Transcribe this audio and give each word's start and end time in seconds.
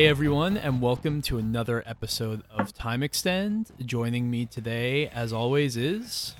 Hey 0.00 0.06
everyone, 0.06 0.56
and 0.56 0.80
welcome 0.80 1.20
to 1.20 1.36
another 1.36 1.84
episode 1.84 2.42
of 2.48 2.72
Time 2.72 3.02
Extend. 3.02 3.70
Joining 3.84 4.30
me 4.30 4.46
today, 4.46 5.08
as 5.08 5.30
always, 5.30 5.76
is 5.76 6.34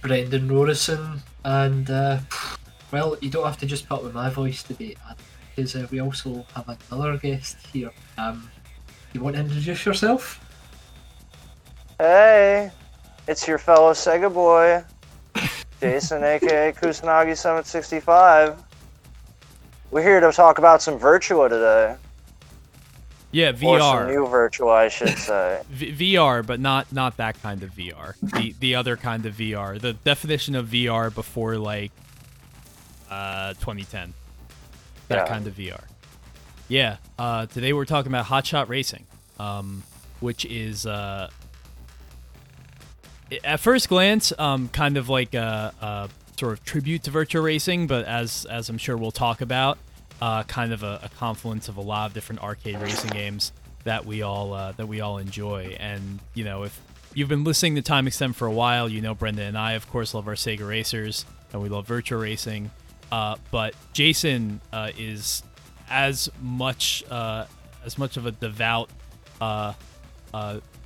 Brendan 0.00 0.48
Rorison, 0.48 1.18
and 1.44 1.90
uh, 1.90 2.20
well, 2.92 3.16
you 3.20 3.28
don't 3.28 3.44
have 3.44 3.58
to 3.58 3.66
just 3.66 3.88
put 3.88 3.96
up 3.96 4.04
with 4.04 4.14
my 4.14 4.30
voice 4.30 4.62
today, 4.62 4.94
because 5.56 5.74
uh, 5.74 5.88
we 5.90 5.98
also 5.98 6.46
have 6.54 6.78
another 6.92 7.16
guest 7.16 7.56
here. 7.72 7.90
Um, 8.16 8.48
you 9.14 9.20
want 9.20 9.34
to 9.34 9.42
introduce 9.42 9.84
yourself? 9.84 10.38
Hey, 11.98 12.70
it's 13.26 13.48
your 13.48 13.58
fellow 13.58 13.94
Sega 13.94 14.32
boy, 14.32 14.84
Jason, 15.80 16.22
aka 16.34 16.70
Kusanagi765. 16.70 18.62
We're 19.90 20.02
here 20.02 20.20
to 20.20 20.30
talk 20.30 20.58
about 20.58 20.80
some 20.80 21.00
Virtua 21.00 21.48
today. 21.48 21.96
Yeah 23.32 23.52
VR, 23.52 24.08
new 24.08 24.26
virtual, 24.26 24.70
I 24.70 24.88
should 24.88 25.16
say. 25.30 25.62
v- 25.70 26.14
VR, 26.14 26.44
but 26.44 26.58
not 26.60 26.92
not 26.92 27.16
that 27.18 27.40
kind 27.42 27.62
of 27.62 27.70
VR. 27.74 28.14
The 28.20 28.54
the 28.58 28.74
other 28.74 28.96
kind 28.96 29.24
of 29.26 29.34
VR. 29.36 29.80
The 29.80 29.92
definition 29.92 30.54
of 30.56 30.66
VR 30.68 31.14
before 31.14 31.56
like 31.56 31.92
uh 33.10 33.54
2010. 33.54 34.14
That 35.08 35.14
Yeah. 35.16 35.26
kind 35.26 35.46
of 35.46 35.54
VR. 35.54 35.82
Yeah. 36.68 36.96
Uh, 37.18 37.46
today 37.46 37.72
we're 37.72 37.84
talking 37.84 38.10
about 38.12 38.26
Hot 38.26 38.46
Shot 38.46 38.68
Racing, 38.68 39.04
um, 39.40 39.82
which 40.20 40.44
is 40.44 40.86
uh, 40.86 41.28
at 43.44 43.60
first 43.60 43.88
glance, 43.88 44.32
um, 44.38 44.68
kind 44.68 44.96
of 44.96 45.08
like 45.08 45.34
a, 45.34 45.72
a 45.80 46.08
sort 46.38 46.52
of 46.52 46.64
tribute 46.64 47.02
to 47.04 47.10
Virtua 47.10 47.42
Racing, 47.42 47.86
but 47.86 48.04
as 48.06 48.44
as 48.46 48.68
I'm 48.68 48.78
sure 48.78 48.96
we'll 48.96 49.10
talk 49.10 49.40
about, 49.40 49.78
uh, 50.20 50.42
kind 50.44 50.72
of 50.72 50.82
a, 50.82 51.00
a 51.02 51.08
confluence 51.08 51.68
of 51.68 51.76
a 51.76 51.80
lot 51.80 52.06
of 52.06 52.14
different 52.14 52.42
arcade 52.42 52.80
racing 52.80 53.10
games 53.10 53.52
that 53.84 54.04
we 54.04 54.22
all 54.22 54.52
uh, 54.52 54.72
that 54.72 54.86
we 54.86 55.00
all 55.00 55.18
enjoy. 55.18 55.76
And 55.80 56.20
you 56.34 56.44
know, 56.44 56.64
if 56.64 56.80
you've 57.14 57.28
been 57.28 57.44
listening 57.44 57.76
to 57.76 57.82
Time 57.82 58.06
Extend 58.06 58.36
for 58.36 58.46
a 58.46 58.52
while, 58.52 58.88
you 58.88 59.00
know 59.00 59.14
Brendan 59.14 59.46
and 59.46 59.58
I, 59.58 59.72
of 59.72 59.88
course, 59.88 60.14
love 60.14 60.28
our 60.28 60.34
Sega 60.34 60.68
racers, 60.68 61.24
and 61.52 61.62
we 61.62 61.68
love 61.68 61.86
Virtua 61.86 62.20
Racing. 62.20 62.70
Uh, 63.10 63.36
but 63.50 63.74
Jason 63.92 64.60
uh, 64.72 64.90
is 64.96 65.42
as 65.88 66.30
much 66.40 67.04
uh, 67.10 67.46
as 67.84 67.98
much 67.98 68.16
of 68.16 68.26
a 68.26 68.30
devout 68.30 68.90
uh, 69.40 69.72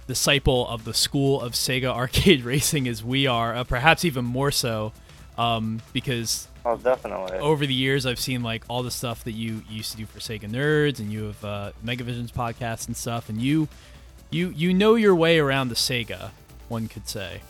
disciple 0.07 0.69
of 0.69 0.85
the 0.85 0.95
school 0.95 1.41
of 1.41 1.53
Sega 1.53 1.85
arcade 1.95 2.45
racing 2.45 2.87
as 2.89 3.03
we 3.03 3.27
are, 3.27 3.65
perhaps 3.65 4.05
even 4.05 4.25
more 4.25 4.51
so, 4.51 4.93
um, 5.37 5.83
because 5.93 6.47
Oh, 6.67 6.77
definitely. 6.79 7.39
over 7.39 7.67
the 7.67 7.75
years 7.75 8.07
I've 8.07 8.19
seen 8.19 8.43
like 8.43 8.65
all 8.69 8.83
the 8.83 8.91
stuff 8.91 9.25
that 9.25 9.33
you 9.33 9.63
used 9.69 9.91
to 9.93 9.99
do 9.99 10.07
for 10.07 10.19
Sega 10.19 10.49
Nerds, 10.51 10.99
and 10.99 11.13
you 11.13 11.25
have 11.25 11.45
uh, 11.45 11.73
Megavision's 11.85 12.33
podcast 12.33 12.87
and 12.87 12.97
stuff, 12.97 13.29
and 13.29 13.41
you 13.41 13.69
you 14.31 14.49
you 14.49 14.73
know 14.73 14.95
your 14.95 15.15
way 15.15 15.39
around 15.39 15.69
the 15.69 15.75
Sega, 15.75 16.31
one 16.69 16.89
could 16.89 17.09
say. 17.09 17.41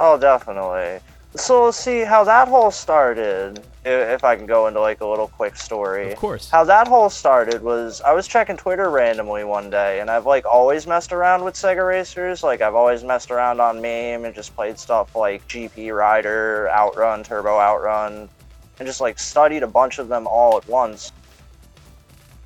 Oh, 0.00 0.18
definitely. 0.18 1.00
So, 1.36 1.70
see 1.72 2.00
how 2.00 2.22
that 2.24 2.46
whole 2.46 2.70
started, 2.70 3.60
if 3.84 4.22
I 4.22 4.36
can 4.36 4.46
go 4.46 4.68
into 4.68 4.80
like 4.80 5.00
a 5.00 5.06
little 5.06 5.26
quick 5.28 5.56
story. 5.56 6.12
Of 6.12 6.18
course. 6.18 6.48
How 6.48 6.62
that 6.64 6.86
whole 6.86 7.10
started 7.10 7.60
was 7.62 8.00
I 8.02 8.12
was 8.12 8.28
checking 8.28 8.56
Twitter 8.56 8.88
randomly 8.88 9.42
one 9.42 9.68
day, 9.68 10.00
and 10.00 10.10
I've 10.10 10.26
like 10.26 10.46
always 10.46 10.86
messed 10.86 11.12
around 11.12 11.42
with 11.44 11.54
Sega 11.54 11.86
Racers. 11.86 12.42
Like 12.42 12.60
I've 12.60 12.76
always 12.76 13.02
messed 13.02 13.30
around 13.32 13.60
on 13.60 13.80
MAME 13.80 14.24
and 14.24 14.34
just 14.34 14.54
played 14.54 14.78
stuff 14.78 15.16
like 15.16 15.46
GP 15.48 15.94
Rider, 15.96 16.68
Outrun, 16.70 17.24
Turbo 17.24 17.58
Outrun, 17.58 18.28
and 18.78 18.86
just 18.86 19.00
like 19.00 19.18
studied 19.18 19.62
a 19.64 19.68
bunch 19.68 19.98
of 19.98 20.08
them 20.08 20.26
all 20.26 20.56
at 20.56 20.68
once. 20.68 21.12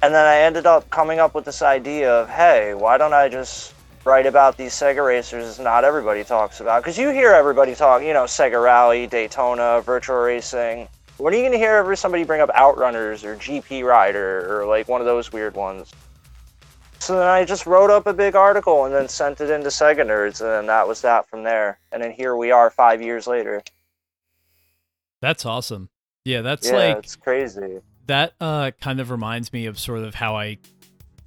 And 0.01 0.15
then 0.15 0.25
I 0.25 0.39
ended 0.39 0.65
up 0.65 0.89
coming 0.91 1.19
up 1.19 1.35
with 1.35 1.45
this 1.45 1.61
idea 1.61 2.11
of, 2.11 2.29
hey, 2.31 2.73
why 2.73 2.99
don't 2.99 3.13
I 3.13 3.29
just 3.29 3.75
write 4.09 4.27
about 4.27 4.57
these 4.57 4.73
Sega 4.73 5.07
Racers 5.07 5.45
is 5.45 5.59
not 5.59 5.85
everybody 5.85 6.25
talks 6.25 6.61
about? 6.61 6.83
Because 6.83 6.97
you 6.97 7.11
hear 7.11 7.31
everybody 7.33 7.75
talk, 7.75 8.03
you 8.03 8.15
know, 8.15 8.25
Sega 8.25 8.61
Rally, 8.63 9.07
Daytona, 9.07 9.83
Virtua 9.85 10.25
Racing. 10.25 10.89
When 11.19 11.35
are 11.35 11.37
you 11.37 11.43
going 11.43 11.53
to 11.53 11.59
hear 11.59 11.75
ever 11.77 11.95
somebody 11.95 12.25
bring 12.25 12.41
up 12.41 12.49
Outrunners 12.51 13.25
or 13.25 13.37
GP 13.37 13.85
Rider 13.85 14.61
or 14.61 14.67
like 14.67 14.89
one 14.89 15.01
of 15.01 15.07
those 15.07 15.33
weird 15.33 15.55
ones? 15.55 15.93
So 17.01 17.19
then 17.19 17.29
I 17.29 17.45
just 17.45 17.67
wrote 17.67 17.91
up 17.91 18.07
a 18.07 18.13
big 18.13 18.35
article 18.35 18.85
and 18.85 18.95
then 18.95 19.09
sent 19.09 19.41
it 19.41 19.51
into 19.51 19.69
Sega 19.69 20.05
Nerds, 20.07 20.41
and 20.41 20.51
then 20.51 20.67
that 20.67 20.89
was 20.89 21.01
that 21.03 21.29
from 21.29 21.43
there. 21.43 21.79
And 21.93 22.03
then 22.03 22.11
here 22.11 22.37
we 22.37 22.51
are 22.51 22.71
five 22.71 23.03
years 23.03 23.27
later. 23.27 23.63
That's 25.21 25.45
awesome. 25.45 25.91
Yeah, 26.25 26.43
that's 26.43 26.69
yeah, 26.69 26.77
like 26.77 26.99
it's 26.99 27.17
crazy. 27.17 27.81
that 28.07 28.35
uh, 28.41 28.73
kind 28.81 29.01
of 29.01 29.11
reminds 29.11 29.53
me 29.53 29.67
of 29.67 29.79
sort 29.79 30.01
of 30.01 30.15
how 30.15 30.37
I 30.37 30.59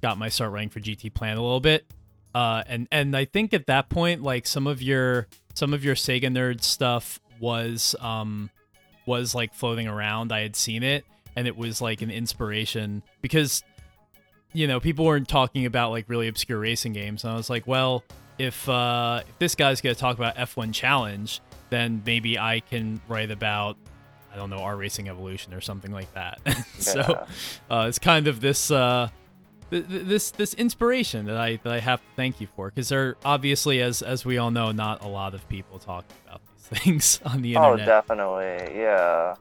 got 0.00 0.18
my 0.18 0.28
start 0.28 0.52
writing 0.52 0.68
for 0.68 0.80
GTPlanet 0.80 1.36
a 1.36 1.40
little 1.40 1.60
bit. 1.60 1.86
Uh, 2.34 2.62
and 2.66 2.88
and 2.90 3.16
I 3.16 3.24
think 3.26 3.52
at 3.52 3.66
that 3.66 3.88
point, 3.88 4.22
like 4.22 4.46
some 4.46 4.66
of 4.66 4.80
your 4.82 5.26
some 5.54 5.74
of 5.74 5.84
your 5.84 5.94
Sega 5.94 6.24
nerd 6.24 6.62
stuff 6.62 7.20
was 7.40 7.94
um 8.00 8.50
was 9.06 9.34
like 9.34 9.52
floating 9.54 9.86
around. 9.88 10.32
I 10.32 10.40
had 10.40 10.56
seen 10.56 10.82
it, 10.82 11.04
and 11.36 11.46
it 11.46 11.56
was 11.56 11.80
like 11.80 12.00
an 12.02 12.10
inspiration 12.10 13.02
because 13.20 13.62
you 14.52 14.66
know 14.66 14.80
people 14.80 15.04
weren't 15.04 15.28
talking 15.28 15.66
about 15.66 15.90
like 15.90 16.08
really 16.08 16.28
obscure 16.28 16.58
racing 16.58 16.92
games. 16.94 17.24
And 17.24 17.32
I 17.32 17.36
was 17.36 17.50
like, 17.50 17.66
well, 17.66 18.02
if 18.38 18.68
uh, 18.68 19.22
if 19.28 19.38
this 19.38 19.54
guy's 19.54 19.80
gonna 19.80 19.94
talk 19.94 20.16
about 20.16 20.36
F1 20.36 20.72
Challenge, 20.72 21.40
then 21.70 22.02
maybe 22.06 22.38
I 22.38 22.60
can 22.60 23.00
write 23.08 23.30
about 23.30 23.76
I 24.32 24.36
don't 24.36 24.48
know, 24.48 24.60
R: 24.60 24.76
Racing 24.76 25.10
Evolution 25.10 25.52
or 25.52 25.60
something 25.60 25.92
like 25.92 26.12
that. 26.14 26.40
so 26.78 27.00
Yeah. 27.70 27.76
uh, 27.76 27.86
it's 27.88 27.98
kind 27.98 28.26
of 28.26 28.40
this 28.40 28.70
uh, 28.70 29.08
th- 29.72 29.88
th- 29.88 30.06
this 30.06 30.30
this 30.30 30.54
inspiration 30.54 31.26
that 31.26 31.36
I 31.36 31.56
that 31.64 31.72
I 31.72 31.80
have 31.80 32.00
to 32.00 32.06
thank 32.14 32.40
you 32.40 32.46
for 32.54 32.68
because 32.68 32.90
there 32.90 33.16
obviously, 33.24 33.80
as 33.80 34.02
as 34.02 34.24
we 34.24 34.38
all 34.38 34.50
know, 34.50 34.70
not 34.70 35.02
a 35.02 35.08
lot 35.08 35.34
of 35.34 35.48
people 35.48 35.78
talk 35.78 36.04
about 36.26 36.40
these 36.54 36.80
things 36.82 37.20
on 37.24 37.42
the 37.42 37.54
internet. 37.54 37.80
Oh, 37.80 37.90
definitely. 37.90 38.78
Yeah. 38.78 39.36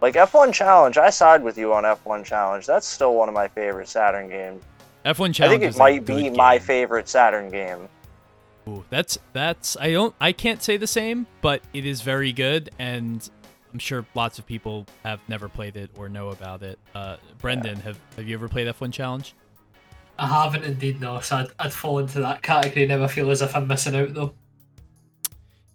Like 0.00 0.14
F1 0.14 0.52
Challenge, 0.52 0.96
I 0.96 1.10
side 1.10 1.42
with 1.42 1.58
you 1.58 1.72
on 1.72 1.82
F1 1.82 2.24
Challenge. 2.24 2.64
That's 2.66 2.86
still 2.86 3.14
one 3.14 3.28
of 3.28 3.34
my 3.34 3.48
favorite 3.48 3.88
Saturn 3.88 4.28
games. 4.28 4.62
F1 5.04 5.34
Challenge. 5.34 5.40
I 5.40 5.48
think 5.48 5.62
it 5.62 5.76
might 5.76 6.04
be 6.04 6.22
game. 6.24 6.36
my 6.36 6.58
favorite 6.58 7.08
Saturn 7.08 7.50
game. 7.50 7.88
Ooh, 8.68 8.84
that's 8.90 9.18
that's 9.32 9.76
I 9.78 9.92
don't 9.92 10.14
I 10.20 10.32
can't 10.32 10.62
say 10.62 10.76
the 10.76 10.86
same, 10.86 11.26
but 11.40 11.62
it 11.72 11.86
is 11.86 12.02
very 12.02 12.32
good, 12.32 12.70
and 12.78 13.28
I'm 13.72 13.78
sure 13.78 14.04
lots 14.14 14.38
of 14.38 14.46
people 14.46 14.86
have 15.04 15.20
never 15.28 15.48
played 15.48 15.76
it 15.76 15.90
or 15.96 16.08
know 16.08 16.28
about 16.28 16.62
it. 16.62 16.78
Uh, 16.94 17.16
Brendan, 17.38 17.80
have 17.80 17.98
have 18.16 18.28
you 18.28 18.34
ever 18.34 18.48
played 18.48 18.68
F1 18.68 18.92
Challenge? 18.92 19.34
I 20.18 20.26
haven't 20.26 20.64
indeed, 20.64 21.00
no, 21.00 21.20
so 21.20 21.36
I'd, 21.36 21.48
I'd 21.58 21.72
fall 21.72 21.98
into 21.98 22.20
that 22.20 22.42
category. 22.42 22.86
Never 22.86 23.06
feel 23.08 23.30
as 23.30 23.40
if 23.42 23.54
I'm 23.54 23.66
missing 23.68 23.94
out, 23.94 24.14
though. 24.14 24.34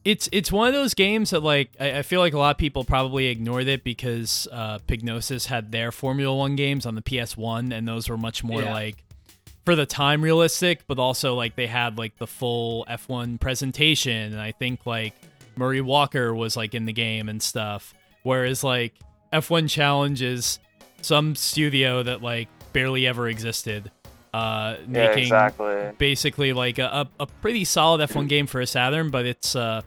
it's 0.05 0.27
it's 0.33 0.51
one 0.51 0.67
of 0.67 0.73
those 0.73 0.93
games 0.93 1.29
that 1.29 1.41
like 1.41 1.69
I, 1.79 1.99
I 1.99 2.01
feel 2.01 2.19
like 2.19 2.33
a 2.33 2.37
lot 2.37 2.51
of 2.51 2.57
people 2.57 2.83
probably 2.83 3.27
ignored 3.27 3.67
it 3.67 3.83
because 3.83 4.47
uh, 4.51 4.79
Psygnosis 4.87 5.47
had 5.47 5.71
their 5.71 5.91
Formula 5.91 6.35
One 6.35 6.55
games 6.55 6.85
on 6.85 6.95
the 6.95 7.01
PS 7.01 7.37
One, 7.37 7.71
and 7.71 7.87
those 7.87 8.09
were 8.09 8.17
much 8.17 8.43
more 8.43 8.61
Yeah. 8.63 8.73
like 8.73 8.97
for 9.65 9.75
the 9.77 9.85
time 9.85 10.21
realistic, 10.21 10.81
but 10.87 10.99
also 10.99 11.35
like 11.35 11.55
they 11.55 11.67
had 11.67 11.97
like 11.97 12.17
the 12.17 12.27
full 12.27 12.83
F 12.89 13.07
one 13.07 13.37
presentation, 13.37 14.33
and 14.33 14.41
I 14.41 14.51
think 14.51 14.85
like 14.85 15.13
Murray 15.55 15.79
Walker 15.81 16.33
was 16.35 16.57
like 16.57 16.73
in 16.75 16.83
the 16.85 16.93
game 16.93 17.29
and 17.29 17.41
stuff. 17.41 17.93
Whereas 18.23 18.61
like 18.63 18.93
F 19.31 19.49
one 19.49 19.69
Challenge 19.69 20.21
is 20.21 20.59
some 21.01 21.33
studio 21.35 22.03
that 22.03 22.21
like 22.21 22.49
barely 22.73 23.07
ever 23.07 23.29
existed, 23.29 23.89
uh, 24.33 24.77
Yeah, 24.81 25.07
making 25.07 25.23
exactly. 25.23 25.91
basically 25.97 26.53
like 26.53 26.79
a, 26.79 27.07
a, 27.19 27.27
pretty 27.27 27.65
solid 27.65 28.09
F1 28.09 28.27
game 28.27 28.47
for 28.47 28.61
a 28.61 28.67
Saturn, 28.67 29.09
but 29.09 29.25
it's 29.25 29.55
uh 29.55 29.81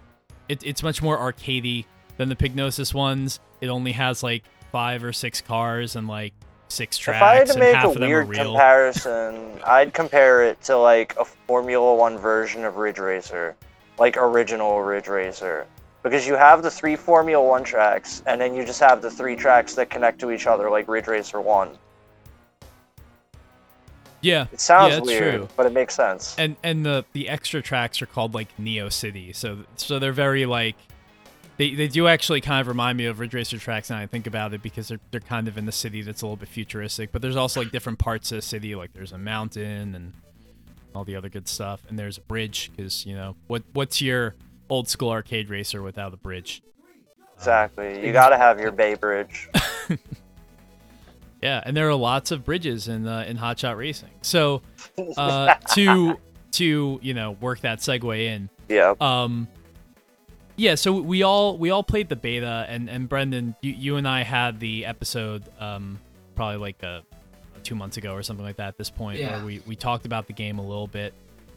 it, 0.49 0.65
it's 0.65 0.83
much 0.83 1.03
more 1.03 1.19
arcadey 1.19 1.85
than 2.17 2.29
the 2.29 2.37
Psygnosis 2.37 2.95
ones. 2.95 3.41
It 3.61 3.69
only 3.69 3.93
has 3.93 4.23
like 4.23 4.45
five 4.71 5.03
or 5.03 5.13
six 5.13 5.41
cars 5.41 5.97
and 5.97 6.07
like 6.07 6.33
six 6.69 6.99
tracks. 6.99 7.19
If 7.19 7.23
I 7.23 7.35
had 7.37 7.47
to 7.49 7.59
make 7.59 7.75
a 7.77 7.89
of 7.89 7.95
them 7.95 8.13
are 8.13 8.25
weird 8.25 8.47
comparison, 8.47 9.59
I'd 9.65 9.93
compare 9.93 10.45
it 10.45 10.61
to 10.63 10.77
like 10.77 11.17
a 11.19 11.25
Formula 11.25 11.95
One 11.95 12.19
version 12.19 12.65
of 12.65 12.77
Ridge 12.77 12.99
Racer, 12.99 13.57
like 13.99 14.17
original 14.17 14.83
Ridge 14.83 15.09
Racer. 15.09 15.67
Because 16.03 16.25
you 16.25 16.35
have 16.35 16.63
the 16.63 16.71
three 16.71 16.95
Formula 16.95 17.45
One 17.45 17.65
tracks, 17.65 18.23
and 18.27 18.41
then 18.41 18.55
you 18.55 18.65
just 18.65 18.81
have 18.81 19.03
the 19.03 19.11
three 19.11 19.35
tracks 19.35 19.75
that 19.75 19.91
connect 19.91 20.21
to 20.21 20.31
each 20.31 20.47
other, 20.47 20.71
like 20.71 20.87
Ridge 20.87 21.09
Racer 21.09 21.41
1. 21.41 21.77
Yeah, 24.21 24.47
It 24.53 24.61
sounds 24.61 24.95
yeah, 24.95 25.01
weird, 25.01 25.35
true. 25.35 25.49
but 25.57 25.67
it 25.67 25.73
makes 25.73 25.95
sense. 25.95 26.35
And 26.39 26.57
and 26.63 26.85
the 26.85 27.05
the 27.13 27.29
extra 27.29 27.63
tracks 27.63 28.01
are 28.03 28.07
called 28.07 28.35
like 28.35 28.49
Neo 28.59 28.89
City, 28.89 29.33
so 29.33 29.65
so 29.77 29.99
they're 29.99 30.13
very 30.13 30.47
like. 30.47 30.77
They, 31.59 31.75
they 31.75 31.89
do 31.89 32.07
actually 32.07 32.43
kind 32.43 32.61
of 32.61 32.69
remind 32.69 32.99
me 32.99 33.07
of 33.07 33.19
Ridge 33.19 33.33
Racer 33.33 33.57
tracks 33.57 33.89
now 33.89 33.99
I 33.99 34.07
think 34.07 34.27
about 34.27 34.53
it 34.53 34.63
because 34.63 34.89
they're, 34.89 35.01
they're 35.11 35.21
kind 35.21 35.49
of 35.49 35.57
in 35.57 35.65
the 35.65 35.73
city 35.73 36.03
that's 36.03 36.21
a 36.21 36.27
little 36.27 36.37
bit 36.37 36.51
futuristic, 36.51 37.13
but 37.13 37.23
there's 37.23 37.35
also 37.35 37.63
like 37.63 37.73
different 37.73 37.99
parts 37.99 38.31
of 38.31 38.37
the 38.37 38.43
city, 38.43 38.75
like 38.75 38.93
there's 38.93 39.13
a 39.13 39.17
mountain 39.17 39.95
and 39.95 40.13
all 40.95 41.05
the 41.05 41.17
other 41.17 41.31
good 41.31 41.49
stuff, 41.49 41.81
and 41.89 41.99
there's 41.99 42.19
a 42.19 42.21
bridge 42.23 42.71
because 42.77 43.07
you 43.07 43.15
know 43.15 43.37
what 43.47 43.63
what's 43.73 44.03
your 44.03 44.35
old 44.69 44.89
school 44.89 45.11
arcade 45.11 45.49
racer 45.49 45.81
without 45.81 46.13
a 46.13 46.19
bridge? 46.19 46.63
Exactly. 47.37 48.01
You 48.01 48.09
um, 48.09 48.13
gotta 48.13 48.37
have 48.37 48.59
your 48.59 48.73
Bay 48.83 48.95
Bridge. 48.95 49.49
Yeah, 51.43 51.63
and 51.65 51.77
there 51.77 51.89
are 51.89 51.95
lots 51.95 52.31
of 52.31 52.45
bridges 52.45 52.89
in 52.89 53.07
uh, 53.07 53.25
in 53.29 53.37
Hot 53.37 53.59
Shot 53.59 53.77
Racing. 53.77 54.11
So 54.23 54.63
uh, 55.17 55.55
to 55.75 56.19
to 56.53 56.99
you 57.03 57.15
know 57.15 57.33
work 57.33 57.61
that 57.61 57.81
segue 57.81 58.19
in, 58.19 58.49
yeah. 58.69 58.95
um, 59.01 59.47
yeah. 60.57 60.75
So 60.77 60.93
we 61.01 61.23
all 61.23 61.59
we 61.59 61.71
all 61.71 61.83
played 61.83 62.09
the 62.09 62.17
beta, 62.17 62.65
and 62.69 62.89
and 62.89 63.09
Brendan, 63.09 63.55
you, 63.61 63.73
you 63.73 63.97
and 63.97 64.09
I 64.09 64.23
had 64.23 64.61
the 64.61 64.87
episode 64.87 65.45
um, 65.61 65.99
probably 66.35 66.57
like 66.59 66.83
uh 66.83 67.01
two 67.63 67.75
months 67.75 67.97
ago 67.97 68.15
or 68.15 68.23
something 68.23 68.45
like 68.45 68.57
that. 68.57 68.69
At 68.69 68.79
this 68.79 68.91
point, 68.91 69.19
Yeah. 69.21 69.37
where 69.37 69.45
we 69.45 69.63
we 69.67 69.77
talked 69.77 70.07
about 70.07 70.27
the 70.27 70.33
game 70.33 70.59
a 70.59 70.67
little 70.67 70.87
bit, 70.87 71.13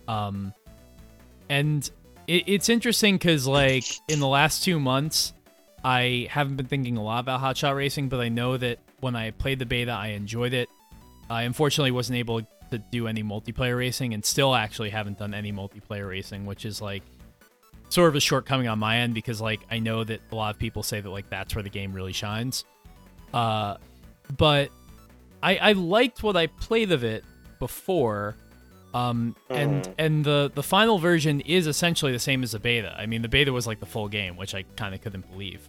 um, 0.09 0.53
and 1.49 1.89
it, 2.27 2.43
it's 2.47 2.67
interesting 2.67 3.15
because 3.15 3.47
like 3.47 3.85
in 4.09 4.19
the 4.19 4.27
last 4.27 4.63
two 4.63 4.79
months, 4.79 5.33
I 5.85 6.27
haven't 6.29 6.57
been 6.57 6.67
thinking 6.67 6.97
a 6.97 7.03
lot 7.03 7.19
about 7.21 7.39
Hot 7.39 7.55
Shot 7.55 7.75
Racing, 7.75 8.09
but 8.09 8.19
I 8.19 8.27
know 8.27 8.57
that 8.57 8.79
when 9.01 9.15
I 9.15 9.31
played 9.31 9.59
the 9.59 9.65
beta, 9.65 9.91
I 9.91 10.07
enjoyed 10.09 10.53
it. 10.53 10.69
I 11.29 11.43
unfortunately 11.43 11.91
wasn't 11.91 12.17
able 12.17 12.41
to 12.71 12.77
do 12.91 13.07
any 13.07 13.23
multiplayer 13.23 13.77
racing, 13.77 14.13
and 14.13 14.23
still 14.23 14.53
actually 14.55 14.89
haven't 14.89 15.17
done 15.19 15.33
any 15.33 15.51
multiplayer 15.51 16.07
racing, 16.09 16.45
which 16.45 16.65
is 16.65 16.81
like 16.81 17.03
sort 17.89 18.09
of 18.09 18.15
a 18.15 18.19
shortcoming 18.19 18.67
on 18.67 18.77
my 18.79 18.97
end 18.97 19.13
because 19.15 19.41
like 19.41 19.61
I 19.71 19.79
know 19.79 20.03
that 20.03 20.21
a 20.31 20.35
lot 20.35 20.53
of 20.53 20.59
people 20.59 20.83
say 20.83 21.01
that 21.01 21.09
like 21.09 21.29
that's 21.29 21.55
where 21.55 21.63
the 21.63 21.69
game 21.69 21.93
really 21.93 22.13
shines. 22.13 22.65
Uh, 23.33 23.77
but 24.37 24.69
I 25.41 25.57
I 25.57 25.71
liked 25.73 26.21
what 26.23 26.35
I 26.37 26.47
played 26.47 26.91
of 26.91 27.03
it 27.03 27.23
before. 27.59 28.35
Um, 28.93 29.35
and 29.51 29.83
Mhm. 29.83 29.93
and 29.99 30.25
the 30.25 30.51
the 30.55 30.63
final 30.63 30.97
version 30.97 31.41
is 31.41 31.67
essentially 31.67 32.11
the 32.11 32.19
same 32.19 32.41
as 32.43 32.51
the 32.53 32.59
beta. 32.59 32.95
I 32.97 33.05
mean, 33.05 33.21
the 33.21 33.27
beta 33.29 33.51
was 33.53 33.67
like 33.67 33.79
the 33.79 33.85
full 33.85 34.07
game, 34.07 34.35
which 34.35 34.55
I 34.55 34.63
kind 34.77 34.95
of 34.95 35.01
couldn't 35.01 35.29
believe. 35.31 35.67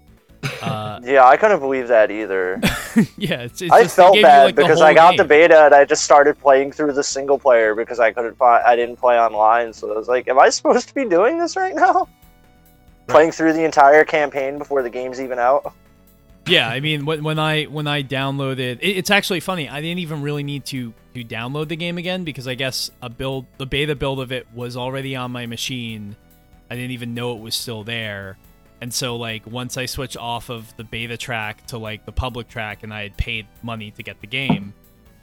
Uh, 0.62 1.00
Yeah, 1.04 1.24
I 1.24 1.36
couldn't 1.36 1.60
believe 1.60 1.88
that 1.88 2.10
either. 2.10 2.60
yeah, 3.16 3.42
it's, 3.42 3.62
it's 3.62 3.72
I 3.72 3.82
just, 3.82 3.96
felt 3.96 4.16
you, 4.16 4.22
bad 4.22 4.44
like, 4.44 4.54
because 4.54 4.80
I 4.80 4.92
got 4.92 5.16
the 5.16 5.24
beta 5.24 5.64
and 5.64 5.74
I 5.74 5.84
just 5.84 6.04
started 6.04 6.38
playing 6.38 6.72
through 6.72 6.92
the 6.92 7.02
single 7.02 7.38
player 7.38 7.74
because 7.74 7.98
I 7.98 8.12
couldn't 8.12 8.36
find 8.36 8.62
I 8.64 8.76
didn't 8.76 8.96
play 8.96 9.18
online, 9.18 9.72
so 9.72 9.92
I 9.92 9.96
was 9.96 10.08
like, 10.08 10.28
Am 10.28 10.38
I 10.38 10.50
supposed 10.50 10.88
to 10.88 10.94
be 10.94 11.06
doing 11.06 11.38
this 11.38 11.56
right 11.56 11.74
now? 11.74 12.08
Playing 13.06 13.32
through 13.32 13.54
the 13.54 13.64
entire 13.64 14.04
campaign 14.04 14.58
before 14.58 14.82
the 14.82 14.90
game's 14.90 15.20
even 15.20 15.38
out? 15.38 15.74
Yeah, 16.46 16.68
I 16.68 16.80
mean, 16.80 17.06
when, 17.06 17.24
when 17.24 17.38
I 17.38 17.64
when 17.64 17.86
I 17.86 18.02
downloaded, 18.02 18.78
it, 18.80 18.84
it's 18.84 19.10
actually 19.10 19.40
funny. 19.40 19.68
I 19.68 19.80
didn't 19.80 19.98
even 19.98 20.22
really 20.22 20.42
need 20.42 20.64
to 20.66 20.92
to 21.14 21.24
download 21.24 21.68
the 21.68 21.76
game 21.76 21.98
again 21.98 22.24
because 22.24 22.46
I 22.46 22.54
guess 22.54 22.90
a 23.02 23.08
build, 23.08 23.46
the 23.58 23.66
beta 23.66 23.96
build 23.96 24.20
of 24.20 24.32
it 24.32 24.46
was 24.54 24.76
already 24.76 25.16
on 25.16 25.32
my 25.32 25.46
machine. 25.46 26.16
I 26.70 26.76
didn't 26.76 26.92
even 26.92 27.14
know 27.14 27.32
it 27.36 27.40
was 27.40 27.54
still 27.54 27.82
there, 27.82 28.38
and 28.80 28.92
so 28.92 29.16
like 29.16 29.46
once 29.46 29.76
I 29.76 29.86
switched 29.86 30.16
off 30.16 30.48
of 30.48 30.74
the 30.76 30.84
beta 30.84 31.16
track 31.16 31.66
to 31.66 31.78
like 31.78 32.06
the 32.06 32.12
public 32.12 32.48
track, 32.48 32.82
and 32.82 32.92
I 32.92 33.02
had 33.02 33.16
paid 33.16 33.46
money 33.62 33.90
to 33.92 34.02
get 34.02 34.20
the 34.20 34.26
game, 34.26 34.72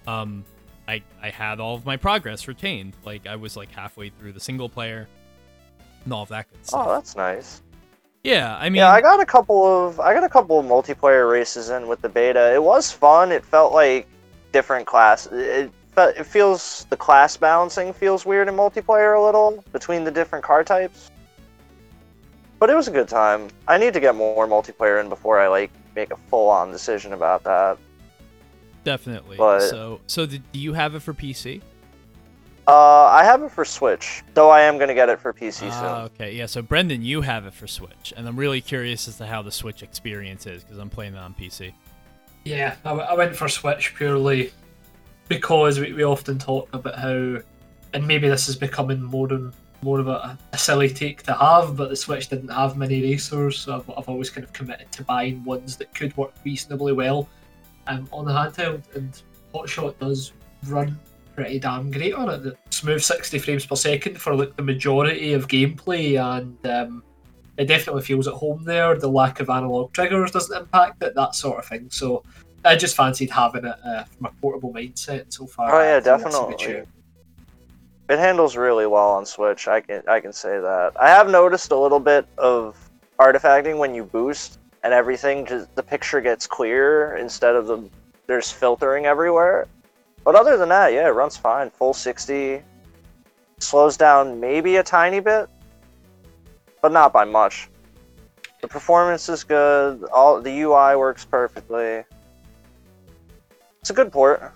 um, 0.06 0.45
I 0.88 1.01
I 1.21 1.30
had 1.30 1.59
all 1.59 1.75
of 1.75 1.86
my 1.86 1.98
progress 1.98 2.48
retained. 2.48 2.94
Like 3.06 3.27
I 3.27 3.36
was 3.36 3.57
like 3.57 3.71
halfway 3.71 4.09
through 4.09 4.33
the 4.33 4.39
single 4.39 4.69
player, 4.69 5.07
and 6.04 6.13
all 6.13 6.24
of 6.24 6.30
that 6.30 6.50
good 6.51 6.65
stuff. 6.65 6.86
Oh, 6.88 6.94
that's 6.94 7.15
nice. 7.15 7.62
yeah, 8.24 8.56
I 8.57 8.69
mean, 8.69 8.77
yeah, 8.77 8.92
I 8.92 9.01
got 9.01 9.19
a 9.19 9.25
couple 9.25 9.65
of 9.65 10.00
I 10.00 10.13
got 10.13 10.24
a 10.24 10.30
couple 10.30 10.59
of 10.59 10.65
multiplayer 10.65 11.30
races 11.31 11.69
in 11.69 11.88
with 11.88 12.01
the 12.01 12.09
beta. 12.09 12.54
It 12.54 12.62
was 12.62 12.92
fun. 12.92 13.31
It 13.31 13.44
felt 13.44 13.74
like 13.74 14.07
different 14.51 14.86
class. 14.86 15.27
It 15.31 15.71
it 15.98 16.25
feels 16.25 16.86
the 16.92 16.98
class 16.98 17.38
balancing 17.38 17.92
feels 17.92 18.24
weird 18.24 18.48
in 18.48 18.56
multiplayer 18.56 19.18
a 19.18 19.21
little 19.21 19.63
between 19.71 20.04
the 20.04 20.12
different 20.12 20.45
car 20.45 20.63
types. 20.63 21.09
But 22.59 22.69
it 22.69 22.75
was 22.75 22.88
a 22.88 22.92
good 22.92 23.07
time. 23.07 23.50
I 23.68 23.77
need 23.77 23.94
to 23.94 24.00
get 24.00 24.15
more 24.15 24.48
multiplayer 24.48 25.00
in 25.01 25.09
before 25.09 25.39
I 25.39 25.48
like 25.48 25.71
make 25.95 26.12
a 26.12 26.18
full 26.30 26.50
on 26.50 26.71
decision 26.71 27.13
about 27.13 27.44
that. 27.44 27.77
definitely. 28.83 29.38
but- 29.38 29.62
so 29.69 30.00
so 30.07 30.25
did, 30.25 30.44
do 30.51 30.59
you 30.59 30.74
have 30.74 30.95
it 30.95 31.01
for 31.01 31.13
PC? 31.13 31.62
Uh, 32.69 33.06
I 33.06 33.24
have 33.24 33.44
it 33.44 33.51
for 33.51 33.63
Switch, 33.63 34.24
though 34.33 34.50
I 34.50 34.62
am 34.62 34.77
gonna 34.77 34.94
get 34.94 35.07
it 35.07 35.21
for 35.21 35.31
PC 35.31 35.69
Ah, 35.71 35.80
soon. 35.80 36.06
okay, 36.25 36.33
yeah. 36.36 36.48
So 36.48 36.62
Brendan, 36.62 37.01
you 37.01 37.21
have 37.21 37.45
it 37.45 37.54
for 37.54 37.65
Switch, 37.65 38.13
and 38.18 38.27
I'm 38.27 38.36
really 38.36 38.59
curious 38.59 39.07
as 39.07 39.18
to 39.19 39.25
how 39.25 39.42
the 39.42 39.51
Switch 39.54 39.83
experience 39.83 40.45
is 40.45 40.63
because 40.65 40.77
I'm 40.77 40.89
playing 40.89 41.13
it 41.13 41.19
on 41.19 41.33
PC. 41.33 41.71
Yeah, 42.44 42.75
I, 42.83 42.89
w- 42.89 43.07
I 43.07 43.13
went 43.13 43.36
for 43.38 43.48
Switch 43.48 43.95
purely 43.95 44.51
because 45.30 45.80
we, 45.80 45.94
we 45.94 46.04
often 46.04 46.38
talk 46.39 46.68
about 46.74 46.95
how, 47.00 47.38
and 47.94 48.06
maybe 48.06 48.27
this 48.27 48.50
is 48.50 48.57
becoming 48.57 49.01
more 49.01 49.31
and 49.31 49.54
more 49.81 50.00
of 50.00 50.07
a, 50.07 50.38
a 50.53 50.57
silly 50.57 50.89
take 50.89 51.24
to 51.24 51.33
have, 51.33 51.75
but 51.75 51.89
the 51.89 51.95
Switch 51.95 52.29
didn't 52.29 52.50
have 52.50 52.77
many 52.77 53.01
racers, 53.01 53.59
so 53.59 53.75
I've, 53.75 53.89
I've 53.97 54.09
always 54.09 54.29
kind 54.29 54.44
of 54.44 54.53
committed 54.53 54.91
to 54.94 55.03
buying 55.03 55.44
ones 55.44 55.77
that 55.77 55.94
could 55.94 56.15
work 56.18 56.33
reasonably 56.44 56.94
well 56.94 57.27
um, 57.88 58.07
on 58.12 58.25
the 58.25 58.31
handheld, 58.31 58.83
and 58.95 59.21
Hotshot 59.53 59.97
does 60.00 60.33
run 60.65 61.00
pretty 61.35 61.59
damn 61.59 61.91
great 61.91 62.13
on 62.13 62.29
it. 62.29 62.44
The 62.44 62.57
smooth 62.71 63.01
60 63.01 63.39
frames 63.39 63.65
per 63.65 63.75
second 63.75 64.19
for 64.19 64.35
like 64.35 64.56
the 64.56 64.63
majority 64.63 65.33
of 65.33 65.47
gameplay, 65.47 66.19
and 66.19 66.65
um, 66.65 67.03
it 67.57 67.65
definitely 67.65 68.01
feels 68.01 68.27
at 68.27 68.33
home 68.33 68.63
there. 68.63 68.95
The 68.97 69.09
lack 69.09 69.39
of 69.39 69.50
analog 69.50 69.94
triggers 69.94 70.31
doesn't 70.31 70.57
impact 70.57 71.03
it, 71.03 71.15
that 71.15 71.35
sort 71.35 71.59
of 71.59 71.65
thing. 71.65 71.89
So 71.91 72.23
I 72.65 72.75
just 72.75 72.95
fancied 72.95 73.30
having 73.30 73.65
it 73.65 73.75
uh, 73.85 74.03
from 74.06 74.25
a 74.25 74.31
portable 74.41 74.73
mindset 74.73 75.31
so 75.31 75.45
far. 75.45 75.73
Oh 75.73 75.83
yeah, 75.83 75.97
I 75.97 76.01
think 76.01 76.23
that's 76.23 76.35
a 76.35 76.45
good 76.47 76.57
definitely. 76.57 76.88
It 78.09 78.19
handles 78.19 78.56
really 78.56 78.88
well 78.88 79.09
on 79.09 79.25
Switch. 79.25 79.68
I 79.68 79.81
can 79.81 80.01
I 80.07 80.19
can 80.19 80.31
say 80.31 80.59
that. 80.59 80.94
I 81.00 81.09
have 81.09 81.30
noticed 81.30 81.71
a 81.71 81.77
little 81.77 82.00
bit 82.00 82.25
of 82.38 82.77
artifacting 83.19 83.77
when 83.77 83.94
you 83.94 84.04
boost 84.04 84.59
and 84.83 84.94
everything. 84.94 85.45
Just 85.45 85.76
the 85.76 85.83
picture 85.83 86.21
gets 86.21 86.47
clearer 86.47 87.18
instead 87.18 87.56
of 87.56 87.68
the 87.68 87.90
there's 88.28 88.52
filtering 88.52 89.06
everywhere. 89.06 89.68
But 90.23 90.35
other 90.35 90.57
than 90.57 90.69
that, 90.69 90.94
yeah, 90.94 91.07
it 91.07 91.11
runs 91.11 91.37
fine. 91.37 91.69
Full 91.69 91.94
60. 91.94 92.61
Slows 93.59 93.97
down 93.97 94.40
maybe 94.40 94.76
a 94.76 94.83
tiny 94.83 95.19
bit, 95.19 95.49
but 96.81 96.92
not 96.92 97.11
by 97.11 97.23
much. 97.23 97.69
The 98.61 98.68
performance 98.68 99.30
is 99.30 99.44
good. 99.44 100.04
All 100.14 100.42
the 100.42 100.61
UI 100.61 100.95
works 100.95 101.26
perfectly. 101.26 102.04
It's 103.81 103.90
a 103.90 103.94
good 103.94 104.11
port. 104.11 104.54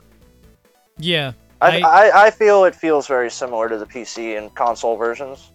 Yeah, 0.98 1.32
I, 1.62 1.80
I- 1.82 2.26
I, 2.28 2.32
feel 2.32 2.66
it 2.66 2.76
feels 2.76 3.08
very 3.08 3.30
similar 3.30 3.70
to 3.70 3.78
the 3.78 3.86
PC 3.86 4.38
and 4.38 4.54
console 4.56 4.98
versions. 4.98 5.52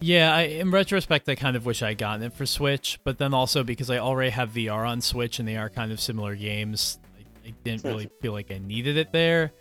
yeah. 0.00 0.34
I, 0.34 0.42
in 0.42 0.70
retrospect, 0.70 1.28
I 1.28 1.34
kind 1.34 1.56
of 1.56 1.66
wish 1.66 1.82
I 1.82 1.94
gotten 1.94 2.22
it 2.22 2.32
for 2.32 2.46
Switch, 2.46 2.98
but 3.04 3.18
then 3.18 3.34
also 3.34 3.62
because 3.62 3.90
I 3.90 3.98
already 3.98 4.30
have 4.30 4.50
VR 4.50 4.88
on 4.88 5.00
Switch 5.00 5.38
and 5.38 5.46
they 5.46 5.56
are 5.56 5.68
kind 5.68 5.92
of 5.92 6.00
similar 6.00 6.34
games, 6.34 6.98
I, 7.16 7.48
I 7.48 7.54
didn't 7.64 7.84
really 7.84 8.10
feel 8.22 8.32
like 8.32 8.50
I 8.50 8.58
needed 8.58 8.96
it 8.96 9.12
there. 9.12 9.52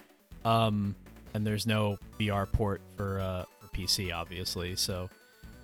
Um, 0.46 0.96
and 1.34 1.46
there's 1.46 1.68
no 1.68 1.98
VR 2.20 2.52
port 2.52 2.82
for 2.96 3.20
uh, 3.20 3.44
for 3.60 3.68
PC, 3.78 4.14
obviously. 4.16 4.76
So 4.76 5.10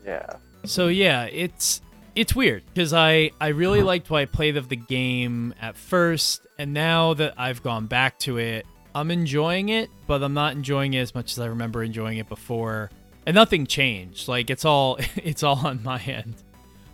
Yeah. 0.06 0.36
So 0.66 0.88
yeah, 0.90 1.25
it's 1.25 1.82
it's 2.16 2.36
weird 2.36 2.64
because 2.74 2.94
I 2.94 3.32
I 3.40 3.48
really 3.50 3.82
liked 3.82 4.10
what 4.10 4.20
I 4.22 4.25
played 4.25 4.58
of 4.58 4.70
the 4.70 4.75
game 4.75 5.54
at 5.62 5.75
first, 5.75 6.46
and 6.60 6.74
now 6.74 7.14
that 7.16 7.34
I've 7.38 7.64
gone 7.64 7.88
back 7.88 8.20
to 8.20 8.38
it, 8.38 8.66
I'm 8.96 9.12
enjoying 9.12 9.70
it, 9.70 9.90
but 10.08 10.24
I'm 10.24 10.34
not 10.34 10.54
enjoying 10.54 10.94
it 10.94 11.02
as 11.02 11.14
much 11.14 11.34
as 11.34 11.40
I 11.40 11.48
remember 11.48 11.84
enjoying 11.84 12.18
it 12.18 12.30
before. 12.30 12.90
And 13.28 13.36
nothing 13.36 13.68
changed. 13.68 14.28
Like 14.28 14.50
it's 14.50 14.66
all 14.66 14.98
it's 15.18 15.44
all 15.44 15.58
on 15.68 15.84
my 15.84 16.00
end. 16.02 16.36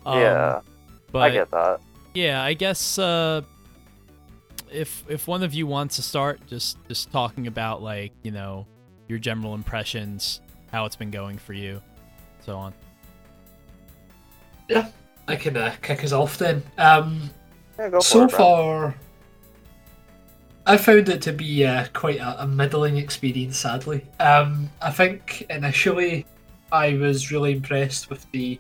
Um, 0.06 0.20
yeah. 0.20 0.62
but 1.12 1.20
I 1.20 1.30
get 1.30 1.52
that. 1.52 1.80
yeah, 2.16 2.44
I 2.44 2.54
guess 2.56 2.98
uh, 2.98 3.44
if 4.72 5.04
if 5.08 5.28
one 5.28 5.44
of 5.44 5.54
you 5.54 5.68
wants 5.68 5.98
to 5.98 6.02
start, 6.02 6.40
just 6.48 6.78
just 6.88 7.12
talking 7.12 7.46
about 7.48 7.84
like 7.84 8.12
you 8.24 8.32
know 8.32 8.66
your 9.08 9.20
general 9.20 9.54
impressions, 9.54 10.42
how 10.72 10.86
it's 10.86 10.96
been 10.96 11.12
going 11.12 11.38
for 11.38 11.54
you, 11.54 11.82
so 12.46 12.58
on. 12.58 12.74
Yeah, 14.70 14.88
I 15.28 15.36
can 15.36 15.56
uh, 15.58 15.76
kick 15.82 16.04
us 16.04 16.14
off 16.14 16.38
then. 16.38 16.64
Um, 16.78 17.30
Yeah, 17.78 17.90
go 17.90 17.98
for 18.00 18.04
so 18.06 18.24
it, 18.24 18.30
bro. 18.30 18.38
far, 18.40 18.96
I 20.66 20.78
found 20.78 21.10
it 21.10 21.22
to 21.24 21.34
be 21.34 21.66
uh, 21.66 21.88
quite 21.94 22.20
a, 22.20 22.44
a 22.44 22.48
middling 22.48 22.98
experience. 22.98 23.58
Sadly, 23.58 24.06
um, 24.20 24.70
I 24.82 24.92
think 24.92 25.46
initially 25.50 26.26
I 26.72 26.94
was 26.98 27.32
really 27.32 27.54
impressed 27.54 28.10
with 28.10 28.30
the 28.32 28.60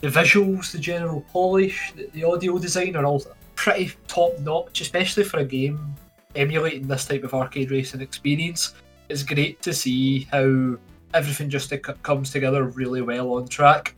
the 0.00 0.08
visuals, 0.08 0.72
the 0.72 0.78
general 0.78 1.22
polish, 1.32 1.92
the, 1.96 2.08
the 2.12 2.24
audio 2.24 2.58
design 2.58 2.96
are 2.96 3.04
all 3.04 3.22
pretty 3.54 3.92
top 4.08 4.38
notch, 4.40 4.80
especially 4.80 5.24
for 5.24 5.38
a 5.38 5.44
game 5.44 5.94
emulating 6.34 6.86
this 6.86 7.06
type 7.06 7.24
of 7.24 7.34
arcade 7.34 7.70
racing 7.70 8.00
experience. 8.00 8.74
It's 9.08 9.22
great 9.22 9.62
to 9.62 9.72
see 9.72 10.28
how 10.30 10.76
everything 11.14 11.48
just 11.48 11.72
comes 12.02 12.30
together 12.30 12.64
really 12.64 13.02
well 13.02 13.34
on 13.34 13.48
track. 13.48 13.94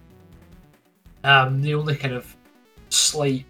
Um, 1.24 1.60
the 1.60 1.74
only 1.74 1.96
kind 1.96 2.14
of 2.14 2.36
slight 2.90 3.44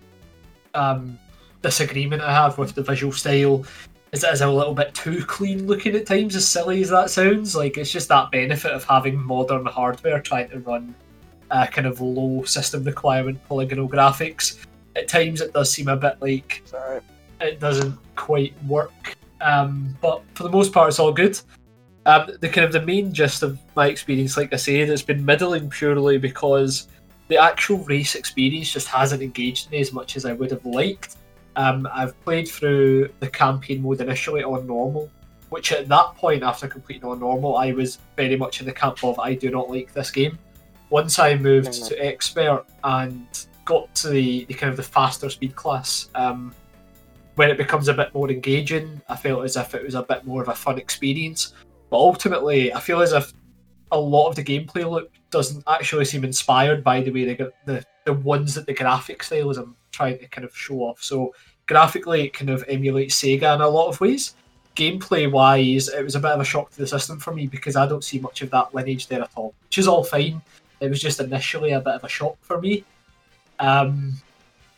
um, 0.74 1.18
disagreement 1.62 2.22
I 2.22 2.32
have 2.32 2.58
with 2.58 2.74
the 2.74 2.82
visual 2.82 3.12
style 3.12 3.64
is 4.12 4.24
it 4.24 4.32
is 4.32 4.40
a 4.40 4.50
little 4.50 4.74
bit 4.74 4.94
too 4.94 5.24
clean 5.24 5.66
looking 5.66 5.94
at 5.94 6.06
times, 6.06 6.34
as 6.34 6.48
silly 6.48 6.82
as 6.82 6.90
that 6.90 7.10
sounds. 7.10 7.54
Like, 7.54 7.76
it's 7.76 7.92
just 7.92 8.08
that 8.08 8.30
benefit 8.30 8.72
of 8.72 8.84
having 8.84 9.18
modern 9.18 9.66
hardware 9.66 10.20
trying 10.20 10.48
to 10.50 10.60
run 10.60 10.94
uh, 11.50 11.66
kind 11.66 11.86
of 11.86 12.00
low 12.00 12.44
system 12.44 12.84
requirement 12.84 13.42
polygonal 13.48 13.88
graphics. 13.88 14.64
At 14.96 15.08
times, 15.08 15.40
it 15.40 15.52
does 15.52 15.72
seem 15.72 15.88
a 15.88 15.96
bit 15.96 16.16
like 16.20 16.62
alright. 16.72 17.02
it 17.40 17.60
doesn't 17.60 17.98
quite 18.16 18.54
work. 18.64 19.16
Um, 19.40 19.96
but 20.00 20.22
for 20.34 20.42
the 20.42 20.50
most 20.50 20.72
part, 20.72 20.88
it's 20.88 20.98
all 20.98 21.12
good. 21.12 21.38
Um, 22.06 22.30
the 22.40 22.48
kind 22.48 22.64
of 22.64 22.72
the 22.72 22.80
main 22.80 23.12
gist 23.12 23.42
of 23.42 23.58
my 23.76 23.88
experience, 23.88 24.36
like 24.36 24.52
I 24.52 24.56
said, 24.56 24.88
it's 24.88 25.02
been 25.02 25.24
middling 25.24 25.68
purely 25.68 26.16
because 26.16 26.88
the 27.28 27.36
actual 27.36 27.78
race 27.84 28.14
experience 28.14 28.72
just 28.72 28.88
hasn't 28.88 29.22
engaged 29.22 29.70
me 29.70 29.80
as 29.80 29.92
much 29.92 30.16
as 30.16 30.24
I 30.24 30.32
would 30.32 30.50
have 30.50 30.64
liked. 30.64 31.17
Um, 31.58 31.88
I've 31.92 32.18
played 32.22 32.48
through 32.48 33.10
the 33.18 33.28
campaign 33.28 33.82
mode 33.82 34.00
initially 34.00 34.44
on 34.44 34.64
normal, 34.64 35.10
which 35.48 35.72
at 35.72 35.88
that 35.88 36.14
point, 36.14 36.44
after 36.44 36.68
completing 36.68 37.04
on 37.04 37.18
normal, 37.18 37.56
I 37.56 37.72
was 37.72 37.98
very 38.16 38.36
much 38.36 38.60
in 38.60 38.66
the 38.66 38.72
camp 38.72 39.02
of 39.02 39.18
I 39.18 39.34
do 39.34 39.50
not 39.50 39.68
like 39.68 39.92
this 39.92 40.12
game. 40.12 40.38
Once 40.90 41.18
I 41.18 41.34
moved 41.34 41.70
Mhm. 41.70 41.88
to 41.88 42.06
expert 42.06 42.64
and 42.84 43.26
got 43.64 43.92
to 43.96 44.08
the, 44.08 44.44
the 44.44 44.54
kind 44.54 44.70
of 44.70 44.76
the 44.76 44.84
faster 44.84 45.28
speed 45.28 45.56
class, 45.56 46.10
um, 46.14 46.54
when 47.34 47.50
it 47.50 47.56
becomes 47.56 47.88
a 47.88 47.94
bit 47.94 48.14
more 48.14 48.30
engaging, 48.30 49.02
I 49.08 49.16
felt 49.16 49.44
as 49.44 49.56
if 49.56 49.74
it 49.74 49.82
was 49.82 49.96
a 49.96 50.02
bit 50.04 50.24
more 50.24 50.40
of 50.40 50.48
a 50.48 50.54
fun 50.54 50.78
experience. 50.78 51.54
But 51.90 51.96
ultimately, 51.96 52.72
I 52.72 52.78
feel 52.78 53.00
as 53.00 53.12
if 53.12 53.32
a 53.90 53.98
lot 53.98 54.28
of 54.28 54.36
the 54.36 54.44
gameplay 54.44 54.88
loop 54.88 55.10
doesn't 55.30 55.64
actually 55.66 56.04
seem 56.04 56.22
inspired 56.22 56.84
by 56.84 57.00
the 57.00 57.10
way 57.10 57.24
they 57.24 57.34
got 57.34 57.50
the, 57.64 57.84
the 58.04 58.12
ones 58.12 58.54
that 58.54 58.66
the 58.66 58.74
graphic 58.74 59.24
style 59.24 59.50
is 59.50 59.58
trying 59.98 60.18
to 60.18 60.28
kind 60.28 60.44
of 60.44 60.56
show 60.56 60.76
off. 60.82 61.02
So 61.02 61.34
graphically, 61.66 62.26
it 62.26 62.32
kind 62.32 62.50
of 62.50 62.64
emulates 62.68 63.20
Sega 63.20 63.54
in 63.56 63.60
a 63.60 63.68
lot 63.68 63.88
of 63.88 64.00
ways. 64.00 64.36
Gameplay 64.76 65.30
wise, 65.30 65.88
it 65.88 66.04
was 66.04 66.14
a 66.14 66.20
bit 66.20 66.30
of 66.30 66.40
a 66.40 66.44
shock 66.44 66.70
to 66.70 66.78
the 66.78 66.86
system 66.86 67.18
for 67.18 67.34
me 67.34 67.48
because 67.48 67.74
I 67.74 67.86
don't 67.86 68.04
see 68.04 68.20
much 68.20 68.42
of 68.42 68.50
that 68.50 68.72
lineage 68.72 69.08
there 69.08 69.22
at 69.22 69.30
all, 69.34 69.52
which 69.64 69.78
is 69.78 69.88
all 69.88 70.04
fine. 70.04 70.40
It 70.80 70.88
was 70.88 71.00
just 71.00 71.18
initially 71.18 71.72
a 71.72 71.80
bit 71.80 71.94
of 71.94 72.04
a 72.04 72.08
shock 72.08 72.36
for 72.42 72.60
me. 72.60 72.84
Um, 73.58 74.14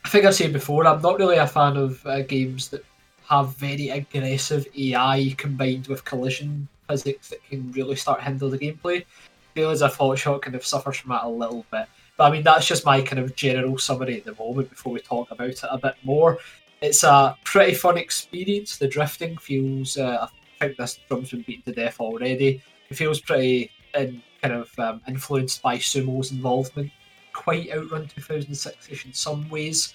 I 0.07 0.09
think 0.09 0.25
I've 0.25 0.35
said 0.35 0.55
before, 0.55 0.87
I'm 0.87 1.03
not 1.03 1.19
really 1.19 1.37
a 1.37 1.47
fan 1.47 1.77
of 1.77 2.05
uh, 2.07 2.23
games 2.23 2.71
that 2.71 2.83
have 3.29 3.55
very 3.57 3.91
aggressive 3.91 4.67
AI 4.77 5.35
combined 5.37 5.87
with 5.87 6.07
collision 6.07 6.67
physics 6.89 7.29
that 7.29 7.45
can 7.45 7.71
really 7.73 7.97
start 7.97 8.23
hinder 8.23 8.49
the 8.49 8.59
gameplay. 8.59 9.03
I 9.03 9.53
feel 9.55 9.71
as 9.71 9.83
if 9.83 9.99
Hotshot 9.99 10.41
kind 10.41 10.57
of 10.57 10.65
suffers 10.65 10.97
from 10.97 11.11
that 11.11 11.25
a 11.25 11.29
little 11.29 11.67
bit. 11.71 11.87
But 12.21 12.27
I 12.27 12.33
mean, 12.33 12.43
that's 12.43 12.67
just 12.67 12.85
my 12.85 13.01
kind 13.01 13.19
of 13.19 13.35
general 13.35 13.79
summary 13.79 14.19
at 14.19 14.27
the 14.27 14.35
moment 14.35 14.69
before 14.69 14.93
we 14.93 15.01
talk 15.01 15.31
about 15.31 15.49
it 15.49 15.65
a 15.71 15.79
bit 15.79 15.95
more. 16.03 16.37
It's 16.83 17.03
a 17.03 17.35
pretty 17.45 17.73
fun 17.73 17.97
experience. 17.97 18.77
The 18.77 18.89
drifting 18.89 19.39
feels, 19.39 19.97
uh, 19.97 20.29
I 20.61 20.67
think 20.67 20.77
this 20.77 20.99
drum's 21.09 21.31
been 21.31 21.41
beaten 21.41 21.73
to 21.73 21.81
death 21.81 21.99
already. 21.99 22.61
It 22.91 22.95
feels 22.95 23.23
pretty 23.23 23.71
in, 23.95 24.23
kind 24.43 24.53
of 24.53 24.79
um, 24.79 25.01
influenced 25.09 25.63
by 25.63 25.79
Sumo's 25.79 26.31
involvement. 26.31 26.91
Quite 27.33 27.73
Outrun 27.73 28.07
2006ish 28.09 29.07
in 29.07 29.15
some 29.15 29.49
ways. 29.49 29.95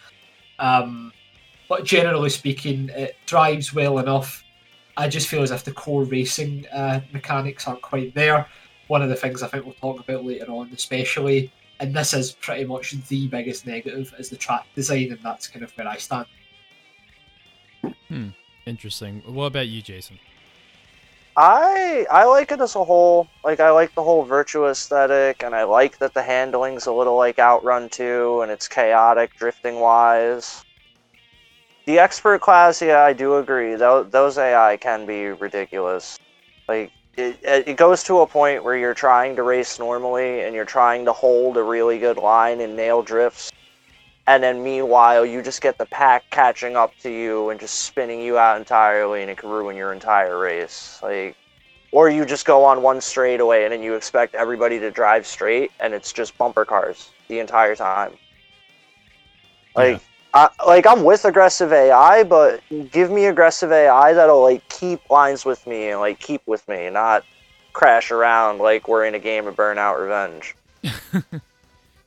Um, 0.58 1.14
but 1.70 1.84
generally 1.84 2.32
speaking, 2.32 2.90
it 2.90 3.18
drives 3.28 3.72
well 3.72 4.00
enough. 4.00 4.44
I 4.98 5.10
just 5.10 5.28
feel 5.28 5.44
as 5.44 5.52
if 5.52 5.64
the 5.64 5.74
core 5.74 6.06
racing 6.06 6.66
uh, 6.74 7.02
mechanics 7.14 7.68
aren't 7.68 7.84
quite 7.84 8.16
there. 8.16 8.48
One 8.88 9.04
of 9.04 9.10
the 9.10 9.16
things 9.16 9.44
I 9.44 9.48
think 9.48 9.64
we'll 9.64 9.76
talk 9.76 10.00
about 10.00 10.26
later 10.26 10.50
on, 10.50 10.72
especially, 10.74 11.52
and 11.80 11.94
this 11.94 12.14
is 12.14 12.34
pretty 12.34 12.66
much 12.66 12.92
the 13.08 13.28
biggest 13.28 13.68
negative, 13.68 14.14
is 14.18 14.30
the 14.30 14.38
track 14.38 14.66
design, 14.76 15.12
and 15.12 15.20
that's 15.22 15.48
kind 15.48 15.64
of 15.64 15.72
where 15.78 15.88
I 15.88 15.98
stand. 15.98 16.26
Hmm. 18.08 18.30
Interesting. 18.66 19.22
What 19.26 19.46
about 19.46 19.68
you, 19.68 19.82
Jason? 19.82 20.18
I 21.38 22.06
I 22.10 22.26
like 22.26 22.52
it 22.52 22.62
as 22.62 22.76
a 22.76 22.84
whole. 22.84 23.28
Like 23.44 23.60
I 23.60 23.70
like 23.70 23.94
the 23.94 24.04
whole 24.04 24.24
virtual 24.24 24.70
aesthetic, 24.70 25.44
and 25.44 25.54
I 25.54 25.64
like 25.64 26.00
that 26.00 26.14
the 26.14 26.24
handling's 26.24 26.86
a 26.88 26.94
little 26.94 27.16
like 27.16 27.40
Outrun 27.40 27.90
2, 27.90 28.42
and 28.42 28.52
it's 28.52 28.68
chaotic 28.68 29.36
drifting 29.36 29.80
wise. 29.80 30.64
The 31.86 32.00
expert 32.00 32.42
class, 32.42 32.82
yeah, 32.82 33.02
I 33.02 33.14
do 33.14 33.36
agree. 33.36 33.76
Those 33.76 34.10
those 34.10 34.38
AI 34.38 34.78
can 34.78 35.06
be 35.06 35.28
ridiculous. 35.28 36.18
Like 36.68 36.92
it, 37.18 37.40
it 37.44 37.78
goes 37.78 38.04
to 38.04 38.20
a 38.20 38.28
point 38.28 38.64
where 38.64 38.78
you're 38.78 38.94
trying 38.94 39.36
to 39.36 39.44
race 39.44 39.80
normally, 39.80 40.42
and 40.42 40.54
you're 40.56 40.66
trying 40.66 41.06
to 41.06 41.14
hold 41.14 41.58
a 41.58 41.64
really 41.64 42.00
good 42.00 42.18
line 42.18 42.62
and 42.62 42.76
nail 42.76 43.02
drifts, 43.02 43.52
and 44.28 44.44
then 44.44 44.64
meanwhile 44.64 45.26
you 45.26 45.42
just 45.42 45.62
get 45.62 45.78
the 45.78 45.86
pack 45.86 46.24
catching 46.30 46.76
up 46.76 46.92
to 47.02 47.10
you 47.10 47.50
and 47.50 47.60
just 47.60 47.76
spinning 47.82 48.20
you 48.20 48.38
out 48.38 48.58
entirely 48.58 49.22
and 49.22 49.30
it 49.30 49.38
can 49.38 49.50
ruin 49.50 49.76
your 49.76 49.94
entire 49.94 50.38
race. 50.38 51.00
Like 51.04 51.36
or 51.92 52.10
you 52.10 52.26
just 52.26 52.46
go 52.46 52.64
on 52.64 52.82
one 52.82 53.00
straightaway 53.00 53.64
and 53.64 53.72
then 53.72 53.82
you 53.82 53.96
expect 53.96 54.36
everybody 54.36 54.80
to 54.80 54.92
drive 54.92 55.26
straight 55.26 55.72
and 55.80 55.94
it's 55.94 56.12
just 56.12 56.38
bumper 56.38 56.66
cars 56.66 57.12
the 57.30 57.40
entire 57.40 57.76
time. 57.76 58.12
Like 59.76 60.02
I, 60.36 60.50
like 60.68 60.86
I'm 60.86 61.04
with 61.04 61.26
aggressive 61.26 61.74
AI, 61.74 62.24
but 62.24 62.62
give 62.92 63.10
me 63.10 63.26
aggressive 63.26 63.72
AI 63.72 64.14
that'll 64.14 64.44
like 64.44 64.68
keep 64.70 65.10
lines 65.10 65.46
with 65.46 65.66
me 65.66 65.90
and 65.90 66.00
like 66.00 66.20
keep 66.20 66.46
with 66.46 66.68
me, 66.68 66.90
not 66.92 67.24
crash 67.74 68.12
around 68.12 68.60
like 68.60 68.88
we're 68.88 69.06
in 69.06 69.16
a 69.16 69.20
game 69.20 69.48
of 69.48 69.56
Burnout 69.56 70.00
Revenge. 70.00 70.56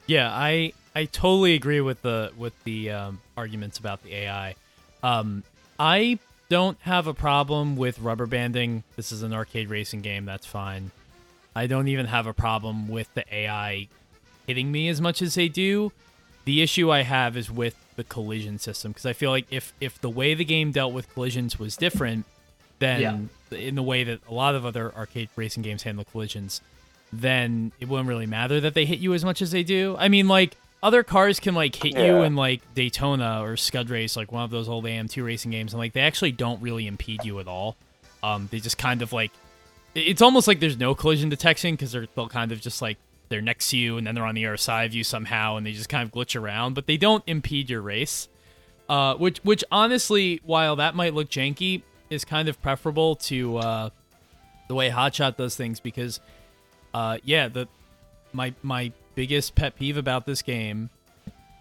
Yeah, 0.08 0.30
I 0.32 0.72
I 0.96 1.04
totally 1.04 1.54
agree 1.54 1.82
with 1.82 2.02
the 2.02 2.32
with 2.36 2.54
the 2.64 2.90
um, 2.90 3.20
arguments 3.36 3.78
about 3.78 4.02
the 4.02 4.14
AI. 4.14 4.54
Um, 5.02 5.44
I 5.78 6.18
don't 6.48 6.78
have 6.80 7.06
a 7.06 7.12
problem 7.14 7.76
with 7.76 8.00
rubber 8.00 8.26
banding. 8.26 8.82
This 8.96 9.12
is 9.12 9.22
an 9.22 9.34
arcade 9.34 9.68
racing 9.68 10.00
game. 10.00 10.24
That's 10.24 10.46
fine. 10.46 10.90
I 11.54 11.66
don't 11.66 11.88
even 11.88 12.06
have 12.06 12.26
a 12.26 12.32
problem 12.32 12.88
with 12.88 13.12
the 13.12 13.24
AI 13.32 13.88
hitting 14.46 14.72
me 14.72 14.88
as 14.88 14.98
much 14.98 15.20
as 15.20 15.34
they 15.34 15.48
do. 15.48 15.92
The 16.48 16.62
issue 16.62 16.90
I 16.90 17.02
have 17.02 17.36
is 17.36 17.50
with 17.50 17.76
the 17.96 18.04
collision 18.04 18.58
system 18.58 18.92
because 18.92 19.04
I 19.04 19.12
feel 19.12 19.30
like 19.30 19.44
if 19.50 19.74
if 19.82 20.00
the 20.00 20.08
way 20.08 20.32
the 20.32 20.46
game 20.46 20.72
dealt 20.72 20.94
with 20.94 21.12
collisions 21.12 21.58
was 21.58 21.76
different 21.76 22.24
than 22.78 23.28
in 23.50 23.74
the 23.74 23.82
way 23.82 24.02
that 24.04 24.20
a 24.26 24.32
lot 24.32 24.54
of 24.54 24.64
other 24.64 24.90
arcade 24.96 25.28
racing 25.36 25.62
games 25.62 25.82
handle 25.82 26.06
collisions, 26.06 26.62
then 27.12 27.72
it 27.80 27.86
wouldn't 27.86 28.08
really 28.08 28.24
matter 28.24 28.62
that 28.62 28.72
they 28.72 28.86
hit 28.86 28.98
you 28.98 29.12
as 29.12 29.26
much 29.26 29.42
as 29.42 29.50
they 29.50 29.62
do. 29.62 29.94
I 29.98 30.08
mean, 30.08 30.26
like 30.26 30.56
other 30.82 31.02
cars 31.02 31.38
can 31.38 31.54
like 31.54 31.74
hit 31.74 31.98
you 31.98 32.22
in 32.22 32.34
like 32.34 32.62
Daytona 32.74 33.42
or 33.42 33.58
Scud 33.58 33.90
Race, 33.90 34.16
like 34.16 34.32
one 34.32 34.42
of 34.42 34.48
those 34.48 34.70
old 34.70 34.86
AM2 34.86 35.22
racing 35.22 35.50
games, 35.50 35.74
and 35.74 35.78
like 35.78 35.92
they 35.92 36.00
actually 36.00 36.32
don't 36.32 36.62
really 36.62 36.86
impede 36.86 37.26
you 37.26 37.40
at 37.40 37.46
all. 37.46 37.76
Um, 38.22 38.48
they 38.50 38.60
just 38.60 38.78
kind 38.78 39.02
of 39.02 39.12
like 39.12 39.32
it's 39.94 40.22
almost 40.22 40.48
like 40.48 40.60
there's 40.60 40.78
no 40.78 40.94
collision 40.94 41.28
detection 41.28 41.74
because 41.74 41.92
they're 41.92 42.06
they'll 42.14 42.26
kind 42.26 42.52
of 42.52 42.62
just 42.62 42.80
like 42.80 42.96
they're 43.28 43.40
next 43.40 43.70
to 43.70 43.76
you 43.76 43.96
and 43.96 44.06
then 44.06 44.14
they're 44.14 44.24
on 44.24 44.34
the 44.34 44.46
other 44.46 44.56
side 44.56 44.84
of 44.84 44.94
you 44.94 45.04
somehow 45.04 45.56
and 45.56 45.66
they 45.66 45.72
just 45.72 45.88
kind 45.88 46.02
of 46.02 46.12
glitch 46.12 46.38
around, 46.40 46.74
but 46.74 46.86
they 46.86 46.96
don't 46.96 47.24
impede 47.26 47.70
your 47.70 47.82
race. 47.82 48.28
Uh, 48.88 49.14
which 49.16 49.38
which 49.40 49.62
honestly, 49.70 50.40
while 50.44 50.76
that 50.76 50.94
might 50.94 51.12
look 51.12 51.28
janky, 51.28 51.82
is 52.08 52.24
kind 52.24 52.48
of 52.48 52.60
preferable 52.62 53.16
to 53.16 53.58
uh, 53.58 53.90
the 54.68 54.74
way 54.74 54.88
Hotshot 54.88 55.36
does 55.36 55.56
things 55.56 55.78
because 55.78 56.20
uh, 56.94 57.18
yeah, 57.22 57.48
the 57.48 57.68
my 58.32 58.54
my 58.62 58.92
biggest 59.14 59.54
pet 59.54 59.76
peeve 59.76 59.96
about 59.96 60.26
this 60.26 60.42
game 60.42 60.90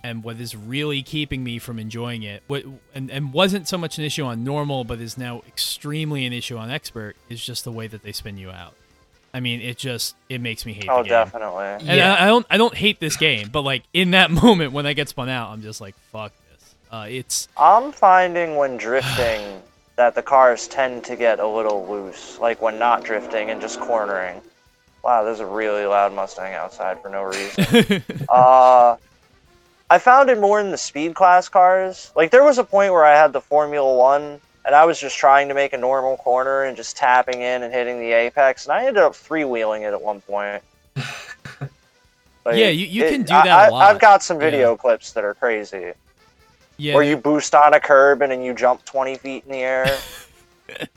and 0.03 0.23
what 0.23 0.39
is 0.39 0.55
really 0.55 1.01
keeping 1.01 1.43
me 1.43 1.57
from 1.57 1.79
enjoying 1.79 2.21
it 2.23 2.43
what 2.47 2.63
and, 2.93 3.09
and 3.09 3.33
wasn't 3.33 3.67
so 3.67 3.77
much 3.77 3.97
an 3.97 4.03
issue 4.03 4.23
on 4.23 4.43
normal 4.43 4.83
but 4.83 5.01
is 5.01 5.17
now 5.17 5.41
extremely 5.47 6.25
an 6.25 6.33
issue 6.33 6.55
on 6.55 6.69
expert 6.69 7.15
is 7.29 7.43
just 7.43 7.63
the 7.63 7.71
way 7.71 7.87
that 7.87 8.03
they 8.03 8.11
spin 8.11 8.37
you 8.37 8.51
out 8.51 8.75
i 9.37 9.39
mean 9.39 9.61
it 9.61 9.77
just 9.77 10.15
it 10.29 10.41
makes 10.41 10.65
me 10.65 10.73
hate 10.73 10.87
Oh, 10.89 10.97
the 10.97 11.03
game 11.03 11.09
definitely. 11.11 11.65
and 11.65 11.83
Yeah. 11.83 12.13
I, 12.15 12.23
I 12.23 12.27
don't 12.27 12.45
i 12.49 12.57
don't 12.57 12.73
hate 12.73 12.99
this 12.99 13.15
game 13.17 13.49
but 13.51 13.61
like 13.61 13.83
in 13.93 14.11
that 14.11 14.31
moment 14.43 14.73
when 14.73 14.85
i 14.85 14.93
get 14.93 15.07
spun 15.09 15.29
out 15.29 15.49
i'm 15.51 15.61
just 15.61 15.79
like 15.79 15.95
fuck 16.11 16.31
this 16.51 16.75
uh, 16.91 17.05
it's 17.09 17.47
I'm 17.57 17.91
finding 17.91 18.55
when 18.55 18.77
drifting 18.77 19.61
that 19.97 20.15
the 20.15 20.21
cars 20.23 20.67
tend 20.67 21.03
to 21.05 21.15
get 21.15 21.39
a 21.39 21.47
little 21.47 21.85
loose, 21.87 22.37
like 22.39 22.61
when 22.61 22.77
not 22.79 23.03
drifting 23.03 23.49
and 23.49 23.59
just 23.59 23.79
cornering. 23.79 24.39
Wow, 25.03 25.23
there's 25.23 25.39
a 25.39 25.45
really 25.45 25.85
loud 25.85 26.13
Mustang 26.13 26.53
outside 26.53 27.01
for 27.01 27.09
no 27.09 27.23
reason. 27.23 28.03
uh, 28.29 28.95
I 29.89 29.97
found 29.99 30.29
it 30.29 30.39
more 30.39 30.59
in 30.61 30.69
the 30.69 30.77
speed 30.77 31.15
class 31.15 31.49
cars. 31.49 32.11
Like 32.15 32.29
there 32.29 32.43
was 32.43 32.57
a 32.59 32.63
point 32.63 32.93
where 32.93 33.03
I 33.05 33.15
had 33.15 33.33
the 33.33 33.41
Formula 33.41 33.91
One, 33.97 34.39
and 34.67 34.75
I 34.75 34.85
was 34.85 34.99
just 34.99 35.17
trying 35.17 35.47
to 35.47 35.53
make 35.55 35.73
a 35.73 35.77
normal 35.77 36.17
corner 36.17 36.63
and 36.63 36.77
just 36.77 36.95
tapping 36.95 37.41
in 37.41 37.63
and 37.63 37.73
hitting 37.73 37.99
the 37.99 38.11
apex, 38.11 38.65
and 38.65 38.73
I 38.73 38.85
ended 38.85 39.01
up 39.01 39.13
freewheeling 39.13 39.81
it 39.81 39.93
at 39.93 40.01
one 40.01 40.21
point. 40.21 40.61
Like, 40.95 41.01
Yeah, 42.57 42.67
you- 42.69 42.85
you 42.85 43.03
it- 43.05 43.09
can 43.11 43.21
do 43.21 43.27
that 43.33 43.47
a 43.47 43.49
I, 43.49 43.69
lot. 43.69 43.89
I've 43.95 43.99
got 44.01 44.21
some 44.21 44.37
video 44.37 44.75
clips 44.75 45.13
that 45.13 45.23
are 45.23 45.33
crazy. 45.33 45.93
yeah 46.77 46.93
Where 46.93 47.03
you 47.03 47.17
boost 47.17 47.55
on 47.55 47.73
a 47.73 47.79
curb 47.79 48.21
and 48.21 48.31
then 48.31 48.41
you 48.41 48.53
jump 48.53 48.85
20 48.85 49.15
feet 49.15 49.43
in 49.45 49.51
the 49.53 49.57
air. 49.59 49.97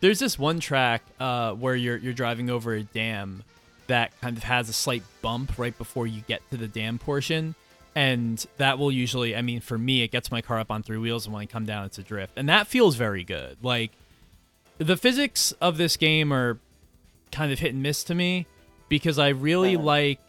There's 0.00 0.18
this 0.18 0.38
one 0.38 0.60
track 0.60 1.02
uh, 1.18 1.52
where 1.54 1.74
you're 1.74 1.96
you're 1.96 2.12
driving 2.12 2.50
over 2.50 2.74
a 2.74 2.82
dam 2.82 3.42
that 3.86 4.18
kind 4.20 4.36
of 4.36 4.42
has 4.44 4.68
a 4.68 4.72
slight 4.72 5.02
bump 5.22 5.58
right 5.58 5.76
before 5.76 6.06
you 6.06 6.20
get 6.28 6.42
to 6.50 6.56
the 6.58 6.68
dam 6.68 6.98
portion, 6.98 7.54
and 7.94 8.44
that 8.56 8.78
will 8.78 8.90
usually, 8.90 9.36
I 9.36 9.42
mean, 9.42 9.60
for 9.60 9.78
me, 9.78 10.02
it 10.02 10.10
gets 10.10 10.30
my 10.30 10.40
car 10.40 10.58
up 10.58 10.70
on 10.70 10.82
three 10.82 10.98
wheels, 10.98 11.26
and 11.26 11.34
when 11.34 11.42
I 11.42 11.46
come 11.46 11.64
down, 11.64 11.86
it's 11.86 11.98
a 11.98 12.02
drift, 12.02 12.34
and 12.36 12.48
that 12.48 12.66
feels 12.66 12.96
very 12.96 13.24
good. 13.24 13.58
Like 13.62 13.92
the 14.78 14.96
physics 14.96 15.52
of 15.60 15.76
this 15.76 15.96
game 15.96 16.32
are 16.32 16.58
kind 17.30 17.52
of 17.52 17.58
hit 17.58 17.72
and 17.72 17.82
miss 17.82 18.04
to 18.04 18.14
me 18.14 18.46
because 18.88 19.18
I 19.18 19.28
really 19.28 19.76
like 19.76 20.20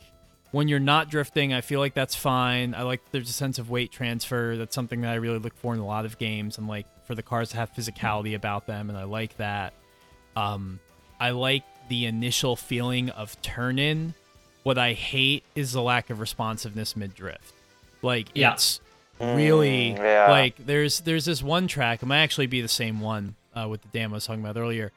when 0.51 0.67
you're 0.69 0.79
not 0.79 1.09
drifting, 1.09 1.53
I 1.53 1.61
feel 1.61 1.79
like 1.81 1.93
that's 1.93 2.15
fine. 2.15 2.73
I 2.73 2.83
like 2.83 3.01
there's 3.11 3.29
a 3.29 3.33
sense 3.33 3.59
of 3.59 3.69
weight 3.69 3.91
transfer. 3.91 4.55
That's 4.55 4.73
something 4.73 5.01
that 5.01 5.11
I 5.11 5.15
really 5.15 5.39
look 5.39 5.55
for 5.57 5.73
in 5.73 5.79
a 5.79 5.85
lot 5.85 6.05
of 6.05 6.17
games, 6.17 6.57
and 6.57 6.67
like 6.67 6.85
for 7.05 7.15
the 7.15 7.23
cars 7.23 7.49
to 7.49 7.57
have 7.57 7.73
physicality 7.73 8.35
about 8.35 8.67
them, 8.67 8.89
and 8.89 8.97
I 8.97 9.03
like 9.03 9.35
that. 9.37 9.73
Um, 10.35 10.79
I 11.19 11.31
like 11.31 11.63
the 11.89 12.05
initial 12.05 12.55
feeling 12.55 13.09
of 13.09 13.41
turn 13.41 13.79
in. 13.79 14.13
What 14.63 14.77
I 14.77 14.93
hate 14.93 15.43
is 15.55 15.73
the 15.73 15.81
lack 15.81 16.09
of 16.09 16.19
responsiveness 16.19 16.95
mid 16.95 17.13
drift. 17.13 17.53
Like 18.05 18.29
Yeah. 18.33 18.53
it's 18.53 18.79
really 19.19 19.93
Mm, 19.93 19.97
yeah. 19.97 20.29
like 20.31 20.55
there's 20.65 21.01
there's 21.01 21.25
this 21.25 21.41
one 21.43 21.67
track. 21.67 22.01
It 22.03 22.05
might 22.05 22.21
actually 22.21 22.47
be 22.47 22.61
the 22.61 22.67
same 22.67 22.99
one 23.01 23.35
uh, 23.55 23.67
with 23.67 23.81
the 23.81 23.87
dam 23.89 24.11
I 24.13 24.15
was 24.15 24.25
talking 24.25 24.43
about 24.43 24.57
earlier. 24.57 24.91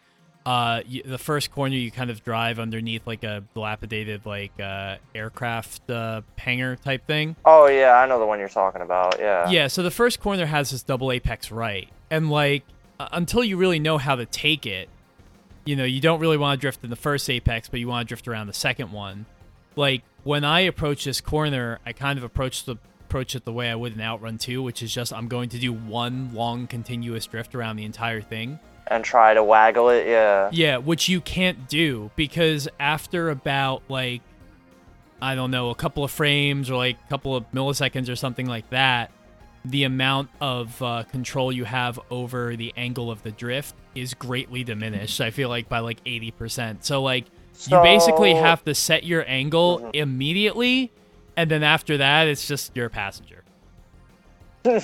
Uh, 0.46 0.80
you, 0.86 1.02
the 1.02 1.18
first 1.18 1.50
corner 1.50 1.74
you 1.74 1.90
kind 1.90 2.10
of 2.10 2.24
drive 2.24 2.58
underneath 2.58 3.06
like 3.06 3.22
a 3.22 3.42
dilapidated 3.54 4.24
like 4.24 4.52
uh, 4.60 4.96
aircraft 5.14 5.90
uh, 5.90 6.22
hangar 6.38 6.76
type 6.76 7.06
thing. 7.06 7.36
Oh 7.44 7.66
yeah, 7.66 7.94
I 7.98 8.06
know 8.06 8.18
the 8.18 8.26
one 8.26 8.38
you're 8.38 8.48
talking 8.48 8.80
about. 8.82 9.16
Yeah. 9.18 9.48
Yeah, 9.50 9.66
so 9.66 9.82
the 9.82 9.90
first 9.90 10.20
corner 10.20 10.46
has 10.46 10.70
this 10.70 10.82
double 10.82 11.12
apex 11.12 11.50
right, 11.50 11.88
and 12.10 12.30
like 12.30 12.62
uh, 13.00 13.08
until 13.12 13.44
you 13.44 13.56
really 13.56 13.78
know 13.78 13.98
how 13.98 14.16
to 14.16 14.24
take 14.26 14.64
it, 14.64 14.88
you 15.66 15.76
know, 15.76 15.84
you 15.84 16.00
don't 16.00 16.18
really 16.20 16.38
want 16.38 16.58
to 16.58 16.60
drift 16.60 16.82
in 16.82 16.88
the 16.90 16.96
first 16.96 17.28
apex, 17.28 17.68
but 17.68 17.78
you 17.78 17.86
want 17.88 18.06
to 18.06 18.08
drift 18.08 18.26
around 18.26 18.46
the 18.46 18.52
second 18.54 18.90
one. 18.90 19.26
Like 19.76 20.02
when 20.24 20.44
I 20.44 20.60
approach 20.60 21.04
this 21.04 21.20
corner, 21.20 21.78
I 21.84 21.92
kind 21.92 22.18
of 22.18 22.24
approach 22.24 22.64
the 22.64 22.76
approach 23.08 23.34
it 23.34 23.46
the 23.46 23.52
way 23.52 23.70
I 23.70 23.74
would 23.74 23.94
in 23.94 24.00
Outrun 24.02 24.36
2, 24.36 24.62
which 24.62 24.82
is 24.82 24.92
just 24.92 25.14
I'm 25.14 25.28
going 25.28 25.48
to 25.50 25.58
do 25.58 25.72
one 25.72 26.30
long 26.34 26.66
continuous 26.66 27.24
drift 27.26 27.54
around 27.54 27.76
the 27.76 27.84
entire 27.86 28.20
thing. 28.20 28.58
And 28.86 29.02
try 29.02 29.32
to 29.32 29.42
waggle 29.42 29.88
it. 29.88 30.06
Yeah. 30.06 30.50
Yeah, 30.52 30.76
which 30.76 31.08
you 31.08 31.20
can't 31.22 31.68
do 31.68 32.10
because 32.16 32.68
after 32.78 33.30
about 33.30 33.82
like 33.88 34.20
I 35.22 35.34
don't 35.34 35.50
know, 35.50 35.70
a 35.70 35.74
couple 35.74 36.04
of 36.04 36.10
frames 36.10 36.70
or 36.70 36.76
like 36.76 36.96
a 37.06 37.08
couple 37.08 37.34
of 37.34 37.50
milliseconds 37.52 38.08
or 38.10 38.14
something 38.14 38.46
like 38.46 38.68
that, 38.70 39.10
the 39.64 39.84
amount 39.84 40.28
of 40.40 40.80
uh, 40.82 41.02
control 41.10 41.50
you 41.50 41.64
have 41.64 41.98
over 42.10 42.56
the 42.56 42.72
angle 42.76 43.10
of 43.10 43.22
the 43.22 43.30
drift 43.32 43.74
is 43.94 44.12
greatly 44.14 44.62
diminished. 44.64 45.20
I 45.22 45.30
feel 45.30 45.48
like 45.48 45.68
by 45.68 45.78
like 45.80 46.04
80%. 46.04 46.84
So 46.84 47.02
like 47.02 47.24
you 47.66 47.80
basically 47.82 48.34
have 48.34 48.62
to 48.64 48.74
set 48.74 49.02
your 49.04 49.24
angle 49.26 49.80
Mhm. 49.80 49.90
immediately 49.96 50.92
and 51.38 51.50
then 51.50 51.62
after 51.62 51.96
that 51.96 52.28
it's 52.28 52.46
just 52.46 52.76
you're 52.76 52.86
a 52.86 52.90
passenger. 52.90 53.44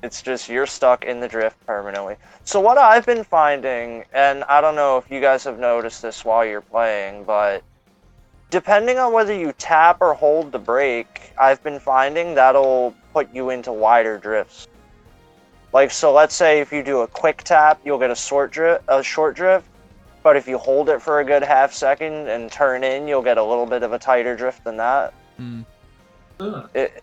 It's 0.00 0.22
just 0.22 0.48
you're 0.48 0.66
stuck 0.66 1.04
in 1.04 1.18
the 1.18 1.26
drift 1.26 1.56
permanently. 1.66 2.14
So 2.44 2.60
what 2.60 2.78
I've 2.78 3.04
been 3.04 3.24
finding, 3.24 4.04
and 4.12 4.44
I 4.44 4.60
don't 4.60 4.76
know 4.76 4.96
if 4.96 5.10
you 5.10 5.20
guys 5.20 5.42
have 5.42 5.58
noticed 5.58 6.02
this 6.02 6.24
while 6.24 6.44
you're 6.46 6.60
playing, 6.60 7.24
but 7.24 7.64
depending 8.48 8.98
on 8.98 9.12
whether 9.12 9.34
you 9.34 9.52
tap 9.58 9.98
or 10.00 10.14
hold 10.14 10.52
the 10.52 10.58
brake, 10.58 11.32
I've 11.36 11.60
been 11.64 11.80
finding 11.80 12.36
that'll 12.36 12.94
put 13.12 13.34
you 13.34 13.50
into 13.50 13.72
wider 13.72 14.18
drifts. 14.18 14.68
Like 15.72 15.90
so, 15.90 16.12
let's 16.12 16.34
say 16.34 16.60
if 16.60 16.72
you 16.72 16.84
do 16.84 17.00
a 17.00 17.08
quick 17.08 17.42
tap, 17.42 17.80
you'll 17.84 17.98
get 17.98 18.12
a 18.12 18.16
short 18.16 18.52
drift, 18.52 18.84
a 18.86 19.02
short 19.02 19.34
drift. 19.34 19.66
But 20.22 20.36
if 20.36 20.46
you 20.46 20.58
hold 20.58 20.90
it 20.90 21.02
for 21.02 21.20
a 21.20 21.24
good 21.24 21.42
half 21.42 21.72
second 21.72 22.28
and 22.28 22.52
turn 22.52 22.84
in, 22.84 23.08
you'll 23.08 23.22
get 23.22 23.36
a 23.36 23.42
little 23.42 23.66
bit 23.66 23.82
of 23.82 23.92
a 23.92 23.98
tighter 23.98 24.36
drift 24.36 24.62
than 24.62 24.76
that. 24.76 25.12
Mm, 25.38 25.64
It, 26.74 27.02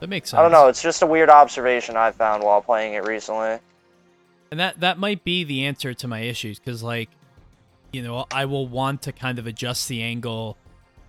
that 0.00 0.08
makes 0.08 0.30
sense. 0.30 0.38
I 0.38 0.42
don't 0.42 0.52
know. 0.52 0.68
It's 0.68 0.82
just 0.82 1.02
a 1.02 1.06
weird 1.06 1.28
observation 1.30 1.96
I 1.96 2.10
found 2.10 2.42
while 2.42 2.60
playing 2.60 2.94
it 2.94 3.04
recently. 3.04 3.58
And 4.50 4.58
that 4.58 4.80
that 4.80 4.98
might 4.98 5.22
be 5.22 5.44
the 5.44 5.66
answer 5.66 5.94
to 5.94 6.08
my 6.08 6.20
issues 6.20 6.58
because 6.58 6.82
like, 6.82 7.10
you 7.92 8.02
know, 8.02 8.26
I 8.32 8.46
will 8.46 8.66
want 8.66 9.02
to 9.02 9.12
kind 9.12 9.38
of 9.38 9.46
adjust 9.46 9.88
the 9.88 10.02
angle. 10.02 10.56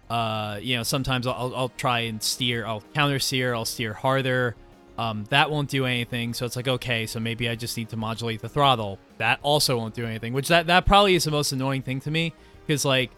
Uh, 0.10 0.60
you 0.62 0.78
know, 0.78 0.84
sometimes 0.84 1.26
I'll 1.26 1.54
I'll 1.56 1.69
try 1.69 2.02
and 2.02 2.21
steer. 2.21 2.65
I'll 2.65 2.84
counter 2.93 3.19
steer. 3.19 3.56
I'll 3.56 3.65
steer 3.65 3.93
harder. 3.93 4.56
Um, 4.97 5.24
that 5.30 5.50
won't 5.50 5.69
do 5.69 5.86
anything. 5.86 6.34
So 6.34 6.45
it's 6.45 6.56
like 6.56 6.67
okay, 6.67 7.08
so 7.08 7.19
maybe 7.19 7.50
I 7.50 7.56
just 7.56 7.78
need 7.78 7.89
to 7.89 7.97
modulate 7.97 8.41
the 8.41 8.50
throttle. 8.50 9.00
That 9.17 9.39
also 9.41 9.78
won't 9.78 9.95
do 9.95 10.06
anything. 10.06 10.34
Which 10.34 10.50
that 10.50 10.67
that 10.67 10.86
probably 10.86 11.15
is 11.15 11.24
the 11.24 11.32
most 11.32 11.52
annoying 11.52 11.82
thing 11.82 12.02
to 12.02 12.12
me 12.12 12.34
because 12.67 12.86
like 12.86 13.10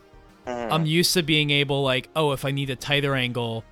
Mhm. 0.46 0.72
I'm 0.72 0.86
used 0.86 1.14
to 1.14 1.24
being 1.24 1.50
able 1.52 1.84
like, 1.84 2.10
oh, 2.16 2.32
if 2.32 2.46
I 2.46 2.52
need 2.52 2.70
a 2.70 2.76
tighter 2.76 3.16
angle, 3.16 3.64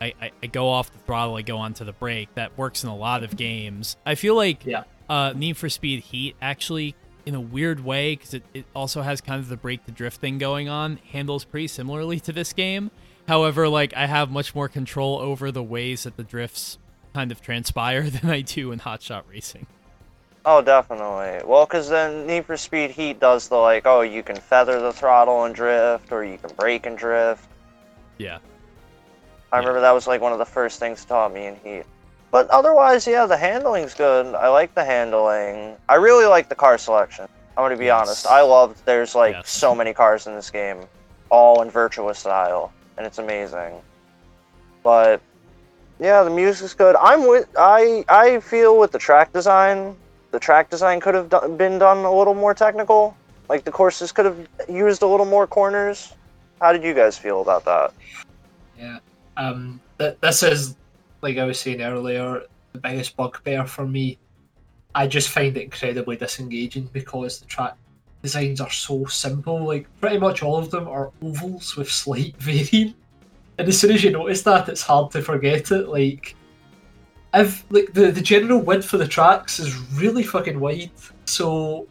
I, 0.00 0.14
I, 0.20 0.30
I 0.42 0.46
go 0.46 0.68
off 0.68 0.92
the 0.92 0.98
throttle, 1.00 1.36
I 1.36 1.42
go 1.42 1.58
onto 1.58 1.84
the 1.84 1.92
brake. 1.92 2.28
That 2.34 2.56
works 2.56 2.82
in 2.84 2.88
a 2.90 2.96
lot 2.96 3.24
of 3.24 3.36
games. 3.36 3.96
I 4.06 4.14
feel 4.14 4.34
like 4.36 4.64
Yeah. 4.64 4.84
uh, 5.08 5.32
Need 5.34 5.56
for 5.56 5.68
Speed 5.68 6.00
Heat 6.04 6.36
actually, 6.40 6.94
in 7.26 7.34
a 7.34 7.40
weird 7.40 7.84
way, 7.84 8.14
because 8.16 8.32
it, 8.34 8.42
it 8.54 8.64
also 8.74 9.02
has 9.02 9.20
kind 9.20 9.38
of 9.40 9.48
the 9.48 9.56
brake 9.56 9.84
to 9.86 9.92
drift 9.92 10.20
thing 10.20 10.38
going 10.38 10.68
on, 10.68 10.98
handles 11.12 11.44
pretty 11.44 11.66
similarly 11.68 12.18
to 12.20 12.32
this 12.32 12.52
game. 12.54 12.90
However, 13.26 13.68
like 13.68 13.92
I 13.94 14.06
have 14.06 14.30
much 14.30 14.54
more 14.54 14.68
control 14.68 15.18
over 15.18 15.50
the 15.52 15.62
ways 15.62 16.04
that 16.04 16.16
the 16.16 16.22
drifts 16.24 16.78
kind 17.12 17.30
of 17.30 17.42
transpire 17.42 18.02
than 18.10 18.30
I 18.30 18.40
do 18.40 18.72
in 18.72 18.78
Hot 18.78 19.02
Shot 19.02 19.26
Racing. 19.28 19.66
Oh, 20.50 20.62
definitely. 20.62 21.46
Well, 21.46 21.66
because 21.66 21.90
then 21.90 22.26
Need 22.26 22.46
for 22.46 22.56
Speed 22.56 22.92
Heat 22.92 23.20
does 23.20 23.48
the 23.48 23.56
like, 23.56 23.82
oh, 23.84 24.00
you 24.00 24.22
can 24.22 24.36
feather 24.36 24.80
the 24.80 24.94
throttle 24.94 25.44
and 25.44 25.54
drift, 25.54 26.10
or 26.10 26.24
you 26.24 26.38
can 26.38 26.48
brake 26.56 26.86
and 26.86 26.96
drift. 26.96 27.46
Yeah. 28.16 28.38
I 29.52 29.56
Yeah. 29.56 29.58
remember 29.58 29.82
that 29.82 29.92
was 29.92 30.06
like 30.06 30.22
one 30.22 30.32
of 30.32 30.38
the 30.38 30.46
first 30.46 30.80
things 30.80 31.04
taught 31.04 31.34
me 31.34 31.44
in 31.44 31.56
Heat. 31.56 31.84
But 32.30 32.48
otherwise, 32.48 33.06
yeah, 33.06 33.26
the 33.26 33.36
handling's 33.36 33.92
good. 33.92 34.34
I 34.34 34.48
like 34.48 34.74
the 34.74 34.86
handling. 34.86 35.76
I 35.86 35.96
really 35.96 36.24
like 36.24 36.48
the 36.48 36.54
car 36.54 36.78
selection. 36.78 37.26
I'm 37.58 37.64
gonna 37.64 37.76
be 37.76 37.84
Yes. 37.84 38.00
honest. 38.00 38.26
I 38.26 38.40
love. 38.40 38.82
There's 38.86 39.14
like 39.14 39.32
Yes. 39.34 39.50
so 39.50 39.74
many 39.74 39.92
cars 39.92 40.26
in 40.26 40.34
this 40.34 40.48
game, 40.48 40.88
all 41.28 41.60
in 41.60 41.70
virtuous 41.70 42.20
style, 42.20 42.72
and 42.96 43.06
it's 43.06 43.18
amazing. 43.18 43.82
But 44.82 45.20
yeah, 45.98 46.22
the 46.22 46.30
music's 46.30 46.72
good. 46.72 46.96
I'm 46.96 47.28
with. 47.28 47.48
I 47.58 48.06
I 48.08 48.40
feel 48.40 48.78
with 48.78 48.92
the 48.92 48.98
track 48.98 49.34
design, 49.34 49.98
the 50.30 50.38
track 50.38 50.70
design 50.70 51.00
could 51.00 51.14
have 51.14 51.28
do- 51.28 51.56
been 51.56 51.78
done 51.78 51.98
a 51.98 52.12
little 52.12 52.34
more 52.34 52.54
technical. 52.54 53.16
Like 53.48 53.64
the 53.64 53.70
courses 53.70 54.12
could 54.12 54.26
have 54.26 54.48
used 54.68 55.02
a 55.02 55.06
little 55.06 55.26
more 55.26 55.46
corners. 55.46 56.14
How 56.60 56.72
did 56.72 56.82
you 56.82 56.94
guys 56.94 57.16
feel 57.16 57.40
about 57.40 57.64
that? 57.64 57.92
Yeah. 58.78 58.98
Um, 59.36 59.80
th- 59.98 60.16
this 60.20 60.42
is, 60.42 60.76
like 61.22 61.38
I 61.38 61.44
was 61.44 61.58
saying 61.58 61.80
earlier, 61.80 62.42
the 62.72 62.78
biggest 62.78 63.16
bugbear 63.16 63.66
for 63.66 63.86
me. 63.86 64.18
I 64.94 65.06
just 65.06 65.28
find 65.28 65.56
it 65.56 65.62
incredibly 65.62 66.16
disengaging 66.16 66.90
because 66.92 67.40
the 67.40 67.46
track 67.46 67.74
designs 68.22 68.60
are 68.60 68.70
so 68.70 69.04
simple. 69.06 69.64
Like, 69.64 69.86
pretty 70.00 70.18
much 70.18 70.42
all 70.42 70.56
of 70.56 70.70
them 70.70 70.88
are 70.88 71.12
ovals 71.22 71.76
with 71.76 71.90
slight 71.90 72.36
variant. 72.38 72.96
And 73.58 73.68
as 73.68 73.80
soon 73.80 73.92
as 73.92 74.04
you 74.04 74.10
notice 74.10 74.42
that, 74.42 74.68
it's 74.68 74.82
hard 74.82 75.10
to 75.12 75.22
forget 75.22 75.70
it. 75.70 75.88
Like, 75.88 76.34
if 77.34 77.64
like 77.70 77.92
the, 77.92 78.10
the 78.10 78.20
general 78.20 78.60
width 78.60 78.86
for 78.86 78.98
the 78.98 79.08
tracks 79.08 79.58
is 79.58 79.76
really 79.92 80.22
fucking 80.22 80.58
wide. 80.58 80.90
So, 81.24 81.86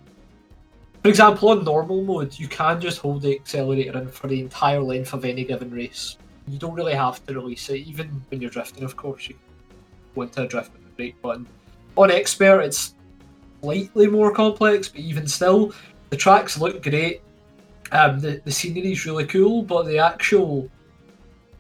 for 1.04 1.10
example, 1.10 1.50
on 1.50 1.64
normal 1.64 2.04
mode, 2.04 2.38
you 2.40 2.48
can 2.48 2.82
just 2.82 3.00
hold 3.00 3.22
the 3.22 3.36
accelerator 3.36 3.98
in 3.98 4.10
for 4.10 4.28
the 4.28 4.40
entire 4.42 4.82
length 4.82 5.14
of 5.14 5.26
any 5.26 5.44
given 5.44 5.70
race. 5.72 6.18
You 6.48 6.58
don't 6.58 6.74
really 6.74 6.96
have 6.96 7.26
to 7.26 7.34
release 7.34 7.70
it, 7.70 7.88
even 7.88 8.22
when 8.30 8.42
you're 8.42 8.50
drifting, 8.50 8.84
of 8.84 8.96
course. 8.96 9.30
You 9.30 9.36
into 10.22 10.42
a 10.42 10.48
drift 10.48 10.74
with 10.74 10.84
the 10.84 10.90
brake 10.92 11.22
button. 11.22 11.46
On 11.96 12.10
expert, 12.10 12.62
it's 12.62 12.96
slightly 13.62 14.08
more 14.08 14.34
complex, 14.34 14.88
but 14.88 15.02
even 15.02 15.28
still, 15.28 15.74
the 16.10 16.18
tracks 16.18 16.60
look 16.60 16.82
great. 16.82 17.22
Um, 17.92 18.20
the 18.20 18.42
the 18.44 18.52
scenery's 18.52 19.06
really 19.06 19.26
cool, 19.26 19.64
but 19.64 19.84
the 19.84 20.00
actual 20.00 20.70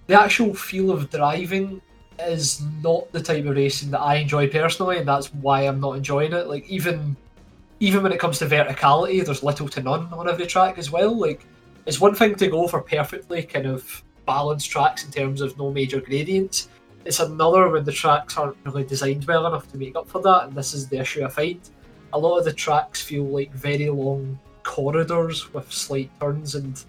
the 0.08 0.20
actual 0.20 0.54
feel 0.54 0.92
of 0.92 1.10
driving 1.10 1.82
is 2.20 2.62
not 2.84 3.12
the 3.12 3.22
type 3.22 3.46
of 3.46 3.56
racing 3.56 3.92
that 3.92 4.02
I 4.02 4.16
enjoy 4.16 4.48
personally, 4.48 4.98
and 4.98 5.08
that's 5.08 5.34
why 5.34 5.62
I'm 5.62 5.80
not 5.80 5.98
enjoying 5.98 6.34
it. 6.34 6.48
Like 6.48 6.68
even 6.70 7.16
even 7.80 8.02
when 8.02 8.12
it 8.12 8.20
comes 8.20 8.40
to 8.40 8.46
verticality, 8.46 9.24
there's 9.24 9.44
little 9.44 9.70
to 9.70 9.82
none 9.82 10.12
on 10.12 10.28
every 10.28 10.48
track 10.48 10.78
as 10.78 10.92
well. 10.92 11.18
Like 11.18 11.46
it's 11.86 12.02
one 12.02 12.16
thing 12.16 12.36
to 12.36 12.48
go 12.48 12.68
for 12.68 12.82
perfectly 12.82 13.44
kind 13.44 13.66
of 13.66 14.04
balanced 14.26 14.70
tracks 14.70 15.06
in 15.06 15.12
terms 15.12 15.42
of 15.42 15.58
no 15.58 15.72
major 15.72 16.02
gradients. 16.02 16.70
It's 17.06 17.20
another 17.20 17.70
when 17.70 17.86
the 17.86 17.92
tracks 17.92 18.38
aren't 18.38 18.58
really 18.66 18.84
designed 18.84 19.26
well 19.26 19.48
enough 19.48 19.72
to 19.72 19.78
make 19.78 19.96
up 19.96 20.10
for 20.10 20.22
that, 20.22 20.48
and 20.48 20.56
this 20.56 20.74
is 20.74 20.88
the 20.88 21.00
issue 21.00 21.24
I 21.24 21.30
find. 21.30 21.62
A 22.14 22.20
lot 22.20 22.38
of 22.38 22.46
the 22.46 22.54
tracks 22.54 23.02
feel 23.02 23.24
like 23.24 23.52
very 23.54 23.90
long 23.90 24.38
corridors 24.64 25.54
with 25.54 25.72
slight 25.72 26.12
turns, 26.20 26.56
and 26.56 26.84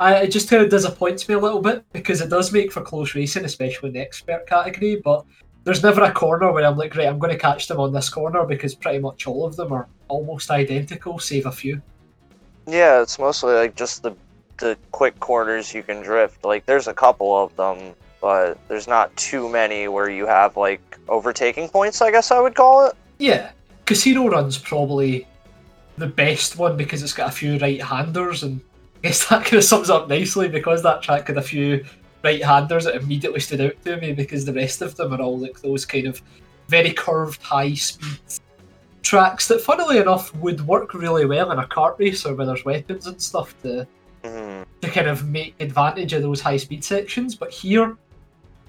I, 0.00 0.22
it 0.22 0.28
just 0.28 0.48
kind 0.48 0.62
of 0.62 0.70
disappoints 0.70 1.28
me 1.28 1.34
a 1.34 1.38
little 1.38 1.60
bit 1.60 1.84
because 1.92 2.22
it 2.22 2.30
does 2.30 2.52
make 2.52 2.72
for 2.72 2.80
close 2.80 3.14
racing, 3.14 3.44
especially 3.44 3.90
in 3.90 3.94
the 3.94 4.00
expert 4.00 4.46
category. 4.46 4.96
But 4.96 5.26
there's 5.64 5.82
never 5.82 6.02
a 6.02 6.10
corner 6.10 6.50
where 6.50 6.64
I'm 6.64 6.78
like, 6.78 6.96
right, 6.96 7.06
I'm 7.06 7.18
going 7.18 7.32
to 7.32 7.38
catch 7.38 7.68
them 7.68 7.78
on 7.78 7.92
this 7.92 8.08
corner 8.08 8.46
because 8.46 8.74
pretty 8.74 8.98
much 8.98 9.26
all 9.26 9.44
of 9.44 9.56
them 9.56 9.72
are 9.72 9.88
almost 10.08 10.50
identical, 10.50 11.18
save 11.18 11.44
a 11.44 11.52
few. 11.52 11.82
Yeah, 12.66 13.02
it's 13.02 13.18
mostly 13.18 13.52
like 13.52 13.76
just 13.76 14.02
the 14.02 14.16
the 14.56 14.76
quick 14.90 15.18
corners 15.20 15.74
you 15.74 15.82
can 15.82 16.02
drift. 16.02 16.44
Like 16.44 16.64
there's 16.64 16.88
a 16.88 16.94
couple 16.94 17.36
of 17.36 17.54
them, 17.56 17.94
but 18.22 18.58
there's 18.68 18.88
not 18.88 19.14
too 19.16 19.48
many 19.50 19.88
where 19.88 20.08
you 20.08 20.26
have 20.26 20.56
like 20.56 20.98
overtaking 21.08 21.68
points, 21.68 22.00
I 22.00 22.10
guess 22.10 22.30
I 22.30 22.40
would 22.40 22.54
call 22.54 22.86
it. 22.86 22.94
Yeah, 23.18 23.52
Casino 23.84 24.28
Run's 24.28 24.56
probably 24.56 25.26
the 25.98 26.06
best 26.06 26.56
one 26.56 26.76
because 26.76 27.02
it's 27.02 27.12
got 27.12 27.28
a 27.28 27.32
few 27.32 27.58
right-handers, 27.58 28.42
and 28.44 28.60
I 29.02 29.08
guess 29.08 29.26
that 29.28 29.44
kind 29.44 29.54
of 29.58 29.64
sums 29.64 29.90
up 29.90 30.08
nicely 30.08 30.48
because 30.48 30.82
that 30.82 31.02
track 31.02 31.28
had 31.28 31.38
a 31.38 31.42
few 31.42 31.84
right-handers 32.22 32.84
that 32.84 32.96
immediately 32.96 33.40
stood 33.40 33.60
out 33.60 33.82
to 33.84 33.96
me 33.96 34.12
because 34.12 34.44
the 34.44 34.52
rest 34.52 34.82
of 34.82 34.94
them 34.96 35.12
are 35.14 35.20
all 35.20 35.38
like 35.38 35.60
those 35.60 35.84
kind 35.86 36.06
of 36.06 36.20
very 36.68 36.92
curved, 36.92 37.42
high-speed 37.42 38.18
tracks 39.02 39.48
that, 39.48 39.60
funnily 39.60 39.98
enough, 39.98 40.34
would 40.36 40.60
work 40.66 40.94
really 40.94 41.24
well 41.24 41.50
in 41.50 41.58
a 41.58 41.66
kart 41.66 41.98
racer 41.98 42.34
where 42.34 42.46
there's 42.46 42.64
weapons 42.64 43.06
and 43.06 43.20
stuff 43.20 43.60
to 43.62 43.86
Mhm. 44.22 44.66
to 44.82 44.90
kind 44.90 45.08
of 45.08 45.26
make 45.28 45.54
advantage 45.60 46.12
of 46.12 46.20
those 46.20 46.42
high-speed 46.42 46.84
sections. 46.84 47.34
But 47.34 47.50
here, 47.50 47.96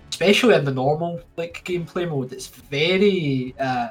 especially 0.10 0.56
in 0.56 0.64
the 0.64 0.74
normal 0.74 1.20
like 1.36 1.62
gameplay 1.66 2.10
mode, 2.10 2.32
it's 2.32 2.48
very 2.48 3.54
uh, 3.60 3.90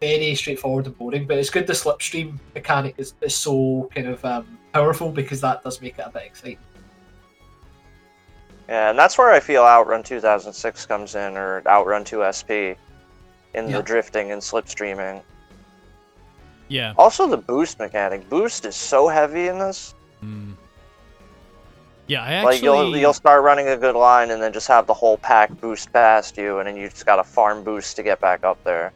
very 0.00 0.34
straightforward 0.34 0.86
and 0.86 0.98
boring. 0.98 1.26
But 1.26 1.38
it's 1.38 1.48
good 1.48 1.68
the 1.68 1.74
slipstream 1.74 2.38
mechanic 2.56 2.96
is, 2.98 3.14
is 3.20 3.36
so 3.36 3.88
kind 3.94 4.08
of 4.08 4.24
um, 4.24 4.58
powerful 4.72 5.10
because 5.10 5.40
that 5.40 5.62
does 5.62 5.80
make 5.80 5.98
it 5.98 6.04
a 6.06 6.10
bit 6.10 6.22
exciting. 6.24 6.58
Yeah, 8.68 8.90
and 8.90 8.98
that's 8.98 9.18
where 9.18 9.30
I 9.30 9.40
feel 9.40 9.62
Outrun 9.64 10.02
2006 10.02 10.86
comes 10.86 11.14
in, 11.16 11.36
or 11.36 11.62
Outrun 11.66 12.04
2SP, 12.04 12.76
in 13.54 13.68
Yeah. 13.68 13.78
the 13.78 13.82
drifting 13.82 14.30
and 14.30 14.40
slipstreaming. 14.40 15.22
Yeah. 16.68 16.94
Also, 16.96 17.26
the 17.26 17.36
boost 17.36 17.80
mechanic. 17.80 18.28
Boost 18.28 18.64
is 18.64 18.76
so 18.76 19.08
heavy 19.08 19.48
in 19.48 19.58
this. 19.58 19.94
Mm. 20.22 20.54
Yeah, 22.06 22.22
I 22.22 22.32
actually 22.32 22.52
like 22.54 22.62
you'll 22.62 22.96
you'll 22.96 23.12
start 23.12 23.42
running 23.42 23.68
a 23.68 23.76
good 23.76 23.94
line, 23.96 24.30
and 24.30 24.40
then 24.42 24.52
just 24.52 24.68
have 24.68 24.86
the 24.86 24.94
whole 24.94 25.16
pack 25.18 25.50
boost 25.60 25.92
past 25.92 26.36
you, 26.36 26.58
and 26.58 26.66
then 26.68 26.76
you 26.76 26.88
just 26.88 27.06
got 27.06 27.16
to 27.16 27.24
farm 27.24 27.62
boost 27.64 27.96
to 27.96 28.02
get 28.02 28.20
back 28.20 28.44
up 28.44 28.62
there. 28.64 28.92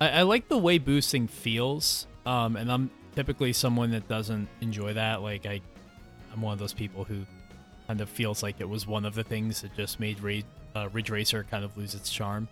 I, 0.00 0.08
I 0.10 0.22
like 0.22 0.48
the 0.48 0.58
way 0.58 0.78
boosting 0.78 1.28
feels, 1.28 2.06
um, 2.26 2.56
and 2.56 2.70
I'm 2.70 2.90
typically 3.14 3.52
someone 3.52 3.90
that 3.92 4.08
doesn't 4.08 4.48
enjoy 4.60 4.94
that. 4.94 5.22
Like 5.22 5.46
I, 5.46 5.60
I'm 6.32 6.42
one 6.42 6.52
of 6.52 6.58
those 6.58 6.72
people 6.72 7.04
who 7.04 7.24
kind 7.86 8.00
of 8.00 8.08
feels 8.08 8.42
like 8.42 8.60
it 8.60 8.68
was 8.68 8.86
one 8.86 9.04
of 9.04 9.14
the 9.14 9.24
things 9.24 9.62
that 9.62 9.74
just 9.76 10.00
made 10.00 10.20
Ra- 10.20 10.40
uh, 10.74 10.88
Ridge 10.92 11.10
Racer 11.10 11.44
kind 11.50 11.64
of 11.64 11.76
lose 11.76 11.94
its 11.94 12.10
charm. 12.10 12.48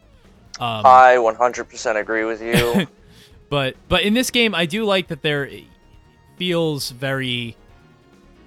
Um, 0.60 0.84
I 0.84 1.16
100% 1.16 1.96
agree 1.96 2.24
with 2.24 2.42
you. 2.42 2.86
but 3.48 3.76
but 3.88 4.02
in 4.02 4.14
this 4.14 4.30
game, 4.30 4.54
I 4.54 4.66
do 4.66 4.84
like 4.84 5.08
that 5.08 5.22
there 5.22 5.50
feels 6.36 6.90
very. 6.90 7.56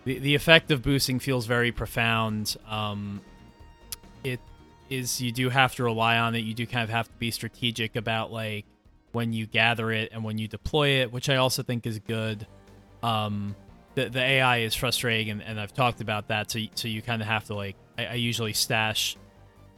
The, 0.06 0.20
the 0.20 0.36
effect 0.36 0.70
of 0.70 0.84
boosting 0.84 1.18
feels 1.18 1.48
very 1.48 1.72
profound. 1.72 2.56
Um, 2.70 3.22
it 4.24 4.40
is 4.88 5.20
you 5.20 5.32
do 5.32 5.50
have 5.50 5.74
to 5.76 5.84
rely 5.84 6.18
on 6.18 6.36
it. 6.36 6.40
You 6.40 6.54
do 6.54 6.68
kind 6.68 6.84
of 6.84 6.90
have 6.92 7.08
to 7.08 7.18
be 7.18 7.32
strategic 7.32 7.96
about 7.96 8.32
like 8.32 8.66
when 9.16 9.34
you 9.34 9.48
gather 9.48 9.92
it 9.92 10.12
and 10.12 10.24
when 10.24 10.38
you 10.38 10.48
deploy 10.48 11.02
it, 11.02 11.12
which 11.12 11.30
I 11.30 11.38
also 11.38 11.64
think 11.64 11.88
is 11.88 12.00
good. 12.00 12.46
Um, 13.02 13.56
the 13.96 14.10
the 14.10 14.22
AI 14.22 14.58
is 14.58 14.76
frustrating, 14.76 15.32
and, 15.32 15.42
and 15.42 15.60
I've 15.60 15.74
talked 15.74 16.02
about 16.02 16.28
that. 16.28 16.52
So 16.52 16.60
so 16.76 16.88
you 16.88 17.02
kind 17.02 17.22
of 17.22 17.28
have 17.28 17.46
to 17.46 17.56
like 17.56 17.78
I, 17.98 18.06
I 18.06 18.14
usually 18.16 18.54
stash 18.54 19.16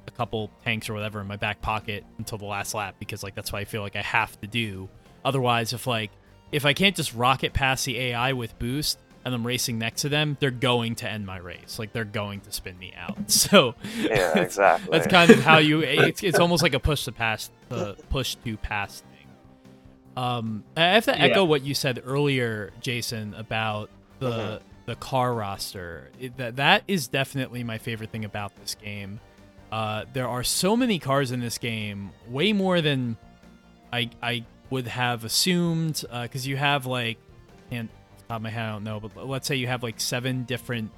a 0.07 0.11
couple 0.11 0.49
tanks 0.63 0.89
or 0.89 0.93
whatever 0.93 1.21
in 1.21 1.27
my 1.27 1.35
back 1.35 1.61
pocket 1.61 2.03
until 2.17 2.37
the 2.37 2.45
last 2.45 2.73
lap 2.73 2.95
because 2.97 3.23
like 3.23 3.35
that's 3.35 3.53
what 3.53 3.59
I 3.59 3.65
feel 3.65 3.81
like 3.81 3.95
I 3.95 4.01
have 4.01 4.39
to 4.41 4.47
do. 4.47 4.89
Otherwise, 5.23 5.71
if 5.71 5.85
like 5.85 6.11
if 6.51 6.65
I 6.65 6.73
can't 6.73 6.95
just 6.95 7.13
rocket 7.13 7.53
past 7.53 7.85
the 7.85 7.97
AI 7.99 8.33
with 8.33 8.57
boost 8.57 8.97
and 9.23 9.35
I'm 9.35 9.45
racing 9.45 9.77
next 9.77 10.03
to 10.03 10.09
them, 10.09 10.37
they're 10.39 10.51
going 10.51 10.95
to 10.95 11.09
end 11.09 11.25
my 11.25 11.37
race. 11.37 11.77
Like 11.77 11.91
they're 11.91 12.05
going 12.05 12.39
to 12.41 12.51
spin 12.51 12.77
me 12.79 12.93
out. 12.97 13.17
So 13.29 13.75
yeah, 13.99 14.39
exactly. 14.39 14.89
that's 14.91 15.07
kind 15.07 15.29
of 15.29 15.41
how 15.41 15.57
you. 15.57 15.81
It's, 15.81 16.23
it's 16.23 16.39
almost 16.39 16.63
like 16.63 16.73
a 16.73 16.79
push 16.79 17.03
to 17.05 17.11
pass, 17.11 17.51
uh, 17.69 17.93
push 18.09 18.35
to 18.45 18.57
pass. 18.57 19.03
Um, 20.17 20.63
I 20.75 20.81
have 20.81 21.05
to 21.05 21.19
echo 21.19 21.41
Yeah. 21.43 21.47
what 21.47 21.61
you 21.63 21.73
said 21.75 22.01
earlier, 22.05 22.73
Jason, 22.81 23.33
about 23.35 23.89
the 24.19 24.29
Mhm. 24.31 24.59
the 24.87 24.95
car 24.95 25.33
roster. 25.33 26.09
It, 26.19 26.37
that 26.37 26.55
that 26.55 26.83
is 26.87 27.07
definitely 27.07 27.63
my 27.63 27.77
favorite 27.77 28.09
thing 28.09 28.25
about 28.25 28.55
this 28.55 28.73
game. 28.75 29.19
Uh, 29.71 30.05
there 30.13 30.27
are 30.27 30.43
so 30.43 30.75
many 30.77 30.97
cars 30.97 31.31
in 31.31 31.39
this 31.41 31.57
game, 31.57 32.11
way 32.27 32.51
more 32.53 32.81
than 32.81 33.17
I 33.93 34.09
I 34.23 34.45
would 34.69 34.87
have 34.87 35.23
assumed. 35.23 36.03
Because 36.11 36.47
you 36.47 36.57
have 36.57 36.85
like, 36.85 37.17
and 37.69 37.89
off 37.89 38.17
the 38.17 38.23
top 38.29 38.35
of 38.37 38.41
my 38.43 38.49
head, 38.49 38.69
I 38.69 38.71
don't 38.71 38.83
know, 38.85 38.99
but 38.99 39.27
let's 39.27 39.45
say 39.47 39.55
you 39.55 39.67
have 39.67 39.83
like 39.83 39.99
seven 39.99 40.43
different 40.45 40.89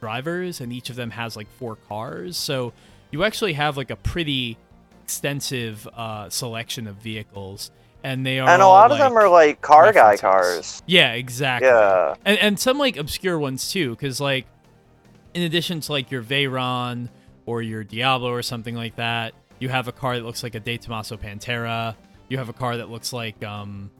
drivers, 0.00 0.60
and 0.60 0.72
each 0.72 0.90
of 0.90 0.96
them 0.96 1.10
has 1.10 1.36
like 1.36 1.48
four 1.58 1.76
cars. 1.76 2.36
So 2.36 2.72
you 3.12 3.24
actually 3.24 3.54
have 3.54 3.76
like 3.78 3.90
a 3.90 3.96
pretty 3.96 4.58
extensive 5.04 5.88
uh, 5.96 6.28
selection 6.28 6.86
of 6.86 6.96
vehicles, 6.96 7.70
and 8.02 8.24
they 8.24 8.38
are 8.38 8.48
and 8.48 8.62
a 8.62 8.66
lot 8.66 8.92
of 8.92 8.98
them 8.98 9.16
are 9.16 9.28
like 9.28 9.60
car 9.60 9.92
guy 9.92 10.16
cars. 10.16 10.82
Yeah, 10.86 11.12
exactly. 11.14 11.68
Yeah. 11.68 12.14
And 12.24 12.38
and 12.38 12.60
some 12.60 12.78
like 12.78 12.96
obscure 12.96 13.38
ones 13.38 13.70
too, 13.70 13.90
because 13.90 14.20
like 14.20 14.46
in 15.34 15.42
addition 15.42 15.80
to 15.80 15.92
like 15.92 16.10
your 16.10 16.22
Veyron 16.22 17.08
or 17.46 17.62
your 17.62 17.84
Diablo 17.84 18.30
or 18.30 18.42
something 18.42 18.74
like 18.74 18.96
that, 18.96 19.34
you 19.58 19.68
have 19.68 19.88
a 19.88 19.92
car 19.92 20.16
that 20.16 20.24
looks 20.24 20.42
like 20.42 20.54
a 20.54 20.60
De 20.60 20.78
Tomaso 20.78 21.16
Pantera. 21.16 21.96
You 22.28 22.38
have 22.38 22.48
a 22.48 22.52
car 22.52 22.76
that 22.76 22.90
looks 22.90 23.12
like 23.12 23.42
um, 23.44 23.90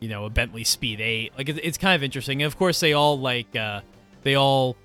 you 0.00 0.08
know, 0.08 0.24
a 0.24 0.30
Bentley 0.30 0.64
Speed 0.64 1.00
Eight. 1.00 1.32
Like 1.36 1.48
it's, 1.48 1.60
it's 1.62 1.78
kind 1.78 1.94
of 1.94 2.02
interesting. 2.02 2.42
And 2.42 2.46
of 2.46 2.58
course, 2.58 2.80
they 2.80 2.92
all 2.92 3.18
like 3.18 3.54
uh, 3.56 3.80
they 4.22 4.34
all 4.34 4.76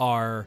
are 0.00 0.46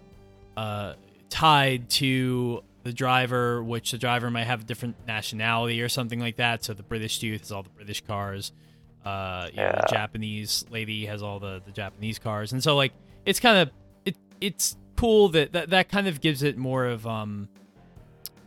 uh, 0.56 0.94
tied 1.30 1.90
to 1.90 2.64
the 2.86 2.94
driver, 2.94 3.62
which 3.64 3.92
the 3.92 3.98
driver 3.98 4.30
might 4.30 4.44
have 4.46 4.62
a 4.62 4.64
different 4.64 4.96
nationality 5.08 5.82
or 5.82 5.90
something 5.90 6.20
like 6.20 6.36
that. 6.38 6.64
So 6.64 6.74
the 6.74 6.84
British 6.84 7.18
dude 7.20 7.42
has 7.42 7.52
all 7.52 7.64
the 7.64 7.70
British 7.70 8.02
cars. 8.02 8.54
Uh, 9.04 9.50
you 9.52 9.58
know, 9.58 9.72
the 9.72 9.78
Yeah. 9.80 9.86
Japanese 9.90 10.66
lady 10.70 11.06
has 11.08 11.22
all 11.24 11.40
the, 11.40 11.62
the 11.66 11.72
Japanese 11.72 12.20
cars, 12.20 12.54
and 12.54 12.64
so 12.64 12.76
like 12.76 12.94
it's 13.26 13.40
kind 13.40 13.58
of 13.58 13.72
it 14.06 14.16
it's 14.40 14.78
cool 14.96 15.30
that, 15.30 15.52
that 15.54 15.72
that 15.72 15.90
kind 15.90 16.08
of 16.08 16.22
gives 16.22 16.42
it 16.44 16.58
more 16.58 16.86
of 16.86 17.06
um 17.06 17.50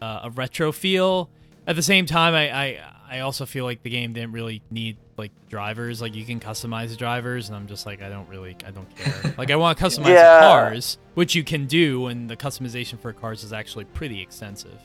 uh, 0.01 0.21
a 0.25 0.31
retro 0.31 0.73
feel. 0.73 1.29
At 1.67 1.77
the 1.77 1.83
same 1.83 2.07
time, 2.07 2.35
I, 2.35 2.51
I 2.51 2.81
I 3.11 3.21
also 3.21 3.45
feel 3.45 3.65
like 3.65 3.83
the 3.83 3.91
game 3.91 4.13
didn't 4.13 4.33
really 4.33 4.63
need 4.71 4.97
like 5.19 5.33
drivers. 5.49 6.01
Like 6.01 6.15
you 6.15 6.25
can 6.25 6.41
customize 6.41 6.97
drivers, 6.97 7.49
and 7.49 7.57
I'm 7.57 7.67
just 7.67 7.85
like 7.85 8.01
I 8.03 8.09
don't 8.09 8.29
really 8.29 8.57
I 8.67 8.71
don't 8.71 8.89
care. 8.97 9.35
like 9.39 9.51
I 9.51 9.57
want 9.57 9.77
to 9.77 9.85
customize 9.85 10.15
Yeah. 10.15 10.41
cars, 10.41 10.99
which 11.15 11.35
you 11.35 11.45
can 11.45 11.67
do, 11.67 12.07
and 12.07 12.31
the 12.31 12.37
customization 12.37 12.99
for 12.99 13.13
cars 13.13 13.45
is 13.45 13.53
actually 13.53 13.85
pretty 13.87 14.23
extensive. 14.23 14.79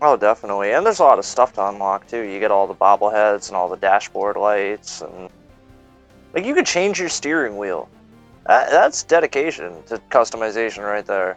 Oh, 0.00 0.16
definitely. 0.16 0.72
And 0.72 0.86
there's 0.86 1.00
a 1.00 1.04
lot 1.04 1.18
of 1.18 1.24
stuff 1.24 1.54
to 1.54 1.66
unlock 1.68 2.06
too. 2.06 2.22
You 2.22 2.38
get 2.38 2.50
all 2.52 2.66
the 2.68 2.74
bobbleheads 2.74 3.48
and 3.48 3.56
all 3.56 3.68
the 3.68 3.76
dashboard 3.76 4.36
lights, 4.36 5.00
and 5.02 5.28
like 6.34 6.44
you 6.44 6.54
could 6.54 6.66
change 6.66 7.00
your 7.00 7.08
steering 7.08 7.56
wheel. 7.56 7.88
That, 8.46 8.70
that's 8.70 9.02
dedication 9.02 9.82
to 9.86 9.98
customization 10.10 10.84
right 10.84 11.04
there. 11.04 11.36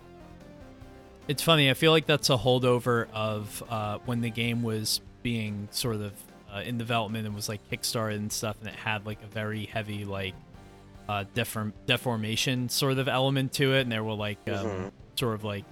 It's 1.27 1.41
funny. 1.43 1.69
I 1.69 1.73
feel 1.73 1.91
like 1.91 2.05
that's 2.05 2.29
a 2.29 2.37
holdover 2.37 3.07
of 3.13 3.63
uh, 3.69 3.99
when 4.05 4.21
the 4.21 4.29
game 4.29 4.63
was 4.63 5.01
being 5.23 5.67
sort 5.71 5.95
of 5.97 6.13
uh, 6.53 6.59
in 6.61 6.77
development 6.77 7.25
and 7.25 7.35
was 7.35 7.47
like 7.49 7.61
kickstarted 7.69 8.15
and 8.17 8.31
stuff, 8.31 8.55
and 8.59 8.69
it 8.69 8.75
had 8.75 9.05
like 9.05 9.21
a 9.23 9.27
very 9.27 9.65
heavy 9.65 10.05
like 10.05 10.33
uh, 11.09 11.23
deform- 11.35 11.73
deformation 11.87 12.69
sort 12.69 12.97
of 12.97 13.07
element 13.07 13.53
to 13.53 13.73
it, 13.73 13.81
and 13.81 13.91
there 13.91 14.03
were 14.03 14.13
like 14.13 14.37
um, 14.47 14.53
Mhm. 14.65 14.91
sort 15.15 15.33
of 15.35 15.43
like 15.43 15.65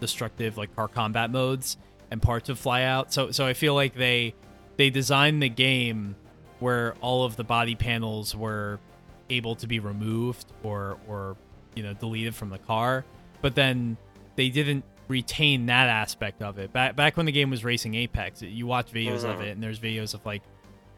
destructive 0.00 0.56
like 0.56 0.74
car 0.76 0.88
combat 0.88 1.30
modes 1.30 1.76
and 2.10 2.20
parts 2.20 2.48
of 2.48 2.58
fly 2.58 2.82
out. 2.82 3.12
So 3.12 3.30
so 3.30 3.46
I 3.46 3.54
feel 3.54 3.74
like 3.74 3.94
they 3.94 4.34
they 4.76 4.90
designed 4.90 5.42
the 5.42 5.48
game 5.48 6.16
where 6.60 6.94
all 7.00 7.24
of 7.24 7.36
the 7.36 7.44
body 7.44 7.74
panels 7.74 8.34
were 8.34 8.78
able 9.30 9.54
to 9.56 9.66
be 9.66 9.78
removed 9.80 10.46
or 10.62 10.98
or 11.08 11.36
you 11.74 11.82
know 11.82 11.94
deleted 11.94 12.34
from 12.34 12.50
the 12.50 12.58
car, 12.58 13.04
but 13.42 13.54
then 13.54 13.96
they 14.36 14.48
didn't 14.50 14.84
retain 15.08 15.66
that 15.66 15.88
aspect 15.88 16.42
of 16.42 16.58
it. 16.58 16.72
Back 16.72 16.96
back 16.96 17.16
when 17.16 17.26
the 17.26 17.32
game 17.32 17.50
was 17.50 17.64
racing 17.64 17.94
Apex, 17.94 18.42
you 18.42 18.66
watch 18.66 18.92
videos 18.92 19.24
of 19.24 19.38
Mhm. 19.38 19.44
it 19.46 19.48
and 19.50 19.62
there's 19.62 19.78
videos 19.78 20.14
of 20.14 20.24
like 20.26 20.42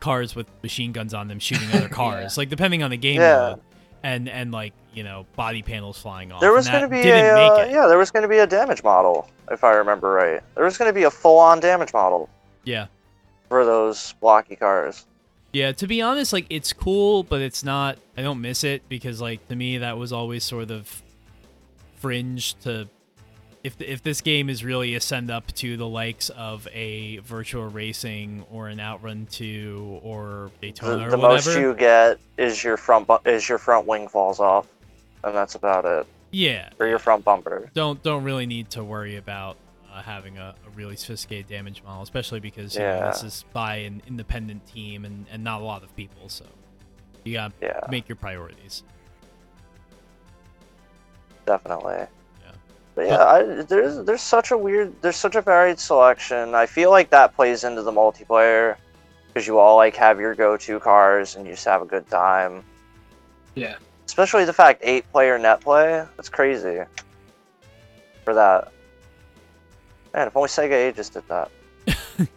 cars 0.01 0.35
with 0.35 0.47
machine 0.63 0.93
guns 0.93 1.13
on 1.15 1.29
them 1.29 1.39
shooting 1.39 1.71
other 1.73 1.89
cars. 1.91 2.39
Like 2.39 2.49
depending 2.49 2.83
on 2.83 2.91
the 2.91 2.97
game 2.97 3.21
Yeah. 3.21 3.51
mode 3.51 3.61
and 4.03 4.29
and 4.29 4.53
like, 4.53 4.73
you 4.95 5.03
know, 5.03 5.27
body 5.37 5.63
panels 5.63 6.01
flying 6.01 6.33
off. 6.33 6.41
There 6.41 6.53
was 6.53 6.69
going 6.69 6.83
to 6.83 6.89
be 6.89 7.09
a 7.09 7.37
uh, 7.37 7.65
yeah, 7.71 7.87
there 7.87 7.99
was 7.99 8.11
going 8.11 8.23
to 8.23 8.29
be 8.29 8.39
a 8.39 8.47
damage 8.47 8.83
model 8.83 9.29
if 9.51 9.63
I 9.65 9.73
remember 9.73 10.11
right. 10.13 10.41
There 10.55 10.65
was 10.65 10.79
going 10.79 10.89
to 10.89 10.93
be 10.95 11.03
a 11.05 11.11
full-on 11.11 11.61
damage 11.61 11.93
model 11.93 12.29
Yeah. 12.65 12.87
for 13.49 13.65
those 13.65 14.15
blocky 14.21 14.57
cars. 14.57 15.05
Yeah, 15.53 15.73
to 15.73 15.87
be 15.87 16.03
honest, 16.03 16.33
like 16.35 16.47
it's 16.51 16.73
cool, 16.75 17.23
but 17.23 17.41
it's 17.41 17.65
not. 17.65 17.99
I 18.19 18.23
don't 18.23 18.41
miss 18.43 18.65
it 18.65 18.87
because, 18.89 19.19
like, 19.21 19.49
to 19.49 19.57
me, 19.57 19.79
that 19.79 19.97
was 19.97 20.13
always 20.13 20.45
sort 20.45 20.71
of 20.71 21.03
fringe 21.97 22.55
to. 22.61 22.89
If 23.65 23.81
if 23.81 24.03
this 24.03 24.21
game 24.21 24.49
is 24.49 24.65
really 24.65 24.95
a 24.95 25.01
send 25.01 25.31
up 25.31 25.49
to 25.55 25.77
the 25.77 25.87
likes 25.87 26.31
of 26.31 26.69
a 26.73 27.19
Virtua 27.19 27.73
Racing 27.73 28.45
or 28.51 28.69
an 28.69 28.79
Outrun 28.81 29.27
two 29.27 29.99
or 30.03 30.53
The, 30.81 30.99
Daytona 30.99 31.09
the 31.09 31.17
or 31.17 31.19
most 31.19 31.57
whatever, 31.57 31.59
you 31.59 31.75
get 31.75 32.19
is 32.37 32.63
your 32.63 32.77
front 32.77 33.07
bu- 33.07 33.19
is 33.27 33.49
your 33.49 33.59
front 33.59 33.87
wing 33.87 34.09
falls 34.09 34.41
off, 34.41 34.69
and 35.25 35.35
that's 35.35 35.55
about 35.57 35.85
it. 35.85 36.07
yeah, 36.31 36.71
Or 36.79 36.87
your 36.87 36.99
front 36.99 37.25
bumper. 37.25 37.73
don't 37.75 38.03
don't 38.03 38.25
really 38.25 38.47
need 38.47 38.71
to 38.71 38.85
worry 38.85 39.17
about 39.17 39.57
uh, 39.93 40.03
having 40.03 40.39
a, 40.39 40.55
a 40.67 40.71
really 40.71 40.97
sophisticated 40.97 41.49
damage 41.49 41.83
model, 41.83 42.03
especially 42.03 42.41
because 42.41 42.79
you 42.79 42.87
know, 42.87 43.01
this 43.01 43.23
is 43.23 43.45
by 43.53 43.77
an 43.77 44.03
independent 44.07 44.67
team 44.67 45.05
and 45.05 45.27
and 45.31 45.43
not 45.45 45.61
a 45.61 45.65
lot 45.65 45.83
of 45.83 45.95
people, 45.97 46.29
so 46.29 46.45
you 47.25 47.35
gotta 47.35 47.55
Yeah, 47.61 47.81
make 47.89 48.09
your 48.09 48.17
priorities. 48.17 48.85
definitely. 51.47 52.07
But 52.99 53.07
yeah, 53.07 53.25
I, 53.25 53.43
there's 53.63 54.05
there's 54.05 54.21
such 54.21 54.51
a 54.51 54.59
weird, 54.59 54.93
there's 55.03 55.15
such 55.15 55.37
a 55.37 55.41
varied 55.41 55.79
selection. 55.79 56.57
I 56.57 56.67
feel 56.67 56.91
like 56.91 57.11
that 57.11 57.33
plays 57.37 57.63
into 57.63 57.83
the 57.83 57.93
multiplayer 57.93 58.75
because 59.29 59.47
you 59.47 59.61
all 59.61 59.77
like 59.77 59.95
have 59.95 60.19
your 60.19 60.35
go-to 60.35 60.81
cars 60.81 61.37
and 61.37 61.47
you 61.47 61.53
just 61.53 61.65
have 61.65 61.81
a 61.81 61.87
good 61.87 62.11
time. 62.11 62.65
Yeah. 63.55 63.77
Especially 64.05 64.45
the 64.45 64.53
fact 64.53 64.81
eight-player 64.83 65.39
net 65.39 65.61
play. 65.61 66.05
That's 66.17 66.29
crazy. 66.29 66.81
For 68.25 68.35
that. 68.35 68.73
Man, 70.13 70.27
if 70.27 70.37
only 70.37 70.49
Sega 70.49 70.73
Ages 70.73 71.09
did 71.11 71.23
that. 71.29 71.53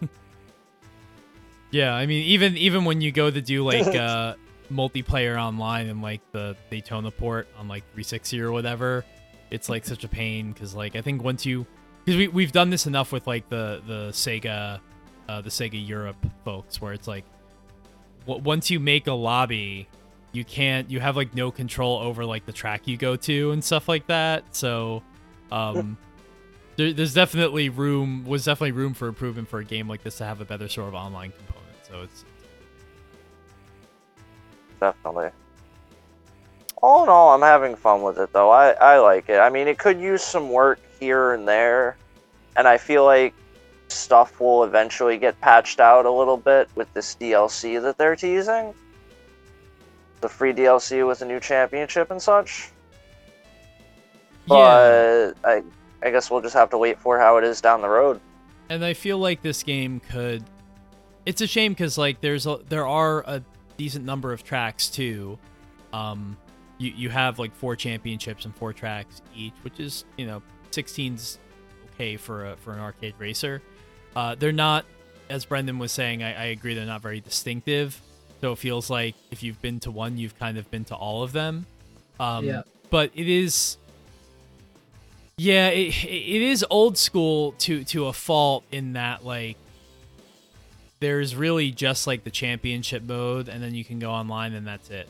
Yeah, 1.72 1.94
I 1.94 2.04
mean, 2.04 2.24
even 2.24 2.56
even 2.58 2.84
when 2.84 3.00
you 3.00 3.10
go 3.12 3.30
to 3.30 3.40
do 3.40 3.64
like 3.64 3.86
uh, 3.96 4.34
multiplayer 4.70 5.42
online 5.42 5.88
and 5.88 6.02
like 6.02 6.20
the 6.30 6.54
Daytona 6.70 7.10
port 7.10 7.48
on 7.58 7.66
like 7.66 7.82
360 7.94 8.42
or 8.42 8.52
whatever, 8.52 9.06
it's 9.52 9.68
like 9.68 9.84
such 9.84 10.02
a 10.02 10.08
pain 10.08 10.52
because 10.52 10.74
like 10.74 10.96
I 10.96 11.02
think 11.02 11.22
once 11.22 11.44
you 11.44 11.66
because 12.04 12.16
we 12.16 12.26
we've 12.28 12.52
done 12.52 12.70
this 12.70 12.86
enough 12.86 13.12
with 13.12 13.26
like 13.26 13.48
the 13.50 13.82
the 13.86 14.08
Sega 14.08 14.80
uh, 15.28 15.40
the 15.42 15.50
Sega 15.50 15.86
Europe 15.86 16.16
folks 16.44 16.80
where 16.80 16.94
it's 16.94 17.06
like 17.06 17.24
w- 18.26 18.42
once 18.42 18.70
you 18.70 18.80
make 18.80 19.06
a 19.06 19.12
lobby, 19.12 19.86
you 20.32 20.44
can't 20.44 20.90
you 20.90 21.00
have 21.00 21.16
like 21.16 21.34
no 21.34 21.50
control 21.50 21.98
over 21.98 22.24
like 22.24 22.46
the 22.46 22.52
track 22.52 22.88
you 22.88 22.96
go 22.96 23.14
to 23.14 23.52
and 23.52 23.62
stuff 23.62 23.88
like 23.88 24.06
that. 24.06 24.42
So 24.56 25.02
um 25.52 25.98
there, 26.76 26.94
there's 26.94 27.12
definitely 27.12 27.68
room 27.68 28.24
was 28.24 28.46
definitely 28.46 28.72
room 28.72 28.94
for 28.94 29.06
improvement 29.06 29.48
for 29.48 29.60
a 29.60 29.64
game 29.64 29.86
like 29.86 30.02
this 30.02 30.16
to 30.16 30.24
have 30.24 30.40
a 30.40 30.46
better 30.46 30.66
sort 30.66 30.88
of 30.88 30.94
online 30.94 31.32
component. 31.32 31.86
So 31.86 32.02
it's 32.02 32.24
Definitely. 34.80 35.30
All 36.82 37.04
in 37.04 37.08
all, 37.08 37.34
I'm 37.34 37.42
having 37.42 37.76
fun 37.76 38.02
with 38.02 38.18
it 38.18 38.32
though. 38.32 38.50
I, 38.50 38.70
I 38.70 38.98
like 38.98 39.28
it. 39.28 39.38
I 39.38 39.50
mean, 39.50 39.68
it 39.68 39.78
could 39.78 40.00
use 40.00 40.22
some 40.22 40.50
work 40.50 40.80
here 40.98 41.32
and 41.32 41.46
there, 41.46 41.96
and 42.56 42.66
I 42.66 42.76
feel 42.78 43.04
like 43.04 43.34
stuff 43.88 44.40
will 44.40 44.64
eventually 44.64 45.16
get 45.18 45.40
patched 45.40 45.78
out 45.78 46.06
a 46.06 46.10
little 46.10 46.36
bit 46.36 46.68
with 46.74 46.92
this 46.94 47.14
DLC 47.20 47.80
that 47.82 47.98
they're 47.98 48.16
teasing. 48.16 48.74
The 50.20 50.28
free 50.28 50.52
DLC 50.52 51.06
with 51.06 51.22
a 51.22 51.24
new 51.24 51.38
championship 51.40 52.10
and 52.10 52.20
such. 52.20 52.70
yeah. 54.46 55.32
But 55.34 55.34
I, 55.44 55.62
I 56.02 56.10
guess 56.10 56.30
we'll 56.30 56.40
just 56.40 56.54
have 56.54 56.70
to 56.70 56.78
wait 56.78 56.98
for 56.98 57.18
how 57.18 57.36
it 57.36 57.44
is 57.44 57.60
down 57.60 57.80
the 57.80 57.88
road. 57.88 58.20
and 58.68 58.84
I 58.84 58.94
feel 58.94 59.18
like 59.18 59.42
this 59.42 59.62
game 59.62 60.00
could. 60.00 60.44
It's 61.26 61.40
a 61.40 61.46
shame 61.46 61.72
because 61.72 61.96
like 61.98 62.20
there's 62.20 62.46
a 62.46 62.58
there 62.68 62.86
are 62.88 63.20
a 63.26 63.42
decent 63.76 64.04
number 64.04 64.32
of 64.32 64.42
tracks 64.42 64.88
too. 64.88 65.38
Um, 65.92 66.36
you 66.82 66.92
you 66.96 67.10
have 67.10 67.38
like 67.38 67.54
four 67.54 67.76
championships 67.76 68.44
and 68.44 68.54
four 68.56 68.72
tracks 68.72 69.22
each, 69.34 69.54
which 69.62 69.78
is 69.78 70.04
you 70.16 70.26
know 70.26 70.42
16's 70.72 71.38
okay 71.94 72.16
for 72.16 72.46
a 72.46 72.56
for 72.56 72.72
an 72.72 72.80
arcade 72.80 73.14
racer. 73.18 73.62
Uh, 74.14 74.34
they're 74.34 74.52
not, 74.52 74.84
as 75.30 75.44
Brendan 75.44 75.78
was 75.78 75.90
saying, 75.92 76.22
I, 76.22 76.34
I 76.34 76.44
agree 76.46 76.74
they're 76.74 76.84
not 76.84 77.00
very 77.00 77.20
distinctive. 77.20 77.98
So 78.42 78.52
it 78.52 78.58
feels 78.58 78.90
like 78.90 79.14
if 79.30 79.42
you've 79.42 79.62
been 79.62 79.80
to 79.80 79.90
one, 79.90 80.18
you've 80.18 80.38
kind 80.38 80.58
of 80.58 80.70
been 80.70 80.84
to 80.86 80.94
all 80.94 81.22
of 81.22 81.32
them. 81.32 81.64
Um, 82.20 82.44
Yeah. 82.44 82.62
But 82.90 83.10
it 83.14 83.28
is 83.28 83.78
yeah, 85.38 85.68
it, 85.68 86.04
it 86.04 86.42
is 86.42 86.64
old 86.68 86.98
school 86.98 87.52
to 87.58 87.84
to 87.84 88.06
a 88.06 88.12
fault 88.12 88.64
in 88.70 88.94
that 88.94 89.24
like 89.24 89.56
there's 91.00 91.34
really 91.34 91.70
just 91.70 92.06
like 92.06 92.22
the 92.22 92.30
championship 92.30 93.02
mode 93.02 93.48
and 93.48 93.62
then 93.62 93.74
you 93.74 93.84
can 93.84 93.98
go 93.98 94.10
online 94.10 94.52
and 94.52 94.66
that's 94.66 94.90
it. 94.90 95.08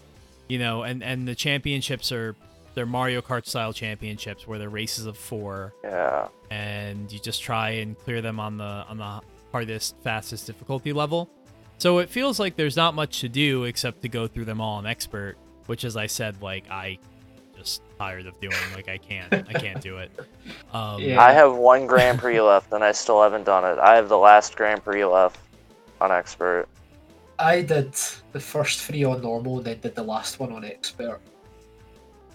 You 0.52 0.58
know, 0.58 0.82
and 0.82 1.02
and 1.02 1.26
the 1.26 1.34
championships 1.34 2.12
are 2.12 2.36
they're 2.74 2.84
Mario 2.84 3.22
Kart 3.22 3.46
style 3.46 3.72
championships 3.72 4.46
where 4.46 4.58
they're 4.58 4.68
races 4.68 5.06
of 5.06 5.16
4 5.16 5.72
Yeah. 5.82 6.28
and 6.50 7.10
you 7.10 7.18
just 7.18 7.40
try 7.42 7.70
and 7.82 7.98
clear 7.98 8.20
them 8.20 8.38
on 8.38 8.58
the 8.58 8.64
on 8.90 8.98
the 8.98 9.20
hardest 9.50 9.96
fastest 10.04 10.46
difficulty 10.46 10.92
level. 10.92 11.30
So 11.78 12.00
it 12.00 12.10
feels 12.10 12.38
like 12.38 12.56
there's 12.56 12.76
not 12.76 12.94
much 12.94 13.20
to 13.20 13.28
do 13.30 13.64
except 13.64 14.02
to 14.02 14.08
go 14.08 14.26
through 14.28 14.44
them 14.44 14.60
all 14.60 14.76
on 14.76 14.86
expert, 14.86 15.36
which 15.66 15.84
as 15.84 15.96
I 15.96 16.06
said 16.06 16.42
like 16.42 16.64
I 16.70 16.98
just 17.56 17.80
tired 17.98 18.26
of 18.26 18.38
doing 18.40 18.56
like 18.74 18.88
I 18.90 18.98
can't 18.98 19.32
I 19.32 19.54
can't 19.54 19.80
do 19.80 19.96
it. 20.04 20.10
Um 20.74 21.00
Yeah. 21.00 21.18
I 21.28 21.32
have 21.32 21.54
one 21.54 21.86
Grand 21.86 22.18
Prix 22.18 22.40
left, 22.42 22.72
and 22.74 22.84
I 22.84 22.92
still 22.92 23.22
haven't 23.22 23.44
done 23.44 23.64
it. 23.64 23.78
I 23.78 23.96
have 23.96 24.08
the 24.10 24.18
last 24.18 24.54
Grand 24.56 24.84
Prix 24.84 25.04
left 25.06 25.38
on 26.00 26.12
expert. 26.12 26.66
I 27.38 27.62
did 27.62 27.94
the 28.32 28.40
first 28.40 28.80
three 28.80 29.04
on 29.04 29.22
normal, 29.22 29.58
and 29.58 29.66
then 29.66 29.80
did 29.80 29.94
the 29.94 30.02
last 30.02 30.40
one 30.40 30.52
on 30.52 30.64
expert. 30.64 31.20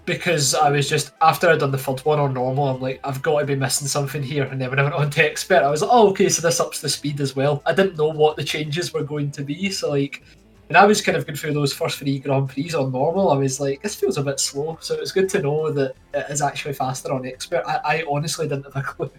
Because 0.06 0.56
I 0.56 0.70
was 0.72 0.90
just 0.90 1.12
after 1.22 1.50
I'd 1.50 1.60
done 1.60 1.72
the 1.72 1.78
third 1.78 2.00
one 2.06 2.20
on 2.20 2.34
normal, 2.34 2.70
I'm 2.70 2.82
like, 2.82 3.00
I've 3.04 3.22
got 3.22 3.40
to 3.40 3.46
be 3.46 3.56
missing 3.56 3.88
something 3.88 4.24
here. 4.24 4.44
And 4.44 4.60
then 4.62 4.70
when 4.70 4.80
I 4.80 4.84
went 4.84 4.96
on 4.96 5.10
to 5.10 5.26
expert, 5.26 5.64
I 5.64 5.70
was 5.70 5.82
like, 5.82 5.92
oh, 5.92 6.10
okay, 6.12 6.30
so 6.30 6.42
this 6.42 6.62
ups 6.62 6.80
the 6.80 6.88
speed 6.88 7.20
as 7.20 7.36
well. 7.36 7.62
I 7.66 7.74
didn't 7.74 7.98
know 7.98 8.08
what 8.08 8.38
the 8.38 8.44
changes 8.44 8.94
were 8.94 9.04
going 9.04 9.32
to 9.32 9.44
be, 9.44 9.70
so 9.70 9.90
like, 9.90 10.24
and 10.70 10.78
I 10.78 10.86
was 10.86 11.02
kind 11.02 11.18
of 11.18 11.26
going 11.26 11.38
through 11.38 11.54
those 11.54 11.74
first 11.74 11.98
three 11.98 12.20
Grand 12.20 12.50
Prix 12.50 12.74
on 12.74 12.92
normal. 12.92 13.32
I 13.32 13.38
was 13.38 13.60
like, 13.60 13.82
this 13.82 13.96
feels 13.96 14.18
a 14.18 14.24
bit 14.24 14.40
slow. 14.40 14.78
So 14.82 14.96
it's 14.96 15.12
good 15.12 15.30
to 15.30 15.42
know 15.42 15.72
that 15.72 15.96
it 16.14 16.26
is 16.30 16.42
actually 16.42 16.74
faster 16.74 17.12
on 17.12 17.26
expert. 17.26 17.64
I, 17.66 17.80
I 17.84 18.04
honestly 18.10 18.48
didn't 18.48 18.66
have 18.66 18.76
a 18.76 18.82
clue. 18.82 19.12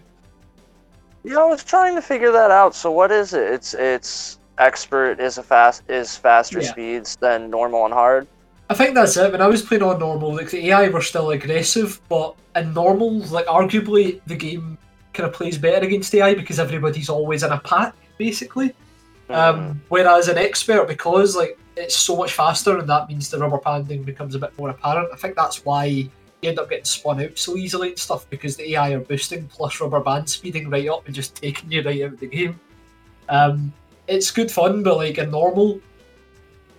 Yeah, 1.23 1.39
I 1.39 1.45
was 1.45 1.63
trying 1.63 1.95
to 1.95 2.01
figure 2.01 2.31
that 2.31 2.49
out. 2.49 2.73
So 2.75 2.91
what 2.91 3.11
is 3.11 3.33
it? 3.33 3.51
It's 3.51 3.73
it's 3.73 4.38
expert 4.59 5.19
is 5.19 5.37
a 5.37 5.43
fast 5.43 5.83
is 5.89 6.15
faster 6.15 6.59
Yeah. 6.59 6.71
speeds 6.71 7.15
than 7.15 7.49
normal 7.49 7.85
and 7.85 7.93
hard. 7.93 8.27
I 8.69 8.75
think 8.75 8.93
that's 8.93 9.17
it. 9.17 9.31
When 9.31 9.41
I 9.41 9.47
was 9.47 9.63
playing 9.63 9.81
on 9.81 9.99
normal, 9.99 10.35
like 10.35 10.51
the 10.51 10.67
AI 10.69 10.89
were 10.89 11.01
still 11.01 11.31
aggressive, 11.31 11.99
but 12.07 12.35
in 12.55 12.73
normal, 12.73 13.19
like 13.29 13.47
arguably 13.47 14.21
the 14.27 14.35
game 14.35 14.77
kind 15.13 15.27
of 15.27 15.33
plays 15.33 15.57
better 15.57 15.85
against 15.85 16.13
AI 16.13 16.35
because 16.35 16.59
everybody's 16.59 17.09
always 17.09 17.41
in 17.41 17.51
a 17.51 17.59
pack, 17.59 17.95
basically. 18.19 18.75
Hmm. 19.27 19.33
Um, 19.33 19.81
whereas 19.89 20.27
an 20.27 20.37
expert, 20.37 20.87
because 20.87 21.35
like 21.35 21.57
it's 21.75 21.95
so 21.95 22.15
much 22.15 22.33
faster, 22.33 22.77
and 22.77 22.87
that 22.89 23.07
means 23.09 23.29
the 23.29 23.39
rubber 23.39 23.57
banding 23.57 24.03
becomes 24.03 24.35
a 24.35 24.39
bit 24.39 24.57
more 24.59 24.69
apparent. 24.69 25.09
I 25.11 25.15
think 25.15 25.35
that's 25.35 25.65
why 25.65 25.85
you 25.85 26.09
end 26.43 26.59
up 26.59 26.69
getting 26.69 26.85
spun 26.85 27.21
out 27.21 27.37
so 27.37 27.57
easily 27.57 27.89
and 27.89 27.99
stuff 27.99 28.29
because 28.29 28.55
the 28.55 28.73
AI 28.73 28.91
are 28.91 28.99
boosting 28.99 29.47
plus 29.47 29.81
rubber 29.81 29.99
band 29.99 30.29
speeding 30.29 30.69
right 30.69 30.87
up 30.87 31.05
and 31.05 31.15
just 31.15 31.35
taking 31.35 31.71
you 31.71 31.81
right 31.81 32.03
out 32.03 32.13
of 32.13 32.19
the 32.19 32.27
game. 32.27 32.59
Um, 33.29 33.73
it's 34.09 34.31
good 34.31 34.51
fun, 34.51 34.83
but 34.83 34.97
like 34.97 35.19
in 35.19 35.31
normal, 35.31 35.79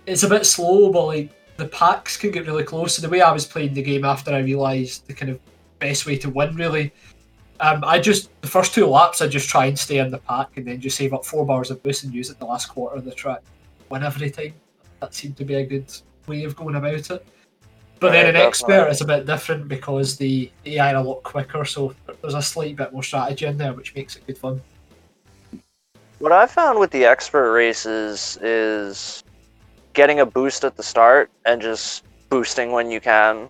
it's 0.05 0.23
a 0.23 0.29
bit 0.29 0.45
slow, 0.45 0.91
but 0.91 1.05
like 1.05 1.31
the 1.57 1.67
packs 1.67 2.17
can 2.17 2.31
get 2.31 2.45
really 2.45 2.63
close. 2.63 2.95
So 2.95 3.01
the 3.01 3.09
way 3.09 3.21
I 3.21 3.31
was 3.31 3.45
playing 3.45 3.73
the 3.73 3.81
game 3.81 4.03
after 4.03 4.31
I 4.33 4.39
realised 4.39 5.07
the 5.07 5.13
kind 5.13 5.31
of 5.31 5.39
best 5.79 6.05
way 6.05 6.17
to 6.17 6.29
win 6.29 6.55
really, 6.55 6.93
um, 7.61 7.83
I 7.85 7.99
just 7.99 8.29
the 8.41 8.47
first 8.47 8.73
two 8.73 8.85
laps 8.85 9.21
I 9.21 9.27
just 9.27 9.49
try 9.49 9.65
and 9.65 9.79
stay 9.79 9.99
in 9.99 10.11
the 10.11 10.17
pack 10.17 10.57
and 10.57 10.67
then 10.67 10.81
just 10.81 10.97
save 10.97 11.13
up 11.13 11.25
four 11.25 11.45
bars 11.45 11.71
of 11.71 11.81
boost 11.81 12.03
and 12.03 12.13
use 12.13 12.29
it 12.29 12.37
the 12.37 12.45
last 12.45 12.67
quarter 12.67 12.97
of 12.97 13.05
the 13.05 13.13
track. 13.13 13.41
Win 13.89 14.03
every 14.03 14.29
time. 14.29 14.53
That 14.99 15.13
seemed 15.13 15.37
to 15.37 15.45
be 15.45 15.55
a 15.55 15.65
good 15.65 15.91
way 16.27 16.43
of 16.43 16.55
going 16.55 16.75
about 16.75 17.09
it. 17.11 17.25
But 17.99 18.11
then 18.11 18.25
Right, 18.25 18.35
in 18.35 18.41
expert 18.41 18.89
it's 18.89 19.01
a 19.01 19.05
bit 19.05 19.25
different 19.25 19.67
because 19.67 20.17
the 20.17 20.51
AI 20.65 20.93
are 20.93 20.97
a 20.97 21.01
lot 21.03 21.23
quicker, 21.23 21.63
so 21.63 21.95
there's 22.21 22.33
a 22.33 22.41
slight 22.41 22.75
bit 22.75 22.91
more 22.91 23.03
strategy 23.03 23.45
in 23.45 23.57
there, 23.57 23.73
which 23.73 23.95
makes 23.95 24.15
it 24.15 24.25
good 24.25 24.37
fun. 24.37 24.59
What 26.21 26.31
I 26.31 26.45
found 26.45 26.77
with 26.77 26.91
the 26.91 27.03
expert 27.03 27.51
races 27.51 28.37
is 28.43 29.23
getting 29.93 30.19
a 30.19 30.25
boost 30.25 30.63
at 30.63 30.77
the 30.77 30.83
start 30.83 31.31
and 31.47 31.59
just 31.59 32.03
boosting 32.29 32.71
when 32.71 32.91
you 32.91 33.01
can. 33.01 33.49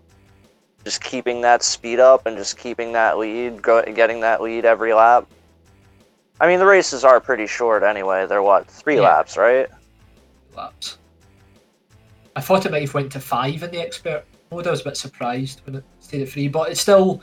Just 0.86 1.04
keeping 1.04 1.42
that 1.42 1.64
speed 1.64 2.00
up 2.00 2.26
and 2.26 2.38
just 2.38 2.58
keeping 2.58 2.94
that 2.94 3.18
lead, 3.18 3.62
getting 3.62 4.22
that 4.22 4.42
lead 4.42 4.64
every 4.64 4.94
lap. 4.94 5.28
I 6.40 6.48
mean, 6.48 6.60
the 6.60 6.66
races 6.66 7.04
are 7.04 7.20
pretty 7.20 7.46
short 7.46 7.84
anyway. 7.84 8.26
They're 8.26 8.42
what, 8.42 8.68
three 8.68 8.96
Yeah. 8.96 9.02
laps, 9.02 9.36
right? 9.36 9.68
laps. 10.56 10.98
I 12.38 12.42
thought 12.42 12.66
it 12.66 12.72
might 12.72 12.84
have 12.84 12.94
went 12.94 13.12
to 13.12 13.20
five 13.20 13.64
in 13.64 13.72
the 13.72 13.82
expert 13.82 14.24
mode. 14.50 14.66
I 14.66 14.72
was 14.72 14.80
a 14.80 14.86
bit 14.86 14.96
surprised 14.96 15.60
when 15.66 15.76
it 15.76 15.84
stayed 16.00 16.22
at 16.22 16.30
three, 16.30 16.48
but 16.48 16.72
it's 16.72 16.80
still 16.80 17.22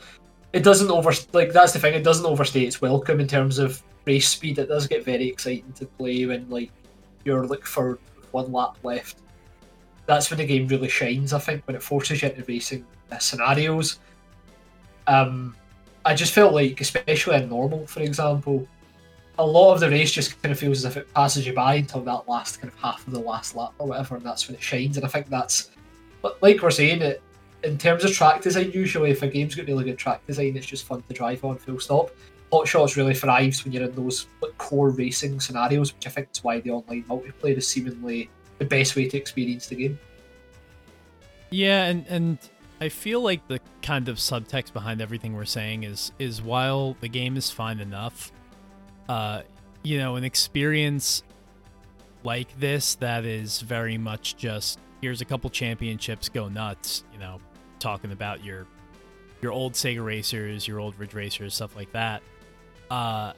it 0.53 0.63
doesn't 0.63 0.91
over 0.91 1.11
like 1.33 1.53
that's 1.53 1.73
the 1.73 1.79
thing. 1.79 1.95
It 1.95 2.03
doesn't 2.03 2.25
overstay 2.25 2.61
its 2.61 2.81
welcome 2.81 3.19
in 3.19 3.27
terms 3.27 3.57
of 3.57 3.81
race 4.09 4.27
speed. 4.27 4.57
It 4.57 4.67
does 4.67 4.87
get 4.87 5.05
very 5.05 5.27
exciting 5.27 5.71
to 5.73 5.85
play 5.85 6.25
when 6.25 6.49
like 6.49 6.71
you're 7.25 7.45
like 7.45 7.65
for 7.65 7.99
one 8.31 8.51
lap 8.51 8.77
left. 8.83 9.17
That's 10.05 10.29
when 10.29 10.39
the 10.39 10.45
game 10.45 10.67
really 10.67 10.89
shines. 10.89 11.33
I 11.33 11.39
think 11.39 11.65
when 11.67 11.75
it 11.75 11.83
forces 11.83 12.21
you 12.21 12.29
into 12.29 12.43
racing 12.43 12.85
uh, 13.11 13.19
scenarios. 13.19 13.99
Um, 15.07 15.55
I 16.05 16.13
just 16.15 16.33
felt 16.33 16.53
like, 16.53 16.81
especially 16.81 17.35
in 17.35 17.49
normal, 17.49 17.85
for 17.85 18.01
example, 18.01 18.67
a 19.37 19.45
lot 19.45 19.73
of 19.73 19.79
the 19.79 19.89
race 19.89 20.11
just 20.11 20.41
kind 20.41 20.51
of 20.51 20.59
feels 20.59 20.79
as 20.79 20.85
if 20.85 20.97
it 20.97 21.13
passes 21.13 21.45
you 21.45 21.53
by 21.53 21.75
until 21.75 22.01
that 22.01 22.27
last 22.27 22.59
kind 22.59 22.73
of 22.73 22.79
half 22.79 23.05
of 23.07 23.13
the 23.13 23.19
last 23.19 23.55
lap 23.55 23.73
or 23.77 23.87
whatever, 23.87 24.15
and 24.15 24.25
that's 24.25 24.47
when 24.47 24.55
it 24.55 24.63
shines. 24.63 24.97
And 24.97 25.05
I 25.05 25.09
think 25.09 25.29
that's, 25.29 25.71
but 26.21 26.41
like 26.41 26.61
we're 26.61 26.71
saying, 26.71 27.01
it 27.01 27.21
in 27.63 27.77
terms 27.77 28.03
of 28.03 28.11
track 28.11 28.41
design. 28.41 28.71
Usually, 28.71 29.11
if 29.11 29.21
a 29.21 29.27
game's 29.27 29.55
got 29.55 29.67
really 29.67 29.83
good 29.83 29.97
track 29.97 30.25
design, 30.25 30.55
it's 30.55 30.65
just 30.65 30.85
fun 30.85 31.03
to 31.07 31.13
drive 31.13 31.43
on. 31.43 31.57
Full 31.57 31.79
stop. 31.79 32.11
Hot 32.51 32.67
Shots 32.67 32.97
really 32.97 33.13
thrives 33.13 33.63
when 33.63 33.73
you're 33.73 33.83
in 33.83 33.95
those 33.95 34.27
core 34.57 34.89
racing 34.89 35.39
scenarios, 35.39 35.93
which 35.93 36.07
I 36.07 36.09
think 36.09 36.29
is 36.33 36.43
why 36.43 36.59
the 36.59 36.71
online 36.71 37.03
multiplayer 37.03 37.57
is 37.57 37.67
seemingly 37.67 38.29
the 38.57 38.65
best 38.65 38.95
way 38.95 39.07
to 39.07 39.17
experience 39.17 39.67
the 39.67 39.75
game. 39.75 39.99
Yeah, 41.51 41.85
and 41.85 42.05
and 42.07 42.37
I 42.81 42.89
feel 42.89 43.21
like 43.21 43.47
the 43.47 43.59
kind 43.81 44.09
of 44.09 44.17
subtext 44.17 44.73
behind 44.73 45.01
everything 45.01 45.35
we're 45.35 45.45
saying 45.45 45.83
is 45.83 46.11
is 46.19 46.41
while 46.41 46.95
the 47.01 47.09
game 47.09 47.37
is 47.37 47.49
fine 47.51 47.79
enough, 47.79 48.31
uh, 49.07 49.41
you 49.83 49.97
know, 49.97 50.15
an 50.15 50.23
experience 50.23 51.23
like 52.23 52.59
this 52.59 52.95
that 52.95 53.25
is 53.25 53.61
very 53.61 53.97
much 53.97 54.37
just 54.37 54.79
here's 55.01 55.21
a 55.21 55.25
couple 55.25 55.49
championships, 55.49 56.29
go 56.29 56.49
nuts, 56.49 57.03
you 57.13 57.19
know, 57.19 57.39
talking 57.79 58.11
about 58.11 58.43
your 58.43 58.65
your 59.41 59.51
old 59.51 59.73
Sega 59.73 60.03
racers, 60.03 60.67
your 60.67 60.79
old 60.79 60.97
Ridge 60.99 61.13
racers, 61.13 61.55
stuff 61.55 61.75
like 61.75 61.91
that. 61.93 62.21
Uh, 62.89 63.33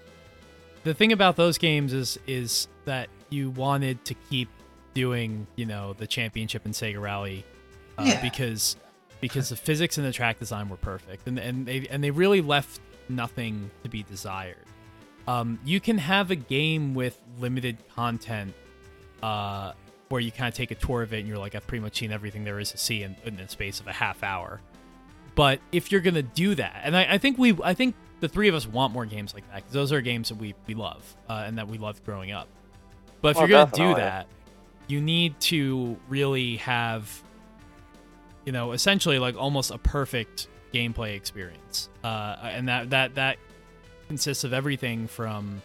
the 0.84 0.94
thing 0.94 1.12
about 1.12 1.36
those 1.36 1.58
games 1.58 1.94
is 1.94 2.18
is 2.28 2.68
that 2.86 3.10
you 3.30 3.50
wanted 3.52 4.04
to 4.06 4.14
keep 4.30 4.50
doing, 4.94 5.48
you 5.56 5.66
know, 5.66 5.94
the 5.94 6.08
championship 6.08 6.66
in 6.66 6.72
Sega 6.72 7.00
Rally 7.00 7.46
uh, 7.98 8.04
Yeah. 8.08 8.22
because 8.22 8.76
because 9.20 9.50
the 9.50 9.56
physics 9.56 9.98
and 9.98 10.06
the 10.08 10.12
track 10.12 10.40
design 10.40 10.68
were 10.70 10.78
perfect, 10.78 11.28
and 11.28 11.38
and 11.38 11.66
they 11.66 11.88
and 11.90 12.04
they 12.04 12.12
really 12.12 12.42
left 12.42 12.80
nothing 13.10 13.70
to 13.84 13.90
be 13.90 14.04
desired. 14.04 14.66
Um, 15.28 15.60
you 15.64 15.80
can 15.80 15.98
have 16.00 16.32
a 16.32 16.36
game 16.36 16.96
with 16.96 17.22
limited 17.40 17.78
content, 17.96 18.54
uh, 19.22 19.74
where 20.10 20.20
you 20.20 20.32
kind 20.32 20.48
of 20.48 20.56
take 20.56 20.72
a 20.72 20.76
tour 20.76 21.04
of 21.04 21.14
it 21.14 21.20
and 21.20 21.28
you're 21.28 21.38
like, 21.38 21.54
I've 21.54 21.68
pretty 21.68 21.84
much 21.84 21.98
seen 22.00 22.12
everything 22.12 22.44
there 22.44 22.60
is 22.60 22.72
to 22.72 22.78
see 22.78 23.04
in, 23.04 23.16
in 23.24 23.36
the 23.38 23.48
space 23.48 23.80
of 23.80 23.86
a 23.88 23.94
half 23.94 24.24
hour. 24.24 24.60
But 25.36 25.60
if 25.72 25.92
you're 25.92 26.02
gonna 26.02 26.24
do 26.24 26.56
that, 26.56 26.82
and 26.84 26.98
I, 26.98 27.14
I 27.14 27.18
think 27.20 27.38
we, 27.38 27.56
I 27.64 27.74
think 27.76 27.94
the 28.22 28.30
three 28.30 28.48
of 28.48 28.56
us 28.56 28.66
want 28.66 28.94
more 28.94 29.06
games 29.06 29.34
like 29.34 29.46
that 29.50 29.58
because 29.58 29.74
those 29.74 29.92
are 29.92 30.00
games 30.02 30.30
that 30.30 30.36
we 30.36 30.56
we 30.68 30.74
love 30.74 31.04
uh, 31.30 31.44
and 31.46 31.58
that 31.58 31.68
we 31.68 31.78
loved 31.78 32.06
growing 32.06 32.32
up. 32.32 32.48
But 33.22 33.30
if 33.32 33.38
Oh, 33.38 33.40
you're 33.42 33.50
gonna 33.50 33.66
definitely. 33.66 33.94
do 33.96 34.00
that, 34.00 34.28
you 34.88 35.02
need 35.02 35.40
to 35.42 35.98
really 36.08 36.58
have, 36.58 37.22
you 38.46 38.52
know, 38.52 38.72
essentially 38.72 39.20
like 39.20 39.36
almost 39.36 39.72
a 39.72 39.78
perfect 39.78 40.48
gameplay 40.74 41.16
experience, 41.16 41.90
uh, 42.04 42.38
and 42.42 42.68
that 42.70 42.92
that 42.92 43.16
that 43.16 43.38
consists 44.08 44.44
of 44.44 44.54
everything 44.54 45.08
from 45.08 45.62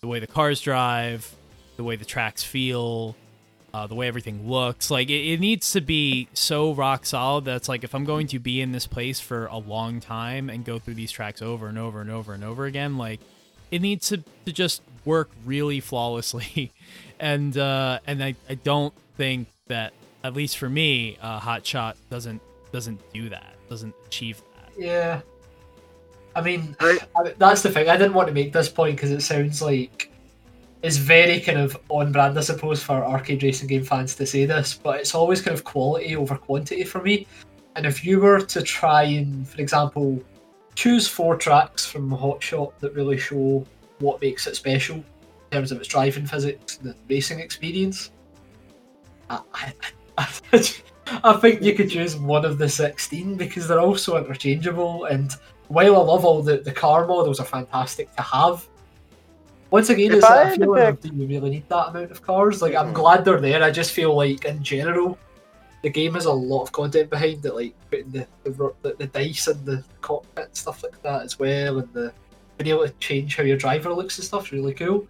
the 0.00 0.06
way 0.06 0.18
the 0.20 0.26
cars 0.26 0.60
drive, 0.60 1.34
the 1.76 1.84
way 1.84 1.96
the 1.96 2.04
tracks 2.04 2.42
feel, 2.42 3.16
uh, 3.76 3.86
the 3.86 3.94
way 3.94 4.08
everything 4.08 4.48
looks. 4.48 4.90
Like 4.90 5.10
it, 5.10 5.32
it 5.32 5.38
needs 5.40 5.70
to 5.72 5.82
be 5.82 6.28
so 6.32 6.72
rock 6.72 7.04
solid 7.04 7.44
that's 7.44 7.68
like 7.68 7.84
if 7.84 7.94
I'm 7.94 8.04
going 8.06 8.26
to 8.28 8.38
be 8.38 8.62
in 8.62 8.72
this 8.72 8.86
place 8.86 9.20
for 9.20 9.46
a 9.46 9.58
long 9.58 10.00
time 10.00 10.48
and 10.48 10.64
go 10.64 10.78
through 10.78 10.94
these 10.94 11.10
tracks 11.10 11.42
over 11.42 11.68
and 11.68 11.76
over 11.76 12.00
and 12.00 12.10
over 12.10 12.32
and 12.32 12.42
over 12.42 12.64
again, 12.64 12.96
like 12.96 13.20
it 13.70 13.82
needs 13.82 14.08
to, 14.08 14.22
to 14.46 14.52
just 14.52 14.80
work 15.04 15.28
really 15.44 15.80
flawlessly. 15.80 16.72
and 17.20 17.56
uh, 17.58 17.98
and 18.06 18.24
I, 18.24 18.34
I 18.48 18.54
don't 18.54 18.94
think 19.18 19.48
that 19.66 19.92
at 20.24 20.32
least 20.32 20.56
for 20.56 20.70
me, 20.70 21.18
uh, 21.20 21.38
Hot 21.38 21.66
Shot 21.66 21.98
doesn't 22.08 22.40
doesn't 22.72 23.00
do 23.12 23.28
that. 23.28 23.56
Doesn't 23.68 23.94
achieve 24.06 24.40
that. 24.54 24.82
Yeah. 24.82 25.20
I 26.34 26.40
mean, 26.40 26.76
I- 26.80 26.98
I- 27.14 27.34
that's 27.36 27.62
the 27.62 27.70
thing. 27.70 27.88
I 27.90 27.96
didn't 27.98 28.14
want 28.14 28.28
to 28.28 28.34
make 28.34 28.52
this 28.54 28.68
point 28.70 28.96
because 28.96 29.10
it 29.10 29.20
sounds 29.22 29.60
like 29.60 30.10
it's 30.82 30.96
very 30.96 31.40
kind 31.40 31.58
of 31.58 31.76
on 31.88 32.12
brand, 32.12 32.38
I 32.38 32.42
suppose, 32.42 32.82
for 32.82 33.04
arcade 33.04 33.42
racing 33.42 33.68
game 33.68 33.84
fans 33.84 34.14
to 34.16 34.26
say 34.26 34.44
this, 34.44 34.78
but 34.80 35.00
it's 35.00 35.14
always 35.14 35.40
kind 35.40 35.56
of 35.56 35.64
quality 35.64 36.16
over 36.16 36.36
quantity 36.36 36.84
for 36.84 37.02
me. 37.02 37.26
And 37.74 37.86
if 37.86 38.04
you 38.04 38.20
were 38.20 38.40
to 38.40 38.62
try 38.62 39.02
and, 39.02 39.46
for 39.48 39.60
example, 39.60 40.22
choose 40.74 41.08
four 41.08 41.36
tracks 41.36 41.84
from 41.86 42.10
Hot 42.10 42.42
Shot 42.42 42.78
that 42.80 42.94
really 42.94 43.18
show 43.18 43.66
what 43.98 44.20
makes 44.20 44.46
it 44.46 44.56
special 44.56 44.96
in 44.96 45.04
terms 45.50 45.72
of 45.72 45.78
its 45.78 45.88
driving 45.88 46.26
physics 46.26 46.78
and 46.78 46.90
the 46.90 46.96
racing 47.08 47.40
experience, 47.40 48.10
I, 49.30 49.40
I, 49.54 49.72
I, 50.52 50.72
I 51.24 51.32
think 51.34 51.62
you 51.62 51.74
could 51.74 51.92
use 51.92 52.16
one 52.16 52.44
of 52.44 52.58
the 52.58 52.68
16 52.68 53.36
because 53.36 53.68
they're 53.68 53.80
all 53.80 53.96
so 53.96 54.16
interchangeable. 54.18 55.04
And 55.04 55.34
while 55.68 55.96
I 55.96 56.04
love 56.04 56.24
all 56.24 56.42
the, 56.42 56.58
the 56.58 56.72
car 56.72 57.06
models 57.06 57.40
are 57.40 57.46
fantastic 57.46 58.14
to 58.16 58.22
have, 58.22 58.66
once 59.70 59.90
again, 59.90 60.10
If 60.12 60.18
it's 60.18 60.24
I 60.26 60.44
had 60.44 60.54
to 60.54 60.60
feeling 60.64 60.82
of 60.82 61.02
pick- 61.02 61.10
do 61.12 61.16
you 61.18 61.26
really 61.26 61.50
need 61.50 61.68
that 61.68 61.88
amount 61.88 62.10
of 62.10 62.22
cars? 62.22 62.62
Like, 62.62 62.74
I'm 62.74 62.90
Mhm. 62.90 62.94
glad 62.94 63.24
they're 63.24 63.40
there. 63.40 63.62
I 63.62 63.70
just 63.70 63.92
feel 63.92 64.14
like, 64.14 64.44
in 64.44 64.62
general, 64.62 65.18
the 65.82 65.90
game 65.90 66.14
has 66.14 66.24
a 66.24 66.32
lot 66.32 66.62
of 66.62 66.72
content 66.72 67.10
behind 67.10 67.44
it, 67.44 67.54
like 67.54 67.74
putting 67.90 68.10
the, 68.10 68.26
the, 68.44 68.72
the, 68.82 68.94
the 68.98 69.06
dice 69.06 69.46
and 69.48 69.64
the 69.64 69.84
cockpit 70.00 70.46
and 70.46 70.56
stuff 70.56 70.82
like 70.82 71.00
that 71.02 71.22
as 71.22 71.38
well, 71.38 71.78
and 71.78 71.92
the 71.92 72.12
being 72.58 72.74
able 72.74 72.86
to 72.86 72.94
change 73.00 73.36
how 73.36 73.42
your 73.42 73.56
driver 73.58 73.92
looks 73.92 74.16
and 74.18 74.24
stuff 74.24 74.46
is 74.46 74.52
really 74.52 74.72
cool. 74.72 75.06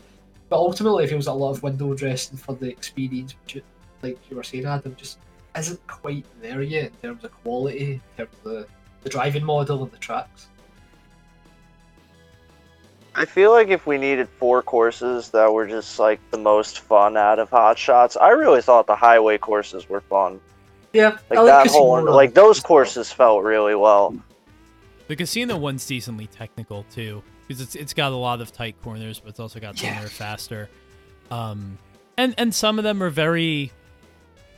But 0.49 0.57
ultimately, 0.57 1.05
it 1.05 1.09
feels 1.09 1.27
like 1.27 1.35
a 1.35 1.39
lot 1.39 1.51
of 1.51 1.63
window 1.63 1.95
dressing 1.95 2.37
for 2.37 2.55
the 2.55 2.69
experience, 2.69 3.35
which, 3.45 3.63
like 4.03 4.19
you 4.31 4.37
were 4.37 4.43
saying, 4.43 4.65
Adam, 4.67 4.95
just 4.97 5.19
isn't 5.57 5.85
quite 5.87 6.25
there 6.43 6.63
yet 6.63 6.93
in 7.03 7.11
terms 7.11 7.25
of 7.25 7.33
quality, 7.43 7.93
in 7.95 8.01
terms 8.17 8.31
of 8.39 8.43
the, 8.45 8.67
the 9.03 9.09
driving 9.09 9.45
model 9.45 9.83
and 9.83 9.93
the 9.93 9.97
tracks. 9.99 10.49
I 13.19 13.25
feel 13.25 13.51
like 13.51 13.69
if 13.69 13.87
we 13.87 13.97
needed 13.99 14.29
four 14.39 14.63
courses 14.63 15.31
that 15.31 15.51
were 15.53 15.67
just 15.67 15.99
like 15.99 16.21
the 16.31 16.39
most 16.39 16.81
fun 16.81 17.17
out 17.17 17.39
of 17.39 17.49
Hot 17.51 17.79
Shots, 17.79 18.17
I 18.17 18.31
really 18.31 18.61
thought 18.61 18.87
the 18.87 18.95
highway 18.97 19.39
courses 19.39 19.89
were 19.89 20.03
fun. 20.03 20.39
Yeah, 20.93 21.17
Like 21.31 21.39
I 21.39 21.43
like 21.43 21.65
that 21.67 21.71
whole, 21.73 21.97
Run. 21.97 22.07
like 22.07 22.35
those 22.35 22.61
courses 22.61 23.11
felt 23.13 23.43
really 23.43 23.75
well. 23.75 24.15
The 25.09 25.17
casino 25.17 25.57
one's 25.57 25.87
decently 25.87 26.27
technical 26.27 26.85
too, 26.91 27.23
because 27.47 27.61
it's 27.63 27.75
it's 27.75 27.95
got 27.95 28.13
a 28.13 28.17
lot 28.17 28.41
of 28.41 28.53
tight 28.53 28.77
corners, 28.83 29.21
but 29.21 29.31
it's 29.31 29.41
also 29.41 29.61
got 29.61 29.77
some 29.79 29.89
Yeah. 29.89 30.01
that 30.01 30.05
are 30.07 30.09
faster. 30.11 30.69
Um, 31.31 31.79
and 32.19 32.35
and 32.39 32.55
some 32.55 32.79
of 32.79 32.85
them 32.85 33.03
are 33.03 33.11
very 33.11 33.73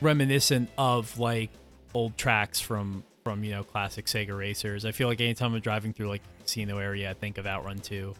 reminiscent 0.01 0.69
of 0.77 1.17
like 1.19 1.49
old 1.93 2.17
tracks 2.17 2.59
from 2.59 3.03
from 3.23 3.43
you 3.43 3.51
know 3.51 3.63
classic 3.63 4.05
Sega 4.05 4.37
racers. 4.37 4.85
I 4.85 4.91
feel 4.91 5.07
like 5.07 5.21
anytime 5.21 5.53
I'm 5.53 5.59
driving 5.61 5.93
through 5.93 6.09
like 6.09 6.23
the 6.23 6.43
casino 6.43 6.77
area, 6.77 7.09
I 7.09 7.13
think 7.13 7.37
of 7.37 7.45
Outrun 7.45 7.79
Two, 7.79 8.15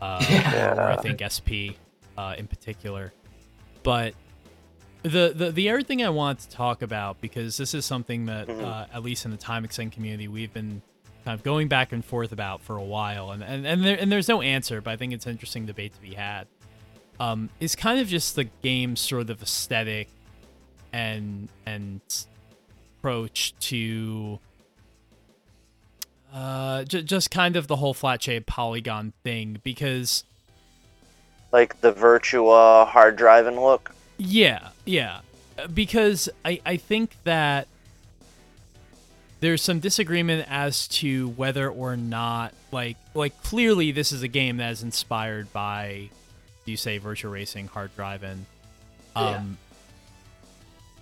uh, 0.00 0.24
Yeah. 0.30 0.74
or 0.74 0.90
I 0.90 0.96
think 0.96 1.22
SP 1.22 1.76
uh, 2.18 2.34
in 2.38 2.46
particular. 2.46 3.12
But 3.82 4.14
the, 5.02 5.32
the 5.34 5.50
the 5.50 5.70
other 5.70 5.82
thing 5.82 6.02
I 6.04 6.10
want 6.10 6.40
to 6.40 6.48
talk 6.50 6.82
about 6.82 7.20
because 7.20 7.56
this 7.56 7.72
is 7.74 7.84
something 7.86 8.26
that 8.26 8.48
Mhm. 8.48 8.62
uh, 8.64 8.86
at 8.92 9.02
least 9.02 9.24
in 9.24 9.30
the 9.30 9.36
time 9.38 9.64
extend 9.64 9.92
community 9.92 10.28
we've 10.28 10.52
been 10.52 10.82
kind 11.24 11.38
of 11.38 11.42
going 11.42 11.68
back 11.68 11.92
and 11.92 12.04
forth 12.04 12.32
about 12.32 12.60
for 12.62 12.76
a 12.76 12.82
while, 12.84 13.30
and 13.30 13.42
and 13.42 13.66
and, 13.66 13.82
there, 13.84 13.96
and 13.98 14.10
there's 14.12 14.28
no 14.28 14.42
answer, 14.42 14.80
but 14.82 14.90
I 14.90 14.96
think 14.96 15.12
it's 15.12 15.24
an 15.26 15.32
interesting 15.32 15.64
debate 15.66 15.94
to 15.94 16.00
be 16.00 16.14
had. 16.14 16.46
Um, 17.18 17.50
is 17.60 17.76
kind 17.76 18.00
of 18.00 18.08
just 18.08 18.36
the 18.36 18.44
game's 18.44 19.00
sort 19.00 19.28
of 19.30 19.42
aesthetic 19.42 20.08
and 20.92 21.48
and 21.66 22.00
approach 22.98 23.54
to 23.60 24.38
uh, 26.32 26.84
j- 26.84 27.02
just 27.02 27.30
kind 27.30 27.56
of 27.56 27.66
the 27.66 27.76
whole 27.76 27.94
flat 27.94 28.22
shape 28.22 28.46
polygon 28.46 29.12
thing 29.24 29.60
because 29.64 30.24
Like 31.52 31.80
the 31.80 31.92
Virtua 31.92 32.86
Hard 32.86 33.16
Drivin' 33.16 33.60
look. 33.60 33.92
Yeah, 34.18 34.68
yeah. 34.84 35.20
Uh, 35.58 35.66
Because 35.66 36.28
I, 36.44 36.60
I 36.64 36.76
think 36.76 37.16
that 37.24 37.66
there's 39.40 39.62
some 39.62 39.80
disagreement 39.80 40.46
as 40.50 40.86
to 40.88 41.28
whether 41.30 41.68
or 41.70 41.96
not 41.96 42.52
like 42.72 42.96
like 43.14 43.42
clearly 43.42 43.90
this 43.90 44.12
is 44.12 44.22
a 44.22 44.28
game 44.28 44.58
that 44.58 44.70
is 44.72 44.82
inspired 44.82 45.50
by 45.52 46.10
you 46.66 46.76
say 46.76 47.00
Virtua 47.00 47.32
Racing 47.32 47.66
Hard 47.68 47.90
Drivin' 47.96 48.44
Yeah. 49.16 49.22
um 49.38 49.58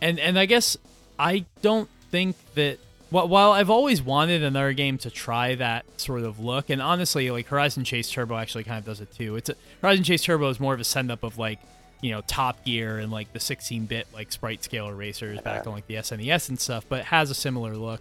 and 0.00 0.18
and 0.20 0.38
i 0.38 0.46
guess 0.46 0.76
i 1.18 1.44
don't 1.60 1.90
think 2.10 2.36
that 2.54 2.78
while 3.10 3.52
i've 3.52 3.70
always 3.70 4.02
wanted 4.02 4.42
another 4.42 4.72
game 4.72 4.98
to 4.98 5.10
try 5.10 5.54
that 5.54 5.84
sort 5.98 6.22
of 6.22 6.40
look 6.40 6.68
and 6.70 6.82
honestly 6.82 7.30
like 7.30 7.46
horizon 7.46 7.82
chase 7.84 8.10
turbo 8.10 8.36
actually 8.36 8.64
kind 8.64 8.78
of 8.78 8.84
does 8.84 9.00
it 9.00 9.10
too. 9.14 9.36
It's 9.36 9.48
a, 9.48 9.54
horizon 9.80 10.04
chase 10.04 10.22
turbo 10.22 10.48
is 10.50 10.60
more 10.60 10.74
of 10.74 10.80
a 10.80 10.84
send 10.84 11.10
up 11.10 11.22
of 11.22 11.38
like 11.38 11.58
you 12.02 12.10
know 12.12 12.20
top 12.26 12.64
gear 12.64 12.98
and 12.98 13.10
like 13.10 13.32
the 13.32 13.38
16-bit 13.38 14.08
like 14.12 14.30
sprite 14.30 14.62
scaler 14.62 14.94
racers 14.94 15.40
back 15.40 15.66
on 15.66 15.72
like 15.72 15.86
the 15.86 15.94
snes 15.94 16.48
and 16.48 16.60
stuff 16.60 16.84
but 16.88 17.00
it 17.00 17.04
has 17.06 17.30
a 17.30 17.34
similar 17.34 17.76
look. 17.76 18.00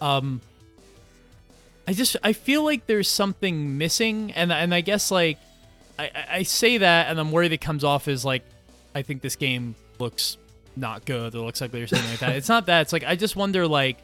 Um 0.00 0.40
i 1.86 1.92
just 1.92 2.16
i 2.22 2.32
feel 2.32 2.64
like 2.64 2.86
there's 2.86 3.08
something 3.08 3.76
missing 3.76 4.32
and 4.32 4.52
and 4.52 4.72
i 4.74 4.80
guess 4.80 5.10
like 5.10 5.38
i 5.98 6.04
I- 6.04 6.26
i 6.38 6.42
say 6.44 6.78
that 6.78 7.08
and 7.08 7.18
i'm 7.20 7.32
worried 7.32 7.52
it 7.52 7.60
comes 7.60 7.82
off 7.84 8.06
as 8.08 8.24
like 8.24 8.44
i 8.94 9.02
think 9.02 9.20
this 9.20 9.34
game 9.36 9.74
looks 9.98 10.36
not 10.76 11.04
good 11.04 11.34
or 11.34 11.40
looks 11.44 11.60
ugly 11.60 11.82
or 11.82 11.86
something 11.86 12.08
like 12.08 12.20
that. 12.20 12.36
It's 12.36 12.48
not 12.48 12.66
that 12.66 12.82
it's 12.82 12.92
like 12.92 13.04
i 13.04 13.14
just 13.16 13.36
wonder 13.36 13.66
like 13.68 13.98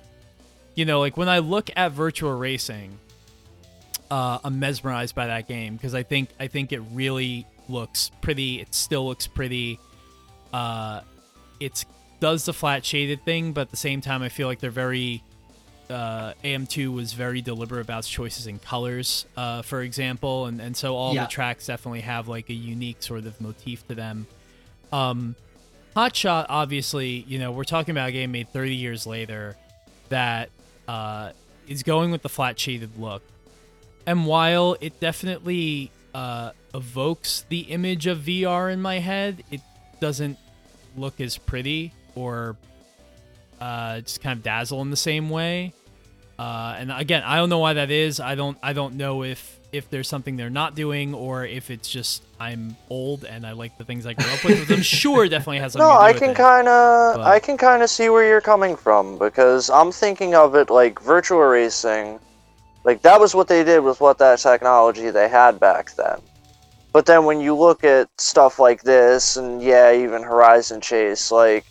you 0.79 0.85
know 0.85 1.01
like 1.01 1.17
when 1.17 1.29
i 1.29 1.39
look 1.41 1.71
at 1.77 1.93
Virtua 1.93 2.39
Racing 2.39 2.99
uh, 4.11 4.39
I'm 4.43 4.59
mesmerized 4.59 5.15
by 5.15 5.27
that 5.27 5.47
game 5.49 5.77
because 5.77 5.95
I 5.95 6.03
think 6.03 6.31
I 6.41 6.47
think 6.47 6.73
it 6.73 6.81
really 6.93 7.47
looks 7.69 8.11
pretty. 8.23 8.59
It 8.59 8.75
still 8.75 9.07
looks 9.07 9.27
pretty. 9.27 9.79
Uh, 10.51 11.03
it 11.61 11.85
does 12.19 12.47
the 12.47 12.55
flat 12.55 12.87
shaded 12.87 13.23
thing, 13.27 13.53
but 13.53 13.63
at 13.63 13.71
the 13.71 13.77
same 13.77 14.01
time, 14.01 14.23
I 14.23 14.31
feel 14.31 14.49
like 14.49 14.61
they're 14.61 14.71
very. 14.71 15.23
Uh, 15.91 16.33
AM2 16.45 16.93
was 16.93 17.13
very 17.13 17.43
deliberate 17.43 17.83
about 17.83 17.99
its 17.99 18.09
choices 18.09 18.47
in 18.47 18.59
colors, 18.59 19.27
uh, 19.37 19.61
for 19.63 19.83
example, 19.83 20.47
and, 20.47 20.61
and 20.61 20.75
so 20.77 20.97
all 20.97 21.15
Yeah. 21.15 21.25
the 21.25 21.31
tracks 21.31 21.67
definitely 21.67 22.01
have 22.01 22.29
like 22.29 22.49
a 22.49 22.55
unique 22.55 23.03
sort 23.03 23.27
of 23.27 23.39
motif 23.43 23.87
to 23.89 23.95
them. 23.95 24.27
Um, 24.91 25.35
Hot 25.95 26.17
Shot, 26.17 26.47
obviously, 26.49 27.25
you 27.29 27.39
know, 27.39 27.53
we're 27.53 27.65
talking 27.65 27.93
about 27.93 28.09
a 28.11 28.13
game 28.13 28.33
made 28.33 28.49
30 28.55 28.75
years 28.75 29.07
later 29.07 29.57
that 30.09 30.49
uh, 30.89 31.31
is 31.69 31.83
going 31.85 32.11
with 32.11 32.23
the 32.23 32.29
flat 32.29 32.59
shaded 32.59 32.99
look. 32.99 33.23
And 34.07 34.27
while 34.27 34.77
it 34.81 34.99
definitely 34.99 35.93
uh, 36.15 36.53
evokes 36.75 37.45
the 37.49 37.61
image 37.61 38.07
of 38.07 38.21
VR 38.21 38.73
in 38.73 38.81
my 38.81 38.99
head, 38.99 39.45
it 39.51 39.61
doesn't 40.01 40.39
look 40.97 41.21
as 41.21 41.37
pretty 41.37 41.93
or 42.15 42.57
uh, 43.61 44.01
just 44.01 44.23
kind 44.23 44.37
of 44.37 44.43
dazzle 44.43 44.81
in 44.81 44.91
the 44.91 44.97
same 44.97 45.29
way. 45.29 45.75
Uh, 46.39 46.77
and 46.79 46.91
again, 46.91 47.23
I 47.23 47.37
don't 47.37 47.51
know 47.51 47.59
why 47.59 47.75
that 47.75 47.91
is. 47.91 48.21
I 48.21 48.37
don't. 48.37 48.57
I 48.63 48.73
don't 48.73 48.95
know 48.95 49.25
if 49.25 49.58
if 49.73 49.91
there's 49.91 50.09
something 50.09 50.37
they're 50.37 50.51
not 50.51 50.75
doing 50.75 51.15
or 51.15 51.45
if 51.45 51.71
it's 51.71 51.89
just 51.89 52.23
I'm 52.41 52.77
old 52.89 53.25
and 53.25 53.47
I 53.47 53.53
like 53.53 53.77
the 53.77 53.85
things 53.85 54.07
I 54.07 54.15
grew 54.15 54.31
up 54.31 54.45
with. 54.45 54.61
Which 54.61 54.71
I'm 54.71 54.83
sure 54.83 55.29
definitely 55.29 55.59
has 55.59 55.73
something 55.73 55.87
No, 55.87 55.93
to 55.93 55.99
do 55.99 56.05
I 56.05 56.13
can 56.19 56.35
kind 56.35 56.69
of, 56.69 57.21
I 57.21 57.39
can 57.39 57.57
kind 57.57 57.83
of 57.83 57.91
see 57.91 58.09
where 58.09 58.27
you're 58.27 58.41
coming 58.41 58.77
from 58.77 59.19
because 59.19 59.69
I'm 59.71 59.93
thinking 59.93 60.35
of 60.35 60.55
it 60.55 60.71
like 60.71 61.01
Virtua 61.01 61.51
Racing, 61.51 62.19
like 62.85 63.03
that 63.03 63.21
was 63.21 63.35
what 63.35 63.49
they 63.49 63.65
did 63.65 63.81
with 63.81 64.01
what 64.01 64.19
that 64.19 64.39
technology 64.39 65.11
they 65.11 65.29
had 65.29 65.61
back 65.61 65.95
then. 65.97 66.21
But 66.93 67.05
then 67.05 67.25
when 67.27 67.41
you 67.41 67.55
look 67.55 67.85
at 67.85 68.09
stuff 68.19 68.59
like 68.59 68.83
this, 68.83 69.37
and 69.37 69.63
yeah, 69.63 69.93
even 69.93 70.23
Horizon 70.23 70.81
Chase, 70.81 71.31
like 71.31 71.67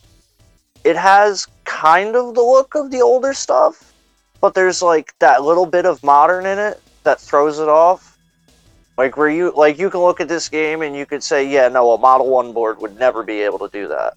it 0.83 0.95
has 0.95 1.47
kind 1.63 2.15
of 2.15 2.35
the 2.35 2.43
look 2.43 2.75
of 2.75 2.91
the 2.91 3.01
older 3.01 3.33
stuff, 3.33 3.93
but 4.39 4.53
there's 4.53 4.83
like 4.83 5.17
that 5.19 5.41
little 5.41 5.65
bit 5.65 5.85
of 5.87 6.03
modern 6.03 6.45
in 6.45 6.59
it 6.59 6.79
that 7.07 7.21
throws 7.21 7.59
it 7.59 7.69
off. 7.69 8.17
Like 8.97 9.15
where 9.15 9.29
you 9.29 9.53
like 9.55 9.79
you 9.79 9.89
can 9.89 10.01
look 10.01 10.19
at 10.19 10.27
this 10.27 10.49
game 10.49 10.81
and 10.81 10.95
you 10.95 11.05
could 11.05 11.23
say, 11.23 11.47
yeah, 11.47 11.67
no, 11.69 11.91
a 11.93 11.97
Model 11.97 12.29
One 12.29 12.51
board 12.51 12.79
would 12.81 12.97
never 12.99 13.23
be 13.23 13.41
able 13.41 13.59
to 13.59 13.69
do 13.69 13.87
that. 13.87 14.13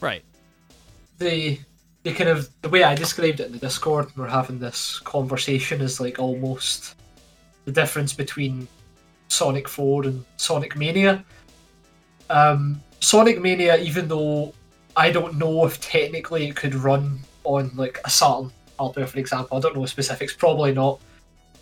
Right. 0.00 0.24
the 1.18 1.60
the 2.02 2.12
kind 2.12 2.30
of 2.30 2.48
the 2.62 2.68
way 2.68 2.82
I 2.82 2.94
described 2.94 3.40
it 3.40 3.46
in 3.46 3.52
the 3.52 3.58
Discord, 3.58 4.06
when 4.06 4.24
we're 4.24 4.30
having 4.30 4.58
this 4.58 4.98
conversation 5.00 5.82
is 5.82 6.00
like 6.00 6.18
almost 6.18 6.96
the 7.66 7.72
difference 7.72 8.12
between 8.14 8.66
Sonic 9.28 9.68
4 9.68 10.04
and 10.04 10.24
Sonic 10.36 10.76
Mania. 10.76 11.22
Um, 12.30 12.82
Sonic 13.00 13.40
Mania, 13.40 13.76
even 13.76 14.08
though 14.08 14.54
I 14.96 15.12
don't 15.12 15.36
know 15.36 15.66
if 15.66 15.80
technically 15.80 16.48
it 16.48 16.56
could 16.56 16.74
run 16.74 17.20
on 17.44 17.70
like 17.76 18.00
a 18.04 18.10
Saturn 18.10 18.50
hardware, 18.78 19.06
for 19.06 19.18
example, 19.18 19.58
I 19.58 19.60
don't 19.60 19.76
know 19.76 19.86
specifics, 19.86 20.34
probably 20.34 20.72
not. 20.72 21.00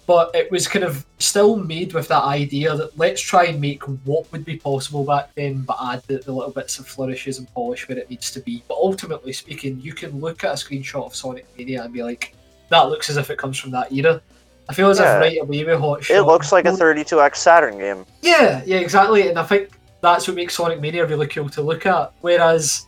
But 0.09 0.35
it 0.35 0.51
was 0.51 0.67
kind 0.67 0.87
of 0.87 1.05
still 1.19 1.57
made 1.57 1.93
with 1.93 2.09
that 2.09 2.23
idea 2.23 2.75
that 2.75 2.97
let's 2.97 3.21
try 3.21 3.45
and 3.45 3.61
make 3.61 3.83
what 4.07 4.33
would 4.33 4.43
be 4.43 4.57
possible 4.57 5.05
back 5.05 5.35
then, 5.35 5.61
but 5.61 5.77
add 5.85 6.03
the, 6.07 6.17
the 6.17 6.33
little 6.33 6.51
bits 6.51 6.79
of 6.79 6.89
flourishes 6.89 7.39
and 7.39 7.47
polish 7.53 7.87
where 7.87 7.99
it 7.99 8.09
needs 8.09 8.31
to 8.31 8.41
be. 8.41 8.65
But 8.69 8.79
ultimately 8.79 9.35
speaking, 9.35 9.79
you 9.83 9.93
can 9.93 10.19
look 10.19 10.45
at 10.45 10.51
a 10.53 10.55
screenshot 10.55 11.05
of 11.05 11.15
Sonic 11.15 11.47
Mania 11.59 11.85
and 11.85 11.93
be 11.93 12.03
like, 12.03 12.35
that 12.71 12.89
looks 12.89 13.11
as 13.11 13.19
if 13.19 13.29
it 13.29 13.37
comes 13.37 13.59
from 13.59 13.71
that 13.73 13.93
era. 13.93 14.23
I 14.71 14.73
feel 14.73 14.89
as 14.89 14.99
Yeah. 14.99 15.17
if 15.17 15.21
right 15.21 15.43
away 15.43 15.65
with 15.65 15.79
Hot 15.79 16.09
It 16.09 16.23
looks 16.23 16.53
like 16.53 16.65
a 16.65 16.73
32x 16.73 17.37
Saturn 17.37 17.77
game. 17.77 18.07
Yeah, 18.23 18.63
yeah, 18.65 18.79
exactly. 18.79 19.29
And 19.29 19.39
I 19.39 19.43
think 19.43 19.69
that's 20.01 20.27
what 20.27 20.37
makes 20.37 20.55
Sonic 20.55 20.81
Mania 20.81 21.05
really 21.05 21.27
cool 21.27 21.51
to 21.51 21.61
look 21.61 21.85
at. 21.85 22.15
Whereas 22.23 22.87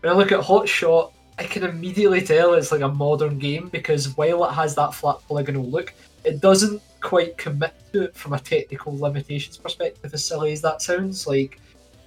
when 0.00 0.12
I 0.12 0.16
look 0.16 0.32
at 0.32 0.40
Hot 0.40 0.68
Shot, 0.68 1.14
I 1.38 1.44
can 1.44 1.62
immediately 1.64 2.20
tell 2.20 2.52
it's 2.52 2.72
like 2.72 2.82
a 2.82 2.88
modern 2.88 3.38
game 3.38 3.68
because 3.70 4.14
while 4.18 4.44
it 4.44 4.52
has 4.52 4.74
that 4.74 4.92
flat 4.92 5.16
polygonal 5.26 5.64
look, 5.64 5.94
it 6.24 6.40
doesn't 6.40 6.82
quite 7.00 7.36
commit 7.38 7.74
to 7.92 8.04
it 8.04 8.14
from 8.14 8.32
a 8.32 8.38
technical 8.38 8.96
limitations 8.96 9.56
perspective, 9.56 10.12
as 10.12 10.24
silly 10.24 10.52
as 10.52 10.60
that 10.62 10.82
sounds. 10.82 11.26
Like 11.26 11.60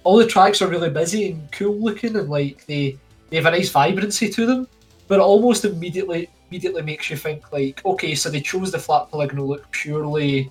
all 0.04 0.16
the 0.16 0.26
tracks 0.26 0.62
are 0.62 0.68
really 0.68 0.90
busy 0.90 1.30
and 1.30 1.50
cool 1.52 1.76
looking 1.78 2.16
and 2.16 2.28
like 2.28 2.66
they, 2.66 2.98
they 3.30 3.36
have 3.36 3.46
a 3.46 3.50
nice 3.50 3.70
vibrancy 3.70 4.28
to 4.28 4.46
them, 4.46 4.68
but 5.08 5.18
it 5.18 5.22
almost 5.22 5.64
immediately 5.64 6.28
immediately 6.48 6.82
makes 6.82 7.08
you 7.08 7.16
think 7.16 7.50
like, 7.50 7.82
okay, 7.86 8.14
so 8.14 8.28
they 8.28 8.40
chose 8.40 8.70
the 8.70 8.78
flat 8.78 9.08
polygonal 9.10 9.48
look 9.48 9.70
purely 9.70 10.50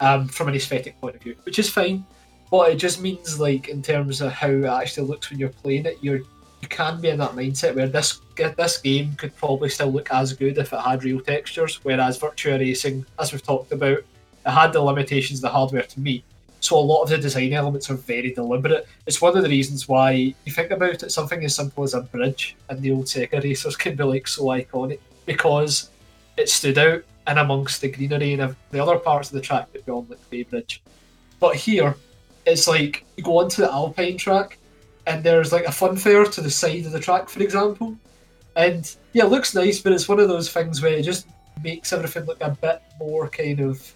um, 0.00 0.26
from 0.26 0.48
an 0.48 0.54
aesthetic 0.54 0.98
point 1.02 1.16
of 1.16 1.22
view, 1.22 1.36
which 1.42 1.58
is 1.58 1.68
fine. 1.68 2.04
But 2.50 2.72
it 2.72 2.76
just 2.76 3.02
means 3.02 3.38
like 3.38 3.68
in 3.68 3.82
terms 3.82 4.22
of 4.22 4.32
how 4.32 4.48
it 4.48 4.64
actually 4.64 5.06
looks 5.06 5.28
when 5.28 5.38
you're 5.38 5.50
playing 5.50 5.84
it, 5.84 5.98
you're 6.00 6.20
you 6.60 6.68
can 6.68 7.00
be 7.00 7.08
in 7.08 7.18
that 7.18 7.32
mindset 7.32 7.74
where 7.74 7.88
this 7.88 8.20
this 8.36 8.78
game 8.78 9.14
could 9.16 9.34
probably 9.36 9.68
still 9.68 9.90
look 9.90 10.12
as 10.12 10.32
good 10.32 10.58
if 10.58 10.72
it 10.72 10.80
had 10.80 11.04
real 11.04 11.20
textures, 11.20 11.80
whereas 11.82 12.18
Virtua 12.18 12.58
Racing, 12.58 13.04
as 13.18 13.32
we've 13.32 13.42
talked 13.42 13.72
about, 13.72 13.98
it 13.98 14.06
had 14.50 14.72
the 14.72 14.80
limitations 14.80 15.38
of 15.38 15.42
the 15.42 15.48
hardware 15.48 15.82
to 15.82 16.00
meet. 16.00 16.24
So 16.60 16.76
a 16.76 16.80
lot 16.80 17.02
of 17.02 17.10
the 17.10 17.18
design 17.18 17.52
elements 17.52 17.90
are 17.90 17.94
very 17.94 18.32
deliberate. 18.32 18.86
It's 19.06 19.22
one 19.22 19.36
of 19.36 19.42
the 19.42 19.48
reasons 19.48 19.88
why 19.88 20.34
you 20.44 20.52
think 20.52 20.70
about 20.70 21.02
it, 21.02 21.12
something 21.12 21.44
as 21.44 21.54
simple 21.54 21.84
as 21.84 21.94
a 21.94 22.00
bridge 22.00 22.56
in 22.68 22.80
the 22.80 22.90
old 22.90 23.04
Sega 23.04 23.42
racers 23.42 23.76
can 23.76 23.94
be 23.94 24.02
like 24.02 24.26
so 24.26 24.44
iconic 24.44 24.98
because 25.26 25.90
it 26.36 26.48
stood 26.48 26.78
out 26.78 27.02
and 27.26 27.38
amongst 27.38 27.80
the 27.80 27.90
greenery 27.90 28.32
and 28.32 28.56
the 28.70 28.82
other 28.82 28.98
parts 28.98 29.28
of 29.28 29.34
the 29.34 29.40
track 29.40 29.72
that 29.72 29.84
beyond 29.86 30.10
like 30.10 30.30
Bay 30.30 30.42
Bridge. 30.42 30.82
But 31.38 31.54
here, 31.56 31.94
it's 32.46 32.66
like 32.66 33.04
you 33.16 33.22
go 33.22 33.38
onto 33.38 33.62
the 33.62 33.70
Alpine 33.70 34.16
track 34.16 34.57
and 35.08 35.24
there's 35.24 35.52
like 35.52 35.64
a 35.64 35.70
funfair 35.70 36.30
to 36.30 36.40
the 36.42 36.50
side 36.50 36.84
of 36.84 36.92
the 36.92 37.00
track, 37.00 37.28
for 37.30 37.42
example. 37.42 37.96
And 38.56 38.94
yeah, 39.14 39.24
it 39.24 39.30
looks 39.30 39.54
nice, 39.54 39.80
but 39.80 39.92
it's 39.92 40.08
one 40.08 40.20
of 40.20 40.28
those 40.28 40.50
things 40.50 40.82
where 40.82 40.92
it 40.92 41.02
just 41.02 41.26
makes 41.64 41.92
everything 41.92 42.24
look 42.26 42.40
a 42.42 42.50
bit 42.50 42.82
more 42.98 43.28
kind 43.28 43.60
of 43.60 43.94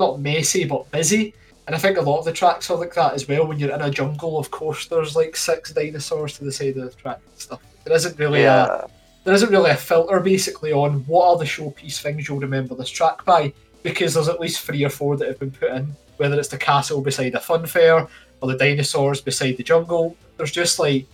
not 0.00 0.20
messy 0.20 0.64
but 0.64 0.90
busy. 0.90 1.34
And 1.66 1.76
I 1.76 1.78
think 1.78 1.98
a 1.98 2.02
lot 2.02 2.18
of 2.18 2.24
the 2.24 2.32
tracks 2.32 2.70
are 2.70 2.78
like 2.78 2.94
that 2.94 3.12
as 3.12 3.28
well. 3.28 3.46
When 3.46 3.58
you're 3.58 3.74
in 3.74 3.80
a 3.80 3.90
jungle, 3.90 4.38
of 4.38 4.50
course, 4.50 4.86
there's 4.86 5.14
like 5.14 5.36
six 5.36 5.72
dinosaurs 5.72 6.38
to 6.38 6.44
the 6.44 6.52
side 6.52 6.76
of 6.76 6.90
the 6.90 6.96
track 6.96 7.20
and 7.26 7.38
stuff. 7.38 7.62
There 7.84 7.94
isn't 7.94 8.18
really 8.18 8.44
a 8.44 8.88
there 9.24 9.34
isn't 9.34 9.50
really 9.50 9.70
a 9.70 9.76
filter 9.76 10.20
basically 10.20 10.72
on 10.72 11.00
what 11.06 11.28
are 11.28 11.38
the 11.38 11.44
showpiece 11.44 12.00
things 12.00 12.28
you'll 12.28 12.40
remember 12.40 12.74
this 12.74 12.90
track 12.90 13.24
by, 13.24 13.52
because 13.82 14.14
there's 14.14 14.28
at 14.28 14.40
least 14.40 14.60
three 14.60 14.84
or 14.84 14.90
four 14.90 15.16
that 15.16 15.28
have 15.28 15.38
been 15.38 15.50
put 15.50 15.72
in, 15.72 15.94
whether 16.18 16.38
it's 16.38 16.48
the 16.48 16.58
castle 16.58 17.00
beside 17.00 17.34
a 17.34 17.40
fun 17.40 17.64
fair 17.64 18.06
or 18.44 18.52
the 18.52 18.58
dinosaurs 18.58 19.22
beside 19.22 19.56
the 19.56 19.62
jungle. 19.62 20.14
There's 20.36 20.52
just 20.52 20.78
like 20.78 21.06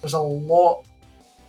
there's 0.00 0.14
a 0.14 0.18
lot 0.18 0.84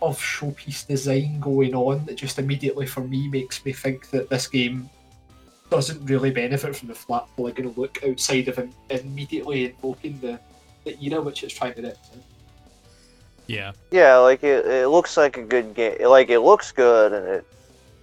of 0.02 0.18
showpiece 0.18 0.86
design 0.86 1.40
going 1.40 1.74
on 1.74 2.04
that 2.04 2.16
just 2.16 2.38
immediately 2.38 2.86
for 2.86 3.00
me 3.00 3.26
makes 3.28 3.64
me 3.64 3.72
think 3.72 4.10
that 4.10 4.28
this 4.28 4.46
game 4.46 4.88
doesn't 5.70 6.04
really 6.04 6.30
benefit 6.30 6.76
from 6.76 6.88
the 6.88 6.94
flat 6.94 7.26
polygonal 7.36 7.72
look 7.76 7.98
outside 8.06 8.48
of 8.48 8.58
im- 8.58 8.72
immediately 8.90 9.66
invoking 9.66 10.18
the, 10.20 10.38
the 10.84 10.96
era 11.00 11.20
which 11.20 11.42
it's 11.42 11.54
trying 11.54 11.74
to 11.74 11.82
represent. 11.82 12.22
Yeah. 13.46 13.72
Yeah, 13.90 14.16
like 14.18 14.44
it, 14.44 14.66
it 14.66 14.88
looks 14.88 15.16
like 15.16 15.38
a 15.38 15.42
good 15.42 15.74
game. 15.74 15.96
Like 16.06 16.28
it 16.28 16.40
looks 16.40 16.70
good 16.70 17.12
and 17.14 17.26
it 17.26 17.46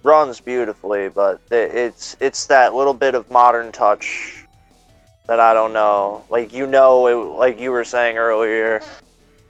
runs 0.02 0.40
beautifully, 0.40 1.08
but 1.08 1.40
it, 1.52 1.72
it's 1.72 2.16
it's 2.18 2.46
that 2.46 2.74
little 2.74 2.94
bit 2.94 3.14
of 3.14 3.30
modern 3.30 3.70
touch 3.70 4.45
that 5.26 5.40
I 5.40 5.54
don't 5.54 5.72
know. 5.72 6.24
Like 6.30 6.52
you 6.52 6.66
know, 6.66 7.06
it, 7.06 7.36
like 7.36 7.60
you 7.60 7.70
were 7.70 7.84
saying 7.84 8.16
earlier, 8.16 8.80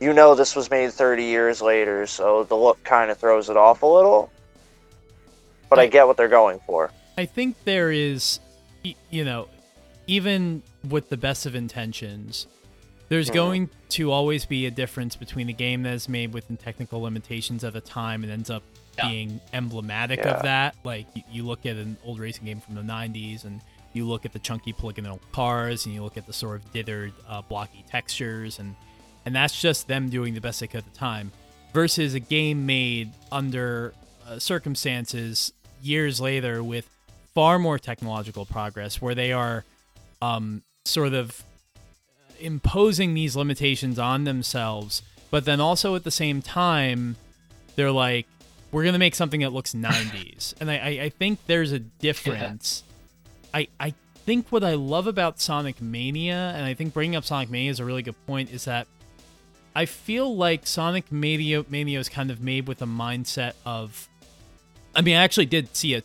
you 0.01 0.13
know 0.13 0.35
this 0.35 0.57
was 0.57 0.71
made 0.71 0.93
30 0.93 1.25
years 1.25 1.61
later, 1.63 2.07
so 2.07 2.45
the 2.45 2.57
look 2.57 2.83
kind 2.85 3.11
of 3.11 3.19
throws 3.19 3.49
it 3.51 3.57
off 3.57 3.83
a 3.83 3.87
little. 3.87 4.31
But 5.69 5.79
I 5.81 5.87
get 5.87 6.07
what 6.07 6.17
they're 6.17 6.29
going 6.29 6.61
for. 6.67 6.91
I 7.19 7.25
think 7.25 7.57
there 7.65 7.91
is, 7.91 8.39
you 9.11 9.25
know, 9.25 9.49
even 10.07 10.63
with 10.89 11.09
the 11.09 11.17
best 11.17 11.45
of 11.45 11.55
intentions, 11.57 12.47
there's 13.09 13.31
Mhm. 13.31 13.35
going 13.35 13.71
to 13.91 14.13
always 14.13 14.45
be 14.47 14.67
a 14.67 14.71
difference 14.71 15.17
between 15.17 15.49
a 15.49 15.53
game 15.53 15.83
that 15.83 15.95
is 15.95 16.09
made 16.09 16.33
within 16.33 16.57
technical 16.57 17.01
limitations 17.03 17.65
at 17.65 17.73
the 17.73 17.81
time 17.81 18.23
and 18.23 18.33
ends 18.33 18.49
up 18.51 18.63
Yeah. 18.99 19.09
being 19.09 19.41
emblematic 19.53 20.21
Yeah. 20.21 20.37
of 20.37 20.43
that. 20.43 20.77
Like 20.85 21.07
you, 21.15 21.23
you 21.31 21.43
look 21.45 21.67
at 21.67 21.77
an 21.77 21.97
old 22.05 22.21
racing 22.21 22.45
game 22.45 22.61
from 22.61 22.75
the 22.77 22.83
90s 22.83 23.45
and 23.45 23.61
you 23.97 24.07
look 24.07 24.25
at 24.25 24.33
the 24.33 24.39
chunky 24.39 24.73
polygonal 24.73 25.21
cars 25.33 25.87
and 25.87 25.95
you 25.95 26.03
look 26.03 26.17
at 26.17 26.27
the 26.27 26.33
sort 26.33 26.57
of 26.57 26.73
dithered, 26.73 27.13
uh, 27.29 27.43
blocky 27.43 27.85
textures 27.89 28.59
and 28.59 28.75
and 29.25 29.35
that's 29.35 29.61
just 29.61 29.89
them 29.89 30.09
doing 30.09 30.35
the 30.35 30.41
best 30.41 30.61
they 30.61 30.69
could 30.69 30.79
at 30.79 30.93
the 30.93 30.99
time 30.99 31.33
versus 31.73 32.15
a 32.15 32.21
game 32.21 32.65
made 32.65 33.11
under 33.33 33.93
uh, 34.29 34.39
circumstances 34.39 35.53
years 35.83 36.21
later 36.21 36.63
with 36.63 36.89
far 37.35 37.59
more 37.59 37.79
technological 37.79 38.47
progress 38.47 39.03
where 39.03 39.15
they 39.15 39.33
are 39.33 39.65
um, 40.23 40.63
sort 40.85 41.13
of 41.13 41.43
imposing 42.41 43.15
these 43.15 43.35
limitations 43.37 43.99
on 43.99 44.25
themselves 44.25 45.03
but 45.31 45.45
then 45.45 45.61
also 45.61 45.95
at 45.95 46.05
the 46.05 46.11
same 46.11 46.41
time 46.41 47.17
they're 47.75 47.91
like 47.91 48.27
we're 48.73 48.85
gonna 48.85 48.99
make 48.99 49.15
something 49.15 49.41
that 49.41 49.53
looks 49.53 49.75
90s 49.75 50.55
and 50.61 50.71
I, 50.71 50.77
I, 50.77 50.89
I 51.05 51.09
think 51.09 51.41
there's 51.47 51.73
a 51.73 51.79
difference 51.79 52.85
I, 53.57 53.69
I 53.81 53.95
think 54.27 54.53
what 54.53 54.63
I 54.63 54.75
love 54.75 55.07
about 55.07 55.41
Sonic 55.41 55.81
Mania, 55.81 56.53
and 56.55 56.67
I 56.67 56.75
think 56.75 56.93
bringing 56.93 57.17
up 57.17 57.25
Sonic 57.25 57.49
Mania 57.49 57.71
is 57.71 57.81
a 57.81 57.87
really 57.87 58.03
good 58.03 58.27
point, 58.27 58.51
is 58.51 58.67
that 58.67 58.87
I 59.75 59.87
feel 59.87 60.37
like 60.37 60.67
Sonic 60.67 61.11
Mania, 61.11 61.65
Mania 61.71 61.99
is 61.99 62.11
kind 62.11 62.31
of 62.31 62.43
made 62.43 62.69
with 62.69 62.83
a 62.83 62.87
mindset 62.87 63.55
of. 63.65 64.11
I 64.95 65.01
mean, 65.01 65.17
I 65.17 65.25
actually 65.25 65.47
did 65.47 65.75
see 65.75 65.95
a, 65.95 66.03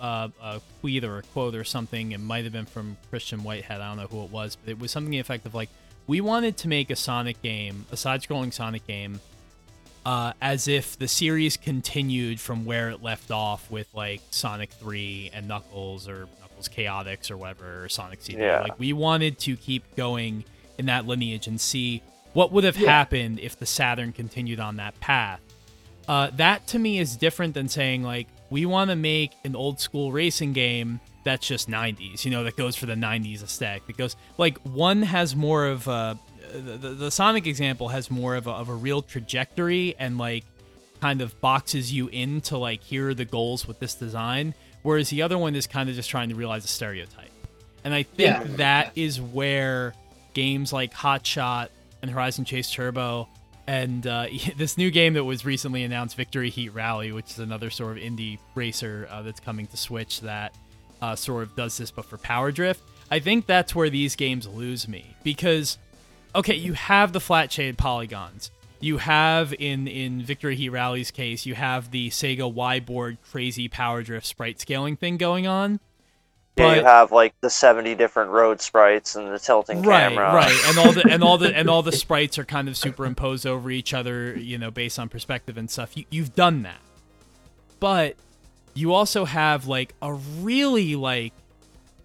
uh, 0.00 0.28
a 0.42 0.60
tweet 0.80 1.04
or 1.04 1.18
a 1.18 1.22
quote 1.22 1.54
or 1.54 1.62
something. 1.62 2.10
It 2.10 2.18
might 2.18 2.42
have 2.42 2.52
been 2.52 2.66
from 2.66 2.96
Christian 3.10 3.44
Whitehead. 3.44 3.80
I 3.80 3.88
don't 3.88 3.96
know 3.98 4.08
who 4.08 4.24
it 4.24 4.32
was, 4.32 4.56
but 4.56 4.68
it 4.68 4.80
was 4.80 4.90
something 4.90 5.14
effective 5.14 5.54
like, 5.54 5.70
"We 6.08 6.20
wanted 6.20 6.56
to 6.58 6.68
make 6.68 6.90
a 6.90 6.96
Sonic 6.96 7.40
game, 7.42 7.86
a 7.92 7.96
side-scrolling 7.96 8.52
Sonic 8.52 8.84
game, 8.88 9.20
uh, 10.04 10.32
as 10.42 10.66
if 10.66 10.98
the 10.98 11.06
series 11.06 11.56
continued 11.56 12.40
from 12.40 12.64
where 12.64 12.90
it 12.90 13.04
left 13.04 13.30
off 13.30 13.70
with 13.70 13.86
like 13.94 14.20
Sonic 14.32 14.72
3 14.72 15.30
and 15.32 15.46
Knuckles 15.46 16.08
or 16.08 16.28
Knuckles 16.58 16.68
Chaotix 16.68 17.30
or 17.30 17.36
whatever, 17.36 17.84
or 17.84 17.88
Sonic 17.88 18.20
CD. 18.22 18.40
Yeah. 18.40 18.60
Like 18.62 18.78
we 18.78 18.92
wanted 18.92 19.38
to 19.40 19.56
keep 19.56 19.84
going 19.96 20.44
in 20.78 20.86
that 20.86 21.06
lineage 21.06 21.46
and 21.46 21.60
see 21.60 22.02
what 22.32 22.52
would 22.52 22.64
have 22.64 22.76
Yeah. 22.76 22.90
happened 22.90 23.38
if 23.40 23.58
the 23.58 23.66
Saturn 23.66 24.12
continued 24.12 24.60
on 24.60 24.76
that 24.76 24.98
path. 25.00 25.40
Uh, 26.06 26.30
that 26.36 26.66
to 26.68 26.78
me 26.78 26.98
is 26.98 27.16
different 27.16 27.54
than 27.54 27.68
saying 27.68 28.02
like 28.02 28.26
we 28.50 28.64
want 28.64 28.90
to 28.90 28.96
make 28.96 29.32
an 29.44 29.54
old 29.54 29.78
school 29.78 30.10
racing 30.10 30.52
game 30.54 31.00
that's 31.22 31.46
just 31.46 31.68
90s 31.68 32.24
you 32.24 32.30
know 32.30 32.44
that 32.44 32.56
goes 32.56 32.74
for 32.76 32.86
the 32.86 32.94
90s 32.94 33.42
aesthetic 33.42 33.86
that 33.86 33.96
goes 33.98 34.16
like 34.38 34.56
one 34.62 35.02
has 35.02 35.36
more 35.36 35.66
of 35.66 35.86
a 35.86 36.18
the, 36.54 36.78
the, 36.78 36.88
the 36.94 37.10
sonic 37.10 37.46
example 37.46 37.88
has 37.88 38.10
more 38.10 38.36
of 38.36 38.46
a, 38.46 38.50
of 38.50 38.70
a 38.70 38.72
real 38.72 39.02
trajectory 39.02 39.94
and 39.98 40.16
like 40.16 40.44
kind 41.02 41.20
of 41.20 41.38
boxes 41.42 41.92
you 41.92 42.08
into 42.08 42.56
like 42.56 42.82
here 42.82 43.08
are 43.10 43.14
the 43.14 43.26
goals 43.26 43.68
with 43.68 43.78
this 43.78 43.94
design 43.94 44.54
whereas 44.82 45.10
the 45.10 45.22
other 45.22 45.36
one 45.38 45.54
is 45.54 45.66
kind 45.66 45.88
of 45.88 45.94
just 45.94 46.08
trying 46.10 46.28
to 46.28 46.34
realize 46.34 46.64
a 46.64 46.68
stereotype 46.68 47.30
and 47.84 47.92
i 47.94 48.02
think 48.02 48.18
Yeah. 48.18 48.44
that 48.56 48.92
is 48.96 49.20
where 49.20 49.94
games 50.34 50.72
like 50.72 50.92
hot 50.92 51.26
shot 51.26 51.70
and 52.02 52.10
horizon 52.10 52.44
chase 52.44 52.70
turbo 52.72 53.28
and 53.66 54.06
uh, 54.06 54.26
this 54.56 54.78
new 54.78 54.90
game 54.90 55.12
that 55.12 55.24
was 55.24 55.44
recently 55.44 55.84
announced, 55.84 56.16
Victory 56.16 56.48
Heat 56.48 56.70
Rally, 56.70 57.12
which 57.12 57.26
is 57.32 57.38
another 57.38 57.68
sort 57.68 57.98
of 57.98 58.02
indie 58.02 58.38
racer 58.54 59.06
uh, 59.10 59.20
that's 59.20 59.40
coming 59.40 59.66
to 59.66 59.76
Switch 59.76 60.22
that 60.22 60.54
uh, 61.02 61.14
sort 61.14 61.42
of 61.42 61.54
does 61.54 61.76
this, 61.76 61.90
but 61.90 62.06
for 62.06 62.16
Power 62.16 62.50
Drift. 62.50 62.82
I 63.10 63.18
think 63.18 63.44
that's 63.44 63.74
where 63.74 63.90
these 63.90 64.16
games 64.16 64.46
lose 64.48 64.88
me 64.88 65.14
because, 65.22 65.76
okay, 66.34 66.54
you 66.54 66.72
have 66.72 67.12
the 67.12 67.20
flat 67.20 67.52
shaded 67.52 67.76
polygons. 67.76 68.50
You 68.80 68.98
have 68.98 69.52
in 69.58 69.88
in 69.88 70.22
Victory 70.22 70.56
Heat 70.56 70.68
Rally's 70.68 71.10
case, 71.10 71.46
you 71.46 71.54
have 71.54 71.90
the 71.90 72.10
Sega 72.10 72.52
Y 72.52 72.80
board 72.80 73.18
crazy 73.30 73.68
Power 73.68 74.02
Drift 74.02 74.26
sprite 74.26 74.60
scaling 74.60 74.96
thing 74.96 75.16
going 75.16 75.46
on. 75.46 75.80
Yeah, 76.58 76.74
you 76.74 76.84
have 76.84 77.12
like 77.12 77.34
the 77.40 77.50
70 77.50 77.94
different 77.94 78.30
road 78.30 78.60
sprites 78.60 79.14
and 79.14 79.32
the 79.32 79.38
tilting 79.38 79.82
right 79.82 80.08
camera. 80.08 80.34
right 80.34 80.60
and 80.66 80.78
all 80.78 80.92
the 80.92 81.08
and 81.08 81.22
all 81.22 81.38
the 81.38 81.54
and 81.56 81.70
all 81.70 81.82
the 81.82 81.92
sprites 81.92 82.38
are 82.38 82.44
kind 82.44 82.68
of 82.68 82.76
superimposed 82.76 83.46
over 83.46 83.70
each 83.70 83.94
other 83.94 84.36
you 84.36 84.58
know 84.58 84.70
based 84.70 84.98
on 84.98 85.08
perspective 85.08 85.56
and 85.56 85.70
stuff 85.70 85.96
you, 85.96 86.04
you've 86.10 86.34
done 86.34 86.62
that 86.62 86.80
but 87.78 88.16
you 88.74 88.92
also 88.92 89.24
have 89.24 89.66
like 89.66 89.94
a 90.02 90.12
really 90.12 90.96
like 90.96 91.32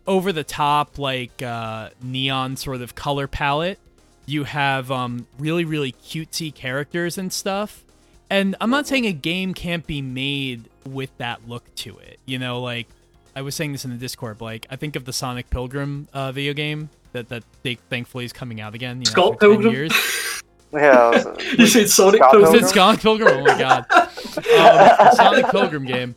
over 0.05 0.31
the 0.31 0.43
top 0.43 0.99
like 0.99 1.41
uh 1.41 1.89
neon 2.01 2.55
sort 2.55 2.81
of 2.81 2.93
color 2.93 3.27
palette 3.27 3.79
you 4.25 4.43
have 4.45 4.89
um 4.91 5.27
really 5.39 5.65
really 5.65 5.91
cutesy 5.91 6.53
characters 6.53 7.17
and 7.17 7.31
stuff 7.33 7.83
and 8.29 8.55
i'm 8.61 8.69
not 8.69 8.87
saying 8.87 9.05
a 9.05 9.11
game 9.11 9.53
can't 9.53 9.85
be 9.85 10.01
made 10.01 10.69
with 10.89 11.15
that 11.17 11.47
look 11.47 11.63
to 11.75 11.97
it 11.99 12.19
you 12.25 12.39
know 12.39 12.61
like 12.61 12.87
i 13.35 13.41
was 13.41 13.53
saying 13.55 13.71
this 13.71 13.83
in 13.85 13.91
the 13.91 13.97
discord 13.97 14.37
but, 14.37 14.45
like 14.45 14.65
i 14.69 14.75
think 14.75 14.95
of 14.95 15.05
the 15.05 15.13
sonic 15.13 15.49
pilgrim 15.49 16.07
uh, 16.13 16.31
video 16.31 16.53
game 16.53 16.89
that 17.11 17.27
that 17.29 17.43
they, 17.63 17.75
thankfully 17.75 18.25
is 18.25 18.33
coming 18.33 18.59
out 18.61 18.73
again 18.73 18.97
you 18.97 19.05
know, 19.05 19.11
Scott 19.11 19.33
after 19.33 19.47
10 19.47 19.49
Pilgrim? 19.55 19.73
years 19.73 19.91
Yeah. 20.73 21.11
it 21.11 21.25
was- 21.25 21.53
You 21.59 21.67
said 21.67 21.89
Sonic 21.89 22.19
Scott 22.19 22.31
Pilgrim? 22.31 22.55
is 22.55 22.63
it 22.63 22.73
Sonic 22.73 22.99
Pilgrim? 23.01 23.37
Oh 23.37 23.43
my 23.43 23.57
god. 23.59 23.85
Um, 23.91 25.11
Sonic 25.15 25.45
Pilgrim 25.51 25.85
game. 25.85 26.15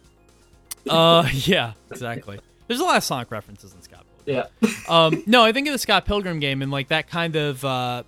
Uh, 0.89 1.29
yeah, 1.33 1.73
exactly. 1.91 2.41
There's 2.67 2.81
a 2.81 2.85
lot 2.85 2.97
of 2.97 3.05
Sonic 3.05 3.31
references 3.31 3.75
in 3.75 3.83
Scott 3.83 3.85
Pilgrim. 3.85 3.86
Yeah. 4.27 4.47
Um, 4.89 5.24
no, 5.27 5.43
I 5.45 5.51
think 5.51 5.66
of 5.66 5.72
the 5.72 5.79
Scott 5.81 6.05
Pilgrim 6.07 6.39
game 6.39 6.62
and 6.62 6.70
like 6.70 6.89
that 6.89 7.09
kind 7.11 7.35
of. 7.35 7.64
Uh, 7.64 8.05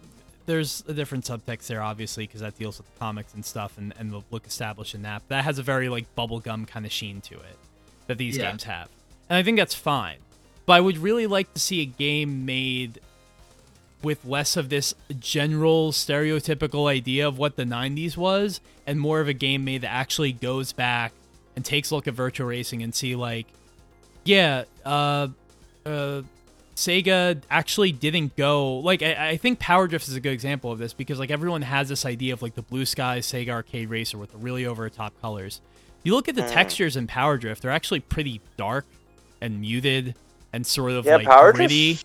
there's 0.46 0.84
a 0.86 0.94
different 0.94 1.24
subtext 1.24 1.66
there, 1.66 1.82
obviously, 1.82 2.24
because 2.24 2.40
that 2.40 2.56
deals 2.56 2.78
with 2.78 2.86
the 2.92 2.98
comics 3.00 3.34
and 3.34 3.44
stuff 3.44 3.76
and, 3.78 3.92
and 3.98 4.12
the 4.12 4.22
look 4.30 4.46
established 4.46 4.94
in 4.94 5.02
that. 5.02 5.22
But 5.26 5.36
that 5.38 5.44
has 5.44 5.58
a 5.58 5.62
very 5.64 5.88
like 5.88 6.06
bubblegum 6.16 6.68
kind 6.68 6.86
of 6.86 6.92
sheen 6.92 7.20
to 7.22 7.34
it 7.34 7.56
that 8.06 8.16
these 8.16 8.36
Yeah. 8.36 8.50
games 8.50 8.62
have, 8.64 8.88
and 9.28 9.36
I 9.38 9.42
think 9.42 9.58
that's 9.58 9.74
fine. 9.74 10.18
But 10.66 10.74
I 10.74 10.80
would 10.80 10.98
really 10.98 11.26
like 11.26 11.52
to 11.54 11.60
see 11.60 11.82
a 11.82 11.84
game 11.86 12.46
made 12.46 13.00
with 14.02 14.24
less 14.24 14.56
of 14.56 14.68
this 14.68 14.94
general 15.18 15.90
stereotypical 15.90 16.88
idea 16.88 17.26
of 17.26 17.38
what 17.38 17.56
the 17.56 17.64
90s 17.64 18.16
was 18.16 18.60
and 18.86 19.00
more 19.00 19.18
of 19.20 19.26
a 19.26 19.32
game 19.32 19.64
made 19.64 19.80
that 19.82 19.90
actually 19.90 20.30
goes 20.32 20.72
back 20.72 21.12
and 21.56 21.64
takes 21.64 21.90
a 21.90 21.94
look 21.96 22.06
at 22.06 22.14
Virtua 22.14 22.46
Racing 22.46 22.82
and 22.84 22.94
see 22.94 23.16
like 23.16 23.46
yeah 24.24 24.62
uh 24.84 25.26
uh 25.88 26.22
Sega 26.76 27.42
actually 27.50 27.90
didn't 27.90 28.36
go 28.36 28.74
like 28.78 29.02
I, 29.02 29.30
I 29.30 29.36
think 29.36 29.58
Power 29.58 29.88
Drift 29.88 30.06
is 30.08 30.14
a 30.14 30.20
good 30.20 30.32
example 30.32 30.70
of 30.70 30.78
this 30.78 30.92
because 30.92 31.18
like 31.18 31.30
everyone 31.30 31.62
has 31.62 31.88
this 31.88 32.06
idea 32.06 32.32
of 32.32 32.40
like 32.42 32.54
the 32.54 32.62
blue 32.62 32.86
sky 32.86 33.18
Sega 33.18 33.48
arcade 33.50 33.90
racer 33.90 34.16
with 34.16 34.30
the 34.32 34.38
really 34.38 34.64
over 34.64 34.84
the 34.88 34.94
top 34.94 35.12
colors. 35.20 35.60
You 36.04 36.14
look 36.14 36.28
at 36.28 36.36
the 36.36 36.42
Mm. 36.42 36.52
textures 36.52 36.96
in 36.96 37.08
Power 37.08 37.36
Drift, 37.36 37.62
they're 37.62 37.72
actually 37.72 37.98
pretty 38.00 38.40
dark 38.56 38.86
and 39.40 39.60
muted 39.60 40.14
and 40.52 40.64
sort 40.64 40.92
of 40.92 41.04
Yeah, 41.04 41.16
like 41.16 41.26
Power 41.26 41.52
gritty. 41.52 41.98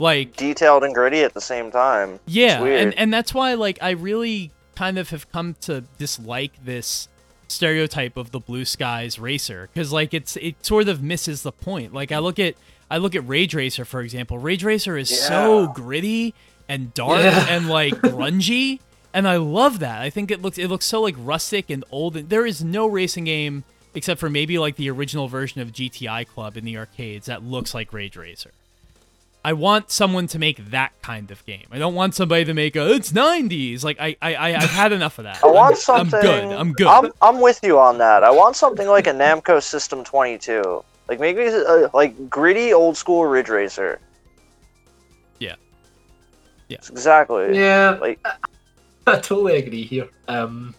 Like 0.00 0.34
detailed 0.36 0.82
and 0.82 0.92
gritty 0.92 1.20
at 1.20 1.32
the 1.32 1.40
same 1.40 1.70
time. 1.70 2.18
yeah, 2.26 2.60
and 2.64 2.92
and 2.98 3.14
that's 3.14 3.32
why 3.32 3.54
like 3.54 3.78
I 3.80 3.90
really 3.90 4.50
kind 4.74 4.98
of 4.98 5.10
have 5.10 5.30
come 5.30 5.54
to 5.60 5.82
dislike 5.98 6.52
this 6.64 7.06
stereotype 7.46 8.16
of 8.16 8.32
the 8.32 8.40
blue 8.40 8.64
skies 8.64 9.18
racer 9.20 9.68
because 9.72 9.92
like 9.92 10.12
it's 10.12 10.36
it 10.38 10.56
sort 10.66 10.88
of 10.88 11.02
misses 11.02 11.42
the 11.42 11.52
point. 11.52 11.94
Like 11.94 12.10
I 12.10 12.18
look 12.18 12.40
at 12.40 12.54
I 12.92 12.98
look 12.98 13.14
at 13.14 13.26
Rage 13.26 13.54
Racer 13.54 13.84
for 13.84 14.00
example. 14.02 14.38
Rage 14.38 14.62
Racer 14.64 14.96
is 14.98 15.08
so 15.08 15.68
gritty 15.68 16.34
and 16.68 16.92
dark 16.94 17.22
Yeah. 17.22 17.46
and 17.50 17.68
like 17.68 17.94
grungy, 17.94 18.80
and 19.14 19.26
I 19.26 19.36
love 19.36 19.78
that. 19.80 20.00
I 20.02 20.10
think 20.10 20.30
it 20.30 20.42
looks 20.42 20.58
it 20.58 20.68
looks 20.68 20.86
so 20.86 21.00
like 21.00 21.14
rustic 21.18 21.70
and 21.70 21.84
old. 21.90 22.16
And 22.16 22.28
there 22.28 22.46
is 22.46 22.62
no 22.62 22.86
racing 22.86 23.24
game 23.24 23.64
except 23.94 24.20
for 24.20 24.30
maybe 24.30 24.58
like 24.58 24.76
the 24.76 24.90
original 24.90 25.28
version 25.28 25.60
of 25.60 25.72
GTI 25.72 26.26
Club 26.28 26.56
in 26.56 26.64
the 26.64 26.76
arcades 26.78 27.26
that 27.26 27.42
looks 27.42 27.74
like 27.74 27.92
Rage 27.92 28.16
Racer. 28.16 28.50
I 29.44 29.54
want 29.54 29.90
someone 29.90 30.28
to 30.28 30.38
make 30.38 30.70
that 30.70 30.92
kind 31.02 31.30
of 31.32 31.44
game. 31.46 31.66
I 31.72 31.78
don't 31.78 31.94
want 31.94 32.14
somebody 32.14 32.44
to 32.44 32.54
make 32.54 32.76
a 32.76 32.92
it's 32.92 33.10
90s. 33.12 33.82
Like 33.82 33.98
I 34.00 34.16
I 34.22 34.34
I- 34.34 34.54
I've 34.56 34.70
had 34.70 34.92
enough 34.92 35.18
of 35.18 35.24
that. 35.24 35.42
I 35.42 35.48
want 35.48 35.74
I'm, 35.74 35.80
something. 35.80 36.14
I'm 36.14 36.22
good. 36.22 36.44
I'm 36.52 36.72
good. 36.74 36.86
I'm, 36.86 37.12
I'm 37.20 37.40
with 37.40 37.60
you 37.64 37.78
on 37.78 37.98
that. 37.98 38.22
I 38.22 38.30
want 38.30 38.54
something 38.56 38.86
like 38.86 39.06
a 39.08 39.12
Namco 39.12 39.62
System 39.62 40.04
22. 40.04 40.84
Like 41.12 41.20
maybe 41.20 41.46
uh, 41.46 41.90
like 41.92 42.30
gritty 42.30 42.72
old 42.72 42.96
school 42.96 43.26
Ridge 43.26 43.50
Racer. 43.50 44.00
Yeah. 45.40 45.56
Yeah. 46.68 46.78
Exactly. 46.88 47.54
Yeah, 47.54 47.98
Like 48.00 48.18
I 49.06 49.16
totally 49.16 49.56
agree 49.56 49.82
here. 49.82 50.08
Um, 50.26 50.74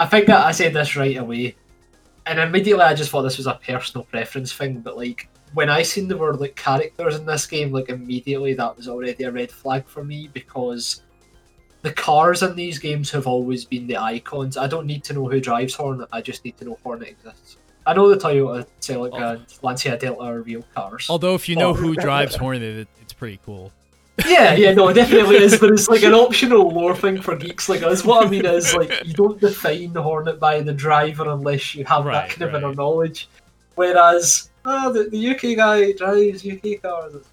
I 0.00 0.06
think 0.06 0.26
that 0.26 0.44
I 0.44 0.50
said 0.50 0.72
this 0.72 0.96
right 0.96 1.16
away, 1.18 1.54
and 2.26 2.40
immediately 2.40 2.82
I 2.82 2.94
just 2.94 3.12
thought 3.12 3.22
this 3.22 3.36
was 3.36 3.46
a 3.46 3.60
personal 3.64 4.04
preference 4.06 4.52
thing. 4.52 4.80
But 4.80 4.96
like 4.96 5.28
when 5.54 5.70
I 5.70 5.82
seen 5.82 6.08
the 6.08 6.16
word 6.16 6.40
like 6.40 6.56
characters 6.56 7.14
in 7.14 7.24
this 7.24 7.46
game, 7.46 7.70
like 7.70 7.90
immediately 7.90 8.54
that 8.54 8.76
was 8.76 8.88
already 8.88 9.22
a 9.22 9.30
red 9.30 9.52
flag 9.52 9.86
for 9.86 10.02
me 10.02 10.30
because 10.32 11.02
the 11.82 11.92
cars 11.92 12.42
in 12.42 12.56
these 12.56 12.80
games 12.80 13.08
have 13.12 13.28
always 13.28 13.64
been 13.64 13.86
the 13.86 13.98
icons. 13.98 14.56
I 14.56 14.66
don't 14.66 14.86
need 14.86 15.04
to 15.04 15.12
know 15.12 15.28
who 15.28 15.40
drives 15.40 15.74
Hornet. 15.74 16.08
I 16.10 16.22
just 16.22 16.44
need 16.44 16.58
to 16.58 16.64
know 16.64 16.78
Hornet 16.82 17.10
exists. 17.10 17.58
I 17.86 17.94
know 17.94 18.08
the 18.08 18.16
Toyota 18.16 18.66
Celica 18.80 19.34
and 19.36 19.46
Lancia 19.62 19.96
Delta 19.96 20.20
are 20.22 20.40
real 20.40 20.64
cars. 20.74 21.06
Although 21.08 21.34
if 21.34 21.48
you 21.48 21.56
know 21.56 21.70
Oh. 21.70 21.74
who 21.74 21.94
drives 22.06 22.34
Hornet, 22.36 22.62
it, 22.62 22.88
it's 23.00 23.12
pretty 23.12 23.40
cool. 23.44 23.72
Yeah, 24.26 24.54
yeah, 24.54 24.72
no, 24.74 24.88
it 24.88 24.94
definitely 24.94 25.36
is, 25.36 25.58
but 25.58 25.70
it's 25.70 25.88
like 25.88 26.02
an 26.02 26.12
optional 26.26 26.68
lore 26.68 26.94
thing 26.94 27.22
for 27.22 27.34
geeks 27.36 27.70
like 27.70 27.82
us. 27.82 28.04
What 28.04 28.26
I 28.26 28.28
mean 28.28 28.44
is, 28.44 28.74
like, 28.74 28.92
you 29.06 29.14
don't 29.14 29.40
define 29.40 29.94
the 29.94 30.02
Hornet 30.02 30.38
by 30.38 30.60
the 30.60 30.74
driver 30.74 31.26
unless 31.30 31.74
you 31.74 31.86
have 31.86 32.04
Right, 32.04 32.28
that 32.28 32.38
kind 32.38 32.42
of 32.54 32.62
inner 32.62 32.74
knowledge. 32.74 33.28
Whereas, 33.76 34.50
oh, 34.66 34.92
the, 34.92 35.04
the 35.04 35.28
UK 35.30 35.56
guy 35.56 35.92
drives 35.92 36.44
UK 36.46 36.82
cars, 36.82 37.14
it's 37.14 37.28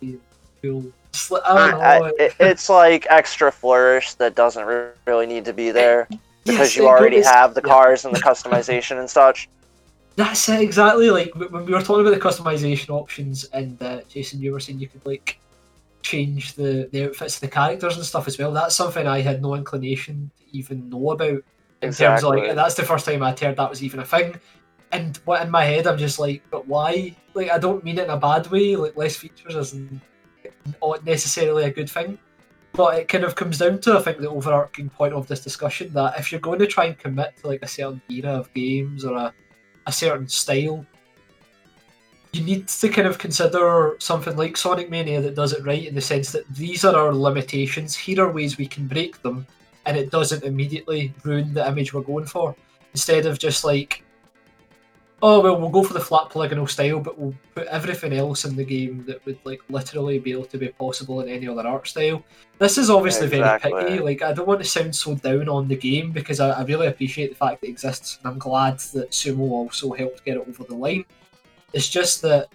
very 0.00 0.18
cool. 0.62 0.84
It's 1.10 1.30
like, 1.30 1.42
I 1.44 1.70
don't 1.70 1.80
I, 1.82 1.98
know. 1.98 2.04
it, 2.18 2.34
it's 2.40 2.70
like 2.70 3.06
extra 3.10 3.52
flourish 3.52 4.14
that 4.14 4.34
doesn't 4.34 4.64
really 5.06 5.26
need 5.26 5.44
to 5.44 5.52
be 5.52 5.70
there 5.72 6.08
because 6.44 6.74
Yes, 6.74 6.76
you 6.76 6.88
already 6.88 7.16
goes- 7.16 7.26
have 7.26 7.52
the 7.54 7.60
yeah. 7.62 7.72
cars 7.74 8.04
and 8.06 8.14
the 8.14 8.20
customization 8.20 8.98
and 8.98 9.10
such. 9.10 9.48
That's 10.20 10.50
it 10.50 10.60
exactly. 10.60 11.10
Like 11.10 11.34
when 11.34 11.64
we 11.64 11.72
were 11.72 11.80
talking 11.80 12.06
about 12.06 12.14
the 12.14 12.20
customization 12.20 12.90
options, 12.90 13.44
and 13.44 13.82
uh, 13.82 14.02
Jason, 14.06 14.42
you 14.42 14.52
were 14.52 14.60
saying 14.60 14.78
you 14.78 14.88
could 14.88 15.04
like 15.06 15.40
change 16.02 16.54
the 16.54 16.90
the 16.92 17.06
outfits 17.06 17.36
of 17.36 17.40
the 17.40 17.48
characters 17.48 17.96
and 17.96 18.04
stuff 18.04 18.28
as 18.28 18.38
well. 18.38 18.52
That's 18.52 18.74
something 18.74 19.06
I 19.06 19.20
had 19.20 19.40
no 19.40 19.54
inclination 19.54 20.30
to 20.38 20.44
even 20.56 20.90
know 20.90 21.12
about. 21.12 21.42
In 21.80 21.94
terms 21.94 22.22
of 22.22 22.34
like, 22.34 22.54
that's 22.54 22.74
the 22.74 22.82
first 22.82 23.06
time 23.06 23.22
I'd 23.22 23.40
heard 23.40 23.56
that 23.56 23.70
was 23.70 23.82
even 23.82 24.00
a 24.00 24.04
thing. 24.04 24.38
And 24.92 25.16
what 25.24 25.40
in 25.40 25.50
my 25.50 25.64
head, 25.64 25.86
I'm 25.86 25.96
just 25.96 26.18
like, 26.18 26.42
but 26.50 26.68
why? 26.68 27.16
Like, 27.32 27.50
I 27.50 27.56
don't 27.56 27.82
mean 27.82 27.96
it 27.96 28.04
in 28.04 28.10
a 28.10 28.18
bad 28.18 28.48
way. 28.48 28.76
Like, 28.76 28.98
less 28.98 29.16
features 29.16 29.54
isn't 29.54 30.02
not 30.82 31.02
necessarily 31.06 31.64
a 31.64 31.70
good 31.70 31.88
thing. 31.88 32.18
But 32.72 32.98
it 32.98 33.08
kind 33.08 33.24
of 33.24 33.36
comes 33.36 33.56
down 33.56 33.80
to, 33.80 33.96
I 33.96 34.02
think, 34.02 34.18
the 34.18 34.28
overarching 34.28 34.90
point 34.90 35.14
of 35.14 35.26
this 35.26 35.42
discussion 35.42 35.94
that 35.94 36.18
if 36.18 36.30
you're 36.30 36.42
going 36.42 36.58
to 36.58 36.66
try 36.66 36.84
and 36.84 36.98
commit 36.98 37.38
to 37.38 37.46
like 37.46 37.62
a 37.62 37.68
certain 37.68 38.02
era 38.10 38.32
of 38.32 38.52
games 38.52 39.06
or 39.06 39.16
a, 39.16 39.34
a 39.90 39.92
certain 39.92 40.28
style, 40.28 40.86
you 42.32 42.42
need 42.42 42.68
to 42.68 42.88
kind 42.88 43.08
of 43.08 43.18
consider 43.18 43.96
something 43.98 44.36
like 44.36 44.56
Sonic 44.56 44.88
Mania 44.88 45.20
that 45.20 45.34
does 45.34 45.52
it 45.52 45.64
right 45.64 45.84
in 45.84 45.96
the 45.96 46.00
sense 46.00 46.30
that 46.30 46.48
these 46.54 46.84
are 46.84 46.96
our 46.96 47.12
limitations. 47.12 47.96
Here 47.96 48.22
are 48.22 48.32
ways 48.32 48.56
we 48.56 48.68
can 48.68 48.86
break 48.86 49.20
them, 49.22 49.46
and 49.86 49.96
it 49.96 50.12
doesn't 50.12 50.44
immediately 50.44 51.12
ruin 51.24 51.52
the 51.52 51.66
image 51.66 51.92
we're 51.92 52.12
going 52.12 52.26
for. 52.26 52.54
Instead 52.94 53.26
of 53.26 53.38
just 53.38 53.64
like, 53.64 54.04
oh 55.22 55.40
well, 55.40 55.60
we'll 55.60 55.70
go 55.70 55.82
for 55.82 55.92
the 55.92 56.00
flat 56.00 56.30
polygonal 56.30 56.66
style, 56.66 57.00
but 57.00 57.18
we'll 57.18 57.34
put 57.54 57.66
everything 57.66 58.12
else 58.12 58.44
in 58.44 58.56
the 58.56 58.64
game 58.64 59.04
that 59.06 59.24
would 59.26 59.38
like 59.44 59.60
literally 59.68 60.18
be 60.18 60.32
able 60.32 60.46
to 60.46 60.58
be 60.58 60.68
possible 60.68 61.20
in 61.20 61.28
any 61.28 61.46
other 61.48 61.66
art 61.66 61.86
style. 61.86 62.22
This 62.58 62.78
is 62.78 62.90
obviously 62.90 63.26
Exactly. 63.26 63.70
very 63.70 63.84
picky. 63.84 64.02
Like 64.02 64.22
I 64.22 64.32
don't 64.32 64.48
want 64.48 64.60
to 64.60 64.68
sound 64.68 64.94
so 64.94 65.14
down 65.14 65.48
on 65.48 65.68
the 65.68 65.76
game 65.76 66.12
because 66.12 66.40
I, 66.40 66.50
I 66.50 66.64
really 66.64 66.86
appreciate 66.86 67.30
the 67.30 67.36
fact 67.36 67.60
that 67.60 67.66
it 67.68 67.70
exists, 67.70 68.18
and 68.18 68.32
I'm 68.32 68.38
glad 68.38 68.78
that 68.94 69.10
Sumo 69.10 69.50
also 69.50 69.92
helped 69.92 70.24
get 70.24 70.36
it 70.36 70.48
over 70.48 70.64
the 70.64 70.74
line. 70.74 71.04
It's 71.72 71.88
just 71.88 72.22
that 72.22 72.48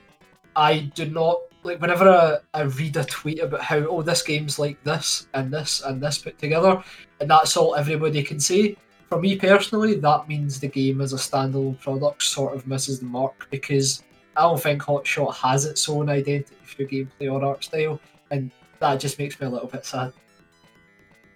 I 0.56 0.92
do 0.96 1.06
not 1.06 1.40
like 1.64 1.82
whenever 1.82 2.10
I, 2.54 2.60
I 2.60 2.64
read 2.64 2.96
a 2.98 3.04
tweet 3.06 3.40
about 3.40 3.62
how 3.62 3.78
oh 3.78 4.02
this 4.02 4.22
game's 4.22 4.60
like 4.60 4.82
this 4.84 5.28
and 5.34 5.52
this 5.52 5.82
and 5.82 6.02
this 6.02 6.18
put 6.18 6.38
together, 6.40 6.84
and 7.20 7.30
that's 7.30 7.58
all 7.58 7.76
everybody 7.76 8.24
can 8.24 8.40
say. 8.40 8.78
For 9.10 9.20
me 9.20 9.36
personally, 9.38 9.96
that 9.96 10.28
means 10.28 10.60
the 10.60 10.68
game 10.68 11.00
as 11.00 11.14
a 11.14 11.18
standalone 11.18 11.80
product 11.80 12.24
sort 12.24 12.56
of 12.56 12.66
misses 12.66 13.00
the 13.00 13.06
mark 13.06 13.48
because 13.52 14.04
I 14.36 14.42
don't 14.42 14.62
think 14.62 14.82
Hotshot 14.82 15.34
has 15.36 15.66
its 15.66 15.88
own 15.88 16.10
identity 16.10 16.56
through 16.66 16.88
gameplay 16.88 17.32
or 17.32 17.44
art 17.46 17.64
style, 17.64 18.00
and 18.32 18.52
that 18.80 19.00
just 19.00 19.20
makes 19.20 19.40
me 19.40 19.48
a 19.48 19.50
little 19.50 19.68
bit 19.68 19.86
sad. 19.86 20.12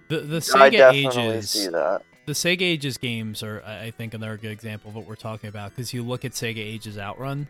The 0.10 0.22
the 0.22 0.40
Sega 0.40 0.72
definitely 0.72 1.22
Ages 1.22 1.50
see 1.52 1.68
that. 1.68 2.02
the 2.26 2.34
Sega 2.34 2.62
Ages 2.64 2.98
games 2.98 3.44
are, 3.44 3.62
I 3.66 3.84
I 3.84 3.92
think, 3.92 4.14
another 4.16 4.38
good 4.38 4.52
example 4.52 4.90
of 4.90 4.96
what 4.96 5.06
we're 5.06 5.16
talking 5.16 5.50
about 5.50 5.70
because 5.70 5.94
you 5.94 6.02
look 6.04 6.26
at 6.26 6.32
Sega 6.32 6.58
Ages 6.58 6.98
Outrun, 6.98 7.48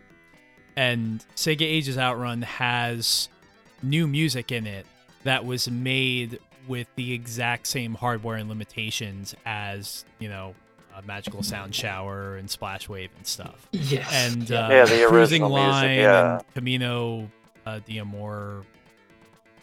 and 0.76 1.24
Sega 1.34 1.62
Ages 1.62 1.96
Outrun 1.96 2.42
has 2.42 3.30
new 3.82 4.06
music 4.06 4.52
in 4.52 4.66
it 4.66 4.84
that 5.24 5.44
was 5.44 5.70
made 5.70 6.38
with 6.68 6.88
the 6.96 7.12
exact 7.12 7.66
same 7.66 7.94
hardware 7.94 8.36
and 8.36 8.48
limitations 8.48 9.34
as 9.44 10.04
you 10.18 10.28
know 10.28 10.54
uh, 10.94 11.00
Magical 11.04 11.42
Sound 11.42 11.74
Shower 11.74 12.36
and 12.36 12.50
Splash 12.50 12.88
Wave 12.88 13.10
and 13.16 13.26
stuff. 13.26 13.68
Yes. 13.72 14.08
And 14.12 14.50
uh, 14.50 14.68
Yeah, 14.70 14.84
the 14.84 15.06
Cruising 15.08 15.42
original 15.42 15.50
music, 15.50 15.72
Line 15.72 15.98
yeah. 15.98 16.34
and 16.34 16.54
Camino 16.54 17.30
uh, 17.66 17.80
D'Amor. 17.80 18.64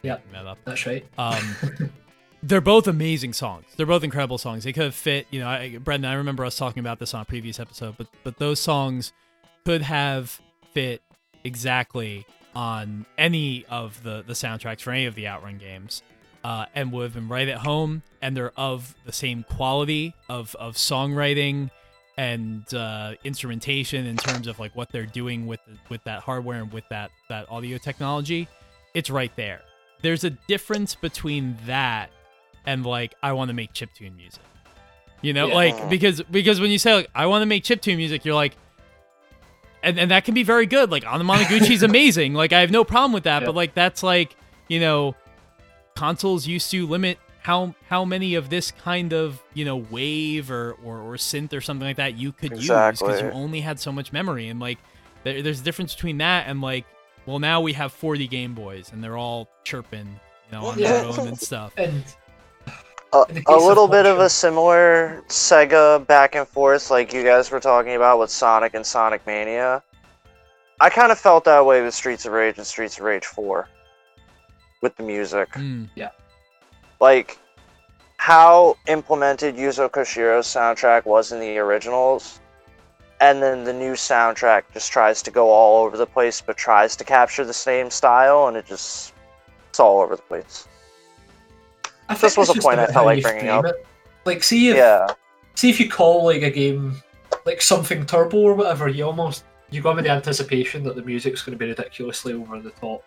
Yeah. 0.04 0.18
that 0.32 0.58
that's 0.64 0.86
right. 0.86 1.06
Um, 1.18 1.56
they're 2.44 2.62
both 2.62 2.88
amazing 2.88 3.34
songs. 3.34 3.66
They're 3.76 3.86
both 3.86 4.04
incredible 4.04 4.38
songs. 4.38 4.64
They 4.64 4.74
could 4.74 4.84
have 4.84 4.96
fit, 4.96 5.28
you 5.32 5.40
know, 5.40 5.48
I, 5.48 5.78
Brendan. 5.78 6.12
I 6.12 6.16
remember 6.16 6.46
us 6.46 6.56
talking 6.56 6.80
about 6.80 7.00
this 7.00 7.14
on 7.14 7.22
a 7.22 7.26
previous 7.26 7.60
episode, 7.60 7.96
but 7.98 8.08
but 8.24 8.38
those 8.38 8.60
songs 8.60 9.12
could 9.66 9.82
have 9.82 10.40
fit 10.74 11.02
exactly 11.44 12.26
on 12.56 13.06
any 13.18 13.66
of 13.70 14.02
the 14.04 14.24
the 14.26 14.34
soundtracks 14.34 14.82
for 14.82 14.92
any 14.92 15.06
of 15.06 15.16
the 15.16 15.28
Outrun 15.28 15.58
games, 15.58 16.04
uh, 16.48 16.66
and 16.76 16.92
would 16.92 17.04
have 17.04 17.14
been 17.14 17.28
right 17.38 17.48
at 17.56 17.58
home. 17.60 17.92
And 18.22 18.36
they're 18.36 18.54
of 18.58 18.96
the 19.06 19.12
same 19.26 19.44
quality 19.58 20.14
of 20.30 20.56
of 20.66 20.76
songwriting 20.76 21.70
and 22.18 22.64
uh, 22.74 23.14
instrumentation 23.24 24.06
in 24.08 24.18
terms 24.18 24.48
of 24.48 24.58
like 24.60 24.76
what 24.76 24.88
they're 24.92 25.06
doing 25.22 25.46
with 25.46 25.60
with 25.90 26.04
that 26.06 26.20
hardware 26.28 26.60
and 26.64 26.72
with 26.72 26.88
that 26.90 27.12
that 27.30 27.44
audio 27.52 27.78
technology. 27.78 28.48
It's 28.94 29.10
right 29.10 29.36
there 29.36 29.62
there's 30.04 30.24
a 30.24 30.30
difference 30.54 30.94
between 30.94 31.58
that 31.66 32.12
and 32.68 32.86
like 32.86 33.16
I 33.24 33.32
want 33.34 33.50
to 33.50 33.54
make 33.56 33.74
chiptune 33.74 34.16
music. 34.16 34.44
You 35.24 35.34
know, 35.34 35.48
Yeah. 35.48 35.56
like 35.56 35.90
because 35.90 36.22
because 36.38 36.60
when 36.62 36.70
you 36.72 36.78
say 36.80 36.94
like 36.94 37.10
I 37.16 37.26
want 37.26 37.42
to 37.42 37.46
make 37.48 37.64
chiptune 37.64 37.98
music, 37.98 38.24
you're 38.26 38.36
like 38.36 38.56
and, 39.84 40.00
and 40.00 40.12
that 40.12 40.26
can 40.26 40.34
be 40.34 40.44
very 40.44 40.66
good. 40.66 40.92
Like 40.92 41.04
Anamanaguchi's 41.04 41.84
amazing. 41.92 42.34
Like 42.34 42.54
I 42.54 42.62
have 42.62 42.72
no 42.72 42.84
problem 42.84 43.12
with 43.14 43.24
that, 43.24 43.42
Yeah. 43.42 43.48
but 43.48 43.56
like 43.56 43.74
that's 43.74 44.02
like, 44.04 44.36
you 44.68 44.80
know, 44.80 45.16
consoles 45.98 46.46
used 46.46 46.70
to 46.72 46.86
limit 46.86 47.18
how 47.42 47.74
how 47.88 48.06
many 48.06 48.36
of 48.36 48.50
this 48.50 48.72
kind 48.72 49.14
of, 49.14 49.42
you 49.54 49.66
know, 49.66 49.78
wave 49.78 50.52
or 50.52 50.74
or, 50.84 51.00
or 51.00 51.16
synth 51.16 51.54
or 51.54 51.62
something 51.62 51.88
like 51.88 51.98
that 51.98 52.18
you 52.18 52.32
could 52.32 52.52
use 52.52 52.68
because 52.68 53.22
you 53.22 53.32
only 53.32 53.62
had 53.62 53.80
so 53.80 53.92
much 53.92 54.14
memory. 54.14 54.48
And 54.50 54.60
like 54.60 54.78
there, 55.24 55.42
there's 55.42 55.62
a 55.62 55.64
difference 55.64 55.96
between 55.96 56.20
that 56.20 56.48
and 56.48 56.62
like 56.62 56.86
well 57.26 57.40
now 57.40 57.62
we 57.62 57.74
have 57.74 57.92
40 57.92 58.28
game 58.28 58.54
boys 58.54 58.92
and 58.94 59.04
they're 59.04 59.18
all 59.18 59.50
chirping 59.64 60.20
you 60.52 60.58
know 60.58 60.68
on 60.68 60.78
their 60.78 61.04
own 61.04 61.28
and 61.28 61.40
stuff. 61.40 61.74
And 61.78 62.04
A, 63.14 63.20
a 63.20 63.26
case 63.26 63.44
of 63.48 63.64
little 63.64 63.88
bit 63.88 64.06
of 64.06 64.20
a 64.20 64.30
similar 64.30 65.24
Sega 65.30 66.06
back 66.06 66.36
and 66.36 66.46
forth, 66.46 66.92
like 66.92 67.14
you 67.14 67.24
guys 67.24 67.50
were 67.50 67.62
talking 67.62 67.96
about 67.96 68.20
with 68.20 68.30
Sonic 68.30 68.74
and 68.74 68.86
Sonic 68.86 69.26
Mania. 69.26 69.82
I 70.80 70.90
kind 70.90 71.12
of 71.12 71.18
felt 71.18 71.46
that 71.46 71.66
way 71.66 71.82
with 71.82 71.94
Streets 71.94 72.26
of 72.26 72.34
Rage 72.34 72.58
and 72.58 72.68
Streets 72.68 72.98
of 72.98 73.06
Rage 73.06 73.26
4. 73.26 73.68
With 74.82 74.96
the 74.96 75.04
music. 75.04 75.50
Mm. 75.52 75.90
Like, 77.00 77.38
how 78.18 78.78
implemented 78.88 79.56
Yuzo 79.56 79.90
Koshiro's 79.90 80.48
soundtrack 80.48 81.06
was 81.06 81.32
in 81.32 81.40
the 81.40 81.58
originals, 81.58 82.40
and 83.22 83.42
then 83.42 83.64
the 83.64 83.74
new 83.74 83.94
soundtrack 83.94 84.64
just 84.74 84.92
tries 84.92 85.22
to 85.24 85.32
go 85.32 85.50
all 85.50 85.84
over 85.86 85.98
the 85.98 86.06
place, 86.06 86.42
but 86.42 86.58
tries 86.58 86.96
to 86.96 87.04
capture 87.04 87.46
the 87.46 87.54
same 87.54 87.90
style, 87.90 88.48
and 88.48 88.58
it 88.58 88.66
just. 88.66 89.14
It's 89.70 89.80
all 89.80 90.02
over 90.02 90.16
the 90.16 90.22
place. 90.24 90.68
I 92.10 92.16
This 92.16 92.38
was 92.38 92.50
a 92.50 92.60
point 92.60 92.80
I 92.80 92.84
about 92.84 92.94
felt 92.94 93.06
like 93.06 93.22
bringing 93.22 93.50
up. 93.50 93.66
It. 93.66 93.86
Like, 94.26 94.42
see 94.44 94.70
if 94.70 94.78
Yeah. 94.78 95.08
see 95.56 95.70
if 95.70 95.80
you 95.80 95.90
call 95.90 96.26
like 96.26 96.42
a 96.42 96.50
game 96.50 97.02
like 97.46 97.62
something 97.62 98.06
turbo 98.06 98.38
or 98.38 98.54
whatever, 98.54 98.88
you 98.88 99.06
almost 99.06 99.44
you 99.70 99.82
go 99.82 99.94
with 99.94 100.06
the 100.06 100.12
anticipation 100.12 100.84
that 100.84 100.96
the 100.96 101.02
music's 101.02 101.42
going 101.42 101.58
to 101.58 101.60
be 101.60 101.70
ridiculously 101.70 102.34
over 102.34 102.60
the 102.60 102.72
top 102.72 103.04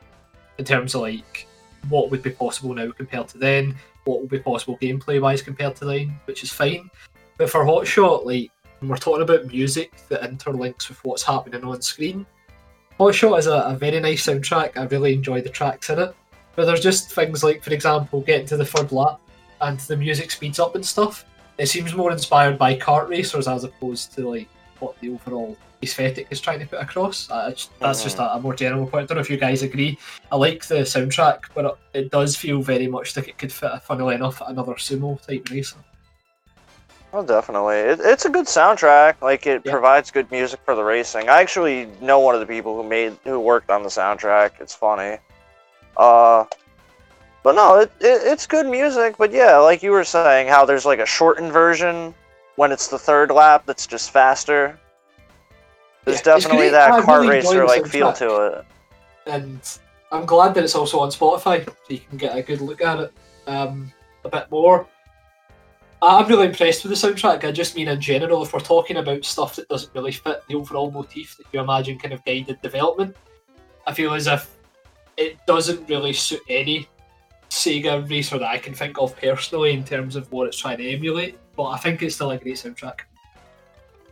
in 0.59 0.65
terms 0.65 0.95
of 0.95 1.01
like 1.03 1.47
what 1.89 2.11
would 2.11 2.23
be 2.23 2.31
possible 2.31 2.75
now 2.75 2.91
compared 2.93 3.29
to 3.29 3.39
then, 3.39 3.75
what 4.05 4.21
would 4.21 4.31
be 4.31 4.39
possible 4.39 4.79
gameplay 4.79 5.21
wise 5.21 5.43
compared 5.43 5.77
to 5.77 5.85
then, 5.85 6.19
which 6.25 6.43
is 6.43 6.53
fine. 6.53 6.91
But 7.39 7.51
for 7.51 7.65
Hotshot, 7.65 8.27
like 8.27 8.51
we're 8.83 8.97
talking 8.97 9.23
about 9.23 9.47
music 9.47 9.93
that 10.09 10.23
interlinks 10.23 10.89
with 10.89 11.03
what's 11.05 11.23
happening 11.23 11.65
on 11.65 11.83
screen, 11.83 12.27
Hotshot 12.99 13.39
is 13.39 13.47
a, 13.47 13.61
a 13.61 13.77
very 13.77 13.99
nice 14.01 14.27
soundtrack. 14.27 14.77
I 14.77 14.85
really 14.85 15.15
enjoy 15.15 15.41
the 15.41 15.49
tracks 15.49 15.91
in 15.91 15.99
it. 15.99 16.15
But 16.57 16.67
there's 16.67 16.81
just 16.81 17.11
things 17.13 17.43
like, 17.43 17.63
for 17.63 17.73
example, 17.73 18.21
getting 18.21 18.47
to 18.49 18.57
the 18.57 18.65
third 18.65 18.93
lap 18.93 19.21
and 19.61 19.79
the 19.81 19.97
music 19.97 20.31
speeds 20.31 20.59
up 20.59 20.75
and 20.75 20.85
stuff. 20.85 21.25
It 21.59 21.67
seems 21.67 21.95
more 21.95 22.13
inspired 22.13 22.59
by 22.59 22.77
kart 22.77 23.09
racers 23.09 23.49
as 23.49 23.65
opposed 23.65 24.13
to 24.15 24.29
like 24.29 24.49
what 24.79 24.99
the 25.01 25.11
overall 25.11 25.57
aesthetic 25.83 26.27
is 26.31 26.41
trying 26.41 26.61
to 26.61 26.67
put 26.67 26.81
across. 26.81 27.31
Uh, 27.31 27.55
that's 27.81 28.03
just 28.03 28.19
a, 28.19 28.35
a 28.35 28.41
more 28.41 28.55
general 28.55 28.87
point. 28.87 29.05
I 29.05 29.07
don't 29.07 29.17
know 29.17 29.21
if 29.23 29.31
you 29.31 29.37
guys 29.37 29.63
agree. 29.63 29.99
I 30.31 30.37
like 30.37 30.65
the 30.67 30.77
soundtrack, 30.77 31.45
but 31.55 31.65
it, 31.65 31.99
it 32.05 32.11
does 32.11 32.37
feel 32.37 32.61
very 32.63 32.87
much 32.87 33.17
like 33.17 33.29
it 33.29 33.39
could 33.39 33.53
fit, 33.53 33.71
funnily 33.83 34.15
enough, 34.15 34.43
another 34.47 34.75
sumo 34.75 35.21
type 35.27 35.49
racer. 35.51 35.77
Oh, 37.13 37.25
definitely. 37.25 37.77
It, 37.77 38.01
it's 38.03 38.25
a 38.25 38.31
good 38.31 38.47
soundtrack. 38.47 39.21
Like 39.21 39.47
it 39.47 39.63
Yeah. 39.65 39.73
provides 39.73 40.11
good 40.11 40.31
music 40.31 40.61
for 40.65 40.75
the 40.77 40.85
racing. 40.85 41.29
I 41.29 41.41
actually 41.41 41.89
know 42.01 42.21
one 42.21 42.35
of 42.35 42.41
the 42.41 42.47
people 42.47 42.81
who 42.81 42.89
made 42.89 43.17
who 43.25 43.41
worked 43.41 43.71
on 43.71 43.83
the 43.83 43.89
soundtrack. 43.89 44.53
It's 44.61 44.75
funny. 44.75 45.19
Uh, 45.97 46.45
but 47.43 47.55
no, 47.57 47.81
it, 47.81 47.91
it 48.01 48.23
it's 48.25 48.47
good 48.47 48.67
music. 48.67 49.17
But 49.19 49.33
yeah, 49.33 49.57
like 49.57 49.83
you 49.83 49.91
were 49.91 50.05
saying, 50.05 50.49
how 50.49 50.65
there's 50.65 50.85
like 50.85 51.01
a 51.01 51.07
shortened 51.07 51.53
version 51.53 52.15
when 52.57 52.71
it's 52.71 52.87
the 52.89 52.99
third 52.99 53.31
lap 53.33 53.65
that's 53.67 53.87
just 53.89 54.11
faster. 54.13 54.79
There's 56.05 56.17
Yeah, 56.27 56.35
it's 56.37 56.45
definitely 56.45 56.71
that 56.71 57.05
kart 57.05 57.21
really 57.21 57.29
racer 57.29 57.67
like 57.67 57.87
feel 57.87 58.13
to 58.13 58.47
it. 58.47 58.65
and 59.27 59.79
I'm 60.13 60.27
glad 60.27 60.55
that 60.55 60.65
it's 60.65 60.75
also 60.75 61.01
on 61.01 61.11
Spotify, 61.11 61.65
so 61.65 61.75
you 61.89 62.01
can 62.01 62.19
get 62.19 62.37
a 62.37 62.43
good 62.43 62.61
look 62.61 62.83
at 62.83 63.01
it 63.01 63.13
um, 63.47 63.93
a 64.25 64.29
bit 64.29 64.51
more. 64.51 64.87
I'm 66.03 66.27
really 66.29 66.47
impressed 66.47 66.83
with 66.83 66.99
the 66.99 67.09
soundtrack. 67.09 67.45
I 67.45 67.53
just 67.53 67.77
mean 67.77 67.89
in 67.89 68.01
general, 68.01 68.43
if 68.43 68.53
we're 68.53 68.61
talking 68.61 68.97
about 68.97 69.25
stuff 69.25 69.57
that 69.57 69.69
doesn't 69.69 69.95
really 69.95 70.13
fit 70.13 70.43
the 70.49 70.55
overall 70.55 70.91
motif 70.91 71.37
that 71.37 71.47
you 71.53 71.61
imagine 71.61 71.99
kind 71.99 72.15
of 72.15 72.25
guided 72.25 72.61
development, 72.63 73.15
I 73.87 73.93
feel 73.93 74.15
as 74.15 74.27
if 74.27 74.51
it 75.19 75.45
doesn't 75.47 75.89
really 75.89 76.15
suit 76.15 76.41
any 76.49 76.89
Sega 77.51 78.09
racer 78.09 78.39
that 78.39 78.49
I 78.49 78.59
can 78.59 78.73
think 78.73 78.99
of 78.99 79.15
personally 79.17 79.73
in 79.73 79.85
terms 79.85 80.17
of 80.17 80.31
what 80.33 80.47
it's 80.47 80.57
trying 80.57 80.79
to 80.79 80.89
emulate. 80.89 81.39
But 81.55 81.65
I 81.65 81.77
think 81.77 82.03
it's 82.03 82.15
still 82.15 82.31
a 82.31 82.39
great 82.39 82.57
soundtrack. 82.57 83.01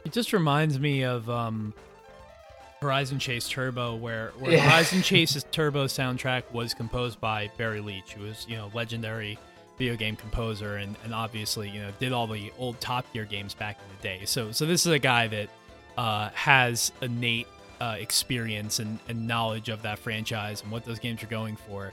It 0.04 0.12
just 0.12 0.32
reminds 0.32 0.78
me 0.78 1.02
of 1.04 1.28
um, 1.28 1.74
Horizon 2.80 3.18
Chase 3.18 3.48
Turbo, 3.48 3.96
where, 3.96 4.32
where 4.38 4.52
Yeah. 4.52 4.60
Horizon 4.68 5.02
Chase's 5.02 5.44
Turbo 5.50 5.86
soundtrack 5.86 6.44
was 6.52 6.74
composed 6.74 7.20
by 7.20 7.50
Barry 7.56 7.80
Leitch, 7.80 8.12
who 8.12 8.24
was 8.24 8.46
you 8.48 8.56
know 8.56 8.70
legendary 8.74 9.38
video 9.76 9.96
game 9.96 10.16
composer, 10.16 10.76
and, 10.76 10.96
and 11.04 11.14
obviously 11.14 11.68
you 11.68 11.80
know 11.80 11.90
did 11.98 12.12
all 12.12 12.26
the 12.26 12.52
old 12.58 12.80
Top 12.80 13.10
Gear 13.12 13.24
games 13.24 13.54
back 13.54 13.78
in 13.78 13.96
the 13.96 14.02
day. 14.02 14.24
So 14.24 14.52
so 14.52 14.64
this 14.66 14.86
is 14.86 14.92
a 14.92 14.98
guy 14.98 15.26
that 15.28 15.48
uh, 15.96 16.30
has 16.30 16.92
innate 17.02 17.48
uh, 17.80 17.96
experience 17.98 18.78
and, 18.78 18.98
and 19.08 19.26
knowledge 19.26 19.68
of 19.68 19.82
that 19.82 19.98
franchise 19.98 20.62
and 20.62 20.70
what 20.70 20.84
those 20.84 20.98
games 20.98 21.22
are 21.22 21.26
going 21.28 21.56
for. 21.56 21.92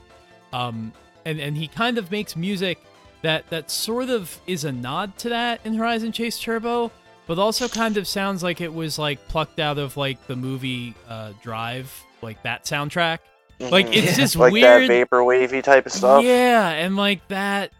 Um, 0.52 0.92
and 1.24 1.40
and 1.40 1.56
he 1.56 1.66
kind 1.68 1.98
of 1.98 2.10
makes 2.10 2.36
music 2.36 2.78
that 3.22 3.48
that 3.50 3.70
sort 3.70 4.08
of 4.10 4.40
is 4.46 4.64
a 4.64 4.70
nod 4.72 5.16
to 5.18 5.28
that 5.30 5.60
in 5.64 5.74
Horizon 5.74 6.12
Chase 6.12 6.38
Turbo, 6.40 6.92
but 7.26 7.38
also 7.38 7.68
kind 7.68 7.96
of 7.96 8.06
sounds 8.06 8.42
like 8.42 8.60
it 8.60 8.72
was 8.72 8.98
like 8.98 9.26
plucked 9.28 9.58
out 9.60 9.78
of 9.78 9.96
like 9.96 10.24
the 10.26 10.36
movie 10.36 10.94
uh, 11.08 11.32
Drive, 11.42 11.92
like 12.22 12.42
that 12.42 12.64
soundtrack. 12.64 13.18
Like 13.58 13.86
Mhm. 13.88 13.96
it's 13.96 14.16
just 14.16 14.36
like 14.36 14.52
weird. 14.52 14.82
that 14.82 14.88
vapor 14.88 15.24
wavy 15.24 15.62
type 15.62 15.86
of 15.86 15.92
stuff. 15.92 16.22
Yeah, 16.24 16.68
and 16.70 16.96
like 16.96 17.26
that 17.28 17.72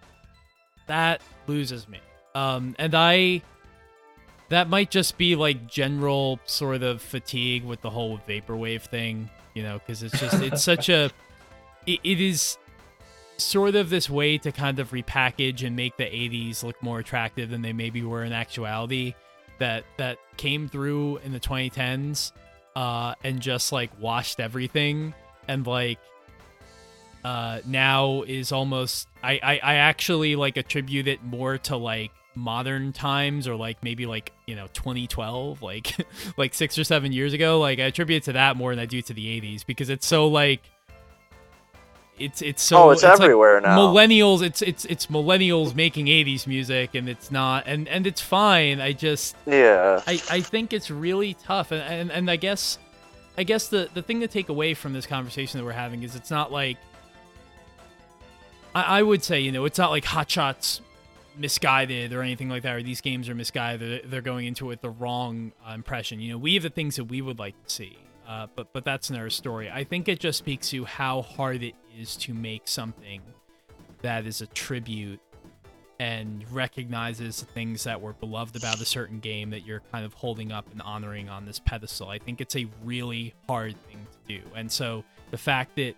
that 0.87 1.21
loses 1.47 1.89
me. 1.89 2.01
Um, 2.35 2.75
and 2.79 2.95
I 2.95 3.43
that 4.49 4.69
might 4.69 4.91
just 4.91 5.19
be 5.19 5.35
like 5.37 5.67
general 5.67 6.39
sort 6.47 6.83
of 6.83 7.03
fatigue 7.03 7.65
with 7.65 7.81
the 7.83 7.91
whole 7.91 8.19
vaporwave 8.29 8.83
thing, 8.83 9.29
you 9.55 9.63
know, 9.63 9.79
because 9.79 10.03
it's 10.03 10.19
just 10.19 10.41
it's 10.43 10.63
such 10.73 10.89
a 10.89 11.11
it, 11.87 12.01
it 12.05 12.21
is 12.21 12.57
sort 13.39 13.75
of 13.75 13.91
this 13.91 14.09
way 14.09 14.39
to 14.39 14.51
kind 14.51 14.79
of 14.79 14.93
repackage 14.93 15.67
and 15.67 15.77
make 15.77 15.95
the 15.99 16.05
80s 16.05 16.63
look 16.63 16.83
more 16.83 17.01
attractive 17.01 17.51
than 17.51 17.61
they 17.61 17.73
maybe 17.75 18.03
were 18.03 18.25
in 18.25 18.33
actuality 18.33 19.15
that 19.59 19.85
that 19.97 20.19
came 20.37 20.69
through 20.69 21.19
in 21.19 21.33
the 21.33 21.41
2010s 21.41 22.33
uh 22.75 23.15
and 23.25 23.41
just 23.41 23.73
like 23.73 23.91
washed 24.01 24.41
everything. 24.41 25.15
And 25.49 25.67
like 25.67 25.99
uh 27.25 27.61
now 27.67 28.23
is 28.23 28.53
almost 28.53 29.09
I, 29.23 29.41
I 29.43 29.61
i 29.63 29.75
actually 29.77 30.37
like 30.37 30.57
attribute 30.57 31.09
it 31.09 31.25
more 31.25 31.59
to 31.59 31.77
like 31.77 32.13
modern 32.35 32.93
times 32.93 33.49
or 33.49 33.57
like 33.57 33.83
maybe 33.83 34.05
like 34.07 34.33
you 34.47 34.55
know 34.55 34.67
2012 34.75 35.63
like 35.63 35.97
like 36.37 36.53
six 36.55 36.79
or 36.79 36.85
seven 36.85 37.13
years 37.13 37.33
ago. 37.33 37.59
Like 37.59 37.79
i 37.79 37.85
attribute 37.85 38.23
it 38.23 38.25
to 38.27 38.33
that 38.35 38.57
more 38.57 38.73
than 38.73 38.79
i 38.81 38.87
do 38.87 39.01
to 39.03 39.15
the 39.15 39.41
80s 39.41 39.65
because 39.65 39.89
it's 39.89 40.07
so 40.07 40.29
like 40.29 40.63
it's 42.19 42.41
it's 42.43 42.63
so 42.63 42.85
oh, 42.85 42.91
it's, 42.91 43.03
like 43.03 43.21
everywhere 43.21 43.61
now. 43.61 43.79
millennials 43.79 44.43
it's 44.43 44.63
it's 44.63 44.85
it's 44.87 45.07
millennials 45.07 45.75
making 45.75 46.07
80s 46.07 46.47
music 46.47 46.95
and 46.95 47.09
it's 47.09 47.31
not 47.31 47.65
and 47.67 47.89
and 47.89 48.07
it's 48.07 48.21
fine 48.21 48.81
i 48.81 48.93
just 48.93 49.37
yeah. 49.45 50.01
I, 50.07 50.21
I 50.31 50.41
think 50.41 50.73
it's 50.73 50.91
really 50.91 51.35
tough 51.35 51.73
and, 51.73 51.83
and 51.83 52.11
and 52.11 52.31
I 52.31 52.37
guess 52.37 52.79
I 53.39 53.45
guess 53.45 53.69
the 53.69 53.89
the 53.93 54.03
thing 54.03 54.21
to 54.21 54.29
take 54.29 54.49
away 54.49 54.75
from 54.75 54.93
this 54.93 55.07
conversation 55.07 55.59
that 55.59 55.65
we're 55.65 55.73
having 55.73 56.03
is 56.03 56.17
it's 56.17 56.31
not 56.31 56.51
like 56.51 56.79
I, 58.75 58.99
I 58.99 59.03
would 59.03 59.23
say, 59.23 59.41
you 59.41 59.53
know, 59.53 59.65
it's 59.65 59.79
not 59.79 59.91
like 59.91 60.05
Hot 60.05 60.31
Shots 60.31 60.81
misguided 61.37 62.13
or 62.13 62.23
anything 62.23 62.49
like 62.49 62.63
that, 62.63 62.77
or 62.77 62.83
these 62.83 63.01
games 63.01 63.29
are 63.29 63.35
misguided. 63.35 64.11
They're 64.11 64.23
going 64.23 64.47
into 64.47 64.67
it 64.67 64.69
with 64.69 64.81
the 64.81 64.91
wrong 64.91 65.53
uh, 65.67 65.73
impression. 65.73 66.21
You 66.21 66.33
know, 66.33 66.39
we 66.39 66.55
have 66.55 66.63
the 66.63 66.71
things 66.71 66.97
that 66.97 67.05
we 67.05 67.21
would 67.21 67.39
like 67.39 67.55
to 67.65 67.71
see, 67.71 67.99
uh, 68.27 68.47
but 68.55 68.73
but 68.73 68.85
that's 68.85 69.11
another 69.11 69.31
story. 69.31 69.71
I 69.71 69.85
think 69.85 70.09
it 70.09 70.21
just 70.21 70.39
speaks 70.39 70.71
to 70.71 70.85
how 70.85 71.23
hard 71.23 71.63
it 71.63 71.75
is 71.99 72.17
to 72.19 72.35
make 72.35 72.69
something 72.69 73.23
that 74.03 74.27
is 74.27 74.41
a 74.41 74.47
tribute 74.49 75.21
and 75.99 76.45
recognizes 76.53 77.41
the 77.41 77.47
things 77.47 77.85
that 77.85 78.01
were 78.01 78.13
beloved 78.13 78.55
about 78.57 78.81
a 78.81 78.85
certain 78.85 79.19
game 79.19 79.51
that 79.51 79.65
you're 79.65 79.83
kind 79.93 80.05
of 80.05 80.13
holding 80.13 80.53
up 80.53 80.71
and 80.73 80.83
honoring 80.83 81.29
on 81.29 81.47
this 81.47 81.59
pedestal. 81.59 82.09
I 82.09 82.19
think 82.19 82.41
it's 82.41 82.57
a 82.57 82.67
really 82.85 83.35
hard 83.49 83.75
thing 83.87 84.07
to 84.13 84.35
do. 84.41 84.43
And 84.55 84.71
so 84.71 85.05
the 85.31 85.39
fact 85.39 85.77
that 85.77 85.95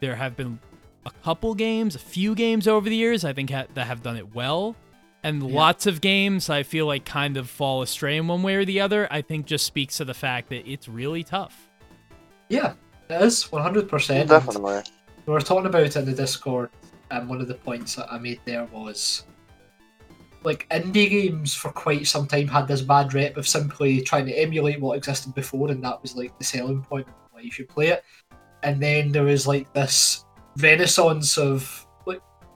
there 0.00 0.16
have 0.16 0.36
been 0.36 0.58
a 1.04 1.10
couple 1.22 1.54
games, 1.54 1.94
a 1.94 2.00
few 2.00 2.34
games 2.34 2.66
over 2.66 2.88
the 2.88 2.96
years, 2.96 3.24
I 3.24 3.32
think 3.32 3.50
ha- 3.50 3.66
that 3.74 3.86
have 3.86 4.02
done 4.02 4.16
it 4.16 4.34
well. 4.34 4.74
And 5.26 5.42
Yeah. 5.42 5.56
lots 5.56 5.86
of 5.86 6.00
games 6.00 6.48
I 6.48 6.62
feel 6.62 6.86
like 6.86 7.04
kind 7.04 7.36
of 7.36 7.50
fall 7.50 7.82
astray 7.82 8.16
in 8.16 8.28
one 8.28 8.44
way 8.44 8.54
or 8.54 8.64
the 8.64 8.80
other, 8.80 9.08
I 9.10 9.22
think 9.22 9.46
just 9.46 9.66
speaks 9.66 9.96
to 9.96 10.04
the 10.04 10.14
fact 10.14 10.50
that 10.50 10.70
it's 10.70 10.88
really 10.88 11.24
tough. 11.24 11.68
Yeah, 12.48 12.74
it 13.10 13.20
is 13.22 13.42
100%. 13.50 14.28
Definitely. 14.28 14.82
We 15.26 15.32
were 15.32 15.40
talking 15.40 15.66
about 15.66 15.82
it 15.82 15.96
in 15.96 16.04
the 16.04 16.12
Discord, 16.12 16.70
and 17.10 17.28
one 17.28 17.40
of 17.40 17.48
the 17.48 17.54
points 17.54 17.96
that 17.96 18.06
I 18.08 18.18
made 18.18 18.40
there 18.44 18.66
was 18.66 19.24
like 20.44 20.68
indie 20.70 21.10
games 21.10 21.56
for 21.56 21.72
quite 21.72 22.06
some 22.06 22.28
time 22.28 22.46
had 22.46 22.68
this 22.68 22.82
bad 22.82 23.12
rep 23.12 23.36
of 23.36 23.48
simply 23.48 24.02
trying 24.02 24.26
to 24.26 24.32
emulate 24.32 24.80
what 24.80 24.96
existed 24.96 25.34
before, 25.34 25.72
and 25.72 25.82
that 25.82 26.00
was 26.02 26.14
like 26.14 26.38
the 26.38 26.44
selling 26.44 26.82
point 26.82 27.08
of 27.08 27.14
why 27.32 27.40
you 27.40 27.50
should 27.50 27.68
play 27.68 27.88
it. 27.88 28.04
And 28.62 28.80
then 28.80 29.10
there 29.10 29.24
was 29.24 29.44
like 29.44 29.72
this 29.72 30.24
renaissance 30.58 31.36
of 31.36 31.85
like 31.85 31.85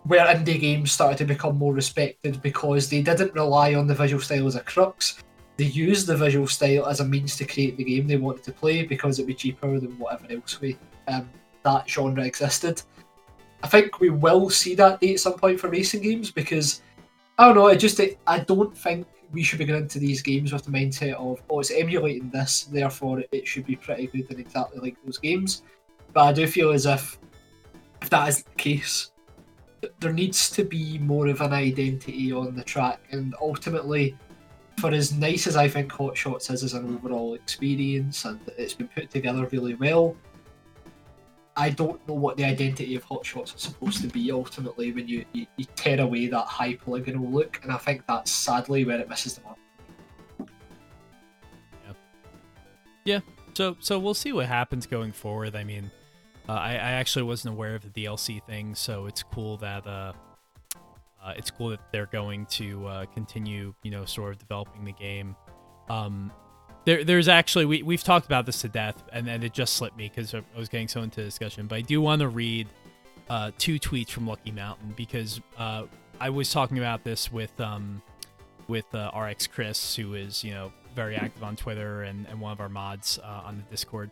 where 0.04 0.26
indie 0.26 0.60
games 0.60 0.92
started 0.92 1.18
to 1.18 1.24
become 1.24 1.56
more 1.56 1.74
respected 1.74 2.40
because 2.42 2.88
they 2.88 3.02
didn't 3.02 3.34
rely 3.34 3.74
on 3.74 3.86
the 3.86 3.94
visual 3.94 4.22
style 4.22 4.46
as 4.46 4.56
a 4.56 4.60
crux. 4.60 5.22
They 5.56 5.66
used 5.66 6.06
the 6.06 6.16
visual 6.16 6.46
style 6.46 6.86
as 6.86 7.00
a 7.00 7.04
means 7.04 7.36
to 7.36 7.44
create 7.44 7.76
the 7.76 7.84
game 7.84 8.06
they 8.06 8.16
wanted 8.16 8.44
to 8.44 8.52
play 8.52 8.84
because 8.84 9.18
it'd 9.18 9.26
be 9.26 9.34
cheaper 9.34 9.78
than 9.78 9.98
whatever 9.98 10.26
else 10.30 10.60
way 10.60 10.76
um, 11.08 11.28
that 11.64 11.88
genre 11.88 12.24
existed. 12.24 12.82
I 13.62 13.68
think 13.68 14.00
we 14.00 14.10
will 14.10 14.48
see 14.48 14.74
that 14.76 15.00
day 15.00 15.14
at 15.14 15.20
some 15.20 15.34
point 15.34 15.60
for 15.60 15.68
racing 15.68 16.02
games 16.02 16.30
because 16.30 16.80
I 17.38 17.46
don't 17.46 17.56
know. 17.56 17.68
I 17.68 17.76
just 17.76 18.00
I 18.26 18.38
don't 18.38 18.76
think 18.76 19.06
we 19.32 19.42
should 19.42 19.58
be 19.58 19.64
going 19.64 19.82
into 19.82 19.98
these 19.98 20.22
games 20.22 20.52
with 20.52 20.64
the 20.64 20.70
mindset 20.70 21.14
of 21.14 21.42
oh 21.50 21.60
it's 21.60 21.70
emulating 21.70 22.30
this, 22.30 22.64
therefore 22.64 23.22
it 23.32 23.46
should 23.46 23.66
be 23.66 23.76
pretty 23.76 24.06
good 24.06 24.30
and 24.30 24.40
exactly 24.40 24.80
like 24.80 24.96
those 25.04 25.18
games. 25.18 25.62
But 26.12 26.20
I 26.22 26.32
do 26.32 26.46
feel 26.46 26.70
as 26.70 26.86
if 26.86 27.18
if 28.02 28.10
that 28.10 28.28
is 28.28 28.42
the 28.42 28.50
case, 28.52 29.09
there 29.98 30.12
needs 30.12 30.50
to 30.50 30.64
be 30.64 30.98
more 30.98 31.28
of 31.28 31.40
an 31.40 31.52
identity 31.52 32.32
on 32.32 32.54
the 32.54 32.62
track, 32.62 33.00
and 33.10 33.34
ultimately, 33.40 34.16
for 34.78 34.90
as 34.90 35.12
nice 35.12 35.46
as 35.46 35.56
I 35.56 35.68
think 35.68 35.92
Hot 35.92 36.16
Shots 36.16 36.50
is 36.50 36.62
as 36.62 36.74
an 36.74 36.94
overall 36.94 37.34
experience, 37.34 38.24
and 38.24 38.40
it's 38.56 38.74
been 38.74 38.88
put 38.88 39.10
together 39.10 39.46
really 39.46 39.74
well. 39.74 40.16
I 41.56 41.70
don't 41.70 42.06
know 42.08 42.14
what 42.14 42.36
the 42.36 42.44
identity 42.44 42.94
of 42.94 43.04
Hot 43.04 43.24
Shots 43.24 43.54
is 43.54 43.62
supposed 43.62 44.00
to 44.02 44.08
be 44.08 44.30
ultimately 44.30 44.92
when 44.92 45.08
you, 45.08 45.24
you, 45.32 45.46
you 45.56 45.66
tear 45.76 46.00
away 46.00 46.26
that 46.28 46.46
high 46.46 46.74
polygonal 46.74 47.30
look, 47.30 47.60
and 47.62 47.72
I 47.72 47.76
think 47.76 48.06
that's 48.06 48.30
sadly 48.30 48.84
where 48.84 48.98
it 48.98 49.08
misses 49.08 49.34
the 49.34 49.42
mark. 49.42 49.58
Yeah. 51.84 51.92
yeah, 53.04 53.20
So 53.54 53.76
so 53.80 53.98
we'll 53.98 54.14
see 54.14 54.32
what 54.32 54.46
happens 54.46 54.86
going 54.86 55.12
forward. 55.12 55.56
I 55.56 55.64
mean, 55.64 55.90
uh, 56.50 56.54
I, 56.54 56.70
I 56.70 56.92
actually 56.98 57.22
wasn't 57.22 57.54
aware 57.54 57.76
of 57.76 57.82
the 57.82 57.90
DLC 57.90 58.42
thing, 58.42 58.74
so 58.74 59.06
it's 59.06 59.22
cool 59.22 59.56
that 59.58 59.86
uh, 59.86 60.12
uh, 61.24 61.34
it's 61.36 61.48
cool 61.48 61.68
that 61.68 61.92
they're 61.92 62.06
going 62.06 62.46
to 62.46 62.86
uh, 62.88 63.06
continue, 63.06 63.72
you 63.84 63.92
know, 63.92 64.04
sort 64.04 64.32
of 64.32 64.38
developing 64.40 64.84
the 64.84 64.92
game. 64.92 65.36
Um, 65.88 66.32
there, 66.86 67.04
there's 67.04 67.28
actually 67.28 67.66
we 67.66 67.84
we've 67.84 68.02
talked 68.02 68.26
about 68.26 68.46
this 68.46 68.62
to 68.62 68.68
death, 68.68 69.00
and 69.12 69.24
then 69.24 69.44
it 69.44 69.52
just 69.52 69.74
slipped 69.74 69.96
me 69.96 70.08
because 70.12 70.34
I 70.34 70.42
was 70.56 70.68
getting 70.68 70.88
so 70.88 71.02
into 71.02 71.22
discussion. 71.22 71.68
But 71.68 71.76
I 71.76 71.80
do 71.82 72.00
want 72.00 72.18
to 72.20 72.28
read 72.28 72.66
uh, 73.28 73.52
two 73.56 73.78
tweets 73.78 74.10
from 74.10 74.26
Lucky 74.26 74.50
Mountain 74.50 74.94
because 74.96 75.40
uh, 75.56 75.84
I 76.18 76.30
was 76.30 76.50
talking 76.50 76.78
about 76.78 77.04
this 77.04 77.30
with 77.30 77.60
um, 77.60 78.02
with 78.66 78.86
RX 78.92 79.46
Chris, 79.46 79.94
who 79.94 80.14
is 80.14 80.42
you 80.42 80.52
know 80.52 80.72
very 80.96 81.14
active 81.14 81.44
on 81.44 81.54
Twitter 81.54 82.02
and, 82.02 82.26
and 82.26 82.40
one 82.40 82.50
of 82.50 82.58
our 82.58 82.68
mods 82.68 83.20
on 83.20 83.58
the 83.58 83.62
Discord, 83.70 84.10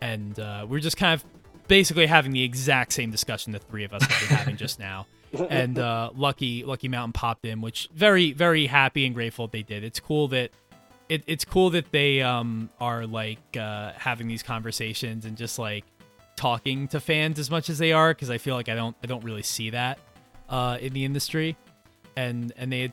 and 0.00 0.38
we're 0.70 0.80
just 0.80 0.96
kind 0.96 1.12
of 1.12 1.22
basically 1.68 2.06
having 2.06 2.32
the 2.32 2.42
exact 2.42 2.92
same 2.92 3.10
discussion 3.10 3.52
the 3.52 3.58
three 3.58 3.84
of 3.84 3.92
us 3.92 4.04
have 4.04 4.28
been 4.28 4.38
having 4.38 4.56
just 4.56 4.78
now. 4.78 5.06
And 5.50 5.78
uh, 5.78 6.10
Lucky 6.14 6.64
Lucky 6.64 6.88
Mountain 6.88 7.12
popped 7.12 7.44
in, 7.44 7.60
which 7.60 7.90
very 7.92 8.32
very 8.32 8.66
happy 8.66 9.04
and 9.04 9.14
grateful 9.14 9.48
they 9.48 9.62
did. 9.62 9.84
It's 9.84 10.00
cool 10.00 10.28
that 10.28 10.50
it, 11.08 11.24
it's 11.26 11.44
cool 11.44 11.70
that 11.70 11.90
they 11.90 12.22
um, 12.22 12.70
are 12.80 13.06
like 13.06 13.56
uh, 13.58 13.92
having 13.96 14.28
these 14.28 14.42
conversations 14.42 15.24
and 15.26 15.36
just 15.36 15.58
like 15.58 15.84
talking 16.36 16.88
to 16.88 17.00
fans 17.00 17.38
as 17.38 17.50
much 17.50 17.68
as 17.68 17.78
they 17.78 17.92
are 17.92 18.14
because 18.14 18.30
I 18.30 18.38
feel 18.38 18.54
like 18.54 18.68
I 18.68 18.74
don't 18.74 18.96
I 19.02 19.06
don't 19.06 19.24
really 19.24 19.42
see 19.42 19.70
that 19.70 19.98
uh, 20.48 20.78
in 20.80 20.92
the 20.92 21.04
industry, 21.04 21.56
and 22.16 22.52
and 22.56 22.72
they 22.72 22.92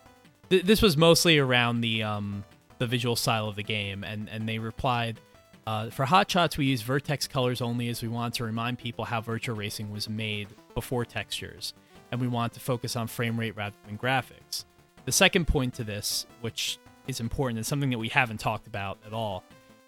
th- 0.49 0.63
this 0.63 0.81
was 0.81 0.97
mostly 0.97 1.37
around 1.37 1.81
the 1.81 2.03
um, 2.03 2.43
the 2.79 2.87
visual 2.87 3.15
style 3.15 3.47
of 3.47 3.55
the 3.55 3.63
game, 3.63 4.03
and 4.03 4.29
and 4.29 4.47
they 4.47 4.59
replied. 4.59 5.19
Uh, 5.65 5.89
for 5.89 6.05
Hot 6.05 6.29
Shots, 6.29 6.57
we 6.57 6.65
use 6.65 6.81
vertex 6.81 7.27
colors 7.27 7.61
only 7.61 7.87
as 7.87 8.01
we 8.01 8.09
want 8.09 8.33
to 8.35 8.43
remind 8.43 8.79
people 8.79 9.05
how 9.05 9.21
Virtua 9.21 9.55
Racing 9.55 9.91
was 9.91 10.09
made 10.09 10.49
before 10.73 11.05
textures, 11.05 11.73
and 12.11 12.19
we 12.19 12.27
want 12.27 12.53
to 12.53 12.59
focus 12.59 12.95
on 12.95 13.07
frame 13.07 13.39
rate 13.39 13.55
rather 13.55 13.75
than 13.87 13.97
graphics. 13.97 14.65
The 15.05 15.11
second 15.11 15.47
point 15.47 15.73
to 15.75 15.83
this, 15.83 16.25
which 16.41 16.79
is 17.07 17.19
important 17.19 17.57
and 17.57 17.65
something 17.65 17.89
that 17.91 17.97
we 17.97 18.09
haven't 18.09 18.39
talked 18.39 18.67
about 18.67 18.97
at 19.05 19.13
all, 19.13 19.43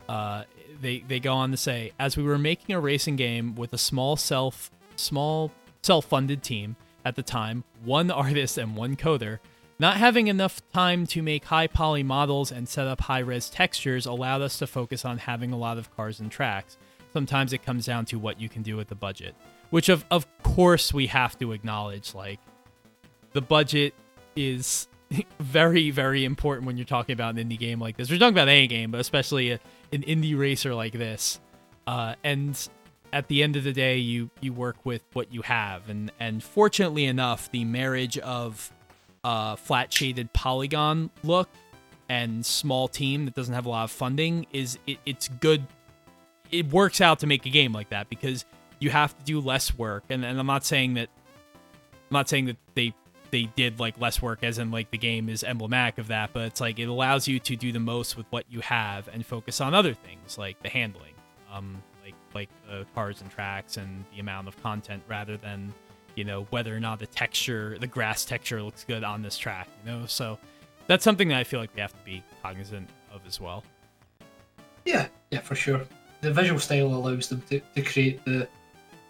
uh, 0.07 0.43
they 0.82 0.99
they 0.99 1.19
go 1.19 1.34
on 1.34 1.51
to 1.51 1.57
say, 1.57 1.91
as 1.99 2.15
we 2.15 2.23
were 2.23 2.38
making 2.38 2.76
a 2.76 2.80
racing 2.80 3.15
game 3.15 3.55
with 3.55 3.73
a 3.73 3.78
small 3.78 4.15
self 4.15 4.71
small 4.95 5.51
self-funded 5.82 6.41
team 6.41 6.76
at 7.03 7.15
the 7.15 7.23
time, 7.23 7.63
one 7.84 8.11
artist 8.11 8.57
and 8.57 8.76
one 8.76 8.95
coder, 8.95 9.39
not 9.80 9.97
having 9.97 10.28
enough 10.28 10.61
time 10.71 11.05
to 11.07 11.21
make 11.21 11.45
high 11.45 11.67
poly 11.67 12.03
models 12.03 12.51
and 12.51 12.67
set 12.67 12.88
up 12.88 13.01
high 13.01 13.19
res 13.19 13.49
textures 13.49 14.05
allowed 14.05 14.41
us 14.41 14.57
to 14.59 14.67
focus 14.67 15.03
on 15.03 15.17
having 15.17 15.51
a 15.51 15.57
lot 15.57 15.78
of 15.78 15.95
cars 15.95 16.19
and 16.19 16.32
tracks. 16.32 16.78
Sometimes 17.13 17.53
it 17.53 17.63
comes 17.63 17.86
down 17.86 18.05
to 18.05 18.19
what 18.19 18.39
you 18.39 18.49
can 18.49 18.61
do 18.61 18.76
with 18.78 18.88
the 18.88 18.95
budget, 18.95 19.36
which 19.69 19.89
of 19.89 20.05
of 20.11 20.26
course 20.43 20.93
we 20.93 21.07
have 21.07 21.38
to 21.39 21.51
acknowledge 21.51 22.13
like 22.13 22.39
the 23.34 23.41
budget 23.41 23.93
is 24.36 24.88
very 25.39 25.91
very 25.91 26.26
important 26.26 26.65
when 26.65 26.78
you're 26.78 26.86
talking 26.86 27.13
about 27.13 27.38
an 27.38 27.49
indie 27.49 27.59
game 27.59 27.80
like 27.80 27.97
this. 27.97 28.09
We're 28.09 28.19
talking 28.19 28.34
about 28.34 28.47
any 28.49 28.67
game, 28.67 28.91
but 28.91 29.01
especially 29.01 29.51
a, 29.51 29.59
an 29.91 30.03
indie 30.03 30.38
racer 30.38 30.73
like 30.73 30.93
this. 30.93 31.39
Uh, 31.88 32.15
and 32.23 32.67
at 33.13 33.28
the 33.28 33.43
end 33.43 33.55
of 33.55 33.63
the 33.63 33.71
day, 33.73 33.97
you 33.97 34.30
you 34.41 34.53
work 34.53 34.78
with 34.86 35.01
what 35.13 35.34
you 35.34 35.41
have, 35.43 35.89
and 35.89 36.11
and 36.19 36.43
fortunately 36.43 37.05
enough, 37.05 37.49
the 37.51 37.63
marriage 37.63 38.17
of 38.17 38.71
uh, 39.26 39.55
flat 39.55 39.91
shaded 39.91 40.32
polygon 40.34 41.09
look 41.23 41.49
and 42.09 42.45
small 42.45 42.88
team 42.88 43.26
that 43.26 43.34
doesn't 43.34 43.53
have 43.53 43.65
a 43.65 43.69
lot 43.69 43.86
of 43.86 43.91
funding 43.91 44.45
is 44.53 44.78
it, 44.86 44.99
it's 45.05 45.28
good. 45.28 45.65
It 46.51 46.71
works 46.71 47.01
out 47.01 47.19
to 47.19 47.28
make 47.28 47.45
a 47.45 47.49
game 47.49 47.73
like 47.73 47.89
that 47.89 48.09
because 48.09 48.45
you 48.80 48.91
have 48.91 49.17
to 49.17 49.23
do 49.26 49.39
less 49.39 49.76
work, 49.78 50.03
and, 50.09 50.23
and 50.23 50.39
I'm 50.39 50.45
not 50.45 50.65
saying 50.65 50.95
that 50.95 51.09
I'm 51.91 52.13
not 52.13 52.30
saying 52.30 52.45
that 52.45 52.57
they 52.76 52.93
they 53.32 53.45
did 53.55 53.80
like 53.80 53.99
less 53.99 54.21
work 54.21 54.43
as 54.43 54.59
in 54.59 54.69
like 54.69 54.91
the 54.91 54.97
game 54.99 55.28
is 55.28 55.43
emblematic 55.43 55.97
of 55.97 56.07
that 56.07 56.30
but 56.32 56.43
it's 56.43 56.61
like 56.61 56.78
it 56.78 56.86
allows 56.86 57.28
you 57.28 57.39
to 57.39 57.55
do 57.55 57.71
the 57.71 57.80
most 57.80 58.15
with 58.15 58.28
what 58.30 58.45
you 58.49 58.61
have 58.61 59.09
and 59.11 59.26
focus 59.26 59.59
on 59.59 59.73
other 59.73 59.95
things 59.95 60.38
like 60.38 60.61
the 60.61 60.69
handling 60.69 61.13
um 61.51 61.82
like 62.03 62.13
like 62.36 62.49
the 62.69 62.86
cars 62.93 63.21
and 63.21 63.32
tracks 63.32 63.78
and 63.78 64.05
the 64.13 64.19
amount 64.21 64.47
of 64.47 64.61
content 64.61 65.01
rather 65.09 65.38
than 65.38 65.73
you 66.16 66.24
know 66.24 66.47
whether 66.49 66.76
or 66.76 66.80
not 66.80 66.99
the 66.99 67.07
texture 67.07 67.78
the 67.80 67.88
grass 67.88 68.26
texture 68.26 68.61
looks 68.63 68.84
good 68.84 69.03
on 69.03 69.22
this 69.22 69.38
track 69.38 69.68
you 69.86 69.91
know 69.91 70.05
so 70.05 70.38
that's 70.88 71.03
something 71.03 71.28
that 71.28 71.38
i 71.38 71.43
feel 71.43 71.59
like 71.59 71.70
we 71.76 71.82
have 71.82 71.91
to 71.91 72.05
be 72.05 72.24
cognizant 72.41 72.89
of 73.13 73.22
as 73.28 73.39
well 73.39 73.63
Yeah, 74.86 75.07
yeah, 75.32 75.39
for 75.41 75.55
sure. 75.55 75.82
The 76.22 76.32
visual 76.32 76.59
style 76.59 76.93
allows 76.93 77.28
them 77.28 77.41
to, 77.49 77.59
to 77.59 77.82
create 77.82 78.24
the 78.24 78.47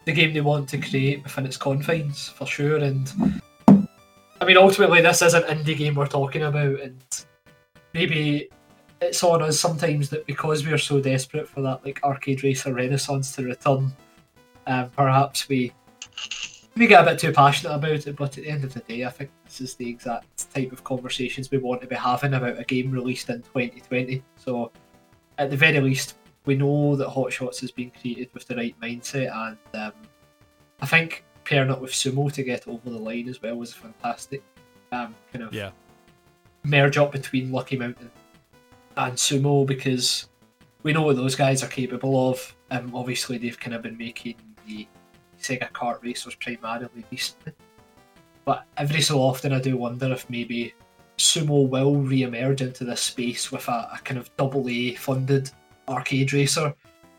the 0.06 0.14
game 0.14 0.34
they 0.34 0.42
want 0.42 0.70
to 0.70 0.78
create 0.78 1.24
within 1.24 1.46
its 1.46 1.58
confines, 1.58 2.30
for 2.30 2.46
sure. 2.46 2.78
And 2.78 3.12
I 3.68 4.46
mean, 4.46 4.58
ultimately, 4.58 5.02
this 5.02 5.22
is 5.22 5.34
an 5.34 5.44
indie 5.44 5.76
game 5.76 5.96
we're 5.96 6.08
talking 6.08 6.44
about, 6.44 6.80
and 6.80 7.26
maybe 7.94 8.50
it's 9.02 9.24
on 9.24 9.42
us 9.42 9.60
sometimes 9.60 10.10
that 10.12 10.26
because 10.26 10.66
we're 10.66 10.78
so 10.78 11.02
desperate 11.02 11.48
for 11.50 11.62
that 11.62 11.84
like 11.84 12.04
arcade 12.04 12.44
racer 12.44 12.74
renaissance 12.74 13.36
to 13.36 13.44
return, 13.44 13.92
um, 14.68 14.90
perhaps 14.92 15.50
we 15.50 15.74
we 16.78 16.88
get 16.88 17.04
a 17.04 17.12
bit 17.12 17.20
too 17.20 17.32
passionate 17.32 17.74
about 17.74 18.08
it. 18.08 18.16
But 18.16 18.38
at 18.38 18.44
the 18.44 18.50
end 18.50 18.64
of 18.64 18.74
the 18.74 18.82
day, 18.82 19.06
I 19.06 19.10
think 19.10 19.32
this 19.46 19.62
is 19.62 19.76
the 19.76 19.90
exact 19.90 20.54
type 20.54 20.72
of 20.72 20.84
conversations 20.84 21.52
we 21.52 21.58
want 21.58 21.82
to 21.82 21.88
be 21.88 21.96
having 21.96 22.34
about 22.34 22.60
a 22.60 22.64
game 22.64 22.92
released 22.92 23.30
in 23.30 23.42
2020. 23.42 24.24
So 24.36 24.72
at 25.38 25.50
the 25.50 25.58
very 25.58 25.80
least, 25.80 26.16
we 26.46 26.56
know 26.56 26.96
that 26.96 27.10
Hot 27.10 27.32
Shots 27.32 27.60
has 27.62 27.72
been 27.72 27.92
created 27.92 28.30
with 28.34 28.48
the 28.48 28.56
right 28.56 28.76
mindset, 28.82 29.36
and 29.36 29.58
um, 29.82 29.94
I 30.82 30.86
think 30.86 31.24
pairing 31.44 31.72
up 31.72 31.82
with 31.82 31.92
Sumo 31.92 32.32
to 32.32 32.44
get 32.44 32.68
over 32.68 32.90
the 32.90 32.98
line 32.98 33.30
as 33.30 33.42
well 33.42 33.56
was 33.56 33.72
a 33.72 33.76
fantastic 33.76 34.44
um, 34.92 35.16
kind 35.32 35.46
of 35.46 35.54
yeah 35.54 35.72
merge 36.66 36.98
up 36.98 37.12
between 37.12 37.52
Lucky 37.52 37.78
Mountain 37.78 38.12
and 38.98 39.14
Sumo 39.14 39.66
because 39.66 40.28
we 40.84 40.94
know 40.94 41.04
what 41.04 41.16
those 41.16 41.36
guys 41.36 41.64
are 41.64 41.68
capable 41.68 42.30
of. 42.30 42.56
Um, 42.72 42.94
obviously, 42.96 43.38
they've 43.38 43.60
kind 43.60 43.76
of 43.76 43.82
been 43.82 43.98
making 43.98 44.36
the 44.68 44.88
Sega 45.48 45.72
kart 45.72 46.02
racers 46.04 46.36
primarily 46.36 47.06
recently, 47.12 47.54
but 48.46 48.66
every 48.78 49.02
so 49.02 49.20
often 49.20 49.54
I 49.54 49.60
do 49.60 49.78
wonder 49.78 50.12
if 50.12 50.30
maybe 50.30 50.74
Sumo 51.18 51.68
will 51.70 51.96
re-emerge 51.96 52.62
into 52.62 52.84
this 52.84 53.02
space 53.02 53.52
with 53.52 53.68
a, 53.68 53.90
a 53.94 54.00
kind 54.04 54.20
of 54.20 54.36
double 54.38 54.68
A 54.70 54.96
funded 54.96 55.50
arcade 55.88 56.34
racer 56.34 56.74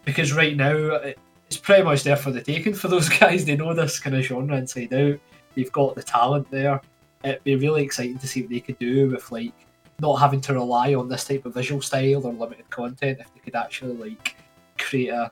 because 0.05 0.33
right 0.33 0.57
now 0.57 0.75
it- 0.97 1.19
it's 1.49 1.57
pretty 1.57 1.85
much 1.85 2.03
there 2.03 2.17
for 2.17 2.33
the 2.33 2.41
taking 2.43 2.75
for 2.75 2.89
those 2.89 3.09
guys. 3.21 3.45
They 3.45 3.57
know 3.57 3.73
this 3.73 4.01
kind 4.01 4.17
of 4.17 4.25
genre 4.25 4.57
inside 4.57 4.93
out. 4.93 5.19
They've 5.55 5.71
got 5.71 5.95
the 5.95 6.03
talent 6.03 6.51
there. 6.51 6.81
It'd 7.23 7.45
be 7.45 7.55
really 7.55 7.85
exciting 7.85 8.19
to 8.19 8.27
see 8.27 8.43
what 8.43 8.51
they 8.51 8.59
could 8.59 8.79
do 8.81 9.11
with 9.11 9.31
like 9.31 9.55
not 10.01 10.17
having 10.17 10.41
to 10.43 10.55
rely 10.55 10.95
on 10.95 11.09
this 11.09 11.25
type 11.25 11.47
of 11.47 11.55
visual 11.55 11.81
style 11.81 12.27
or 12.27 12.33
limited 12.33 12.69
content. 12.71 13.19
If 13.21 13.33
they 13.33 13.41
could 13.41 13.55
actually 13.55 13.95
like 13.95 14.37
create 14.77 15.11
a 15.11 15.31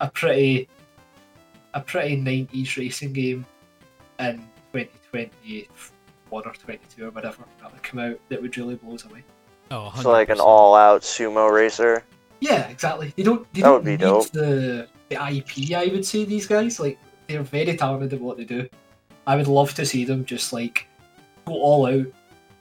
a 0.00 0.08
pretty 0.10 0.66
a 1.74 1.80
pretty 1.80 2.16
nineties 2.16 2.76
racing 2.76 3.12
game 3.12 3.46
in 4.18 4.42
twenty 4.70 4.90
twenty 5.10 5.68
one 6.28 6.44
or 6.46 6.52
twenty 6.54 6.80
two 6.94 7.06
or 7.06 7.10
whatever 7.10 7.44
that 7.60 7.72
would 7.72 7.82
come 7.82 8.00
out 8.00 8.18
that 8.28 8.40
would 8.40 8.56
really 8.56 8.76
blow 8.76 8.94
us 8.94 9.04
away. 9.04 9.22
oh 9.70 9.90
100%. 9.94 10.02
So 10.02 10.10
like 10.10 10.28
an 10.30 10.40
all-out 10.40 11.02
sumo 11.02 11.50
racer. 11.52 12.04
Yeah, 12.40 12.68
exactly. 12.68 13.12
They 13.16 13.22
don't. 13.22 13.46
They 13.52 13.60
That 13.60 13.66
don't 13.68 13.74
would 13.76 13.84
be 13.84 13.90
need 13.92 14.00
dope. 14.00 14.30
the 14.30 14.88
the 15.10 15.16
IP. 15.16 15.72
I 15.76 15.86
would 15.92 16.04
say 16.06 16.24
these 16.24 16.46
guys 16.46 16.80
like 16.80 16.98
they're 17.26 17.42
very 17.42 17.76
talented 17.76 18.12
at 18.14 18.20
what 18.20 18.36
they 18.38 18.44
do. 18.44 18.68
I 19.26 19.36
would 19.36 19.46
love 19.48 19.74
to 19.74 19.84
see 19.84 20.04
them 20.04 20.24
just 20.24 20.52
like 20.52 20.86
go 21.44 21.52
all 21.54 21.86
out 21.86 22.06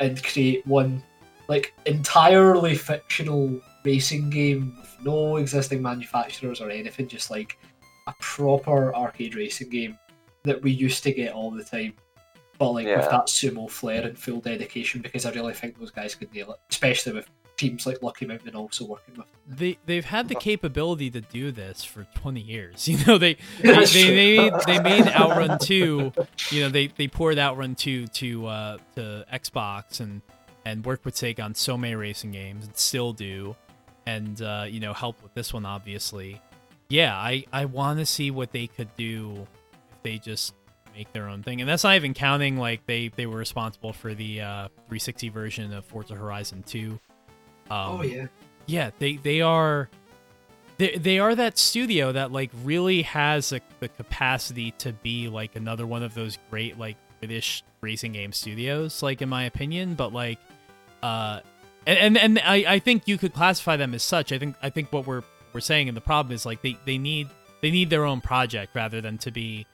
and 0.02 0.22
create 0.24 0.66
one 0.68 1.02
like 1.48 1.74
entirely 1.86 2.76
fictional 2.76 3.60
racing 3.86 4.30
game 4.30 4.76
with 4.80 4.96
no 5.04 5.38
existing 5.38 5.82
manufacturers 5.82 6.60
or 6.62 6.70
anything. 6.70 7.08
Just 7.08 7.32
like 7.32 7.58
a 8.10 8.16
proper 8.20 8.94
arcade 8.96 9.36
racing 9.36 9.70
game 9.70 9.98
that 10.44 10.62
we 10.62 10.72
used 10.72 11.04
to 11.04 11.14
get 11.14 11.34
all 11.34 11.52
the 11.52 11.64
time. 11.64 11.94
But 12.58 12.72
like 12.72 12.88
with 12.88 13.10
that 13.10 13.28
sumo 13.28 13.70
flair 13.70 14.06
and 14.06 14.20
full 14.20 14.42
dedication, 14.42 15.02
because 15.02 15.26
I 15.26 15.32
really 15.32 15.54
think 15.54 15.80
those 15.80 15.92
guys 15.92 16.14
could 16.14 16.34
nail 16.34 16.52
it, 16.52 16.60
especially 16.70 17.14
with 17.14 17.30
teams 17.56 17.86
like 17.86 18.02
Lucky 18.02 18.26
Mountain 18.26 18.56
also 18.56 18.86
working 18.86 19.16
with 19.16 19.26
them. 19.26 19.58
they 19.58 19.78
they've 19.86 20.06
had 20.06 20.30
the 20.30 20.36
capability 20.36 21.10
to 21.12 21.20
do 21.20 21.52
this 21.52 21.84
for 21.84 22.08
20 22.16 22.40
years 22.40 22.88
you 22.88 22.98
know 23.06 23.18
they 23.18 23.34
they, 23.62 23.74
That's 23.74 23.94
they, 23.94 24.16
made 24.16 24.54
they 24.66 24.80
made 24.80 25.08
outrun 25.10 25.60
2 25.60 26.14
you 26.52 26.62
know 26.62 26.70
they 26.70 26.88
they 26.88 27.10
poured 27.10 27.38
outrun 27.38 27.76
2 27.76 28.08
to 28.08 28.48
uh 28.48 28.78
to 28.96 29.26
xbox 29.34 30.00
and 30.00 30.22
and 30.64 30.86
worked 30.86 31.04
with 31.04 31.16
sega 31.16 31.44
on 31.44 31.54
so 31.54 31.78
many 31.78 31.96
racing 31.96 32.32
games 32.32 32.66
and 32.66 32.78
still 32.78 33.12
do 33.12 33.58
and 34.06 34.42
uh 34.42 34.66
you 34.66 34.80
know 34.80 34.94
help 34.94 35.22
with 35.22 35.34
this 35.34 35.54
one 35.54 35.66
obviously 35.66 36.42
yeah 36.90 37.16
i 37.16 37.46
i 37.54 37.66
want 37.66 38.00
to 38.00 38.06
see 38.06 38.32
what 38.32 38.52
they 38.52 38.68
could 38.68 38.90
do 38.98 39.48
if 39.92 40.04
they 40.04 40.18
just 40.18 40.54
make 41.00 41.14
their 41.14 41.30
own 41.30 41.44
thing. 41.44 41.62
And 41.62 41.70
that's 41.70 41.86
not 41.86 41.96
even 41.96 42.14
counting 42.14 42.58
like 42.58 42.86
they 42.86 43.08
they 43.16 43.26
were 43.26 43.38
responsible 43.38 43.94
for 43.94 44.14
the 44.14 44.42
uh 44.42 44.68
360 44.88 45.30
version 45.30 45.74
of 45.74 45.86
forza 45.86 46.14
horizon 46.14 46.62
2 46.68 46.92
um, 46.92 47.00
oh 47.72 48.02
yeah. 48.02 48.28
yeah 48.66 48.92
they 49.00 49.16
they 49.16 49.40
are 49.40 49.90
they, 50.78 50.98
they 50.98 51.20
are 51.20 51.36
that 51.36 51.58
studio 51.58 52.12
that 52.12 52.32
like 52.34 52.52
really 52.64 53.04
has 53.04 53.54
a, 53.54 53.62
the 53.80 53.88
capacity 53.88 54.72
to 54.80 54.92
be 54.92 55.30
like 55.30 55.56
another 55.56 55.88
one 55.88 56.04
of 56.04 56.14
those 56.14 56.38
great 56.50 56.78
like 56.78 56.98
british 57.20 57.64
racing 57.82 58.12
game 58.12 58.34
studios 58.34 59.02
like 59.02 59.22
in 59.22 59.30
my 59.30 59.44
opinion. 59.46 59.94
But 59.94 60.12
like 60.12 60.40
uh 61.02 61.40
and 61.88 61.98
and, 61.98 62.18
and 62.18 62.40
I, 62.40 62.66
I 62.68 62.80
think 62.80 63.08
you 63.08 63.18
could 63.18 63.34
classify 63.34 63.78
them 63.78 63.94
as 63.94 64.04
such. 64.04 64.34
I 64.34 64.40
think 64.40 64.56
i 64.62 64.70
think 64.70 64.92
what 64.92 65.08
we're 65.08 65.24
we're 65.54 65.60
saying 65.60 65.88
and 65.88 65.98
the 65.98 66.02
problem 66.02 66.34
is 66.34 66.46
like 66.46 66.62
they 66.62 66.78
they 66.86 66.98
need 66.98 67.28
they 67.62 67.72
need 67.72 67.90
their 67.90 68.06
own 68.06 68.22
project 68.22 68.76
rather 68.76 69.02
than 69.02 69.18
to 69.18 69.32
be 69.32 69.66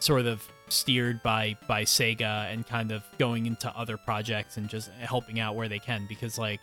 sort 0.00 0.26
of 0.26 0.42
steered 0.68 1.22
by 1.22 1.56
by 1.66 1.82
sega 1.84 2.52
and 2.52 2.66
kind 2.66 2.92
of 2.92 3.02
going 3.18 3.46
into 3.46 3.68
other 3.76 3.96
projects 3.96 4.56
and 4.56 4.68
just 4.68 4.90
helping 5.00 5.40
out 5.40 5.54
where 5.56 5.68
they 5.68 5.78
can 5.78 6.06
because 6.08 6.38
like 6.38 6.60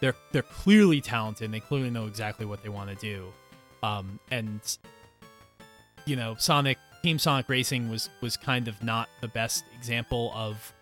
they're 0.00 0.14
they're 0.32 0.42
clearly 0.42 1.00
talented 1.00 1.44
and 1.44 1.54
they 1.54 1.60
clearly 1.60 1.90
know 1.90 2.06
exactly 2.06 2.46
what 2.46 2.62
they 2.62 2.68
want 2.68 2.88
to 2.88 2.96
do 2.96 3.26
um 3.82 4.18
and 4.30 4.78
you 6.06 6.16
know 6.16 6.34
sonic 6.38 6.78
team 7.02 7.18
sonic 7.18 7.48
racing 7.48 7.88
was 7.90 8.08
was 8.20 8.36
kind 8.36 8.68
of 8.68 8.82
not 8.82 9.08
the 9.20 9.28
best 9.28 9.64
example 9.76 10.32
of 10.34 10.72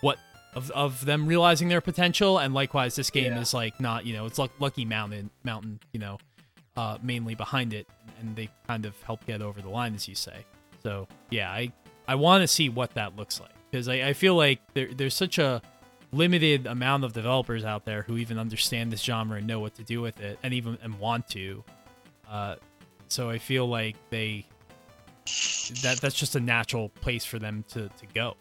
what 0.00 0.18
of, 0.54 0.70
of 0.72 1.04
them 1.06 1.26
realizing 1.26 1.68
their 1.68 1.80
potential 1.80 2.38
and 2.38 2.52
likewise 2.54 2.94
this 2.94 3.10
game 3.10 3.32
Yeah. 3.32 3.40
is 3.40 3.52
like 3.54 3.80
not 3.80 4.06
you 4.06 4.14
know 4.14 4.26
it's 4.26 4.38
like 4.38 4.50
lucky 4.60 4.84
mountain 4.84 5.30
mountain 5.44 5.80
you 5.92 5.98
know 6.00 6.18
uh 6.76 6.98
mainly 7.02 7.34
behind 7.34 7.72
it 7.72 7.86
and 8.20 8.34
they 8.36 8.48
kind 8.66 8.86
of 8.86 9.00
help 9.02 9.24
get 9.26 9.42
over 9.42 9.60
the 9.60 9.68
line 9.68 9.94
as 9.94 10.08
you 10.08 10.14
say 10.14 10.44
so 10.82 11.06
yeah 11.30 11.50
i 11.50 11.70
i 12.08 12.14
want 12.14 12.42
to 12.42 12.48
see 12.48 12.68
what 12.68 12.92
that 12.94 13.16
looks 13.16 13.40
like 13.40 13.50
because 13.70 13.88
I, 13.88 14.08
I 14.08 14.12
feel 14.12 14.34
like 14.34 14.60
there, 14.74 14.88
there's 14.94 15.14
such 15.14 15.38
a 15.38 15.62
limited 16.12 16.66
amount 16.66 17.04
of 17.04 17.12
developers 17.14 17.64
out 17.64 17.84
there 17.84 18.02
who 18.02 18.18
even 18.18 18.38
understand 18.38 18.92
this 18.92 19.00
genre 19.02 19.38
and 19.38 19.46
know 19.46 19.60
what 19.60 19.74
to 19.76 19.82
do 19.82 20.00
with 20.00 20.20
it 20.20 20.38
and 20.42 20.52
even 20.52 20.78
and 20.82 20.98
want 20.98 21.26
to 21.28 21.64
uh, 22.30 22.56
so 23.08 23.30
i 23.30 23.38
feel 23.38 23.66
like 23.66 23.96
they 24.10 24.46
that 25.82 25.98
that's 26.00 26.14
just 26.14 26.36
a 26.36 26.40
natural 26.40 26.88
place 26.88 27.24
for 27.24 27.38
them 27.38 27.64
to, 27.68 27.88
to 27.90 28.06
go 28.14 28.36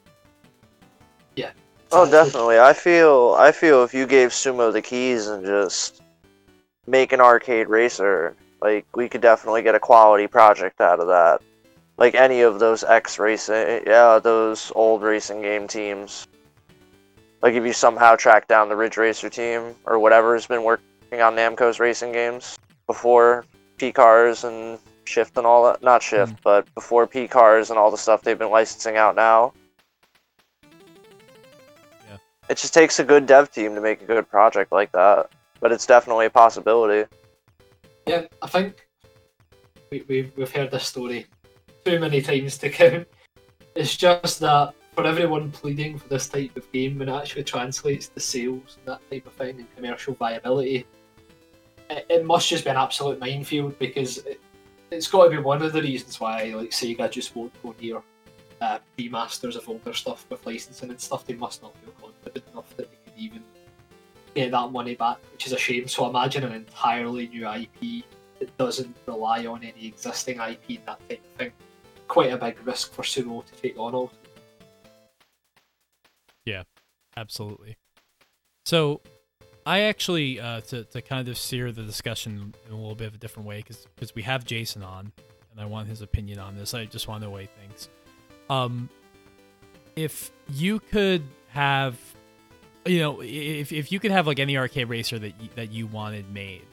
Yeah. 1.36 1.52
Oh, 1.94 2.10
definitely. 2.10 2.60
I 2.60 2.74
feel 2.74 3.36
I 3.38 3.52
feel 3.52 3.84
if 3.84 3.94
you 3.94 4.08
gave 4.08 4.30
Sumo 4.30 4.72
the 4.72 4.82
keys 4.82 5.28
and 5.28 5.46
just 5.46 6.02
make 6.88 7.12
an 7.12 7.22
arcade 7.22 7.68
racer, 7.68 8.36
like 8.62 8.86
we 8.96 9.10
could 9.10 9.22
definitely 9.22 9.62
get 9.62 9.76
a 9.76 9.80
quality 9.80 10.28
project 10.28 10.82
out 10.82 11.00
of 11.00 11.08
that. 11.08 11.42
Like 11.98 12.16
any 12.16 12.42
of 12.42 12.60
those 12.60 12.84
X 12.84 13.20
racing, 13.20 13.84
yeah, 13.86 14.20
those 14.20 14.72
old 14.76 15.04
racing 15.04 15.42
game 15.42 15.68
teams. 15.68 16.28
Like 17.42 17.54
if 17.54 17.66
you 17.66 17.74
somehow 17.74 18.16
track 18.16 18.48
down 18.48 18.70
the 18.70 18.76
Ridge 18.76 18.98
Racer 18.98 19.30
team 19.30 19.76
or 19.86 20.00
whatever 20.00 20.34
has 20.34 20.46
been 20.46 20.64
working 20.64 21.22
on 21.22 21.36
Namco's 21.36 21.80
racing 21.80 22.12
games 22.12 22.58
before 22.88 23.46
P 23.78 23.92
Cars 23.92 24.44
and 24.44 24.80
Shift 25.06 25.38
and 25.38 25.46
all 25.46 25.66
that, 25.66 25.82
not 25.84 26.04
hmm. 26.04 26.10
Shift, 26.10 26.36
but 26.44 26.72
before 26.76 27.08
P 27.08 27.28
Cars 27.28 27.70
and 27.70 27.80
all 27.80 27.92
the 27.92 27.98
stuff 27.98 28.22
they've 28.22 28.38
been 28.38 28.52
licensing 28.52 28.98
out 28.98 29.16
now. 29.16 29.54
Yeah. 30.64 32.18
It 32.50 32.58
just 32.58 32.74
takes 32.74 33.00
a 33.00 33.04
good 33.04 33.26
dev 33.26 33.52
team 33.52 33.76
to 33.76 33.82
make 33.82 34.02
a 34.02 34.06
good 34.06 34.30
project 34.30 34.72
like 34.72 34.92
that, 34.92 35.32
but 35.62 35.72
it's 35.72 35.86
definitely 35.86 36.26
a 36.26 36.30
possibility. 36.30 37.08
Yeah, 38.08 38.26
I 38.42 38.48
think 38.48 38.88
we, 39.92 40.04
we've, 40.08 40.36
we've 40.36 40.52
heard 40.52 40.72
this 40.72 40.88
story 40.88 41.28
too 41.86 42.00
many 42.00 42.22
times 42.22 42.58
to 42.58 42.70
count. 42.70 43.08
It's 43.76 43.96
just 43.96 44.40
that 44.42 44.74
for 44.94 45.06
everyone 45.06 45.52
pleading 45.52 45.98
for 45.98 46.10
this 46.10 46.28
type 46.28 46.58
of 46.58 46.70
game, 46.72 47.00
when 47.00 47.08
it 47.08 47.14
actually 47.14 47.44
translates 47.44 48.10
to 48.10 48.20
sales 48.20 48.78
and 48.78 48.88
that 48.88 49.10
type 49.10 49.26
of 49.26 49.34
thing 49.34 49.60
and 49.60 49.76
commercial 49.76 50.16
viability, 50.16 50.86
it, 51.90 52.06
it 52.10 52.26
must 52.26 52.50
just 52.50 52.66
be 52.66 52.70
an 52.72 52.78
absolute 52.78 53.20
minefield 53.20 53.78
because 53.80 54.18
it, 54.20 54.42
it's 54.90 55.08
got 55.08 55.26
to 55.26 55.30
be 55.30 55.38
one 55.38 55.62
of 55.62 55.72
the 55.72 55.82
reasons 55.82 56.20
why 56.20 56.44
like 56.56 56.72
Sega 56.72 57.10
just 57.10 57.36
won't 57.36 57.54
go 57.64 57.74
near 57.80 58.02
uh, 58.60 58.80
remasters 58.98 59.56
of 59.56 59.68
older 59.70 59.94
stuff 59.94 60.26
with 60.30 60.46
licensing 60.46 60.90
and 60.90 61.00
stuff, 61.00 61.26
they 61.26 61.34
must 61.34 61.62
not 61.62 61.76
feel 61.78 61.94
confident 62.00 62.46
enough 62.52 62.76
that 62.78 62.90
they 62.90 62.98
could 63.06 63.20
even 63.20 63.44
get 64.36 64.52
that 64.52 64.72
money 64.72 64.96
back, 64.96 65.18
which 65.32 65.48
is 65.48 65.54
a 65.54 65.58
shame. 65.58 65.88
So 65.88 66.10
imagine 66.10 66.44
an 66.44 66.54
entirely 66.54 67.28
new 67.28 67.48
IP 67.48 68.06
that 68.40 68.56
doesn't 68.58 68.96
rely 69.06 69.46
on 69.46 69.64
any 69.64 69.88
existing 69.88 70.40
IP 70.40 70.62
and 70.70 70.86
that 70.86 71.10
type 71.10 71.22
of 71.24 71.38
thing. 71.38 71.52
Quite 72.08 72.34
a 72.34 72.38
big 72.38 72.66
risk 72.66 72.94
for 72.94 73.04
Sumo 73.04 73.46
to 73.46 73.54
take 73.54 73.78
on. 73.78 73.94
All 73.94 74.12
Yeah, 76.46 76.64
Absolutely. 77.18 77.78
So, 78.66 79.02
I 79.66 79.82
actually 79.82 80.40
uh, 80.40 80.62
to 80.62 80.84
to 80.86 81.02
kind 81.02 81.28
of 81.28 81.38
steer 81.38 81.72
the 81.72 81.84
discussion 81.84 82.54
in 82.66 82.74
a 82.74 82.76
little 82.76 82.96
bit 82.96 83.08
of 83.08 83.16
a 83.16 83.18
different 83.18 83.48
way 83.48 83.58
because 83.58 83.86
because 83.96 84.16
we 84.16 84.24
have 84.24 84.46
Jason 84.46 84.82
on 84.82 85.12
and 85.52 85.60
I 85.60 85.66
want 85.66 85.88
his 85.88 86.02
opinion 86.02 86.40
on 86.40 86.56
this. 86.56 86.74
I 86.74 86.86
just 86.86 87.08
want 87.08 87.24
to 87.24 87.30
weigh 87.30 87.50
things. 87.60 87.90
Um, 88.50 88.90
if 89.96 90.32
you 90.50 90.80
could 90.80 91.24
have, 91.50 91.98
you 92.86 93.00
know, 93.00 93.22
if 93.22 93.72
if 93.72 93.92
you 93.92 94.00
could 94.00 94.12
have 94.12 94.28
like 94.28 94.40
any 94.40 94.58
arcade 94.58 94.90
racer 94.90 95.20
that 95.20 95.34
you, 95.42 95.50
that 95.56 95.72
you 95.72 95.88
wanted 95.88 96.32
made, 96.34 96.64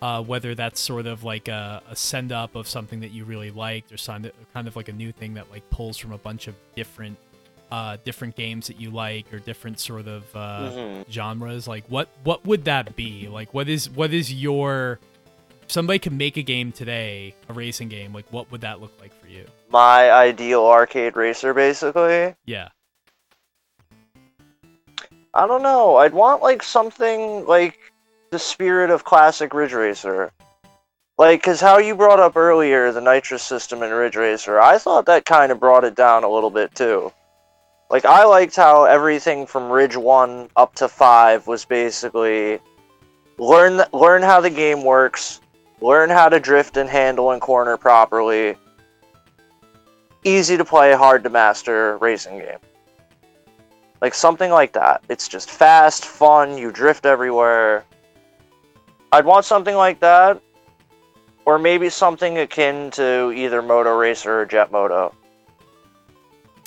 uh, 0.00 0.22
whether 0.22 0.54
that's 0.54 0.80
sort 0.80 1.06
of 1.06 1.22
like 1.24 1.48
a, 1.48 1.82
a 1.88 1.94
send 1.96 2.32
up 2.32 2.54
of 2.54 2.66
something 2.68 3.00
that 3.00 3.10
you 3.12 3.24
really 3.24 3.50
liked 3.50 3.92
or 3.92 3.96
kind 3.96 4.26
of, 4.26 4.32
kind 4.52 4.66
of 4.66 4.74
like 4.76 4.88
a 4.88 4.92
new 4.92 5.12
thing 5.12 5.34
that 5.34 5.50
like 5.50 5.68
pulls 5.70 5.96
from 5.98 6.12
a 6.12 6.18
bunch 6.18 6.48
of 6.48 6.54
different 6.74 7.16
uh, 7.70 7.96
different 8.04 8.34
games 8.36 8.66
that 8.66 8.78
you 8.80 8.90
like 8.90 9.32
or 9.32 9.38
different 9.38 9.78
sort 9.80 10.06
of 10.06 10.24
uh, 10.36 10.70
Mhm. 10.72 11.10
genres 11.10 11.66
like 11.68 11.84
what 11.88 12.08
what 12.24 12.44
would 12.44 12.64
that 12.66 12.94
be 12.96 13.28
like 13.28 13.54
what 13.54 13.68
is 13.68 13.88
what 13.88 14.12
is 14.12 14.32
your 14.32 14.98
somebody 15.68 15.98
could 15.98 16.12
make 16.12 16.36
a 16.36 16.42
game 16.42 16.70
today 16.72 17.34
a 17.48 17.52
racing 17.54 17.88
game 17.88 18.12
like 18.12 18.26
what 18.30 18.50
would 18.52 18.60
that 18.60 18.80
look 18.82 18.92
like 19.00 19.14
for 19.18 19.26
you 19.28 19.46
My 19.70 20.10
ideal 20.10 20.66
arcade 20.66 21.16
racer, 21.16 21.54
basically. 21.54 22.34
yeah 22.44 22.68
I 25.34 25.46
don't 25.46 25.62
know. 25.62 25.96
I'd 25.96 26.12
want 26.12 26.42
like 26.42 26.62
something 26.62 27.46
like 27.46 27.78
the 28.30 28.38
spirit 28.38 28.90
of 28.90 29.04
classic 29.04 29.54
Ridge 29.54 29.72
Racer. 29.72 30.30
Like, 31.16 31.42
cause 31.42 31.60
how 31.60 31.78
you 31.78 31.94
brought 31.94 32.20
up 32.20 32.36
earlier 32.36 32.90
the 32.92 33.00
nitrous 33.00 33.42
system 33.42 33.82
in 33.82 33.90
Ridge 33.90 34.16
Racer, 34.16 34.60
I 34.60 34.78
thought 34.78 35.06
that 35.06 35.24
kind 35.24 35.52
of 35.52 35.60
brought 35.60 35.84
it 35.84 35.94
down 35.94 36.24
a 36.24 36.28
little 36.28 36.50
bit 36.50 36.74
too. 36.74 37.12
Like, 37.90 38.04
I 38.04 38.24
liked 38.24 38.56
how 38.56 38.84
everything 38.84 39.46
from 39.46 39.70
Ridge 39.70 39.96
One 39.96 40.48
up 40.56 40.74
to 40.76 40.88
Five 40.88 41.46
was 41.46 41.64
basically 41.64 42.58
learn 43.38 43.82
learn 43.92 44.22
how 44.22 44.40
the 44.40 44.50
game 44.50 44.84
works, 44.84 45.40
learn 45.80 46.10
how 46.10 46.28
to 46.28 46.40
drift 46.40 46.76
and 46.76 46.88
handle 46.88 47.30
and 47.30 47.40
corner 47.40 47.76
properly. 47.76 48.56
Easy 50.24 50.56
to 50.56 50.64
play, 50.64 50.92
hard 50.92 51.24
to 51.24 51.30
master 51.30 51.96
racing 51.98 52.38
game. 52.38 52.58
Like 54.02 54.14
something 54.14 54.50
like 54.50 54.72
that. 54.72 55.04
It's 55.08 55.28
just 55.28 55.48
fast, 55.48 56.04
fun, 56.04 56.58
you 56.58 56.72
drift 56.72 57.06
everywhere. 57.06 57.84
I'd 59.12 59.24
want 59.24 59.44
something 59.44 59.76
like 59.76 60.00
that. 60.00 60.42
Or 61.44 61.56
maybe 61.56 61.88
something 61.88 62.38
akin 62.38 62.90
to 62.92 63.32
either 63.32 63.62
Moto 63.62 63.96
Racer 63.96 64.40
or 64.40 64.44
Jet 64.44 64.72
Moto. 64.72 65.14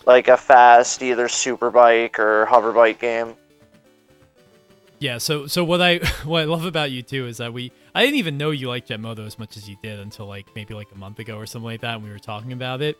Like 0.06 0.30
a 0.30 0.38
fast 0.38 1.04
either 1.04 1.28
super 1.28 1.70
bike 1.70 2.20
or 2.20 2.46
hover 2.46 2.72
bike 2.72 3.00
game. 3.00 3.36
yeah 5.00 5.18
so 5.18 5.46
so 5.46 5.62
what 5.64 5.82
i 5.82 5.98
what 6.24 6.42
i 6.42 6.46
love 6.46 6.64
about 6.64 6.90
you 6.90 7.02
too 7.02 7.28
is 7.28 7.36
that 7.38 7.52
we 7.52 7.70
i 7.94 8.02
didn't 8.02 8.16
even 8.16 8.38
know 8.38 8.52
you 8.52 8.70
liked 8.70 8.88
Jet 8.88 9.00
Moto 9.02 9.26
as 9.26 9.38
much 9.38 9.58
as 9.58 9.68
you 9.68 9.76
did 9.84 10.00
until 10.00 10.26
like 10.26 10.46
maybe 10.56 10.74
like 10.74 10.88
a 10.94 10.98
month 10.98 11.20
ago 11.20 11.38
or 11.38 11.46
something 11.46 11.66
like 11.66 11.82
that 11.82 11.96
and 11.96 12.04
we 12.04 12.10
were 12.10 12.20
talking 12.20 12.54
about 12.54 12.82
it 12.82 12.98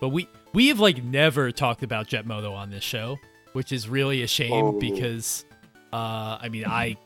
but 0.00 0.08
we 0.08 0.28
we 0.54 0.66
have 0.68 0.80
like 0.80 1.04
never 1.04 1.52
talked 1.52 1.84
about 1.84 2.08
Jet 2.08 2.26
Moto 2.26 2.52
on 2.52 2.70
this 2.70 2.82
show 2.82 3.16
which 3.56 3.72
is 3.72 3.88
really 3.88 4.22
a 4.22 4.26
shame 4.26 4.52
Oh. 4.52 4.72
because 4.72 5.44
uh 5.92 6.36
i 6.40 6.48
mean 6.50 6.64
i 6.66 6.96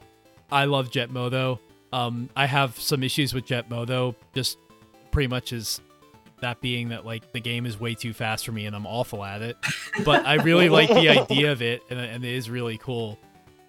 i 0.51 0.65
love 0.65 0.91
jetmoto 0.91 1.59
um 1.93 2.29
i 2.37 2.47
have 2.47 2.79
some 2.79 3.03
issues 3.03 3.33
with 3.33 3.47
jetmoto 3.47 4.15
just 4.35 4.59
pretty 5.13 5.29
much 5.29 5.53
as 5.53 5.81
that 6.41 6.61
being 6.61 6.89
that 6.89 7.05
like 7.07 7.33
the 7.33 7.41
game 7.41 7.67
is 7.67 7.79
way 7.79 7.95
too 7.95 8.13
fast 8.13 8.45
for 8.47 8.53
me 8.53 8.65
and 8.67 8.75
i'm 8.75 8.87
awful 8.87 9.23
at 9.25 9.43
it. 9.43 9.57
But 10.05 10.25
i 10.27 10.35
really 10.35 10.69
like 10.79 10.89
the 10.89 11.09
idea 11.09 11.53
of 11.53 11.61
it 11.63 11.83
and, 11.91 12.01
and 12.01 12.25
it 12.25 12.35
is 12.35 12.49
really 12.49 12.79
cool. 12.79 13.19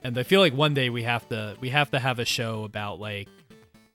And 0.04 0.18
i 0.18 0.24
feel 0.24 0.40
like 0.40 0.54
one 0.54 0.74
day 0.74 0.90
we 0.90 1.04
have 1.04 1.28
to 1.30 1.56
we 1.60 1.70
have 1.70 1.92
to 1.92 2.00
have 2.00 2.18
a 2.20 2.26
show 2.26 2.64
about 2.64 3.00
like 3.00 3.28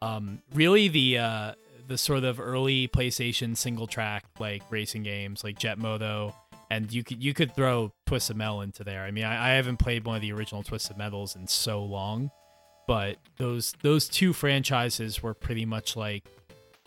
um 0.03 0.41
really 0.55 0.89
the 0.89 1.19
uh 1.19 1.53
the 1.89 1.97
sort 1.97 2.25
of 2.25 2.39
early 2.39 2.87
playstation 2.89 3.57
single 3.57 3.87
track 3.87 4.25
like 4.39 4.63
racing 4.71 5.03
games 5.05 5.43
like 5.43 5.59
jet 5.59 5.79
moto 5.79 6.35
and 6.71 6.93
you 6.93 7.05
could 7.05 7.23
you 7.23 7.33
could 7.35 7.55
throw 7.55 7.93
twisted 8.07 8.37
metal 8.37 8.63
into 8.63 8.85
there 8.85 9.03
i 9.03 9.11
mean 9.11 9.25
I, 9.25 9.53
I 9.53 9.55
haven't 9.55 9.79
played 9.79 10.05
one 10.05 10.17
of 10.17 10.23
the 10.23 10.33
original 10.33 10.63
twisted 10.63 10.97
metals 10.97 11.37
in 11.37 11.47
so 11.47 11.83
long 11.83 12.31
but 12.87 13.17
those 13.37 13.75
those 13.83 14.09
two 14.09 14.33
franchises 14.33 15.23
were 15.23 15.35
pretty 15.35 15.65
much 15.65 15.97
like 15.97 16.25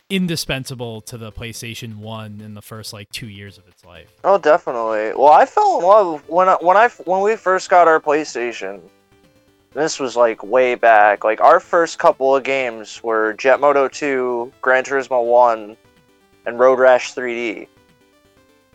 indispensable 0.09 1.01
to 1.01 1.17
the 1.17 1.31
PlayStation 1.31 1.97
1 1.97 2.41
in 2.41 2.53
the 2.53 2.61
first 2.61 2.93
like 2.93 3.09
2 3.11 3.27
years 3.27 3.57
of 3.57 3.67
its 3.67 3.85
life. 3.85 4.11
Oh, 4.23 4.37
definitely. 4.37 5.13
Well, 5.15 5.31
I 5.31 5.45
fell 5.45 5.77
in 5.77 5.85
love 5.85 6.27
when 6.27 6.49
I, 6.49 6.55
when 6.61 6.77
I 6.77 6.89
when 7.05 7.21
we 7.21 7.35
first 7.35 7.69
got 7.69 7.87
our 7.87 7.99
PlayStation. 7.99 8.81
This 9.73 9.99
was 9.99 10.15
like 10.15 10.41
way 10.41 10.73
back. 10.73 11.23
Like 11.23 11.41
our 11.41 11.59
first 11.59 11.99
couple 11.99 12.35
of 12.35 12.43
games 12.43 13.03
were 13.03 13.33
Jet 13.33 13.59
Moto 13.59 13.87
2, 13.87 14.51
Gran 14.61 14.83
Turismo 14.83 15.23
1, 15.25 15.77
and 16.47 16.59
Road 16.59 16.79
Rash 16.79 17.13
3D. 17.13 17.67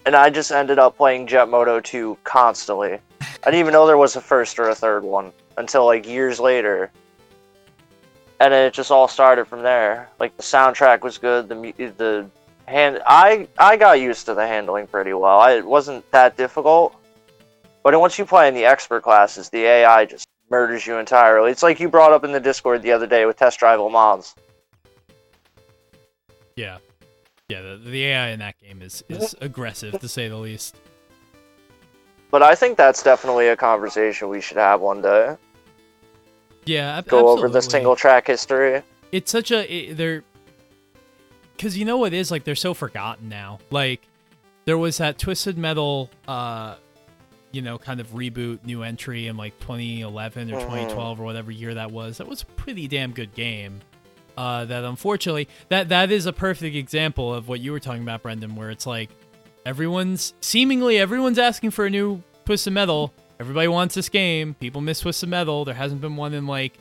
And 0.06 0.14
I 0.14 0.30
just 0.30 0.52
ended 0.52 0.78
up 0.78 0.96
playing 0.96 1.26
Jet 1.26 1.48
Moto 1.48 1.80
2 1.80 2.18
constantly. 2.24 2.98
I 3.20 3.50
didn't 3.50 3.60
even 3.60 3.72
know 3.72 3.86
there 3.86 3.96
was 3.96 4.16
a 4.16 4.20
first 4.20 4.58
or 4.58 4.68
a 4.68 4.74
third 4.74 5.02
one 5.02 5.32
until 5.56 5.86
like 5.86 6.06
years 6.06 6.38
later. 6.38 6.90
And 8.40 8.52
it 8.52 8.74
just 8.74 8.90
all 8.90 9.08
started 9.08 9.46
from 9.46 9.62
there. 9.62 10.10
Like 10.18 10.36
the 10.36 10.42
soundtrack 10.42 11.02
was 11.02 11.18
good, 11.18 11.48
the 11.48 11.72
the 11.96 12.26
hand 12.66 13.00
I 13.06 13.48
I 13.58 13.76
got 13.76 14.00
used 14.00 14.26
to 14.26 14.34
the 14.34 14.46
handling 14.46 14.86
pretty 14.86 15.12
well. 15.12 15.38
I, 15.38 15.52
it 15.52 15.66
wasn't 15.66 16.10
that 16.10 16.36
difficult. 16.36 16.94
But 17.82 17.98
once 17.98 18.18
you 18.18 18.24
play 18.24 18.48
in 18.48 18.54
the 18.54 18.64
expert 18.64 19.02
classes, 19.02 19.50
the 19.50 19.64
AI 19.64 20.06
just 20.06 20.26
murders 20.50 20.86
you 20.86 20.96
entirely. 20.96 21.50
It's 21.50 21.62
like 21.62 21.80
you 21.80 21.88
brought 21.88 22.12
up 22.12 22.24
in 22.24 22.32
the 22.32 22.40
Discord 22.40 22.82
the 22.82 22.92
other 22.92 23.06
day 23.06 23.26
with 23.26 23.36
Test 23.36 23.58
Drive 23.58 23.78
Mans. 23.92 24.34
Yeah. 26.56 26.78
Yeah, 27.50 27.60
the, 27.60 27.76
the 27.76 28.04
AI 28.06 28.28
in 28.30 28.38
that 28.38 28.58
game 28.60 28.80
is 28.80 29.04
is 29.08 29.34
aggressive 29.40 30.00
to 30.00 30.08
say 30.08 30.28
the 30.28 30.36
least. 30.36 30.76
But 32.30 32.42
I 32.42 32.54
think 32.54 32.76
that's 32.78 33.02
definitely 33.02 33.48
a 33.48 33.56
conversation 33.56 34.28
we 34.30 34.40
should 34.40 34.56
have 34.56 34.80
one 34.80 35.02
day. 35.02 35.36
Yeah, 36.64 36.98
ab- 36.98 37.06
Go 37.06 37.28
over 37.28 37.48
the 37.50 37.60
single 37.60 37.94
track 37.96 38.26
history. 38.28 38.82
it's 39.12 39.30
such 39.30 39.50
a 39.50 39.70
it, 39.72 39.94
they're 39.96 40.24
because 41.56 41.76
you 41.76 41.84
know 41.84 41.98
what 41.98 42.14
it 42.14 42.16
is 42.16 42.30
like 42.30 42.44
they're 42.44 42.54
so 42.54 42.72
forgotten 42.74 43.28
now 43.28 43.58
like 43.70 44.00
there 44.64 44.76
was 44.78 44.96
that 44.98 45.18
twisted 45.18 45.56
metal 45.58 46.10
uh 46.26 46.74
you 47.52 47.60
know 47.62 47.76
kind 47.78 48.00
of 48.00 48.08
reboot 48.08 48.64
new 48.64 48.82
entry 48.82 49.28
in 49.28 49.36
like 49.36 49.56
2011 49.60 50.50
or 50.50 50.56
Mhm. 50.56 50.60
2012 50.62 51.20
or 51.20 51.24
whatever 51.24 51.52
year 51.52 51.74
that 51.74 51.90
was 51.92 52.16
that 52.18 52.26
was 52.26 52.42
a 52.42 52.46
pretty 52.46 52.88
damn 52.88 53.12
good 53.12 53.32
game 53.34 53.80
uh 54.36 54.64
that 54.64 54.84
unfortunately 54.84 55.48
that 55.68 55.88
that 55.88 56.10
is 56.10 56.26
a 56.26 56.32
perfect 56.32 56.74
example 56.74 57.32
of 57.32 57.48
what 57.48 57.60
you 57.60 57.70
were 57.72 57.80
talking 57.80 58.02
about 58.02 58.22
brendan 58.22 58.56
where 58.56 58.70
it's 58.70 58.86
like 58.86 59.10
everyone's 59.64 60.34
seemingly 60.40 60.98
everyone's 60.98 61.38
asking 61.38 61.70
for 61.70 61.86
a 61.86 61.90
new 61.90 62.22
twisted 62.44 62.72
metal. 62.72 63.12
Everybody 63.40 63.68
wants 63.68 63.94
this 63.94 64.08
game. 64.08 64.54
People 64.54 64.80
miss 64.80 65.00
twisted 65.00 65.28
metal. 65.28 65.64
There 65.64 65.74
hasn't 65.74 66.00
been 66.00 66.16
one 66.16 66.34
in 66.34 66.46
like 66.46 66.78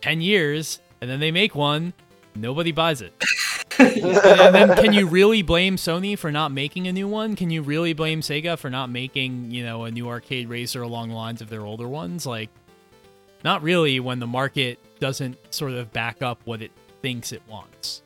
10 0.00 0.20
years. 0.20 0.80
And 1.00 1.10
then 1.10 1.20
they 1.20 1.30
make 1.30 1.54
one. 1.54 1.92
Nobody 2.34 2.72
buys 2.72 3.02
it. 3.02 3.12
And 3.78 4.54
then 4.54 4.76
can 4.76 4.92
you 4.92 5.06
really 5.06 5.40
blame 5.40 5.76
sony 5.76 6.16
for 6.16 6.30
not 6.30 6.52
making 6.52 6.86
a 6.88 6.92
new 6.92 7.08
one? 7.08 7.34
Can 7.34 7.48
you 7.48 7.62
really 7.62 7.94
blame 7.94 8.20
sega 8.20 8.58
for 8.58 8.68
not 8.68 8.90
making 8.90 9.50
you 9.50 9.64
know 9.64 9.84
a 9.84 9.90
new 9.90 10.08
arcade 10.08 10.50
racer 10.50 10.82
along 10.82 11.08
the 11.08 11.14
lines 11.14 11.40
of 11.40 11.48
their 11.48 11.62
older 11.62 11.88
ones? 11.88 12.26
Like 12.26 12.50
not 13.42 13.62
really 13.62 13.98
when 13.98 14.20
the 14.20 14.26
market 14.26 14.78
doesn't 15.00 15.38
sort 15.54 15.72
of 15.72 15.90
back 15.90 16.20
up 16.20 16.38
what 16.44 16.60
it 16.60 16.70
thinks 17.02 17.32
it 17.32 17.42
wants 17.46 18.02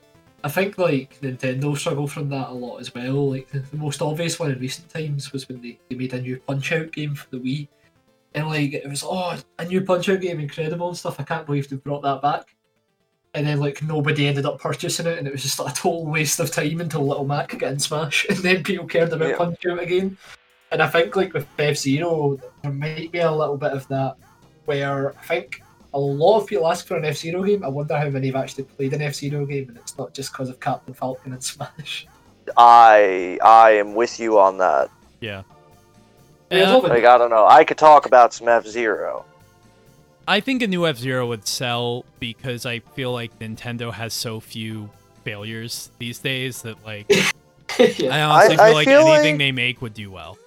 I 0.46 0.48
think 0.48 0.78
like 0.78 1.18
Nintendo 1.22 1.76
struggle 1.76 2.06
from 2.06 2.28
that 2.28 2.50
a 2.50 2.52
lot 2.52 2.78
as 2.78 2.94
well. 2.94 3.30
Like 3.30 3.48
the, 3.48 3.58
the 3.58 3.76
most 3.76 4.00
obvious 4.00 4.38
one 4.38 4.52
in 4.52 4.60
recent 4.60 4.88
times 4.88 5.32
was 5.32 5.48
when 5.48 5.60
they, 5.60 5.76
they 5.88 5.96
made 5.96 6.14
a 6.14 6.20
new 6.20 6.38
Punch 6.38 6.70
Out 6.70 6.92
game 6.92 7.16
for 7.16 7.28
the 7.30 7.38
Wii. 7.38 7.66
And 8.34 8.46
like 8.46 8.72
it 8.72 8.88
was 8.88 9.02
oh 9.04 9.36
a 9.58 9.64
new 9.64 9.80
Punch 9.80 10.08
Out 10.08 10.20
game, 10.20 10.38
incredible 10.38 10.86
and 10.86 10.96
stuff. 10.96 11.18
I 11.18 11.24
can't 11.24 11.46
believe 11.46 11.68
they 11.68 11.74
brought 11.74 12.02
that 12.02 12.22
back. 12.22 12.54
And 13.34 13.44
then 13.44 13.58
like 13.58 13.82
nobody 13.82 14.28
ended 14.28 14.46
up 14.46 14.60
purchasing 14.60 15.06
it, 15.06 15.18
and 15.18 15.26
it 15.26 15.32
was 15.32 15.42
just 15.42 15.58
like 15.58 15.72
a 15.72 15.76
total 15.76 16.06
waste 16.06 16.38
of 16.38 16.52
time 16.52 16.80
until 16.80 17.04
Little 17.04 17.26
Mac 17.26 17.58
got 17.58 17.72
in 17.72 17.80
Smash, 17.80 18.24
and 18.30 18.38
then 18.38 18.62
people 18.62 18.86
cared 18.86 19.12
about 19.12 19.30
Yeah. 19.30 19.36
Punch 19.38 19.66
Out 19.68 19.82
again. 19.82 20.16
And 20.70 20.80
I 20.80 20.86
think 20.86 21.16
like 21.16 21.32
with 21.32 21.48
F 21.58 21.76
Zero, 21.76 22.38
there 22.62 22.72
might 22.72 23.10
be 23.10 23.18
a 23.18 23.32
little 23.32 23.56
bit 23.56 23.72
of 23.72 23.88
that, 23.88 24.14
where 24.66 25.10
I 25.18 25.22
think 25.22 25.60
a 25.94 25.98
lot 25.98 26.40
of 26.40 26.46
people 26.46 26.66
ask 26.70 26.86
for 26.86 26.96
an 26.96 27.04
F 27.04 27.16
Zero 27.16 27.42
game. 27.42 27.64
I 27.64 27.68
wonder 27.68 27.96
how 27.98 28.08
many 28.08 28.26
have 28.28 28.36
actually 28.36 28.64
played 28.64 28.92
an 28.92 29.02
F 29.02 29.14
Zero 29.14 29.46
game, 29.46 29.68
and 29.68 29.76
it's 29.78 29.96
not 29.98 30.12
just 30.14 30.32
because 30.32 30.48
of 30.50 30.60
Captain 30.60 30.94
Falcon 30.94 31.32
and 31.32 31.42
Smash. 31.52 32.06
I 32.56 33.38
I 33.42 33.72
am 33.72 33.94
with 33.94 34.18
you 34.20 34.38
on 34.38 34.58
that. 34.58 34.90
Yeah. 35.20 35.42
Yeah, 36.50 36.76
Uh. 36.76 36.80
Like 36.80 37.04
I 37.04 37.18
don't 37.18 37.30
know. 37.30 37.46
I 37.46 37.64
could 37.64 37.78
talk 37.78 38.06
about 38.06 38.32
some 38.34 38.48
F 38.48 38.66
Zero. 38.66 39.24
I 40.28 40.40
think 40.40 40.62
a 40.62 40.66
new 40.66 40.86
F 40.86 40.96
Zero 40.96 41.26
would 41.28 41.46
sell 41.46 42.04
because 42.20 42.66
I 42.66 42.80
feel 42.80 43.12
like 43.12 43.36
Nintendo 43.38 43.92
has 43.92 44.12
so 44.14 44.40
few 44.40 44.90
failures 45.24 45.90
these 45.98 46.18
days 46.20 46.62
that 46.62 46.76
like 46.84 47.06
yeah. 47.98 48.14
I 48.16 48.22
honestly 48.22 48.56
I- 48.58 48.64
I 48.64 48.68
feel 48.68 48.74
like 48.74 48.84
feel 48.88 49.00
anything 49.08 49.34
like- 49.34 49.38
they 49.38 49.52
make 49.52 49.82
would 49.82 49.94
do 49.94 50.10
well. 50.10 50.38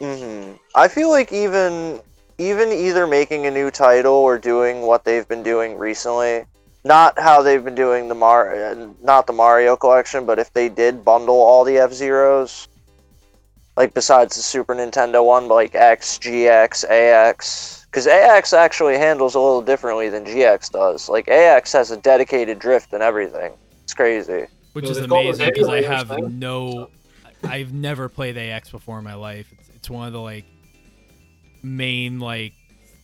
hmm 0.00 0.52
I 0.74 0.88
feel 0.88 1.10
like 1.10 1.32
even 1.32 2.00
even 2.40 2.72
either 2.72 3.06
making 3.06 3.44
a 3.44 3.50
new 3.50 3.70
title 3.70 4.14
or 4.14 4.38
doing 4.38 4.80
what 4.80 5.04
they've 5.04 5.28
been 5.28 5.42
doing 5.42 5.76
recently, 5.76 6.46
not 6.84 7.18
how 7.18 7.42
they've 7.42 7.62
been 7.62 7.74
doing 7.74 8.08
the 8.08 8.14
Mar, 8.14 8.54
uh, 8.54 8.88
not 9.02 9.26
the 9.26 9.32
Mario 9.34 9.76
collection, 9.76 10.24
but 10.24 10.38
if 10.38 10.50
they 10.54 10.70
did 10.70 11.04
bundle 11.04 11.34
all 11.34 11.64
the 11.64 11.76
F 11.76 11.92
Zeros, 11.92 12.66
like 13.76 13.92
besides 13.92 14.36
the 14.36 14.42
Super 14.42 14.74
Nintendo 14.74 15.22
one, 15.22 15.48
but 15.48 15.54
like 15.54 15.74
X, 15.74 16.18
GX, 16.18 16.88
AX, 16.88 17.84
because 17.84 18.06
AX 18.06 18.54
actually 18.54 18.96
handles 18.96 19.34
a 19.34 19.40
little 19.40 19.60
differently 19.60 20.08
than 20.08 20.24
GX 20.24 20.72
does. 20.72 21.10
Like 21.10 21.28
AX 21.28 21.72
has 21.74 21.90
a 21.90 21.98
dedicated 21.98 22.58
drift 22.58 22.94
and 22.94 23.02
everything. 23.02 23.52
It's 23.84 23.92
crazy. 23.92 24.46
Which 24.72 24.84
Well, 24.84 24.92
is 24.92 24.98
they've 24.98 25.08
got 25.10 25.22
those 25.24 25.40
amazing 25.40 25.52
because 25.52 25.68
I 25.68 25.82
have 25.82 26.32
no 26.32 26.88
I've 27.44 27.74
never 27.74 28.08
played 28.08 28.38
AX 28.38 28.70
before 28.70 28.98
in 28.98 29.04
my 29.04 29.14
life. 29.14 29.52
It's, 29.58 29.68
it's 29.74 29.90
one 29.90 30.06
of 30.06 30.14
the 30.14 30.20
like 30.20 30.46
main 31.62 32.20
like 32.20 32.52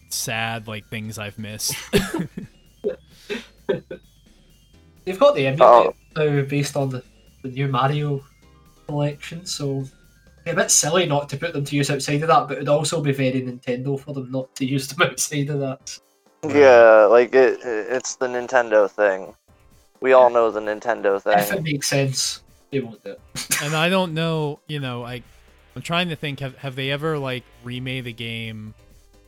sad 0.08 0.66
like 0.68 0.86
things 0.88 1.18
I've 1.18 1.38
missed. 1.38 1.74
They've 5.04 5.18
got 5.18 5.34
the 5.34 5.46
Oh. 5.60 5.94
now 6.16 6.42
based 6.42 6.76
on 6.76 6.90
the, 6.90 7.02
the 7.42 7.48
new 7.48 7.68
Mario 7.68 8.24
collection, 8.86 9.46
so 9.46 9.84
it'd 10.44 10.58
a 10.58 10.62
bit 10.62 10.70
silly 10.70 11.06
not 11.06 11.28
to 11.28 11.36
put 11.36 11.52
them 11.52 11.64
to 11.64 11.76
use 11.76 11.90
outside 11.90 12.22
of 12.22 12.28
that, 12.28 12.48
but 12.48 12.56
it'd 12.56 12.68
also 12.68 13.00
be 13.00 13.12
very 13.12 13.42
Nintendo 13.42 13.98
for 13.98 14.14
them 14.14 14.30
not 14.30 14.54
to 14.56 14.64
use 14.74 14.88
them 14.88 15.08
outside 15.08 15.50
of 15.50 15.60
that. 15.60 15.98
Yeah, 16.44 17.06
like 17.06 17.34
it, 17.34 17.60
it's 17.62 18.16
the 18.16 18.26
Nintendo 18.26 18.90
thing. 18.90 19.34
We 20.00 20.12
all 20.12 20.30
know 20.30 20.50
the 20.50 20.60
Nintendo 20.60 21.20
thing. 21.20 21.38
If 21.38 21.52
it 21.52 21.62
makes 21.62 21.88
sense, 21.88 22.42
they 22.70 22.80
won't 22.80 23.02
do 23.02 23.12
it. 23.12 23.20
and 23.62 23.74
I 23.74 23.88
don't 23.88 24.12
know, 24.14 24.60
you 24.68 24.78
know, 24.80 25.04
I 25.04 25.22
I'm 25.76 25.82
trying 25.82 26.08
to 26.08 26.16
think 26.16 26.40
have 26.40 26.56
have 26.58 26.74
they 26.74 26.90
ever 26.90 27.18
like 27.18 27.44
remade 27.62 28.04
the 28.04 28.12
game 28.12 28.74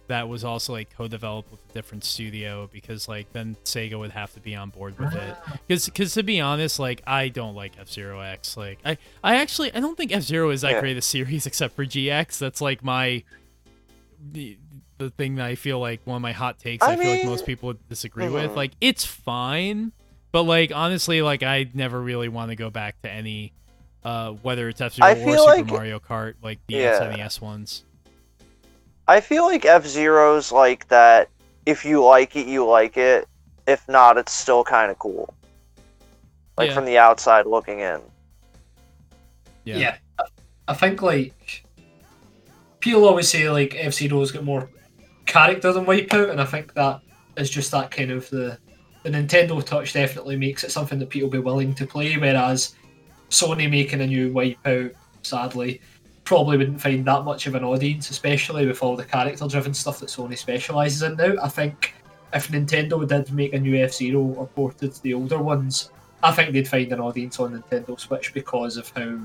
that 0.06 0.26
was 0.26 0.42
also 0.42 0.72
like 0.72 0.88
co-developed 0.96 1.50
with 1.50 1.60
a 1.68 1.72
different 1.74 2.02
studio 2.02 2.70
because 2.72 3.06
like 3.06 3.30
then 3.34 3.54
Sega 3.64 3.98
would 3.98 4.12
have 4.12 4.32
to 4.32 4.40
be 4.40 4.54
on 4.56 4.70
board 4.70 4.98
with 4.98 5.14
it. 5.14 5.36
Cuz 5.68 5.90
cuz 5.90 6.14
to 6.14 6.22
be 6.22 6.40
honest, 6.40 6.78
like 6.78 7.02
I 7.06 7.28
don't 7.28 7.54
like 7.54 7.72
F-Zero 7.78 8.20
X. 8.20 8.56
Like 8.56 8.78
I 8.86 8.96
I 9.22 9.36
actually 9.36 9.74
I 9.74 9.80
don't 9.80 9.96
think 9.98 10.10
F-Zero 10.10 10.48
is 10.48 10.62
that 10.62 10.72
Yeah. 10.72 10.80
great 10.80 10.96
a 10.96 11.02
series 11.02 11.44
except 11.50 11.76
for 11.76 11.84
GX. 11.84 12.38
That's 12.38 12.62
like 12.62 12.82
my 12.82 13.22
the, 14.32 14.58
the 14.96 15.10
thing 15.10 15.34
that 15.36 15.44
I 15.46 15.54
feel 15.54 15.78
like 15.78 16.00
one 16.04 16.16
of 16.16 16.22
my 16.22 16.32
hot 16.32 16.58
takes 16.58 16.82
I, 16.82 16.92
I 16.92 16.96
feel 16.96 17.10
like 17.10 17.24
most 17.26 17.44
people 17.44 17.66
would 17.68 17.88
disagree 17.90 18.28
with. 18.30 18.52
Mhm. 18.52 18.56
Like 18.56 18.72
it's 18.80 19.04
fine, 19.04 19.92
but 20.32 20.44
like 20.44 20.72
honestly 20.74 21.20
like 21.20 21.42
I 21.42 21.68
never 21.74 22.00
really 22.00 22.28
want 22.30 22.50
to 22.50 22.56
go 22.56 22.70
back 22.70 23.00
to 23.02 23.10
any 23.10 23.52
uh 24.04 24.32
whether 24.42 24.68
it's 24.68 24.80
F-Zero 24.80 25.10
or 25.10 25.16
Super 25.16 25.42
like- 25.42 25.66
Mario 25.66 25.98
Kart 25.98 26.34
like 26.42 26.58
the 26.66 26.74
Yeah. 26.76 27.00
SNES 27.00 27.40
ones. 27.40 27.84
I 29.06 29.20
feel 29.20 29.44
like 29.44 29.64
F 29.64 29.86
Zero's 29.86 30.52
like 30.52 30.86
that. 30.88 31.28
If 31.66 31.84
you 31.84 32.04
like 32.04 32.36
it, 32.36 32.46
you 32.46 32.66
like 32.66 32.96
it. 32.96 33.26
If 33.66 33.86
not, 33.88 34.16
it's 34.18 34.32
still 34.32 34.64
kind 34.64 34.90
of 34.90 34.98
cool. 34.98 35.34
Like 36.56 36.68
Yeah. 36.68 36.74
from 36.74 36.84
the 36.84 36.98
outside 36.98 37.46
looking 37.46 37.80
in. 37.80 38.00
Yeah. 39.64 39.96
I- 40.18 40.24
I 40.68 40.74
think 40.74 41.00
like 41.02 41.64
people 42.80 43.06
always 43.06 43.28
say 43.28 43.48
like 43.50 43.74
F 43.78 43.94
Zero's 43.94 44.30
got 44.32 44.44
more 44.44 44.68
character 45.26 45.72
than 45.72 45.86
Wipeout, 45.86 46.30
and 46.30 46.40
I 46.40 46.44
think 46.44 46.74
that 46.74 47.00
is 47.36 47.48
just 47.50 47.70
that 47.72 47.90
kind 47.90 48.10
of 48.10 48.28
the 48.30 48.58
the 49.04 49.10
Nintendo 49.10 49.64
touch 49.64 49.92
definitely 49.94 50.36
makes 50.36 50.64
it 50.64 50.72
something 50.72 50.98
that 50.98 51.08
people 51.08 51.30
be 51.30 51.38
willing 51.38 51.72
to 51.74 51.86
play, 51.86 52.14
whereas 52.16 52.74
Sony 53.30 53.70
making 53.70 54.00
a 54.00 54.06
new 54.06 54.32
Wipeout, 54.32 54.94
sadly, 55.22 55.80
probably 56.24 56.58
wouldn't 56.58 56.80
find 56.80 57.04
that 57.06 57.24
much 57.24 57.46
of 57.46 57.54
an 57.54 57.64
audience, 57.64 58.10
especially 58.10 58.66
with 58.66 58.82
all 58.82 58.96
the 58.96 59.04
character 59.04 59.46
driven 59.48 59.74
stuff 59.74 60.00
that 60.00 60.08
Sony 60.08 60.36
specialises 60.36 61.02
in 61.02 61.16
now. 61.16 61.34
I 61.42 61.48
think 61.48 61.94
if 62.34 62.48
Nintendo 62.48 63.06
did 63.08 63.32
make 63.32 63.54
a 63.54 63.58
new 63.58 63.82
F 63.82 63.94
Zero 63.94 64.20
or 64.20 64.46
ported 64.48 64.94
the 64.96 65.14
older 65.14 65.38
ones, 65.38 65.90
I 66.22 66.32
think 66.32 66.52
they'd 66.52 66.68
find 66.68 66.92
an 66.92 67.00
audience 67.00 67.40
on 67.40 67.52
Nintendo 67.52 67.98
Switch 67.98 68.34
because 68.34 68.76
of 68.76 68.92
how 68.94 69.18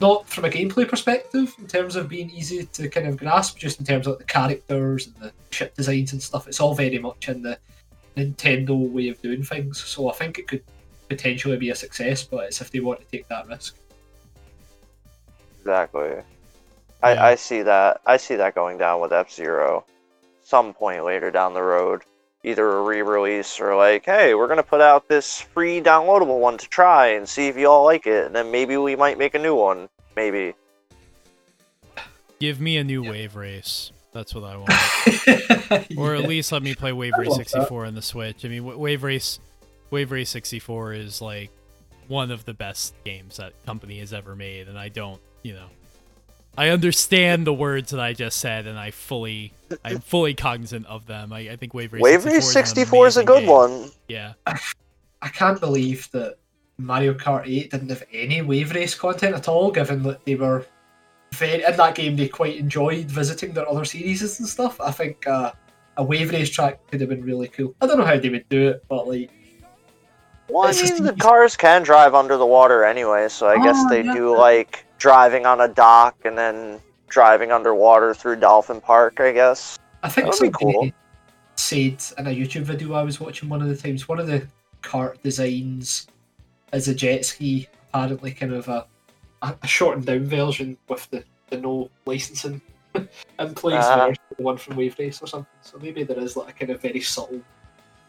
not 0.00 0.28
from 0.28 0.44
a 0.44 0.48
gameplay 0.48 0.88
perspective 0.88 1.52
in 1.58 1.66
terms 1.66 1.96
of 1.96 2.08
being 2.08 2.30
easy 2.30 2.64
to 2.66 2.88
kind 2.88 3.08
of 3.08 3.16
grasp, 3.16 3.58
just 3.58 3.80
in 3.80 3.86
terms 3.86 4.06
of 4.06 4.18
the 4.18 4.24
characters 4.24 5.08
and 5.08 5.16
the 5.16 5.32
ship 5.50 5.74
designs 5.74 6.12
and 6.12 6.22
stuff. 6.22 6.46
It's 6.46 6.60
all 6.60 6.74
very 6.74 6.98
much 6.98 7.28
in 7.28 7.42
the 7.42 7.58
Nintendo 8.16 8.76
way 8.90 9.08
of 9.08 9.20
doing 9.22 9.42
things. 9.42 9.82
So 9.82 10.08
I 10.08 10.14
think 10.14 10.38
it 10.38 10.46
could 10.46 10.62
potentially 11.08 11.56
be 11.56 11.70
a 11.70 11.74
success, 11.74 12.22
but 12.24 12.44
it's 12.46 12.60
if 12.60 12.70
they 12.70 12.80
want 12.80 13.00
to 13.00 13.06
take 13.06 13.26
that 13.28 13.46
risk. 13.48 13.76
Exactly. 15.60 16.08
Yeah. 16.08 16.22
I, 17.02 17.30
I 17.30 17.34
see 17.36 17.62
that. 17.62 18.00
I 18.06 18.16
see 18.16 18.36
that 18.36 18.54
going 18.54 18.78
down 18.78 19.00
with 19.00 19.12
F 19.12 19.30
Zero. 19.30 19.84
Some 20.42 20.72
point 20.74 21.04
later 21.04 21.30
down 21.30 21.54
the 21.54 21.62
road. 21.62 22.02
Either 22.44 22.68
a 22.78 22.82
re 22.82 23.02
release 23.02 23.60
or 23.60 23.76
like, 23.76 24.04
hey, 24.04 24.34
we're 24.34 24.46
gonna 24.48 24.62
put 24.62 24.80
out 24.80 25.08
this 25.08 25.40
free 25.40 25.80
downloadable 25.80 26.38
one 26.40 26.56
to 26.58 26.68
try 26.68 27.08
and 27.08 27.28
see 27.28 27.48
if 27.48 27.56
you 27.56 27.68
all 27.68 27.84
like 27.84 28.06
it, 28.06 28.26
and 28.26 28.34
then 28.34 28.50
maybe 28.50 28.76
we 28.76 28.96
might 28.96 29.18
make 29.18 29.34
a 29.34 29.38
new 29.38 29.54
one. 29.54 29.88
Maybe. 30.16 30.54
Give 32.40 32.60
me 32.60 32.76
a 32.76 32.84
new 32.84 33.02
Wave 33.02 33.34
Race. 33.36 33.90
That's 34.12 34.34
what 34.34 34.44
I 34.44 34.56
want. 34.56 34.70
or 35.98 36.14
at 36.14 36.22
Yeah. 36.22 36.26
least 36.28 36.50
let 36.52 36.62
me 36.62 36.74
play 36.74 36.92
Wave 36.92 37.12
Race 37.18 37.28
love 37.28 37.38
that. 37.38 37.48
64 37.48 37.84
on 37.86 37.94
the 37.94 38.02
Switch. 38.02 38.44
I 38.44 38.48
mean, 38.48 38.64
Wave 38.64 39.02
Race, 39.02 39.38
Wave 39.90 40.10
Race 40.10 40.30
64 40.30 40.94
is 40.94 41.20
like 41.20 41.50
one 42.08 42.30
of 42.30 42.44
the 42.44 42.54
best 42.54 42.94
games 43.04 43.36
that 43.36 43.52
company 43.66 43.98
has 44.00 44.12
ever 44.12 44.34
made, 44.34 44.68
and 44.68 44.78
I 44.78 44.88
don't, 44.88 45.20
you 45.42 45.54
know, 45.54 45.66
I 46.56 46.70
understand 46.70 47.46
the 47.46 47.52
words 47.52 47.90
that 47.92 48.00
I 48.00 48.12
just 48.12 48.40
said, 48.40 48.66
and 48.66 48.78
I 48.78 48.90
fully, 48.90 49.52
I'm 49.84 50.00
fully 50.00 50.34
cognizant 50.34 50.86
of 50.86 51.06
them. 51.06 51.32
I, 51.32 51.50
I 51.50 51.56
think 51.56 51.74
Wave 51.74 51.92
Race 51.92 52.02
Wave 52.02 52.22
64 52.22 53.04
Race 53.04 53.12
is 53.12 53.16
is 53.16 53.22
a 53.22 53.24
good 53.24 53.40
game. 53.40 53.48
one. 53.48 53.90
Yeah, 54.08 54.32
I 54.46 55.28
can't 55.28 55.60
believe 55.60 56.10
that 56.12 56.36
Mario 56.78 57.14
Kart 57.14 57.46
8 57.46 57.70
didn't 57.70 57.88
have 57.88 58.04
any 58.12 58.40
wave 58.42 58.72
race 58.74 58.94
content 58.94 59.34
at 59.34 59.48
all, 59.48 59.70
given 59.70 60.02
that 60.04 60.24
they 60.24 60.36
were 60.36 60.64
very 61.34 61.64
in 61.64 61.76
that 61.76 61.94
game. 61.94 62.16
They 62.16 62.28
quite 62.28 62.56
enjoyed 62.56 63.06
visiting 63.06 63.52
their 63.52 63.68
other 63.68 63.84
series 63.84 64.22
and 64.22 64.48
stuff. 64.48 64.80
I 64.80 64.92
think 64.92 65.26
uh, 65.26 65.52
a 65.96 66.04
wave 66.04 66.30
race 66.30 66.50
track 66.50 66.80
could 66.90 67.00
have 67.00 67.10
been 67.10 67.24
really 67.24 67.48
cool. 67.48 67.74
I 67.80 67.86
don't 67.86 67.98
know 67.98 68.04
how 68.04 68.16
they 68.16 68.28
would 68.28 68.48
do 68.48 68.68
it, 68.68 68.84
but 68.88 69.08
like, 69.08 69.30
Well, 70.48 70.66
I 70.66 70.72
mean, 70.72 71.02
the 71.04 71.12
cars 71.12 71.56
can 71.56 71.82
drive 71.82 72.14
under 72.14 72.36
the 72.36 72.46
water 72.46 72.84
anyway, 72.84 73.28
so 73.28 73.48
I 73.48 73.62
guess 73.62 73.76
Oh, 73.78 73.88
they 73.90 74.02
yeah. 74.02 74.14
do 74.14 74.36
like 74.36 74.84
driving 74.98 75.46
on 75.46 75.60
a 75.60 75.68
dock 75.68 76.16
and 76.24 76.38
then 76.38 76.80
driving 77.08 77.52
underwater 77.52 78.14
through 78.14 78.36
Dolphin 78.36 78.80
Park, 78.80 79.20
I 79.20 79.32
guess. 79.32 79.78
I 80.02 80.08
think 80.08 80.26
That 80.30 80.40
would 80.40 80.52
be 80.52 80.58
somebody 80.58 80.74
cool. 80.74 80.90
said 81.56 82.02
in 82.18 82.26
a 82.26 82.30
YouTube 82.30 82.62
video 82.62 82.94
I 82.94 83.02
was 83.02 83.20
watching 83.20 83.48
one 83.48 83.60
of 83.60 83.68
the 83.68 83.76
times, 83.76 84.08
one 84.08 84.18
of 84.18 84.26
the 84.26 84.46
cart 84.82 85.22
designs 85.22 86.06
is 86.72 86.88
a 86.88 86.94
jet 86.94 87.24
ski, 87.24 87.68
apparently 87.92 88.32
kind 88.32 88.52
of 88.52 88.68
a, 88.68 88.86
a, 89.42 89.66
shortened 89.66 90.06
down 90.06 90.24
version 90.24 90.76
with 90.88 91.08
the, 91.10 91.24
the 91.50 91.58
no 91.58 91.90
licensing 92.06 92.60
in 92.94 93.54
place 93.54 93.84
uh-huh. 93.84 94.08
versus 94.08 94.22
the 94.36 94.42
one 94.42 94.56
from 94.56 94.76
Wave 94.76 94.96
Race 94.98 95.20
or 95.22 95.26
something. 95.26 95.46
So 95.62 95.78
maybe 95.78 96.04
there 96.04 96.18
is 96.18 96.36
like 96.36 96.50
a 96.50 96.52
kind 96.52 96.70
of 96.70 96.80
very 96.80 97.00
subtle 97.00 97.40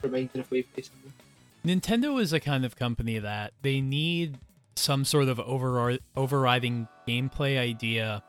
reminder 0.01 0.39
of 0.41 0.51
Wave 0.51 0.67
Race. 0.75 0.89
in 0.93 1.09
there. 1.09 1.18
Nintendo 1.65 2.21
is 2.21 2.33
a 2.33 2.39
kind 2.39 2.65
of 2.65 2.75
company 2.75 3.19
that 3.19 3.53
they 3.61 3.81
need 3.81 4.37
some 4.75 5.03
sort 5.03 5.27
of 5.27 5.37
overri- 5.39 5.99
overriding 6.15 6.87
gameplay 7.07 7.59
idea 7.59 8.23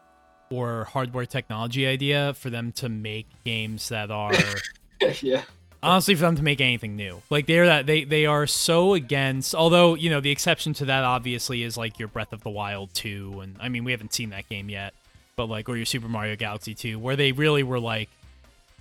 or 0.50 0.84
hardware 0.84 1.26
technology 1.26 1.86
idea 1.86 2.34
for 2.34 2.50
them 2.50 2.72
to 2.72 2.88
make 2.88 3.26
games 3.44 3.88
that 3.88 4.10
are 4.10 4.32
yeah. 5.22 5.42
honestly 5.80 6.14
for 6.16 6.22
them 6.22 6.34
to 6.34 6.42
make 6.42 6.60
anything 6.60 6.96
new. 6.96 7.22
Like 7.30 7.46
they're 7.46 7.66
that 7.66 7.86
they 7.86 8.02
they 8.02 8.26
are 8.26 8.48
so 8.48 8.94
against 8.94 9.54
although, 9.54 9.94
you 9.94 10.10
know, 10.10 10.20
the 10.20 10.30
exception 10.30 10.72
to 10.74 10.86
that 10.86 11.04
obviously 11.04 11.62
is 11.62 11.76
like 11.76 11.98
your 12.00 12.08
Breath 12.08 12.32
of 12.32 12.42
the 12.42 12.50
Wild 12.50 12.92
2 12.94 13.40
and 13.42 13.56
I 13.60 13.68
mean 13.68 13.84
we 13.84 13.92
haven't 13.92 14.12
seen 14.12 14.30
that 14.30 14.48
game 14.48 14.68
yet, 14.68 14.92
but 15.36 15.48
like 15.48 15.68
or 15.68 15.76
your 15.76 15.86
Super 15.86 16.08
Mario 16.08 16.34
Galaxy 16.34 16.74
2 16.74 16.98
where 16.98 17.14
they 17.14 17.30
really 17.30 17.62
were 17.62 17.80
like 17.80 18.08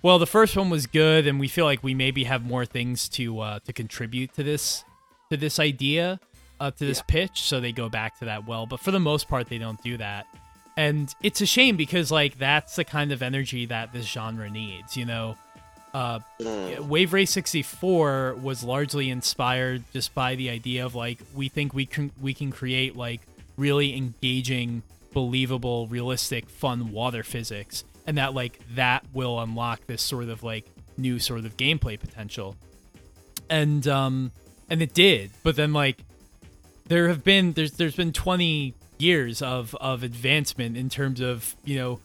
well, 0.02 0.20
the 0.20 0.28
first 0.28 0.56
one 0.56 0.70
was 0.70 0.88
good 0.88 1.28
and 1.28 1.40
we 1.40 1.48
feel 1.48 1.66
like 1.66 1.84
we 1.84 1.94
maybe 1.94 2.24
have 2.26 2.44
more 2.46 2.66
things 2.66 3.10
to 3.10 3.40
uh 3.40 3.60
to 3.66 3.74
contribute 3.74 4.34
to 4.36 4.44
this 4.44 4.84
to 5.30 5.38
this 5.38 5.60
idea, 5.60 6.20
uh 6.60 6.72
to 6.72 6.86
this 6.86 7.02
pitch, 7.08 7.42
so 7.44 7.60
they 7.60 7.72
go 7.72 7.90
back 7.90 8.18
to 8.20 8.26
that 8.26 8.48
well, 8.48 8.66
but 8.66 8.80
for 8.80 8.92
the 8.92 9.00
most 9.00 9.28
part 9.28 9.48
they 9.50 9.58
don't 9.58 9.82
do 9.84 9.98
that. 9.98 10.26
And 10.78 11.14
it's 11.22 11.42
a 11.42 11.46
shame 11.46 11.76
because 11.76 12.12
like 12.12 12.38
that's 12.38 12.76
the 12.78 12.86
kind 12.86 13.12
of 13.12 13.22
energy 13.22 13.66
that 13.68 13.92
this 13.94 14.06
genre 14.06 14.50
needs, 14.50 14.96
you 14.98 15.06
know. 15.06 15.38
Uh 15.94 16.20
Mm. 16.40 16.72
yeah, 16.72 16.80
Wave 16.80 17.12
Race 17.14 17.32
64 17.32 18.36
was 18.42 18.64
largely 18.64 19.10
inspired 19.10 19.84
just 19.92 20.14
by 20.14 20.36
the 20.36 20.50
idea 20.50 20.86
of 20.86 20.96
like 20.96 21.20
we 21.34 21.50
think 21.50 21.74
we 21.74 21.86
can 21.86 22.12
we 22.22 22.34
can 22.34 22.52
create 22.52 22.96
like 22.96 23.22
really 23.58 23.98
engaging 23.98 24.84
believable, 25.14 25.88
realistic, 25.88 26.48
fun 26.48 26.92
water 26.94 27.24
physics, 27.24 27.84
and 28.10 28.18
that 28.18 28.34
like 28.34 28.60
that 28.74 29.06
will 29.14 29.40
unlock 29.40 29.86
this 29.86 30.02
sort 30.02 30.30
of 30.30 30.42
like 30.42 30.66
new 30.98 31.20
sort 31.20 31.46
of 31.46 31.56
gameplay 31.58 32.00
potential. 32.00 32.56
And 33.52 33.88
um 33.88 34.32
and 34.68 34.82
it 34.82 34.96
did, 34.96 35.30
but 35.44 35.56
then 35.56 35.74
like 35.74 35.98
there 36.88 37.08
have 37.08 37.24
been 37.24 37.54
there's 37.54 37.74
there's 37.74 37.96
been 37.96 38.12
20 38.12 38.74
years 38.98 39.44
of 39.44 39.76
of 39.76 40.02
advancement 40.02 40.76
in 40.76 40.90
terms 40.90 41.22
of, 41.22 41.56
you 41.64 41.78
know, 41.78 42.00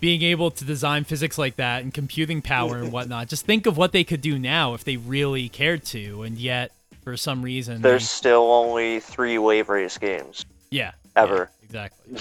being 0.00 0.22
able 0.22 0.50
to 0.50 0.64
design 0.64 1.04
physics 1.04 1.38
like 1.38 1.54
that 1.56 1.84
and 1.84 1.94
computing 1.94 2.42
power 2.42 2.78
and 2.78 2.90
whatnot. 2.96 3.28
Just 3.28 3.46
think 3.46 3.66
of 3.66 3.76
what 3.76 3.92
they 3.92 4.02
could 4.02 4.20
do 4.20 4.36
now 4.40 4.74
if 4.74 4.82
they 4.82 4.96
really 4.96 5.48
cared 5.48 5.84
to, 5.86 6.24
and 6.24 6.36
yet 6.36 6.72
for 7.04 7.16
some 7.16 7.42
reason 7.42 7.80
they- 7.80 7.90
There's 7.90 8.10
still 8.10 8.50
only 8.52 8.98
three 8.98 9.38
wave 9.38 9.68
race 9.68 9.98
games 9.98 10.44
yeah 10.72 10.92
ever, 11.14 11.48
yeah, 11.60 11.64
exactly. 11.64 12.18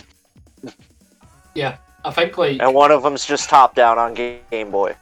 Yeah, 1.56 1.78
I 2.06 2.12
think 2.12 2.38
like 2.38 2.62
and 2.62 2.74
one 2.74 2.92
of 2.92 3.04
them's 3.04 3.26
just 3.26 3.50
top 3.50 3.76
down 3.76 3.98
on 3.98 4.14
Game 4.14 4.72
Boy. 4.72 4.96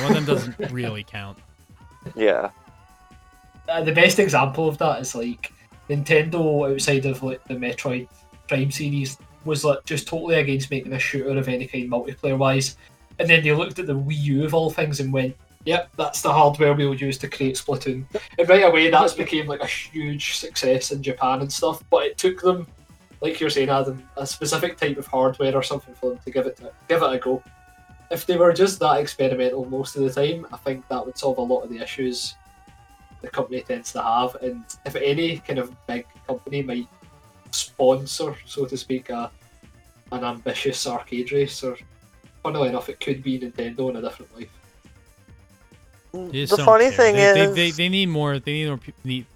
One 0.00 0.06
of 0.06 0.14
them 0.14 0.24
doesn't 0.24 0.58
really 0.70 1.02
count. 1.02 1.38
Yeah, 2.14 2.50
uh, 3.68 3.82
the 3.82 3.92
best 3.92 4.18
example 4.18 4.68
of 4.68 4.78
that 4.78 5.00
is 5.00 5.14
like 5.14 5.52
Nintendo 5.88 6.70
outside 6.72 7.06
of 7.06 7.22
like 7.22 7.42
the 7.44 7.54
Metroid 7.54 8.08
Prime 8.48 8.70
series 8.70 9.18
was 9.44 9.64
like 9.64 9.84
just 9.84 10.06
totally 10.06 10.36
against 10.36 10.70
making 10.70 10.92
a 10.92 10.98
shooter 10.98 11.36
of 11.36 11.48
any 11.48 11.66
kind 11.66 11.90
multiplayer 11.90 12.36
wise, 12.36 12.76
and 13.18 13.28
then 13.28 13.42
they 13.42 13.52
looked 13.52 13.78
at 13.78 13.86
the 13.86 13.94
Wii 13.94 14.16
U 14.22 14.44
of 14.44 14.54
all 14.54 14.70
things 14.70 15.00
and 15.00 15.12
went, 15.12 15.36
"Yep, 15.64 15.90
that's 15.96 16.22
the 16.22 16.32
hardware 16.32 16.74
we'll 16.74 16.94
use 16.94 17.18
to 17.18 17.28
create 17.28 17.56
Splatoon." 17.56 18.04
And 18.38 18.48
right 18.48 18.64
away, 18.64 18.90
that's 18.90 19.14
became 19.14 19.46
like 19.46 19.62
a 19.62 19.66
huge 19.66 20.36
success 20.36 20.92
in 20.92 21.02
Japan 21.02 21.40
and 21.40 21.52
stuff. 21.52 21.82
But 21.90 22.04
it 22.04 22.18
took 22.18 22.40
them, 22.40 22.66
like 23.22 23.40
you're 23.40 23.50
saying, 23.50 23.70
Adam, 23.70 24.02
a 24.16 24.26
specific 24.26 24.76
type 24.76 24.98
of 24.98 25.06
hardware 25.06 25.54
or 25.54 25.62
something 25.62 25.94
for 25.94 26.10
them 26.10 26.18
to 26.24 26.30
give 26.30 26.46
it 26.46 26.56
to, 26.56 26.72
give 26.88 27.02
it 27.02 27.12
a 27.12 27.18
go. 27.18 27.42
If 28.10 28.26
they 28.26 28.36
were 28.36 28.52
just 28.52 28.78
that 28.80 28.98
experimental 29.00 29.64
most 29.64 29.96
of 29.96 30.02
the 30.02 30.10
time, 30.10 30.46
I 30.52 30.56
think 30.58 30.86
that 30.88 31.06
would 31.06 31.16
solve 31.16 31.38
a 31.38 31.40
lot 31.40 31.62
of 31.62 31.70
the 31.70 31.78
issues 31.78 32.34
the 33.22 33.28
company 33.28 33.60
tends 33.62 33.92
to 33.92 34.02
have. 34.02 34.34
And 34.42 34.64
if 34.84 34.96
any 34.96 35.38
kind 35.38 35.60
of 35.60 35.74
big 35.86 36.04
company 36.26 36.62
might 36.62 36.88
sponsor, 37.52 38.34
so 38.44 38.66
to 38.66 38.76
speak, 38.76 39.08
a, 39.10 39.30
an 40.10 40.24
ambitious 40.24 40.86
arcade 40.86 41.32
race, 41.32 41.62
or 41.62 41.78
funnily 42.42 42.68
enough, 42.68 42.88
it 42.88 43.00
could 43.00 43.22
be 43.22 43.38
Nintendo 43.38 43.88
in 43.90 43.96
a 43.96 44.02
different 44.02 44.36
life. 44.36 44.50
They 46.12 46.44
the 46.44 46.58
funny 46.58 46.90
care. 46.90 46.92
thing 46.92 47.14
they, 47.14 47.24
is, 47.30 47.34
they, 47.34 47.54
they, 47.54 47.70
they 47.70 47.88
need 47.88 48.08
more. 48.08 48.38
They 48.38 48.52
need 48.52 48.66
more. 48.66 48.78
pe- 48.78 48.92
Need, 49.04 49.26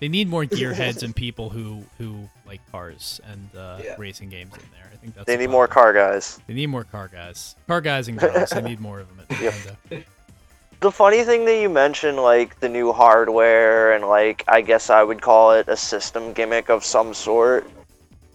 they 0.00 0.08
need 0.08 0.28
more 0.28 0.44
gearheads 0.44 1.02
and 1.04 1.14
people 1.14 1.50
who 1.50 1.84
who 1.98 2.28
like 2.46 2.60
cars 2.70 3.20
and 3.30 3.48
uh, 3.56 3.78
Yeah. 3.82 3.94
racing 3.98 4.28
games 4.30 4.52
in 4.54 4.62
there. 4.72 4.90
I 4.92 4.96
think 4.96 5.14
that's 5.14 5.26
they 5.26 5.36
need 5.36 5.50
more 5.50 5.66
car 5.68 5.92
guys. 5.92 6.40
They 6.46 6.54
need 6.54 6.68
more 6.68 6.84
car 6.84 7.08
guys. 7.08 7.56
Car 7.66 7.80
guys 7.80 8.08
and 8.08 8.18
girls. 8.18 8.50
they 8.50 8.62
need 8.62 8.80
more 8.80 9.00
of 9.00 9.08
them 9.08 9.26
at 9.28 9.40
Yep. 9.40 9.52
Nintendo. 9.54 10.04
The 10.80 10.90
funny 10.92 11.24
thing 11.24 11.44
that 11.46 11.60
you 11.60 11.70
mentioned, 11.70 12.18
like 12.18 12.60
the 12.60 12.68
new 12.68 12.92
hardware 12.92 13.94
and 13.94 14.04
like 14.06 14.44
I 14.48 14.60
guess 14.60 14.90
I 14.90 15.02
would 15.02 15.22
call 15.22 15.52
it 15.52 15.68
a 15.68 15.76
system 15.76 16.32
gimmick 16.32 16.68
of 16.68 16.84
some 16.84 17.14
sort, 17.14 17.66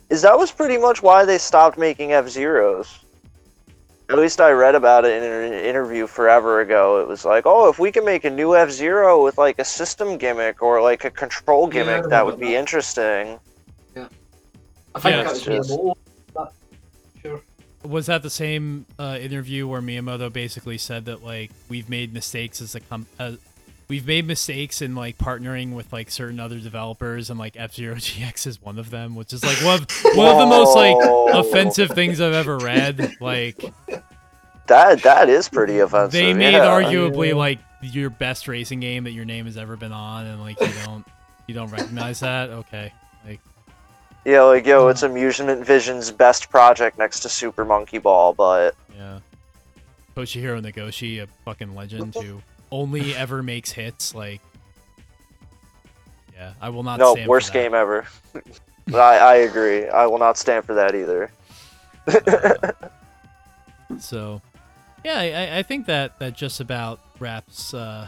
is 0.09 0.21
that 0.23 0.37
was 0.37 0.51
pretty 0.51 0.77
much 0.77 1.03
why 1.03 1.25
they 1.25 1.37
stopped 1.37 1.77
making 1.77 2.13
F 2.13 2.27
Zeros. 2.27 2.99
At 4.09 4.17
least 4.17 4.41
I 4.41 4.49
read 4.49 4.73
about 4.73 5.05
it 5.05 5.21
in 5.21 5.31
an 5.31 5.53
interview 5.53 6.07
forever 6.07 6.61
ago. 6.61 6.99
It 6.99 7.07
was 7.07 7.25
like, 7.25 7.43
oh, 7.45 7.69
if 7.69 7.77
we 7.77 7.91
can 7.91 8.03
make 8.03 8.25
a 8.25 8.29
new 8.31 8.55
F 8.55 8.71
Zero 8.71 9.23
with 9.23 9.37
like 9.37 9.59
a 9.59 9.65
system 9.65 10.17
gimmick 10.17 10.63
or 10.63 10.81
like 10.81 11.05
a 11.05 11.11
control 11.11 11.67
Yeah, 11.67 11.83
gimmick, 11.83 12.09
that 12.09 12.25
would 12.25 12.39
be 12.39 12.47
that. 12.53 12.57
interesting. 12.57 13.39
I 14.95 14.99
think 14.99 15.15
Yeah, 15.15 15.23
that 15.23 15.31
was 15.33 15.41
just- 15.41 15.69
Miyamoto. 15.69 15.95
That, 16.35 16.51
sure. 17.21 17.41
Was 17.83 18.05
that 18.07 18.23
the 18.23 18.29
same 18.29 18.85
uh, 18.97 19.17
interview 19.21 19.67
where 19.67 19.81
Miyamoto 19.81 20.31
basically 20.31 20.77
said 20.77 21.05
that 21.05 21.23
like 21.23 21.51
we've 21.69 21.89
made 21.89 22.13
mistakes 22.13 22.61
as 22.61 22.75
a 22.75 22.81
com- 22.81 23.07
uh, 23.19 23.33
we've 23.87 24.05
made 24.05 24.27
mistakes 24.27 24.81
in 24.81 24.95
like 24.95 25.17
partnering 25.17 25.73
with 25.73 25.91
like 25.93 26.11
certain 26.11 26.39
other 26.39 26.59
developers 26.59 27.29
and 27.29 27.39
like 27.39 27.55
F 27.57 27.73
Zero 27.73 27.95
GX 27.95 28.45
is 28.47 28.61
one 28.61 28.77
of 28.79 28.89
them, 28.89 29.15
which 29.15 29.31
is 29.33 29.43
like 29.45 29.57
one 29.63 29.81
of 29.81 29.87
one 30.17 30.27
of 30.27 30.37
the 30.39 30.45
most 30.45 30.75
like 30.75 30.97
offensive 31.33 31.91
things 31.91 32.19
I've 32.19 32.33
ever 32.33 32.57
read. 32.57 33.15
Like 33.21 33.63
That 34.67 35.01
that 35.03 35.29
is 35.29 35.47
pretty 35.49 35.79
offensive. 35.79 36.11
they 36.11 36.33
made 36.33 36.51
yeah. 36.53 36.65
arguably 36.65 37.33
like 37.35 37.59
your 37.81 38.09
best 38.09 38.47
racing 38.47 38.81
game 38.81 39.05
that 39.05 39.11
your 39.11 39.25
name 39.25 39.45
has 39.45 39.57
ever 39.57 39.77
been 39.77 39.93
on, 39.93 40.25
and 40.27 40.41
like 40.41 40.59
you 40.59 40.67
don't 40.85 41.07
you 41.47 41.55
don't 41.55 41.71
recognize 41.71 42.19
that. 42.19 42.49
Okay, 42.49 42.83
like 42.83 42.93
Yeah, 44.25 44.43
like 44.43 44.65
yo, 44.65 44.87
it's 44.89 45.01
Amusement 45.03 45.65
Vision's 45.65 46.11
best 46.11 46.49
project 46.49 46.97
next 46.97 47.21
to 47.21 47.29
Super 47.29 47.65
Monkey 47.65 47.97
Ball, 47.97 48.33
but 48.33 48.75
yeah, 48.95 49.19
Toshihiro 50.15 50.61
Nagoshi, 50.61 51.21
a 51.23 51.27
fucking 51.45 51.73
legend 51.73 52.13
who 52.15 52.41
only 52.71 53.15
ever 53.15 53.41
makes 53.41 53.71
hits. 53.71 54.13
Like 54.13 54.41
yeah, 56.35 56.53
I 56.61 56.69
will 56.69 56.83
not. 56.83 56.99
no, 56.99 57.13
stand 57.13 57.25
for 57.25 57.29
worst 57.29 57.53
game 57.53 57.73
ever. 57.73 58.05
I 58.93 59.17
I 59.17 59.35
agree. 59.35 59.87
I 59.87 60.05
will 60.07 60.19
not 60.19 60.37
stand 60.37 60.65
for 60.65 60.75
that 60.75 60.95
either. 60.95 61.31
So, 63.99 64.41
yeah, 65.03 65.17
I, 65.17 65.23
I- 65.31 65.57
I 65.57 65.63
think 65.63 65.87
that 65.87 66.19
that 66.19 66.35
just 66.35 66.59
about 66.59 66.99
wraps, 67.19 67.73
uh, 67.73 68.07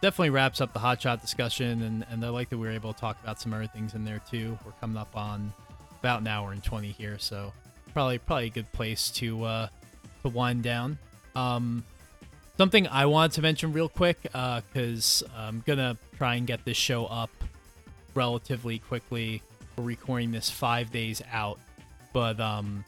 definitely 0.00 0.30
wraps 0.30 0.60
up 0.60 0.72
the 0.72 0.78
hotshot 0.78 1.20
discussion, 1.20 1.82
and 1.82 2.06
and 2.10 2.24
I 2.24 2.28
like 2.28 2.48
that 2.50 2.58
we 2.58 2.66
were 2.66 2.72
able 2.72 2.92
to 2.92 3.00
talk 3.00 3.16
about 3.22 3.40
some 3.40 3.52
other 3.52 3.66
things 3.66 3.94
in 3.94 4.04
there 4.04 4.20
too. 4.30 4.58
We're 4.64 4.72
coming 4.72 4.96
up 4.96 5.16
on 5.16 5.52
about 6.00 6.20
an 6.20 6.26
hour 6.26 6.52
and 6.52 6.62
twenty 6.62 6.92
here, 6.92 7.18
so 7.18 7.52
probably 7.92 8.18
probably 8.18 8.46
a 8.46 8.50
good 8.50 8.70
place 8.72 9.10
to 9.12 9.44
uh, 9.44 9.68
to 10.22 10.28
wind 10.28 10.62
down. 10.62 10.98
Um, 11.34 11.84
something 12.56 12.86
I 12.88 13.06
wanted 13.06 13.32
to 13.32 13.42
mention 13.42 13.72
real 13.72 13.88
quick, 13.88 14.22
because 14.22 15.22
I'm 15.36 15.62
gonna 15.66 15.96
try 16.16 16.34
and 16.34 16.46
get 16.46 16.64
this 16.64 16.76
show 16.76 17.06
up 17.06 17.30
relatively 18.14 18.78
quickly. 18.78 19.42
We're 19.76 19.84
recording 19.84 20.30
this 20.30 20.50
five 20.50 20.92
days 20.92 21.20
out, 21.32 21.58
but 22.12 22.38
um, 22.40 22.84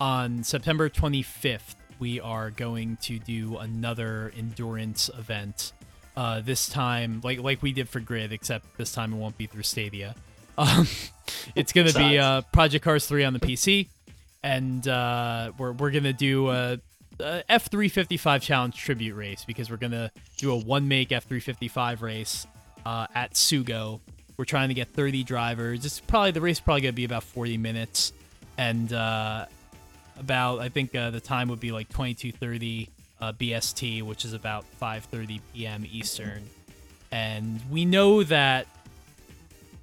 on 0.00 0.44
September 0.44 0.88
25th, 0.88 1.74
we 1.98 2.20
are 2.20 2.50
going 2.50 2.96
to 3.02 3.18
do 3.18 3.56
another 3.58 4.32
endurance 4.36 5.10
event. 5.18 5.72
Uh, 6.18 6.40
this 6.40 6.68
time, 6.68 7.20
like 7.22 7.38
like 7.38 7.62
we 7.62 7.70
did 7.70 7.88
for 7.88 8.00
Grid, 8.00 8.32
except 8.32 8.76
this 8.76 8.90
time 8.90 9.12
it 9.12 9.16
won't 9.18 9.38
be 9.38 9.46
through 9.46 9.62
Stadia. 9.62 10.16
Um, 10.58 10.88
it's 11.54 11.72
gonna 11.72 11.92
be 11.92 12.18
uh, 12.18 12.40
Project 12.52 12.84
Cars 12.84 13.06
3 13.06 13.22
on 13.22 13.32
the 13.32 13.38
PC, 13.38 13.86
and 14.42 14.88
uh, 14.88 15.52
we're 15.56 15.70
we're 15.70 15.92
gonna 15.92 16.12
do 16.12 16.48
a, 16.48 16.80
a 17.20 17.44
F355 17.48 18.42
challenge 18.42 18.76
tribute 18.76 19.14
race 19.14 19.44
because 19.44 19.70
we're 19.70 19.76
gonna 19.76 20.10
do 20.36 20.50
a 20.50 20.56
one 20.56 20.88
make 20.88 21.10
F355 21.10 22.02
race 22.02 22.44
uh, 22.84 23.06
at 23.14 23.34
Sugo. 23.34 24.00
We're 24.36 24.46
trying 24.46 24.70
to 24.70 24.74
get 24.74 24.88
30 24.94 25.22
drivers. 25.22 25.84
It's 25.84 26.00
probably 26.00 26.32
the 26.32 26.40
race 26.40 26.56
is 26.56 26.60
probably 26.60 26.80
gonna 26.80 26.92
be 26.94 27.04
about 27.04 27.22
40 27.22 27.56
minutes, 27.58 28.12
and 28.56 28.92
uh, 28.92 29.46
about 30.18 30.58
I 30.58 30.70
think 30.70 30.92
uh, 30.92 31.10
the 31.10 31.20
time 31.20 31.50
would 31.50 31.60
be 31.60 31.70
like 31.70 31.88
22:30 31.88 32.88
uh, 33.20 33.32
BST, 33.32 34.02
which 34.02 34.24
is 34.24 34.32
about 34.32 34.64
5:30 34.80 35.40
p.m. 35.54 35.86
Eastern. 35.90 36.44
And 37.10 37.60
we 37.70 37.84
know 37.84 38.22
that 38.22 38.66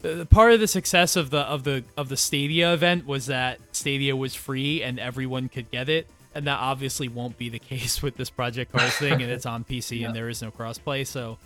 the 0.01 0.25
part 0.25 0.53
of 0.53 0.59
the 0.59 0.67
success 0.67 1.15
of 1.15 1.31
the 1.31 1.39
of 1.39 1.63
the 1.63 1.83
of 1.97 2.09
the 2.09 2.17
Stadia 2.17 2.73
event 2.73 3.05
was 3.05 3.25
that 3.27 3.59
Stadia 3.71 4.15
was 4.15 4.35
free 4.35 4.83
and 4.83 4.99
everyone 4.99 5.49
could 5.49 5.71
get 5.71 5.89
it, 5.89 6.07
and 6.33 6.45
that 6.47 6.59
obviously 6.59 7.07
won't 7.07 7.37
be 7.37 7.49
the 7.49 7.59
case 7.71 8.01
with 8.01 8.15
this 8.15 8.29
Project 8.29 8.71
Cars 8.71 8.93
thing, 8.95 9.21
and 9.21 9.31
it's 9.31 9.45
on 9.45 9.63
PC 9.63 10.05
and 10.05 10.15
there 10.15 10.29
is 10.29 10.41
no 10.41 10.51
crossplay. 10.51 11.05
So 11.05 11.37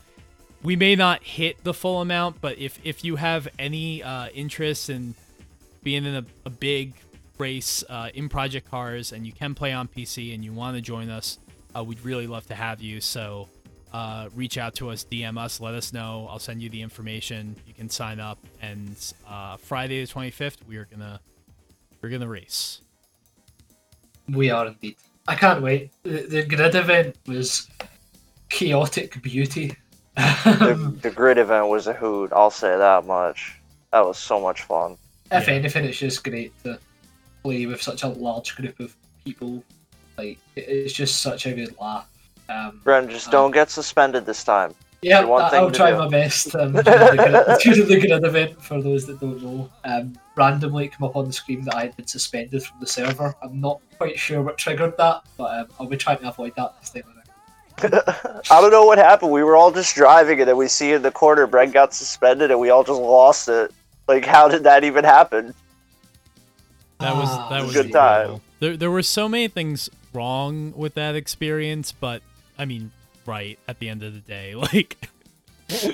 we 0.61 0.75
may 0.75 0.95
not 0.95 1.23
hit 1.23 1.63
the 1.63 1.73
full 1.73 2.01
amount, 2.01 2.41
but 2.41 2.57
if 2.57 2.79
if 2.83 3.03
you 3.03 3.15
have 3.15 3.47
any 3.57 4.03
uh, 4.03 4.27
interest 4.29 4.89
in 4.89 5.15
being 5.81 6.05
in 6.05 6.15
a, 6.15 6.25
a 6.45 6.49
big 6.49 6.93
race 7.37 7.83
uh, 7.89 8.09
in 8.13 8.27
Project 8.27 8.69
Cars 8.69 9.13
and 9.13 9.25
you 9.25 9.31
can 9.31 9.55
play 9.55 9.71
on 9.71 9.87
PC 9.87 10.33
and 10.33 10.43
you 10.43 10.51
want 10.51 10.75
to 10.75 10.81
join 10.81 11.09
us, 11.09 11.39
uh, 11.75 11.83
we'd 11.83 12.03
really 12.03 12.27
love 12.27 12.45
to 12.47 12.55
have 12.55 12.81
you. 12.81 13.01
So 13.01 13.47
uh, 13.93 14.29
reach 14.35 14.57
out 14.57 14.75
to 14.75 14.89
us, 14.89 15.05
DM 15.09 15.37
us, 15.39 15.59
let 15.59 15.73
us 15.73 15.93
know. 15.93 16.27
I'll 16.29 16.39
send 16.39 16.61
you 16.61 16.69
the 16.69 16.81
information. 16.81 17.55
You 17.65 17.73
can 17.73 17.89
sign 17.89 18.19
up. 18.19 18.37
And 18.61 18.95
uh, 19.27 19.57
Friday 19.57 20.03
the 20.05 20.11
25th, 20.11 20.57
we 20.67 20.77
are 20.77 20.85
gonna 20.85 21.19
we're 22.01 22.09
gonna 22.09 22.27
race. 22.27 22.81
We 24.27 24.49
are 24.51 24.67
indeed. 24.67 24.95
I 25.27 25.35
can't 25.35 25.61
wait. 25.61 25.91
The, 26.03 26.21
the 26.27 26.43
grid 26.43 26.75
event 26.75 27.15
was 27.27 27.67
chaotic 28.49 29.21
beauty. 29.21 29.75
The, 30.15 30.97
the 31.01 31.11
grid 31.11 31.37
event 31.37 31.67
was 31.67 31.87
a 31.87 31.93
hoot. 31.93 32.31
I'll 32.33 32.51
say 32.51 32.75
that 32.77 33.05
much. 33.05 33.55
That 33.91 34.05
was 34.05 34.17
so 34.17 34.39
much 34.39 34.63
fun. 34.63 34.97
if 35.31 35.47
Yeah. 35.47 35.53
anything, 35.55 35.85
it's 35.85 35.97
just 35.97 36.23
great 36.23 36.51
to 36.63 36.79
play 37.43 37.65
with 37.65 37.81
such 37.81 38.03
a 38.03 38.07
large 38.07 38.55
group 38.55 38.79
of 38.79 38.95
people. 39.23 39.63
Like 40.19 40.37
it's 40.55 40.93
just 40.93 41.21
such 41.21 41.45
a 41.45 41.53
good 41.53 41.73
laugh. 41.79 42.07
Um, 42.49 42.81
Brent, 42.83 43.09
just 43.09 43.27
Um, 43.27 43.31
don't 43.31 43.51
get 43.51 43.69
suspended 43.69 44.25
this 44.25 44.43
time. 44.43 44.73
Yeah, 45.01 45.19
I- 45.21 45.49
thing 45.49 45.59
I'll 45.61 45.71
try 45.71 45.91
do. 45.91 45.97
my 45.97 46.09
best. 46.09 46.53
Um, 46.59 46.73
during, 46.73 46.83
the 46.83 47.15
grid, 47.15 47.59
during 47.63 47.87
the 47.87 47.99
grid 48.01 48.25
event, 48.25 48.61
for 48.61 48.81
those 48.81 49.05
that 49.07 49.21
don't 49.21 49.41
know, 49.41 49.69
um, 49.85 50.13
randomly 50.35 50.85
it 50.85 50.91
came 50.97 51.05
up 51.07 51.15
on 51.15 51.25
the 51.25 51.31
screen 51.31 51.63
that 51.65 51.75
I 51.75 51.81
had 51.85 51.95
been 51.95 52.07
suspended 52.07 52.61
from 52.63 52.77
the 52.81 52.87
server. 52.87 53.33
I'm 53.41 53.61
not 53.61 53.79
quite 53.97 54.19
sure 54.19 54.41
what 54.41 54.57
triggered 54.57 54.97
that, 54.97 55.21
but 55.37 55.57
um, 55.57 55.67
I'll 55.79 55.87
be 55.87 55.95
trying 55.95 56.17
to 56.17 56.27
avoid 56.27 56.53
that 56.57 56.73
this 56.81 56.89
time 56.89 57.03
around. 57.07 57.93
I 58.51 58.59
don't 58.59 58.71
know 58.71 58.83
what 58.85 58.97
happened. 58.97 59.31
We 59.31 59.43
were 59.43 59.55
all 59.55 59.71
just 59.71 59.95
driving, 59.95 60.41
and 60.41 60.49
then 60.49 60.57
we 60.57 60.67
see 60.67 60.91
in 60.91 61.01
the 61.01 61.11
corner 61.11 61.47
Brent 61.47 61.71
got 61.71 61.93
suspended, 61.93 62.51
and 62.51 62.59
we 62.59 62.71
all 62.71 62.83
just 62.83 62.99
lost 62.99 63.47
it. 63.47 63.71
Like, 64.09 64.25
how 64.25 64.49
did 64.49 64.63
that 64.63 64.83
even 64.83 65.05
happen? 65.05 65.53
That 66.99 67.15
was 67.15 67.29
Ah, 67.31 67.47
that 67.51 67.63
was 67.63 67.73
Good 67.73 67.93
time. 67.93 68.41
There 68.59 68.75
there 68.75 68.91
were 68.91 69.03
so 69.03 69.29
many 69.29 69.47
things 69.47 69.89
wrong 70.19 70.73
with 70.75 70.95
that 70.95 71.15
experience, 71.15 71.93
but 71.93 72.21
I 72.57 72.65
mean, 72.65 72.91
right 73.25 73.57
at 73.69 73.79
the 73.79 73.87
end 73.87 74.03
of 74.03 74.13
the 74.13 74.19
day, 74.19 74.53
like 74.67 75.09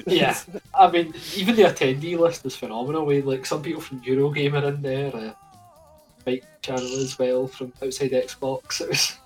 Yeah, 0.07 0.35
I 0.73 0.89
mean, 0.89 1.13
even 1.35 1.55
the 1.55 1.63
attendee 1.63 2.17
list 2.17 2.45
is 2.45 2.55
phenomenal. 2.55 3.05
We 3.05 3.21
like 3.21 3.45
some 3.45 3.61
people 3.61 3.81
from 3.81 4.01
Eurogamer 4.01 4.63
are 4.63 4.69
in 4.69 4.81
there, 4.81 5.15
uh, 5.15 5.33
Mike 6.25 6.45
Channell 6.63 7.03
as 7.03 7.19
well 7.19 7.47
from 7.47 7.71
outside 7.83 8.11
Xbox. 8.11 8.81
It 8.85 8.89
was 8.89 9.17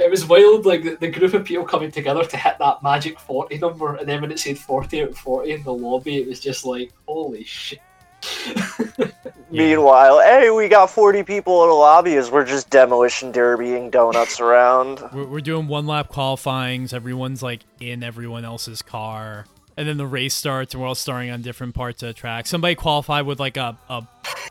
it 0.00 0.10
was 0.10 0.24
wild, 0.26 0.64
like 0.64 0.82
the, 0.82 0.96
the 0.96 1.10
group 1.10 1.34
of 1.34 1.44
people 1.44 1.66
coming 1.66 1.90
together 1.90 2.24
to 2.24 2.36
hit 2.36 2.56
that 2.58 2.82
magic 2.82 3.20
forty 3.20 3.58
number, 3.58 3.96
and 3.96 4.08
then 4.08 4.20
when 4.22 4.32
it 4.32 4.40
said 4.40 4.58
forty 4.58 5.02
out 5.02 5.10
of 5.10 5.18
forty 5.18 5.52
in 5.52 5.62
the 5.62 5.74
lobby, 5.74 6.16
it 6.16 6.26
was 6.26 6.40
just 6.40 6.64
like 6.64 6.90
holy 7.06 7.44
shit. 7.44 7.80
Meanwhile, 9.50 10.20
hey, 10.20 10.50
we 10.50 10.68
got 10.68 10.90
40 10.90 11.24
people 11.24 11.64
in 11.64 11.70
a 11.70 11.74
lobby 11.74 12.14
as 12.14 12.30
we're 12.30 12.44
just 12.44 12.70
demolition 12.70 13.32
derbying 13.32 13.90
donuts 13.90 14.40
around. 14.40 15.02
we're, 15.12 15.26
we're 15.26 15.40
doing 15.40 15.66
one 15.66 15.86
lap 15.86 16.08
qualifyings. 16.08 16.92
Everyone's 16.92 17.42
like 17.42 17.62
in 17.80 18.02
everyone 18.02 18.44
else's 18.44 18.80
car, 18.80 19.46
and 19.76 19.88
then 19.88 19.96
the 19.96 20.06
race 20.06 20.34
starts, 20.34 20.74
and 20.74 20.80
we're 20.80 20.88
all 20.88 20.94
starting 20.94 21.30
on 21.30 21.42
different 21.42 21.74
parts 21.74 22.02
of 22.02 22.08
the 22.08 22.12
track. 22.12 22.46
Somebody 22.46 22.76
qualified 22.76 23.26
with 23.26 23.40
like 23.40 23.56
a 23.56 23.76
a 23.88 24.02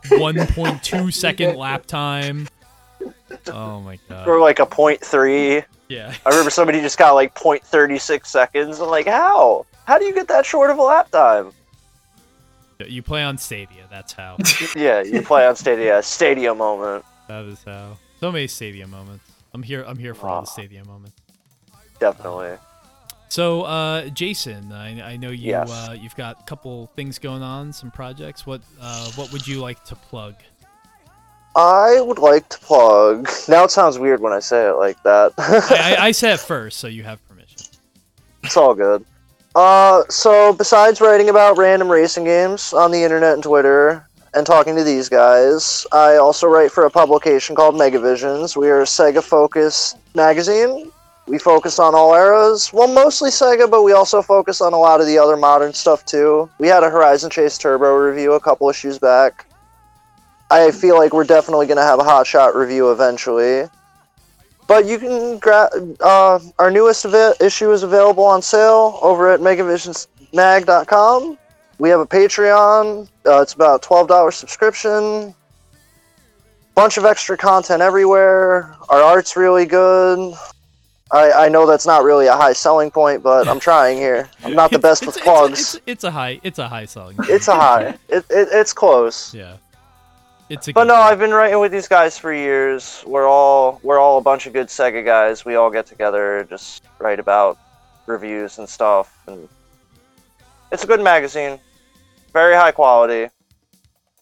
1.2 0.04 1.12
second 1.14 1.56
lap 1.56 1.86
time. 1.86 2.46
Oh 3.46 3.80
my 3.80 3.98
god! 4.08 4.28
Or 4.28 4.38
like 4.38 4.58
a 4.58 4.66
point 4.66 5.00
three. 5.00 5.62
Yeah. 5.88 6.14
I 6.24 6.28
remember 6.28 6.50
somebody 6.50 6.80
just 6.80 6.98
got 6.98 7.12
like 7.14 7.34
0.36 7.34 8.26
seconds. 8.26 8.78
I'm 8.78 8.88
like, 8.88 9.06
how? 9.06 9.66
How 9.86 9.98
do 9.98 10.04
you 10.04 10.14
get 10.14 10.28
that 10.28 10.46
short 10.46 10.70
of 10.70 10.78
a 10.78 10.82
lap 10.82 11.10
time? 11.10 11.50
You 12.88 13.02
play 13.02 13.22
on 13.22 13.36
Stadia. 13.38 13.86
That's 13.90 14.12
how. 14.12 14.36
Yeah, 14.76 15.02
you 15.02 15.22
play 15.22 15.46
on 15.46 15.56
Stadia. 15.56 16.02
Stadia 16.02 16.54
moment. 16.54 17.04
That 17.28 17.44
is 17.44 17.62
how. 17.64 17.98
So 18.20 18.30
many 18.30 18.46
Stadia 18.46 18.86
moments. 18.86 19.24
I'm 19.52 19.62
here. 19.62 19.82
I'm 19.86 19.98
here 19.98 20.14
for 20.14 20.28
all 20.28 20.42
the 20.42 20.46
Aw. 20.48 20.50
Stadia 20.52 20.84
moments. 20.84 21.16
Definitely. 21.98 22.56
So, 23.28 23.62
uh, 23.62 24.08
Jason, 24.08 24.72
I, 24.72 25.12
I 25.12 25.16
know 25.16 25.30
you 25.30 25.48
Yes. 25.50 25.70
uh, 25.70 25.92
you've 25.98 26.16
got 26.16 26.40
a 26.40 26.44
couple 26.44 26.90
things 26.96 27.18
going 27.18 27.42
on, 27.42 27.72
some 27.72 27.90
projects. 27.90 28.44
What 28.46 28.60
uh, 28.80 29.10
what 29.12 29.32
would 29.32 29.46
you 29.46 29.60
like 29.60 29.84
to 29.84 29.94
plug? 29.96 30.34
I 31.56 32.00
would 32.00 32.18
like 32.18 32.48
to 32.50 32.58
plug. 32.58 33.28
Now 33.48 33.64
it 33.64 33.70
sounds 33.70 33.98
weird 33.98 34.20
when 34.20 34.32
I 34.32 34.38
say 34.40 34.68
it 34.68 34.74
like 34.74 35.02
that. 35.02 35.32
I, 35.38 35.96
I, 35.98 36.06
I 36.06 36.10
said 36.20 36.34
it 36.34 36.40
first, 36.40 36.78
so 36.78 36.86
you 36.86 37.02
have 37.04 37.26
permission. 37.28 37.58
It's 38.44 38.56
all 38.56 38.74
good. 38.74 39.04
Uh, 39.54 40.04
so 40.08 40.52
besides 40.52 41.00
writing 41.00 41.28
about 41.28 41.58
random 41.58 41.90
racing 41.90 42.24
games 42.24 42.72
on 42.72 42.90
the 42.90 43.02
internet 43.02 43.34
and 43.34 43.42
Twitter 43.42 44.06
and 44.32 44.46
talking 44.46 44.76
to 44.76 44.84
these 44.84 45.08
guys, 45.08 45.86
I 45.90 46.16
also 46.16 46.46
write 46.46 46.70
for 46.70 46.86
a 46.86 46.90
publication 46.90 47.56
called 47.56 47.74
Megavisions. 47.74 48.56
We 48.56 48.68
are 48.68 48.82
a 48.82 48.84
Sega 48.84 49.22
focused 49.22 49.98
magazine. 50.14 50.92
We 51.26 51.38
focus 51.38 51.78
on 51.78 51.94
all 51.94 52.14
eras. 52.14 52.72
Well, 52.72 52.88
mostly 52.88 53.30
Sega, 53.30 53.68
but 53.68 53.82
we 53.82 53.92
also 53.92 54.22
focus 54.22 54.60
on 54.60 54.72
a 54.72 54.78
lot 54.78 55.00
of 55.00 55.06
the 55.06 55.18
other 55.18 55.36
modern 55.36 55.72
stuff 55.72 56.04
too. 56.04 56.48
We 56.58 56.68
had 56.68 56.84
a 56.84 56.90
Horizon 56.90 57.30
Chase 57.30 57.58
Turbo 57.58 57.94
review 57.94 58.32
a 58.34 58.40
couple 58.40 58.68
issues 58.70 58.98
back. 58.98 59.46
I 60.50 60.70
feel 60.70 60.96
like 60.96 61.12
we're 61.12 61.24
definitely 61.24 61.66
going 61.66 61.76
to 61.76 61.84
have 61.84 62.00
a 62.00 62.04
Hot 62.04 62.26
Shot 62.26 62.56
review 62.56 62.90
eventually. 62.90 63.68
But 64.70 64.86
you 64.86 64.98
can 65.00 65.38
grab 65.38 65.72
uh, 65.98 66.38
our 66.60 66.70
newest 66.70 67.04
issue 67.04 67.72
is 67.72 67.82
available 67.82 68.22
on 68.22 68.40
sale 68.40 69.00
over 69.02 69.32
at 69.32 69.40
megavisionsmag.com. 69.40 71.38
We 71.80 71.88
have 71.88 71.98
a 71.98 72.06
Patreon. 72.06 73.08
Uh, 73.26 73.40
it's 73.42 73.54
about 73.54 73.82
twelve 73.82 74.06
dollars 74.06 74.36
subscription. 74.36 75.34
Bunch 76.76 76.98
of 76.98 77.04
extra 77.04 77.36
content 77.36 77.82
everywhere. 77.82 78.76
Our 78.88 79.02
art's 79.02 79.36
really 79.36 79.66
good. 79.66 80.34
I, 81.10 81.32
I 81.32 81.48
know 81.48 81.66
that's 81.66 81.84
not 81.84 82.04
really 82.04 82.28
a 82.28 82.36
high 82.36 82.52
selling 82.52 82.92
point, 82.92 83.24
but 83.24 83.48
I'm 83.48 83.58
trying 83.58 83.98
here. 83.98 84.30
I'm 84.44 84.54
not 84.54 84.70
the 84.70 84.78
best 84.88 85.04
with 85.04 85.16
it's, 85.16 85.24
plugs. 85.24 85.50
It's, 85.58 85.74
it's, 85.74 85.84
it's 85.86 86.04
a 86.04 86.12
high. 86.12 86.38
It's 86.44 86.60
a 86.60 86.68
high 86.68 86.84
selling. 86.84 87.16
It's 87.24 87.48
a 87.48 87.56
high. 87.56 87.98
It, 88.08 88.24
it, 88.30 88.48
it's 88.52 88.72
close. 88.72 89.34
Yeah. 89.34 89.56
It's 90.50 90.68
a. 90.68 90.72
But 90.72 90.88
no. 90.88 90.94
I've 90.94 91.18
been 91.18 91.30
writing 91.30 91.60
with 91.60 91.72
these 91.72 91.88
guys 91.88 92.18
for 92.18 92.32
years. 92.32 93.02
We're 93.06 93.28
all 93.28 93.80
we're 93.82 93.98
all 93.98 94.18
a 94.18 94.20
bunch 94.20 94.46
of 94.46 94.52
good 94.52 94.66
Sega 94.66 95.04
guys. 95.04 95.44
We 95.44 95.54
all 95.54 95.70
get 95.70 95.86
together, 95.86 96.44
just 96.50 96.82
write 96.98 97.20
about 97.20 97.56
reviews 98.06 98.58
and 98.58 98.68
stuff, 98.68 99.16
and 99.28 99.48
it's 100.72 100.82
a 100.84 100.86
good 100.86 101.00
magazine. 101.00 101.58
Very 102.32 102.54
high 102.54 102.72
quality. 102.72 103.28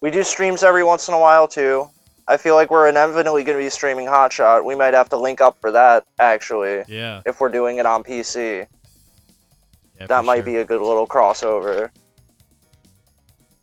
We 0.01 0.11
do 0.11 0.23
streams 0.23 0.63
every 0.63 0.85
once 0.85 1.09
in 1.09 1.15
a 1.15 1.19
while 1.19 1.49
too. 1.49 1.89
I 2.29 2.37
feel 2.37 2.55
like 2.57 2.71
we're 2.71 2.89
inevitably 2.91 3.43
going 3.43 3.57
to 3.57 3.65
be 3.65 3.71
streaming 3.71 4.07
Hotshot. 4.07 4.63
We 4.63 4.75
might 4.75 4.93
have 4.93 5.09
to 5.11 5.17
link 5.17 5.41
up 5.41 5.57
for 5.63 5.71
that 5.73 6.05
actually, 6.21 6.85
Yeah. 6.87 7.23
if 7.25 7.41
we're 7.41 7.49
doing 7.49 7.79
it 7.79 7.87
on 7.87 8.05
PC. 8.05 8.67
yeah 9.99 10.07
That 10.07 10.27
might 10.27 10.37
sure. 10.37 10.45
be 10.45 10.57
a 10.57 10.65
good 10.65 10.83
little 10.83 11.07
crossover. 11.07 11.89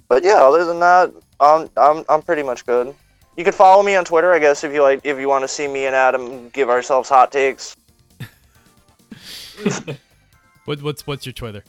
But 0.07 0.23
yeah, 0.23 0.43
other 0.43 0.65
than 0.65 0.79
that, 0.79 1.11
I'm 1.39 1.69
I'm 1.77 2.03
I'm 2.09 2.21
pretty 2.21 2.43
much 2.43 2.65
good. 2.65 2.93
You 3.37 3.43
can 3.43 3.53
follow 3.53 3.83
me 3.83 3.95
on 3.95 4.05
Twitter, 4.05 4.31
I 4.33 4.39
guess, 4.39 4.63
if 4.63 4.73
you 4.73 4.81
like. 4.81 5.01
If 5.03 5.19
you 5.19 5.27
want 5.27 5.43
to 5.43 5.47
see 5.47 5.67
me 5.67 5.85
and 5.85 5.95
Adam 5.95 6.49
give 6.49 6.69
ourselves 6.69 7.09
hot 7.09 7.31
takes. 7.31 7.75
What, 10.65 10.81
what's 10.81 11.05
what's 11.05 11.25
your 11.27 11.33
Twitter? 11.33 11.63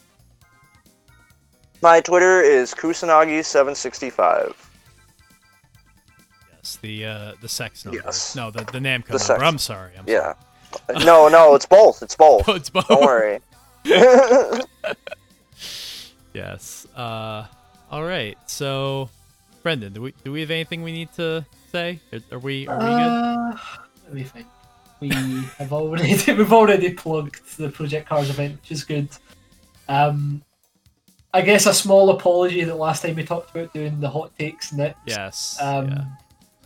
My 1.83 2.01
Twitter 2.01 2.41
is 2.41 2.73
Kusanagi765. 2.75 4.55
Yes. 6.55 6.77
The 6.81 7.05
uh 7.05 7.33
the 7.43 7.49
sex 7.49 7.85
number. 7.85 8.01
Yes. 8.05 8.35
No, 8.35 8.51
the 8.51 8.61
the 8.65 8.79
Namco 8.79 9.07
The 9.09 9.13
number. 9.13 9.19
sex- 9.19 9.43
I'm 9.43 9.59
sorry. 9.59 9.93
I'm 9.99 10.05
Yeah. 10.09 10.33
no, 11.05 11.29
no, 11.29 11.55
it's 11.55 11.67
both. 11.67 12.03
It's 12.03 12.17
both. 12.17 12.47
sorry. 12.47 12.57
it's 12.59 12.71
both. 12.71 12.89
Don't 12.89 13.03
worry. 13.03 13.39
Yes. 16.33 16.87
Uh. 16.95 17.47
All 17.91 18.03
right. 18.05 18.37
So, 18.47 19.09
Brendan, 19.67 19.95
do 19.95 20.01
we 20.01 20.15
do 20.23 20.31
we 20.31 20.43
have 20.43 20.53
anything 20.53 20.85
we 20.85 20.93
need 20.93 21.13
to 21.15 21.45
say? 21.73 21.99
Are, 22.13 22.21
are 22.31 22.39
we 22.39 22.69
are 22.69 22.79
we 22.79 22.85
good? 22.85 22.89
Uh, 22.89 23.57
let 24.05 24.15
me 24.15 24.23
think. 24.23 24.47
We 25.01 25.09
have 25.59 25.73
already 25.73 26.15
we've 26.33 26.53
already 26.53 26.93
plugged 26.93 27.59
the 27.59 27.71
Project 27.71 28.09
Cars 28.09 28.31
event, 28.31 28.61
which 28.61 28.71
is 28.71 28.85
good. 28.85 29.09
Um, 29.89 30.45
I 31.35 31.41
guess 31.41 31.67
a 31.67 31.75
small 31.75 32.11
apology 32.11 32.63
that 32.63 32.77
last 32.77 33.03
time 33.03 33.17
we 33.17 33.25
talked 33.25 33.51
about 33.51 33.75
doing 33.75 33.99
the 33.99 34.09
hot 34.09 34.39
takes 34.39 34.73
next. 34.73 35.01
Yes. 35.05 35.59
Um, 35.61 35.89
yeah. 35.89 36.05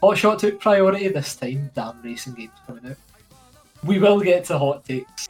Hot 0.02 0.18
Shot 0.18 0.38
took 0.38 0.60
priority 0.60 1.08
this 1.08 1.36
time. 1.36 1.70
Damn 1.74 2.02
racing 2.02 2.34
games 2.34 2.52
coming 2.66 2.84
out. 2.84 2.98
We 3.82 3.98
will 3.98 4.20
get 4.20 4.44
to 4.44 4.58
hot 4.58 4.84
takes. 4.84 5.26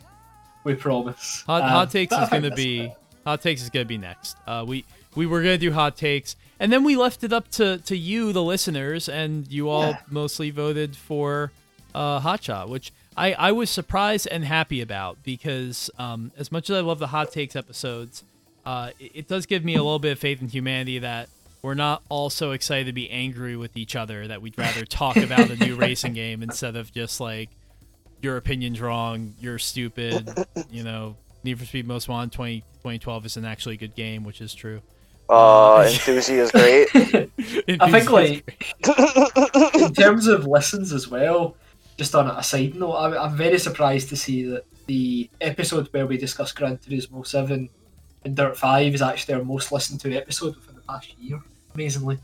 We 0.64 0.74
promise. 0.74 1.44
Hot, 1.46 1.62
Um, 1.62 1.68
hot 1.68 1.92
takes 1.92 2.12
is 2.12 2.28
gonna 2.30 2.50
be 2.50 2.92
hot 3.24 3.42
takes 3.42 3.62
is 3.62 3.70
gonna 3.70 3.84
be 3.84 3.96
next. 3.96 4.36
Uh, 4.44 4.64
we 4.66 4.84
we 5.14 5.26
were 5.26 5.40
gonna 5.40 5.56
do 5.56 5.70
hot 5.70 5.96
takes, 5.96 6.34
and 6.60 6.70
then 6.72 6.84
we 6.84 6.94
left 6.96 7.24
it 7.24 7.32
up 7.32 7.50
to 7.52 7.78
to 7.78 7.96
you, 7.96 8.32
the 8.32 8.42
listeners, 8.42 9.08
and 9.08 9.50
you 9.50 9.68
all 9.68 9.88
Yeah. 9.90 9.98
mostly 10.10 10.50
voted 10.50 10.94
for 10.96 11.50
uh, 11.94 12.20
hot 12.20 12.44
shot, 12.44 12.68
which 12.68 12.92
I 13.16 13.32
I 13.32 13.52
was 13.52 13.68
surprised 13.70 14.28
and 14.30 14.44
happy 14.44 14.80
about 14.80 15.18
because 15.24 15.90
um, 15.98 16.30
as 16.38 16.52
much 16.52 16.70
as 16.70 16.76
I 16.76 16.80
love 16.80 17.00
the 17.00 17.08
hot 17.08 17.32
takes 17.32 17.56
episodes, 17.56 18.22
uh, 18.64 18.90
it, 19.00 19.10
it 19.14 19.28
does 19.28 19.46
give 19.46 19.64
me 19.64 19.74
a 19.74 19.82
little 19.82 19.98
bit 19.98 20.12
of 20.12 20.18
faith 20.20 20.40
in 20.40 20.48
humanity 20.48 20.98
that. 21.00 21.28
We're 21.62 21.74
not 21.74 22.02
all 22.08 22.30
so 22.30 22.52
excited 22.52 22.86
to 22.86 22.94
be 22.94 23.10
angry 23.10 23.54
with 23.54 23.76
each 23.76 23.94
other 23.94 24.26
that 24.28 24.40
we'd 24.40 24.56
rather 24.56 24.86
talk 24.86 25.16
about 25.28 25.50
a 25.50 25.56
new 25.56 25.76
racing 25.76 26.14
game 26.14 26.42
instead 26.42 26.74
of 26.74 26.90
just 26.90 27.20
like 27.20 27.50
your 28.22 28.38
opinion's 28.38 28.80
wrong, 28.80 29.34
you're 29.38 29.58
stupid, 29.58 30.26
you 30.70 30.82
know, 30.82 31.16
Need 31.44 31.58
for 31.58 31.66
Speed 31.66 31.86
Most 31.86 32.08
Wanted 32.08 32.32
20, 32.32 32.60
2012 32.60 33.26
isn't 33.26 33.44
actually 33.44 33.74
a 33.74 33.76
good 33.76 33.94
game, 33.94 34.24
which 34.24 34.40
is 34.40 34.54
true. 34.54 34.80
Uh, 35.30 35.84
Enthusia 35.84 36.38
is 36.38 36.50
great. 36.50 36.88
I 37.80 37.90
think 37.90 38.10
like 38.10 38.66
in 39.76 39.94
terms 39.94 40.26
of 40.26 40.46
listens 40.46 40.92
as 40.92 41.06
well. 41.06 41.56
Just 41.96 42.14
on 42.14 42.28
a 42.28 42.42
side 42.42 42.74
note, 42.74 42.96
I'm, 42.96 43.14
I'm 43.14 43.36
very 43.36 43.58
surprised 43.58 44.08
to 44.08 44.16
see 44.16 44.42
that 44.44 44.64
the 44.86 45.30
episode 45.40 45.86
where 45.92 46.06
we 46.06 46.16
discuss 46.16 46.50
Gran 46.50 46.78
Turismo 46.78 47.24
Seven 47.24 47.68
and 48.24 48.34
Dirt 48.34 48.56
Five 48.56 48.94
is 48.94 49.02
actually 49.02 49.34
our 49.34 49.44
most 49.44 49.70
listened 49.70 50.00
to 50.00 50.16
episode 50.16 50.56
within 50.56 50.74
the 50.74 50.82
past 50.82 51.16
year. 51.18 51.40
Amazingly. 51.74 52.18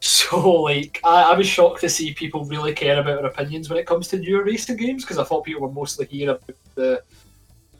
So 0.00 0.62
like, 0.62 1.00
I, 1.04 1.32
I 1.32 1.36
was 1.36 1.46
shocked 1.46 1.82
to 1.82 1.88
see 1.88 2.14
people 2.14 2.44
really 2.46 2.74
care 2.74 2.98
about 2.98 3.18
our 3.18 3.26
opinions 3.26 3.70
when 3.70 3.78
it 3.78 3.86
comes 3.86 4.08
to 4.08 4.18
newer 4.18 4.42
racing 4.42 4.76
games 4.76 5.04
because 5.04 5.18
I 5.18 5.24
thought 5.24 5.44
people 5.44 5.62
were 5.62 5.72
mostly 5.72 6.06
here 6.06 6.30
about 6.30 6.56
the 6.74 7.02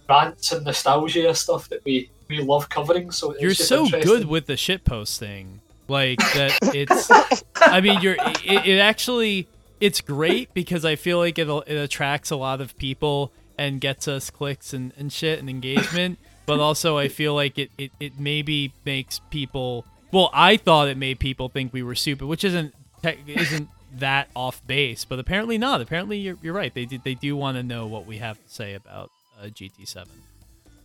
rants 0.09 0.53
and 0.53 0.65
nostalgia 0.65 1.35
stuff 1.35 1.69
that 1.71 1.85
we 1.85 2.11
we 2.29 2.41
love 2.41 2.69
covering. 2.69 3.11
So 3.11 3.33
it's 3.33 3.43
You're 3.43 3.55
so 3.55 3.87
good 3.89 4.27
with 4.27 4.47
the 4.47 4.57
shit 4.57 4.85
thing, 4.85 5.61
Like 5.89 6.19
that 6.19 6.59
it's 6.75 7.11
I 7.57 7.81
mean 7.81 8.01
you're 8.01 8.17
it, 8.45 8.67
it 8.67 8.79
actually 8.79 9.49
it's 9.81 10.01
great 10.01 10.53
because 10.55 10.85
I 10.85 10.97
feel 10.97 11.19
like 11.19 11.39
it 11.39 11.49
it 11.49 11.77
attracts 11.77 12.31
a 12.31 12.37
lot 12.37 12.61
of 12.61 12.77
people 12.79 13.33
and 13.57 13.81
gets 13.81 14.09
us 14.09 14.31
clicks 14.31 14.73
and, 14.73 14.93
and 14.97 15.13
shit 15.13 15.39
and 15.39 15.49
engagement. 15.49 16.19
but 16.47 16.61
also 16.61 16.99
I 16.99 17.09
feel 17.09 17.35
like 17.35 17.59
it, 17.59 17.71
it, 17.79 17.91
it 18.01 18.19
maybe 18.19 18.73
makes 18.85 19.21
people 19.31 19.87
well, 20.15 20.31
I 20.33 20.57
thought 20.59 20.87
it 20.87 20.97
made 20.97 21.19
people 21.19 21.49
think 21.49 21.73
we 21.73 21.83
were 21.83 21.97
stupid, 21.97 22.27
which 22.27 22.45
isn't 22.45 22.73
tech- 23.03 23.19
isn't 23.27 23.69
that 23.99 24.29
off 24.37 24.65
base, 24.65 25.05
but 25.05 25.19
apparently 25.19 25.59
not. 25.59 25.81
Apparently 25.81 26.19
you're, 26.19 26.39
you're 26.41 26.55
right. 26.55 26.73
They 26.73 26.85
do, 26.85 26.99
they 27.03 27.15
do 27.15 27.37
want 27.37 27.57
to 27.57 27.65
know 27.65 27.89
what 27.89 28.07
we 28.07 28.19
have 28.19 28.37
to 28.37 28.49
say 28.49 28.75
about 28.75 29.11
uh, 29.41 29.47
GT7. 29.47 30.07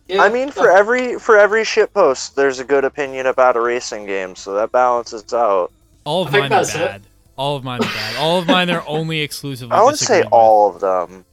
Yeah, 0.08 0.22
I 0.22 0.28
mean, 0.28 0.50
for 0.50 0.70
every 0.70 1.18
for 1.18 1.38
every 1.38 1.64
shit 1.64 1.94
post, 1.94 2.34
there's 2.34 2.58
a 2.58 2.64
good 2.64 2.84
opinion 2.84 3.26
about 3.26 3.56
a 3.56 3.60
racing 3.60 4.06
game, 4.06 4.34
so 4.34 4.54
that 4.54 4.72
balances 4.72 5.32
out. 5.32 5.72
All 6.04 6.22
of 6.22 6.34
I 6.34 6.40
mine 6.40 6.46
are 6.46 6.48
that's 6.48 6.74
it. 6.74 6.78
bad. 6.78 7.02
All 7.36 7.56
of 7.56 7.64
mine 7.64 7.80
are 7.80 7.84
bad. 7.84 8.16
All 8.16 8.38
of 8.38 8.46
mine 8.46 8.70
are 8.70 8.84
only 8.86 9.20
exclusively. 9.20 9.74
I 9.74 9.82
wouldn't 9.82 9.98
say 9.98 10.22
all 10.24 10.68
of 10.74 10.80
them. 10.80 11.24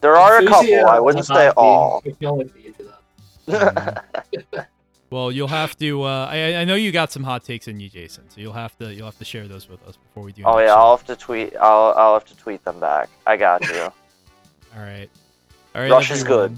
there 0.00 0.16
are 0.16 0.38
a 0.38 0.46
couple. 0.46 0.86
I 0.86 0.98
wouldn't 0.98 1.26
say 1.26 1.50
all. 1.50 2.02
we 2.04 2.12
can 2.12 2.26
only 2.26 2.44
agree 2.46 2.72
to 2.78 2.92
that. 3.46 4.68
Well, 5.10 5.30
you'll 5.30 5.48
have 5.48 5.78
to. 5.78 6.02
Uh, 6.02 6.28
I 6.30 6.56
I 6.56 6.64
know 6.64 6.74
you 6.74 6.90
got 6.90 7.12
some 7.12 7.22
hot 7.22 7.44
takes 7.44 7.68
in 7.68 7.78
you, 7.78 7.88
Jason. 7.88 8.28
So 8.28 8.40
you'll 8.40 8.52
have 8.52 8.76
to 8.78 8.92
you'll 8.92 9.06
have 9.06 9.18
to 9.18 9.24
share 9.24 9.46
those 9.46 9.68
with 9.68 9.86
us 9.86 9.96
before 9.96 10.24
we 10.24 10.32
do. 10.32 10.42
oh 10.44 10.58
yeah, 10.58 10.66
show. 10.66 10.74
I'll 10.74 10.96
have 10.96 11.06
to 11.06 11.16
tweet. 11.16 11.54
I'll 11.56 11.94
I'll 11.96 12.14
have 12.14 12.24
to 12.24 12.36
tweet 12.36 12.64
them 12.64 12.80
back. 12.80 13.08
I 13.26 13.36
got 13.36 13.62
you. 13.68 13.82
All 14.76 14.82
right. 14.82 15.08
All 15.74 15.82
right. 15.82 15.90
Rush 15.90 16.10
is 16.10 16.24
good. 16.24 16.56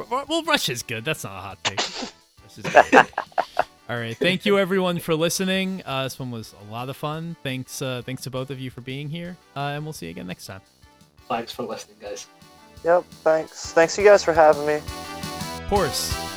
Everyone. 0.00 0.24
well, 0.28 0.42
Rush 0.44 0.68
is 0.68 0.82
good. 0.82 1.04
That's 1.04 1.24
not 1.24 1.36
a 1.36 1.40
hot 1.40 1.64
take. 1.64 1.80
Rush 1.80 2.58
is 2.58 2.64
good. 2.90 3.06
All 3.88 3.96
right. 3.98 4.16
Thank 4.16 4.46
you 4.46 4.58
everyone 4.58 4.98
for 4.98 5.14
listening. 5.14 5.82
Uh, 5.84 6.04
this 6.04 6.18
one 6.18 6.30
was 6.30 6.54
a 6.68 6.72
lot 6.72 6.88
of 6.88 6.96
fun. 6.96 7.36
Thanks. 7.42 7.82
Uh, 7.82 8.02
thanks 8.04 8.22
to 8.22 8.30
both 8.30 8.50
of 8.50 8.58
you 8.58 8.70
for 8.70 8.80
being 8.80 9.10
here. 9.10 9.36
Uh, 9.54 9.72
and 9.74 9.84
we'll 9.84 9.92
see 9.92 10.06
you 10.06 10.10
again 10.10 10.26
next 10.26 10.46
time. 10.46 10.62
Thanks 11.28 11.52
for 11.52 11.64
listening, 11.64 11.96
guys. 12.00 12.26
yep. 12.82 13.04
Thanks. 13.22 13.72
Thanks 13.72 13.98
you 13.98 14.04
guys 14.04 14.24
for 14.24 14.32
having 14.32 14.66
me. 14.66 14.80
Horse. 15.68 16.33